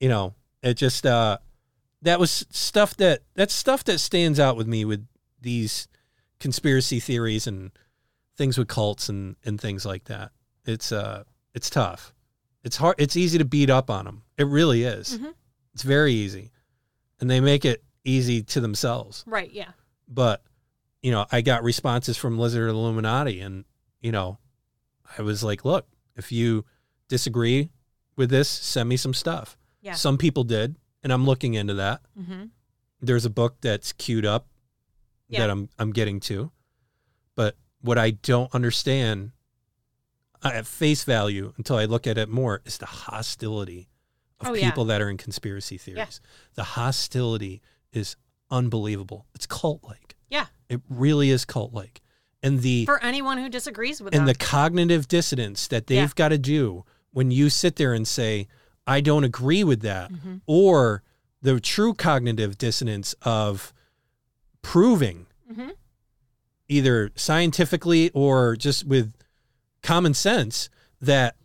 You 0.00 0.08
know, 0.08 0.34
it 0.62 0.74
just 0.74 1.06
uh 1.06 1.38
that 2.02 2.20
was 2.20 2.46
stuff 2.50 2.96
that 2.98 3.22
that's 3.34 3.54
stuff 3.54 3.84
that 3.84 3.98
stands 3.98 4.38
out 4.38 4.56
with 4.56 4.66
me 4.66 4.84
with 4.84 5.06
these 5.40 5.88
conspiracy 6.38 7.00
theories 7.00 7.46
and 7.46 7.70
things 8.36 8.58
with 8.58 8.68
cults 8.68 9.08
and 9.08 9.36
and 9.44 9.60
things 9.60 9.86
like 9.86 10.04
that. 10.04 10.32
It's 10.66 10.92
uh 10.92 11.24
it's 11.54 11.70
tough. 11.70 12.12
It's 12.64 12.76
hard 12.76 12.96
it's 12.98 13.16
easy 13.16 13.38
to 13.38 13.44
beat 13.44 13.70
up 13.70 13.90
on 13.90 14.04
them. 14.04 14.22
It 14.36 14.46
really 14.46 14.82
is. 14.84 15.18
Mhm. 15.18 15.34
It's 15.74 15.82
very 15.82 16.12
easy. 16.12 16.52
And 17.20 17.30
they 17.30 17.40
make 17.40 17.64
it 17.64 17.82
easy 18.04 18.42
to 18.42 18.60
themselves. 18.60 19.24
Right? 19.26 19.50
Yeah. 19.52 19.70
But 20.08 20.42
you 21.02 21.10
know, 21.12 21.26
I 21.30 21.40
got 21.40 21.62
responses 21.62 22.16
from 22.16 22.38
Lizard 22.38 22.68
Illuminati 22.70 23.40
and 23.40 23.64
you 24.00 24.12
know, 24.12 24.38
I 25.18 25.22
was 25.22 25.42
like, 25.42 25.64
look, 25.64 25.86
if 26.16 26.32
you 26.32 26.64
disagree 27.08 27.70
with 28.16 28.30
this, 28.30 28.48
send 28.48 28.88
me 28.88 28.96
some 28.96 29.14
stuff. 29.14 29.56
Yeah. 29.82 29.94
Some 29.94 30.18
people 30.18 30.42
did, 30.44 30.76
and 31.02 31.12
I'm 31.12 31.24
looking 31.26 31.54
into 31.54 31.74
that. 31.74 32.00
Mm-hmm. 32.18 32.44
There's 33.00 33.24
a 33.24 33.30
book 33.30 33.56
that's 33.60 33.92
queued 33.92 34.26
up 34.26 34.48
Yeah. 35.28 35.40
that 35.40 35.50
I'm 35.50 35.68
I'm 35.78 35.92
getting 35.92 36.18
to. 36.20 36.50
But 37.34 37.56
what 37.82 37.98
I 37.98 38.10
don't 38.10 38.52
understand 38.54 39.32
at 40.44 40.66
face 40.66 41.04
value 41.04 41.52
until 41.56 41.76
I 41.76 41.84
look 41.86 42.06
at 42.06 42.18
it 42.18 42.28
more 42.28 42.60
is 42.64 42.78
the 42.78 42.86
hostility 42.86 43.88
of 44.40 44.48
Oh, 44.48 44.54
yeah. 44.54 44.68
people 44.70 44.84
that 44.86 45.00
are 45.00 45.08
in 45.10 45.16
conspiracy 45.16 45.78
theories. 45.78 46.20
The 46.54 46.62
hostility 46.64 47.62
is 47.92 48.16
unbelievable. 48.50 49.26
It's 49.34 49.46
cult 49.46 49.82
like. 49.82 50.14
Yeah. 50.28 50.46
It 50.68 50.80
really 50.88 51.30
is 51.30 51.44
cult 51.44 51.72
like. 51.72 52.00
And 52.42 52.60
the 52.60 52.84
For 52.84 53.02
anyone 53.02 53.38
who 53.38 53.48
disagrees 53.48 54.00
with 54.02 54.14
and 54.14 54.20
them. 54.20 54.26
the 54.26 54.34
cognitive 54.34 55.08
dissonance 55.08 55.66
that 55.68 55.86
they've 55.86 55.96
Yeah. 55.98 56.08
got 56.14 56.28
to 56.28 56.38
do 56.38 56.84
when 57.12 57.30
you 57.30 57.48
sit 57.50 57.76
there 57.76 57.92
and 57.94 58.06
say, 58.06 58.46
I 58.86 59.00
don't 59.00 59.24
agree 59.24 59.64
with 59.64 59.80
that, 59.80 60.12
Mhm. 60.12 60.42
or 60.46 61.02
the 61.42 61.58
true 61.60 61.94
cognitive 61.94 62.58
dissonance 62.58 63.14
of 63.22 63.72
proving 64.62 65.26
Mhm. 65.50 65.72
either 66.68 67.10
scientifically 67.16 68.10
or 68.10 68.54
just 68.56 68.84
with 68.84 69.14
common 69.86 70.14
sense 70.14 70.68
that 71.00 71.36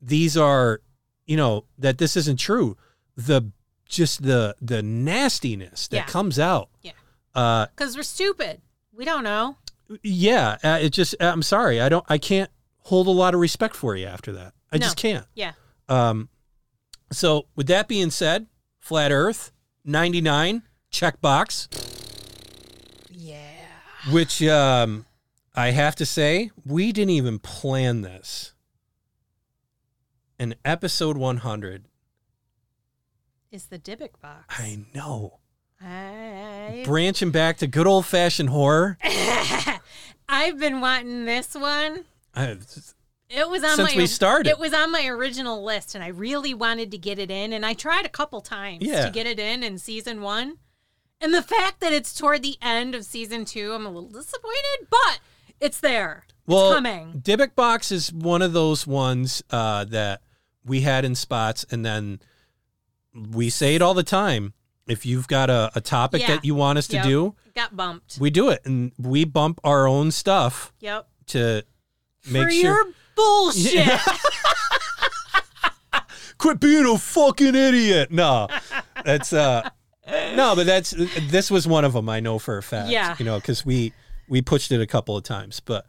these 0.00 0.36
are, 0.36 0.80
you 1.26 1.36
know, 1.36 1.64
that 1.78 1.98
this 1.98 2.16
isn't 2.16 2.38
true. 2.38 2.76
The 3.16 3.50
just 3.88 4.22
the 4.22 4.54
the 4.60 4.82
nastiness 4.82 5.88
that 5.88 5.96
Yeah. 5.96 6.04
comes 6.06 6.38
out. 6.38 6.68
Yeah. 6.82 6.92
Uh, 7.34 7.66
Because 7.66 7.96
we're 7.96 8.02
stupid. 8.04 8.60
We 8.92 9.04
don't 9.04 9.24
know. 9.24 9.56
yeah, 10.02 10.58
uh, 10.62 10.78
it 10.80 10.90
just 10.90 11.14
I'm 11.20 11.42
sorry. 11.42 11.80
I 11.80 11.88
don't 11.88 12.04
I 12.08 12.18
can't 12.18 12.50
hold 12.84 13.06
a 13.08 13.10
lot 13.22 13.34
of 13.34 13.40
respect 13.40 13.74
for 13.76 13.96
you 13.96 14.06
after 14.06 14.32
that. 14.32 14.52
I 14.72 14.78
No. 14.78 14.84
just 14.86 14.96
can't. 14.96 15.26
Yeah. 15.34 15.52
Um 15.88 16.28
so 17.12 17.46
with 17.56 17.66
that 17.66 17.88
being 17.88 18.10
said, 18.10 18.46
flat 18.78 19.10
earth 19.10 19.50
99 19.84 20.62
check 20.90 21.20
box, 21.20 21.68
Yeah. 23.10 23.66
which 24.10 24.42
um 24.44 25.06
I 25.54 25.70
have 25.70 25.96
to 25.96 26.06
say, 26.06 26.50
we 26.64 26.92
didn't 26.92 27.10
even 27.10 27.38
plan 27.38 28.02
this. 28.02 28.52
In 30.38 30.54
episode 30.64 31.16
100, 31.18 31.84
Is 33.52 33.66
the 33.66 33.78
Dybbuk 33.78 34.20
box. 34.22 34.44
I 34.58 34.84
know. 34.94 35.40
I 35.82 36.82
Branching 36.86 37.30
back 37.30 37.58
to 37.58 37.66
good 37.66 37.86
old 37.86 38.06
fashioned 38.06 38.48
horror. 38.50 38.96
I've 40.28 40.58
been 40.58 40.80
wanting 40.80 41.24
this 41.26 41.54
one. 41.54 42.04
I, 42.34 42.56
It 43.28 43.48
was 43.50 43.62
on 43.64 43.76
Since 43.76 43.94
my 43.94 43.96
we 43.96 44.06
started. 44.06 44.48
It 44.48 44.58
was 44.58 44.72
on 44.72 44.92
my 44.92 45.06
original 45.06 45.62
list, 45.62 45.94
and 45.94 46.02
I 46.02 46.08
really 46.08 46.54
wanted 46.54 46.90
to 46.92 46.98
get 46.98 47.18
it 47.18 47.30
in. 47.30 47.52
And 47.52 47.66
I 47.66 47.74
tried 47.74 48.06
a 48.06 48.10
couple 48.10 48.40
times 48.40 48.78
Yeah. 48.82 49.04
to 49.06 49.10
get 49.10 49.26
it 49.26 49.38
in 49.38 49.62
in 49.62 49.78
season 49.78 50.22
one. 50.22 50.56
And 51.20 51.34
the 51.34 51.42
fact 51.42 51.80
that 51.80 51.92
it's 51.92 52.14
toward 52.14 52.42
the 52.42 52.56
end 52.62 52.94
of 52.94 53.04
season 53.04 53.44
two, 53.44 53.72
I'm 53.74 53.84
a 53.84 53.90
little 53.90 54.08
disappointed, 54.08 54.86
but 54.88 55.18
it's 55.60 55.80
there. 55.80 56.24
well, 56.46 56.68
it's 56.72 56.76
coming. 56.76 57.20
Dybbuk 57.24 57.54
box 57.54 57.92
is 57.92 58.12
one 58.12 58.42
of 58.42 58.52
those 58.52 58.86
ones 58.86 59.42
uh, 59.50 59.84
that 59.86 60.22
we 60.64 60.80
had 60.82 61.04
in 61.04 61.14
spots, 61.14 61.64
and 61.70 61.84
then 61.84 62.20
we 63.14 63.50
say 63.50 63.74
it 63.74 63.82
all 63.82 63.94
the 63.94 64.02
time. 64.02 64.52
if 64.88 65.06
you've 65.06 65.28
got 65.28 65.48
a, 65.50 65.70
a 65.76 65.80
topic 65.80 66.20
Yeah. 66.22 66.26
that 66.34 66.44
you 66.44 66.56
want 66.56 66.76
us 66.76 66.88
to 66.88 66.96
Yep. 66.96 67.04
do, 67.04 67.34
Got 67.54 67.76
bumped. 67.76 68.18
we 68.20 68.28
do 68.30 68.48
it, 68.48 68.60
and 68.64 68.90
we 68.98 69.24
bump 69.24 69.60
our 69.62 69.86
own 69.86 70.10
stuff 70.10 70.72
Yep. 70.80 71.06
to 71.28 71.62
make 72.28 72.44
For 72.44 72.50
sure. 72.50 72.60
your 72.62 72.84
bullshit. 73.14 74.00
Quit 76.38 76.58
being 76.58 76.86
a 76.86 76.96
fucking 76.98 77.54
idiot. 77.54 78.10
No, 78.10 78.48
that's 79.04 79.32
uh, 79.32 79.68
no, 80.08 80.54
but 80.56 80.64
that's 80.66 80.90
this 81.28 81.50
was 81.50 81.66
one 81.68 81.84
of 81.84 81.92
them. 81.92 82.08
I 82.08 82.20
know 82.20 82.38
for 82.38 82.56
a 82.58 82.62
fact. 82.62 82.88
Yeah. 82.88 83.14
you 83.18 83.24
know, 83.26 83.38
because 83.38 83.64
we 83.64 83.92
we 84.30 84.40
pushed 84.40 84.72
it 84.72 84.80
a 84.80 84.86
couple 84.86 85.16
of 85.16 85.24
times, 85.24 85.60
but 85.60 85.84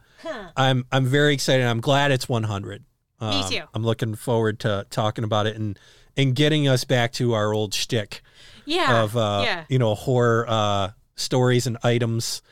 I'm 0.56 0.84
I'm 0.92 1.06
very 1.06 1.32
excited. 1.32 1.64
I'm 1.64 1.80
glad 1.80 2.10
it's 2.10 2.28
100. 2.28 2.84
Um, 3.20 3.48
too. 3.48 3.60
I'm 3.72 3.84
looking 3.84 4.16
forward 4.16 4.58
to 4.60 4.84
talking 4.90 5.24
about 5.24 5.46
it 5.46 5.56
and 5.56 5.78
and 6.16 6.34
getting 6.34 6.68
us 6.68 6.84
back 6.84 7.12
to 7.12 7.32
our 7.34 7.54
old 7.54 7.72
shtick 7.72 8.20
yeah. 8.66 9.02
of 9.02 9.16
uh, 9.16 9.42
yeah. 9.44 9.64
you 9.68 9.78
know 9.78 9.94
horror 9.94 10.44
uh, 10.48 10.90
stories 11.14 11.66
and 11.66 11.78
items. 11.82 12.42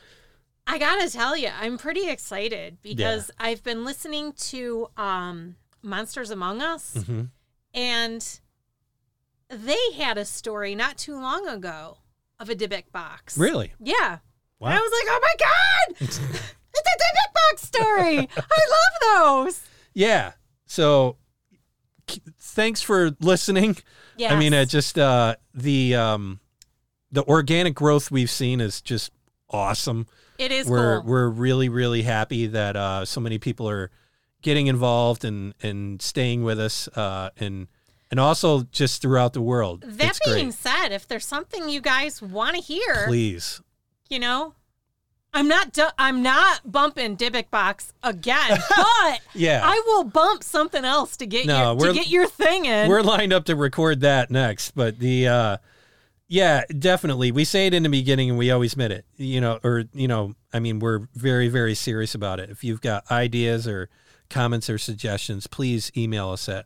I 0.65 0.77
gotta 0.77 1.09
tell 1.09 1.35
you, 1.35 1.49
I'm 1.59 1.77
pretty 1.77 2.07
excited 2.07 2.77
because 2.81 3.29
I've 3.37 3.63
been 3.63 3.83
listening 3.83 4.31
to 4.33 4.87
um, 4.95 5.55
Monsters 5.81 6.31
Among 6.31 6.61
Us, 6.61 6.93
Mhm. 6.95 7.29
and 7.73 8.39
they 9.49 9.91
had 9.97 10.17
a 10.17 10.23
story 10.23 10.73
not 10.75 10.97
too 10.97 11.15
long 11.15 11.47
ago 11.49 11.97
of 12.39 12.49
a 12.49 12.55
Dybbuk 12.55 12.91
box. 12.93 13.37
Really? 13.37 13.73
Yeah. 13.79 14.19
Wow. 14.61 14.69
I 14.69 14.79
was 14.79 14.91
like, 14.91 15.07
oh 15.09 15.19
my 15.21 15.35
god, 15.39 15.95
it's 16.01 16.19
a 16.19 16.97
Dybbuk 17.01 17.33
box 17.33 17.61
story. 17.63 18.29
I 18.37 18.61
love 18.69 19.45
those. 19.47 19.61
Yeah. 19.95 20.33
So 20.67 21.17
thanks 22.39 22.81
for 22.81 23.11
listening. 23.19 23.77
Yes. 24.17 24.31
I 24.31 24.35
mean, 24.37 24.53
it 24.53 24.67
just 24.67 24.99
uh, 24.99 25.35
the 25.55 25.95
um, 25.95 26.39
the 27.11 27.23
organic 27.23 27.73
growth 27.73 28.11
we've 28.11 28.29
seen 28.29 28.61
is 28.61 28.81
just 28.81 29.11
awesome. 29.49 30.05
it 30.37 30.51
is 30.51 30.67
we're 30.67 31.01
cool. 31.01 31.09
we're 31.09 31.29
really 31.29 31.67
really 31.67 32.03
happy 32.03 32.45
that 32.47 32.75
uh, 32.75 33.03
so 33.03 33.19
many 33.19 33.39
people 33.39 33.67
are 33.67 33.89
getting 34.43 34.67
involved 34.67 35.25
and 35.25 35.55
and 35.63 36.01
staying 36.03 36.43
with 36.43 36.59
us 36.59 36.87
uh, 36.89 37.31
and 37.37 37.67
and 38.11 38.19
also 38.19 38.61
just 38.71 39.01
throughout 39.01 39.33
the 39.33 39.41
world. 39.41 39.83
that 39.87 40.09
it's 40.09 40.19
being 40.23 40.47
great. 40.47 40.53
said, 40.53 40.89
if 40.89 41.07
there's 41.07 41.25
something 41.25 41.67
you 41.67 41.81
guys 41.81 42.21
want 42.21 42.55
to 42.55 42.61
hear, 42.61 43.07
Please. 43.07 43.59
You 44.11 44.19
know, 44.19 44.53
I'm 45.33 45.47
not 45.47 45.71
du- 45.71 45.93
I'm 45.97 46.21
not 46.21 46.69
bumping 46.69 47.15
Dybbuk 47.15 47.49
box 47.49 47.93
again, 48.03 48.49
but 48.75 49.19
Yeah. 49.33 49.61
I 49.63 49.81
will 49.87 50.03
bump 50.03 50.43
something 50.43 50.83
else 50.83 51.15
to 51.17 51.25
get 51.25 51.45
No, 51.45 51.77
your 51.79 51.87
to 51.87 51.93
get 51.93 52.09
your 52.09 52.27
thing 52.27 52.65
in. 52.65 52.89
We're 52.89 53.01
lined 53.01 53.31
up 53.31 53.45
to 53.45 53.55
record 53.55 54.01
that 54.01 54.29
next, 54.29 54.71
but 54.75 54.99
the 54.99 55.27
uh 55.27 55.57
yeah, 56.27 56.63
definitely. 56.79 57.31
We 57.33 57.43
say 57.43 57.67
it 57.67 57.73
in 57.73 57.83
the 57.83 57.89
beginning 57.89 58.29
and 58.29 58.37
we 58.39 58.51
always 58.51 58.71
admit 58.73 58.91
it. 58.91 59.05
You 59.17 59.41
know, 59.41 59.59
or 59.63 59.83
you 59.93 60.07
know, 60.07 60.35
I 60.53 60.59
mean, 60.59 60.79
we're 60.79 61.07
very 61.15 61.47
very 61.47 61.75
serious 61.75 62.13
about 62.13 62.39
it. 62.41 62.49
If 62.49 62.63
you've 62.63 62.81
got 62.81 63.09
ideas 63.09 63.67
or 63.67 63.89
comments 64.29 64.69
or 64.69 64.77
suggestions, 64.77 65.47
please 65.47 65.91
email 65.95 66.29
us 66.29 66.47
at 66.49 66.65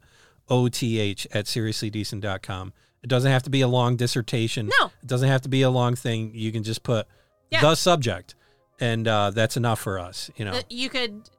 oth 0.50 0.84
at 0.84 1.46
seriouslydecent.com. 1.46 2.74
It 3.04 3.08
doesn't 3.08 3.32
have 3.32 3.44
to 3.44 3.50
be 3.52 3.62
a 3.62 3.68
long 3.68 3.96
dissertation. 3.96 4.72
No. 4.80 4.88
It 5.02 5.08
doesn't 5.08 5.30
have 5.30 5.42
to 5.42 5.50
be 5.50 5.62
a 5.62 5.70
long 5.70 5.96
thing. 5.96 6.32
You 6.34 6.52
can 6.52 6.64
just 6.64 6.82
put 6.82 7.08
Yeah. 7.52 7.62
the 7.62 7.76
subject 7.76 8.36
and 8.80 9.08
uh, 9.08 9.30
that's 9.32 9.56
enough 9.58 9.80
for 9.80 10.00
us, 10.00 10.30
you 10.36 10.44
know. 10.46 10.52
Uh, 10.54 10.62
you 10.70 10.90
could 10.90 11.30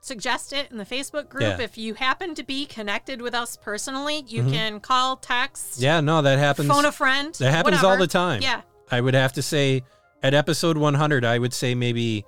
suggest 0.00 0.52
it 0.52 0.70
in 0.70 0.76
the 0.78 0.84
Facebook 0.84 1.28
group. 1.28 1.42
Yeah. 1.42 1.60
If 1.60 1.78
you 1.78 1.94
happen 1.94 2.34
to 2.34 2.42
be 2.42 2.66
connected 2.66 3.22
with 3.22 3.34
us 3.34 3.56
personally, 3.56 4.24
you 4.26 4.42
can 4.44 4.80
call, 4.80 5.16
text, 5.16 5.74
Mm-hmm. 5.74 5.82
yeah, 5.84 6.00
no, 6.00 6.20
that 6.22 6.38
happens. 6.38 6.68
phone 6.68 6.84
a 6.84 6.92
friend. 6.92 7.34
That 7.36 7.50
happens 7.52 7.76
all 7.82 7.90
whatever. 7.90 8.06
the 8.06 8.12
time. 8.12 8.42
Yeah. 8.42 8.62
I 8.90 9.00
would 9.00 9.14
have 9.14 9.32
to 9.34 9.42
say 9.42 9.82
at 10.22 10.34
episode 10.34 10.76
100, 10.76 11.24
I 11.24 11.38
would 11.38 11.54
say 11.54 11.74
maybe 11.74 12.24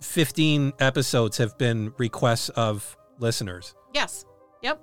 15 0.00 0.72
episodes 0.78 1.38
have 1.38 1.56
been 1.58 1.92
requests 1.98 2.48
of 2.50 2.96
listeners. 3.18 3.74
Yes. 3.94 4.24
Yep. 4.62 4.80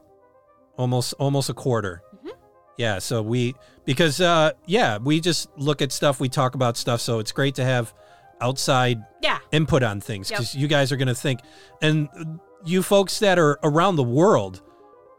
Almost 0.77 1.13
almost 1.19 1.49
a 1.49 1.53
quarter. 1.53 2.01
Mhm. 2.25 2.31
Yeah, 2.77 2.99
so 2.99 3.21
we 3.21 3.55
because 3.85 4.19
uh 4.21 4.51
yeah, 4.65 4.97
we 4.97 5.19
just 5.19 5.49
look 5.57 5.81
at 5.81 5.91
stuff, 5.91 6.19
we 6.19 6.29
talk 6.29 6.55
about 6.55 6.77
stuff, 6.77 7.01
so 7.01 7.19
it's 7.19 7.31
great 7.31 7.55
to 7.55 7.63
have 7.63 7.93
outside 8.41 9.01
Yeah. 9.21 9.37
input 9.51 9.81
on 9.83 10.01
things 10.01 10.29
Yep. 10.29 10.39
cuz 10.39 10.55
you 10.55 10.67
guys 10.67 10.91
are 10.91 10.97
going 10.97 11.07
to 11.07 11.15
think 11.15 11.39
and 11.81 12.09
you 12.65 12.83
folks 12.83 13.19
that 13.19 13.39
are 13.39 13.59
around 13.63 13.95
the 13.95 14.03
world, 14.03 14.61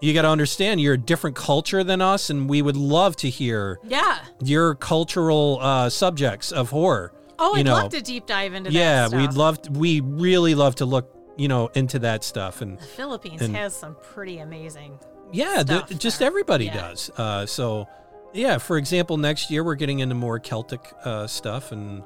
you 0.02 0.12
got 0.12 0.22
to 0.22 0.28
understand 0.28 0.80
you're 0.80 0.94
a 0.94 0.98
different 0.98 1.34
culture 1.36 1.82
than 1.82 2.02
us 2.02 2.28
and 2.28 2.48
we 2.50 2.60
would 2.60 2.76
love 2.76 3.16
to 3.16 3.30
hear 3.30 3.78
Yeah. 3.84 4.18
your 4.42 4.74
cultural 4.74 5.58
uh, 5.62 5.88
subjects 5.88 6.52
of 6.52 6.70
horror. 6.70 7.12
Oh, 7.38 7.54
I'd 7.54 7.64
know, 7.66 7.72
love 7.74 7.90
to 7.92 8.00
deep 8.02 8.26
dive 8.26 8.52
into 8.54 8.70
yeah, 8.72 9.08
we'd 9.08 9.32
love. 9.34 9.60
To, 9.62 9.70
we 9.72 10.00
really 10.00 10.54
love 10.54 10.74
to 10.76 10.86
look, 10.86 11.10
you 11.36 11.48
know, 11.48 11.68
into 11.74 11.98
that 12.00 12.24
stuff, 12.24 12.60
and 12.62 12.78
The 12.78 12.84
Philippines 12.84 13.42
and- 13.42 13.54
has 13.56 13.74
some 13.76 13.96
pretty 14.14 14.38
amazing. 14.38 14.98
yeah, 15.32 15.62
the, 15.62 15.82
just 15.98 16.20
everybody 16.22 16.66
Yeah. 16.66 16.74
does. 16.90 17.10
Uh, 17.16 17.44
so, 17.46 17.86
yeah, 18.32 18.58
for 18.58 18.76
example, 18.78 19.16
next 19.16 19.50
year 19.50 19.64
we're 19.64 19.74
getting 19.76 20.00
into 20.00 20.14
more 20.14 20.38
Celtic 20.38 20.92
uh, 21.04 21.26
stuff 21.26 21.72
and 21.72 22.02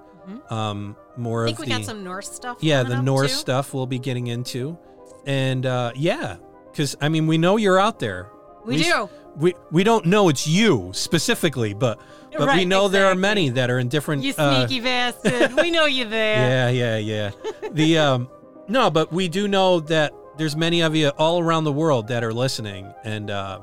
um, 0.51 0.97
more 1.17 1.41
Mm-hmm. 1.41 1.45
I 1.45 1.47
think 1.47 1.59
of 1.59 1.61
we 1.61 1.65
the 1.67 1.79
got 1.79 1.85
some 1.85 2.05
Norse 2.05 2.31
stuff. 2.33 2.59
yeah 2.61 2.83
the 2.83 3.03
Norse 3.03 3.33
too. 3.33 3.37
stuff 3.39 3.75
we'll 3.75 3.87
be 3.87 3.99
getting 3.99 4.29
into, 4.29 4.79
and 5.27 5.67
uh, 5.67 5.93
yeah, 5.97 6.37
because 6.71 6.97
I 7.01 7.09
mean 7.09 7.27
we 7.27 7.37
know 7.39 7.57
you're 7.57 7.79
out 7.81 7.99
there. 7.99 8.29
We 8.65 8.81
s- 8.81 8.87
do. 8.87 9.09
We 9.37 9.55
we 9.71 9.83
don't 9.85 10.07
know 10.07 10.29
it's 10.29 10.47
you 10.47 10.91
specifically, 10.95 11.73
but 11.75 11.99
but 12.33 12.41
we 12.41 12.47
Right, 12.47 12.67
know 12.69 12.89
there 12.89 13.07
are 13.07 13.15
many 13.15 13.49
that 13.51 13.71
are 13.71 13.79
in 13.79 13.89
different. 13.89 14.23
You 14.23 14.35
uh, 14.39 14.67
sneaky 14.67 14.81
bastard. 14.83 15.55
we 15.57 15.71
know 15.71 15.87
you 15.87 16.09
there. 16.09 16.71
Yeah, 16.71 16.97
yeah, 16.99 17.31
yeah. 17.63 17.71
the 17.73 17.99
um 17.99 18.29
no, 18.69 18.91
but 18.91 19.13
we 19.13 19.29
do 19.29 19.49
know 19.49 19.81
that 19.81 20.13
there's 20.37 20.55
many 20.57 20.81
of 20.83 20.95
you 20.95 21.09
all 21.11 21.41
around 21.41 21.65
the 21.65 21.73
world 21.73 22.07
that 22.09 22.23
are 22.23 22.33
listening 22.33 22.93
and 23.05 23.31
uh 23.31 23.61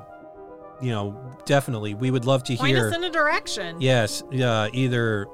you 0.81 0.91
know, 0.91 1.15
definitely 1.45 1.93
we 1.95 2.11
would 2.11 2.25
love 2.25 2.43
to 2.45 2.55
Point 2.55 2.75
hear 2.75 2.87
us 2.89 2.95
in 2.95 3.03
a 3.03 3.09
direction. 3.09 3.79
yes, 3.81 4.21
uh 4.23 4.69
either 4.73 5.27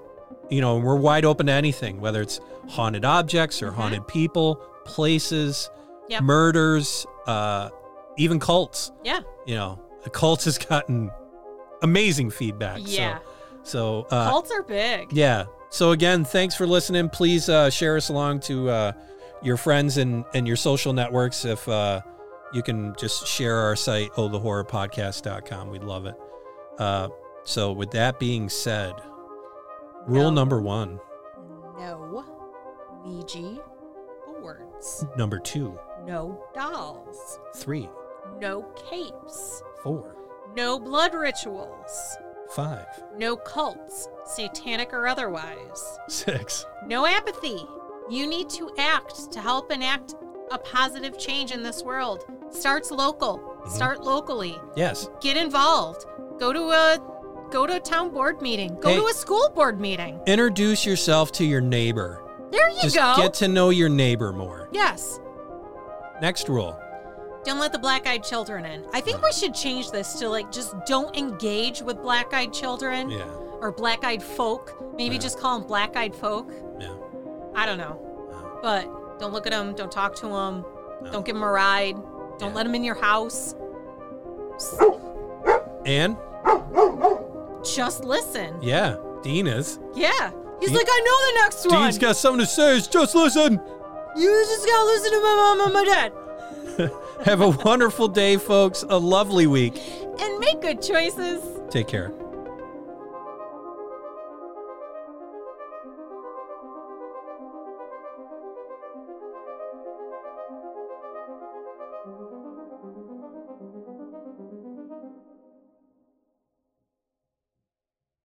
you 0.50 0.62
know, 0.62 0.78
we're 0.78 0.96
wide 0.96 1.26
open 1.26 1.46
to 1.48 1.52
anything, 1.52 2.00
whether 2.02 2.22
it's 2.22 2.40
haunted 2.70 3.06
objects 3.06 3.62
or 3.64 3.72
Mhm. 3.72 3.76
haunted 3.76 4.08
people, 4.08 4.56
places, 4.86 5.70
Yep. 6.10 6.22
murders, 6.24 7.06
uh 7.28 7.70
even 8.18 8.40
cults, 8.40 8.92
Yeah. 9.04 9.22
you 9.46 9.56
know. 9.56 9.80
The 10.04 10.10
cults 10.10 10.46
has 10.46 10.58
gotten 10.58 11.10
amazing 11.82 12.30
feedback. 12.32 12.80
Yeah. 12.84 13.18
So 13.64 14.06
so 14.10 14.16
uh 14.16 14.30
Cults 14.30 14.52
are 14.52 14.64
big. 14.64 15.12
yeah. 15.14 15.46
So 15.70 15.92
again, 15.92 16.24
thanks 16.26 16.54
for 16.56 16.68
listening. 16.68 17.10
Please 17.10 17.50
uh, 17.50 17.70
share 17.72 17.98
us 17.98 18.10
along 18.10 18.42
to 18.42 18.70
uh, 18.70 18.92
your 19.42 19.58
friends 19.58 19.98
and, 19.98 20.24
and 20.36 20.46
your 20.48 20.56
social 20.56 20.94
networks. 20.94 21.46
If 21.46 21.68
uh, 21.68 22.02
you 22.54 22.62
can 22.64 22.96
just 22.98 23.26
share 23.28 23.58
our 23.58 23.76
site, 23.76 24.12
ohthehorrorpodcast.com. 24.14 25.70
We'd 25.70 25.84
love 25.84 26.06
it. 26.06 26.16
Uh, 26.80 27.10
so 27.44 27.72
with 27.72 27.92
that 27.92 28.20
being 28.20 28.50
said, 28.50 28.94
rule 30.08 30.24
No. 30.26 30.30
number 30.32 30.62
one, 30.62 31.00
No 31.78 32.24
Ouija 33.06 33.60
boards. 34.26 35.06
number 35.18 35.40
two, 35.40 35.78
No 36.06 36.44
dolls. 36.54 37.40
three, 37.56 37.90
No 38.40 38.64
capes. 38.90 39.62
four, 39.84 40.16
No 40.56 40.80
blood 40.80 41.14
rituals. 41.14 42.18
five, 42.52 42.88
No 43.18 43.36
cults, 43.36 44.08
satanic 44.26 44.94
or 44.94 45.08
otherwise. 45.08 46.00
six. 46.08 46.66
No 46.86 47.06
apathy. 47.06 47.66
You 48.10 48.28
need 48.28 48.50
to 48.52 48.70
act 48.78 49.32
to 49.32 49.40
help 49.40 49.72
enact 49.72 50.16
a 50.52 50.58
positive 50.58 51.18
change 51.18 51.52
in 51.52 51.64
this 51.64 51.84
world. 51.84 52.26
Starts 52.50 52.92
local. 52.92 53.38
Mm-hmm. 53.40 53.70
Start 53.70 54.04
locally. 54.04 54.58
Yes. 54.76 55.10
Get 55.22 55.38
involved. 55.38 56.06
Go 56.40 56.54
to 56.54 56.60
a 56.72 57.00
go 57.52 57.68
to 57.68 57.76
a 57.76 57.80
town 57.80 58.10
board 58.12 58.42
meeting. 58.42 58.76
Go 58.80 58.90
Hey. 58.90 58.96
to 58.98 59.06
a 59.08 59.14
school 59.14 59.50
board 59.56 59.80
meeting. 59.80 60.20
Introduce 60.26 60.86
yourself 60.86 61.32
to 61.34 61.46
your 61.46 61.62
neighbor. 61.62 62.24
There 62.52 62.70
you 62.70 62.82
Just 62.82 62.96
go. 62.96 63.16
get 63.18 63.34
to 63.36 63.48
know 63.48 63.70
your 63.70 63.90
neighbor 63.90 64.32
more. 64.34 64.70
yes. 64.72 65.20
Next 66.22 66.48
rule. 66.50 66.80
Don't 67.44 67.60
let 67.60 67.74
the 67.74 67.80
black-eyed 67.80 68.24
children 68.24 68.66
in. 68.66 68.86
I 68.94 69.02
think 69.02 69.22
we 69.22 69.32
should 69.34 69.54
change 69.54 69.92
this 69.92 70.14
to 70.20 70.30
like 70.30 70.52
just 70.52 70.74
don't 70.86 71.16
engage 71.18 71.82
with 71.82 72.02
black-eyed 72.02 72.54
children 72.54 73.10
Yeah. 73.10 73.26
or 73.60 73.72
black-eyed 73.72 74.24
folk. 74.24 74.74
Maybe 74.96 75.16
Yeah. 75.16 75.22
just 75.22 75.40
call 75.40 75.60
them 75.60 75.68
black-eyed 75.68 76.16
folk. 76.16 76.50
Yeah. 76.80 76.94
I 77.56 77.66
don't 77.66 77.78
know. 77.78 78.00
Uh, 78.32 78.62
But 78.62 79.03
don't 79.20 79.34
look 79.34 79.46
at 79.46 79.52
them. 79.52 79.74
Don't 79.76 79.92
talk 79.92 80.16
to 80.18 80.28
them. 80.28 80.66
No. 81.02 81.12
Don't 81.12 81.26
give 81.26 81.36
them 81.36 81.44
a 81.44 81.50
ride. 81.52 81.96
Don't 82.40 82.50
Yeah. 82.50 82.56
let 82.56 82.64
them 82.64 82.76
in 82.76 82.84
your 82.84 82.96
house. 82.96 83.56
and 85.86 86.18
Just 87.64 88.04
listen. 88.04 88.56
yeah, 88.62 88.98
Dean 89.22 89.48
is. 89.48 89.80
Yeah. 89.96 90.32
He's 90.60 90.70
Dean- 90.70 90.78
like, 90.78 90.88
I 90.90 91.00
know 91.06 91.28
the 91.34 91.40
next 91.44 91.66
one. 91.70 91.82
Dean's 91.84 91.98
got 91.98 92.16
something 92.16 92.40
to 92.42 92.46
say. 92.46 92.80
Just 92.80 93.16
listen. 93.16 93.60
you 94.16 94.46
just 94.48 94.66
gotta 94.66 94.86
listen 94.86 95.12
to 95.12 95.20
my 95.22 95.56
mom 95.56 95.62
and 95.62 95.74
my 95.74 95.84
dad. 95.86 96.92
Have 97.26 97.42
a 97.42 97.50
wonderful 97.50 98.08
day, 98.08 98.38
folks. 98.38 98.84
A 98.90 98.98
lovely 98.98 99.48
week. 99.48 99.82
And 100.20 100.40
make 100.40 100.62
good 100.62 100.82
choices. 100.82 101.42
Take 101.70 101.88
care. 101.88 102.12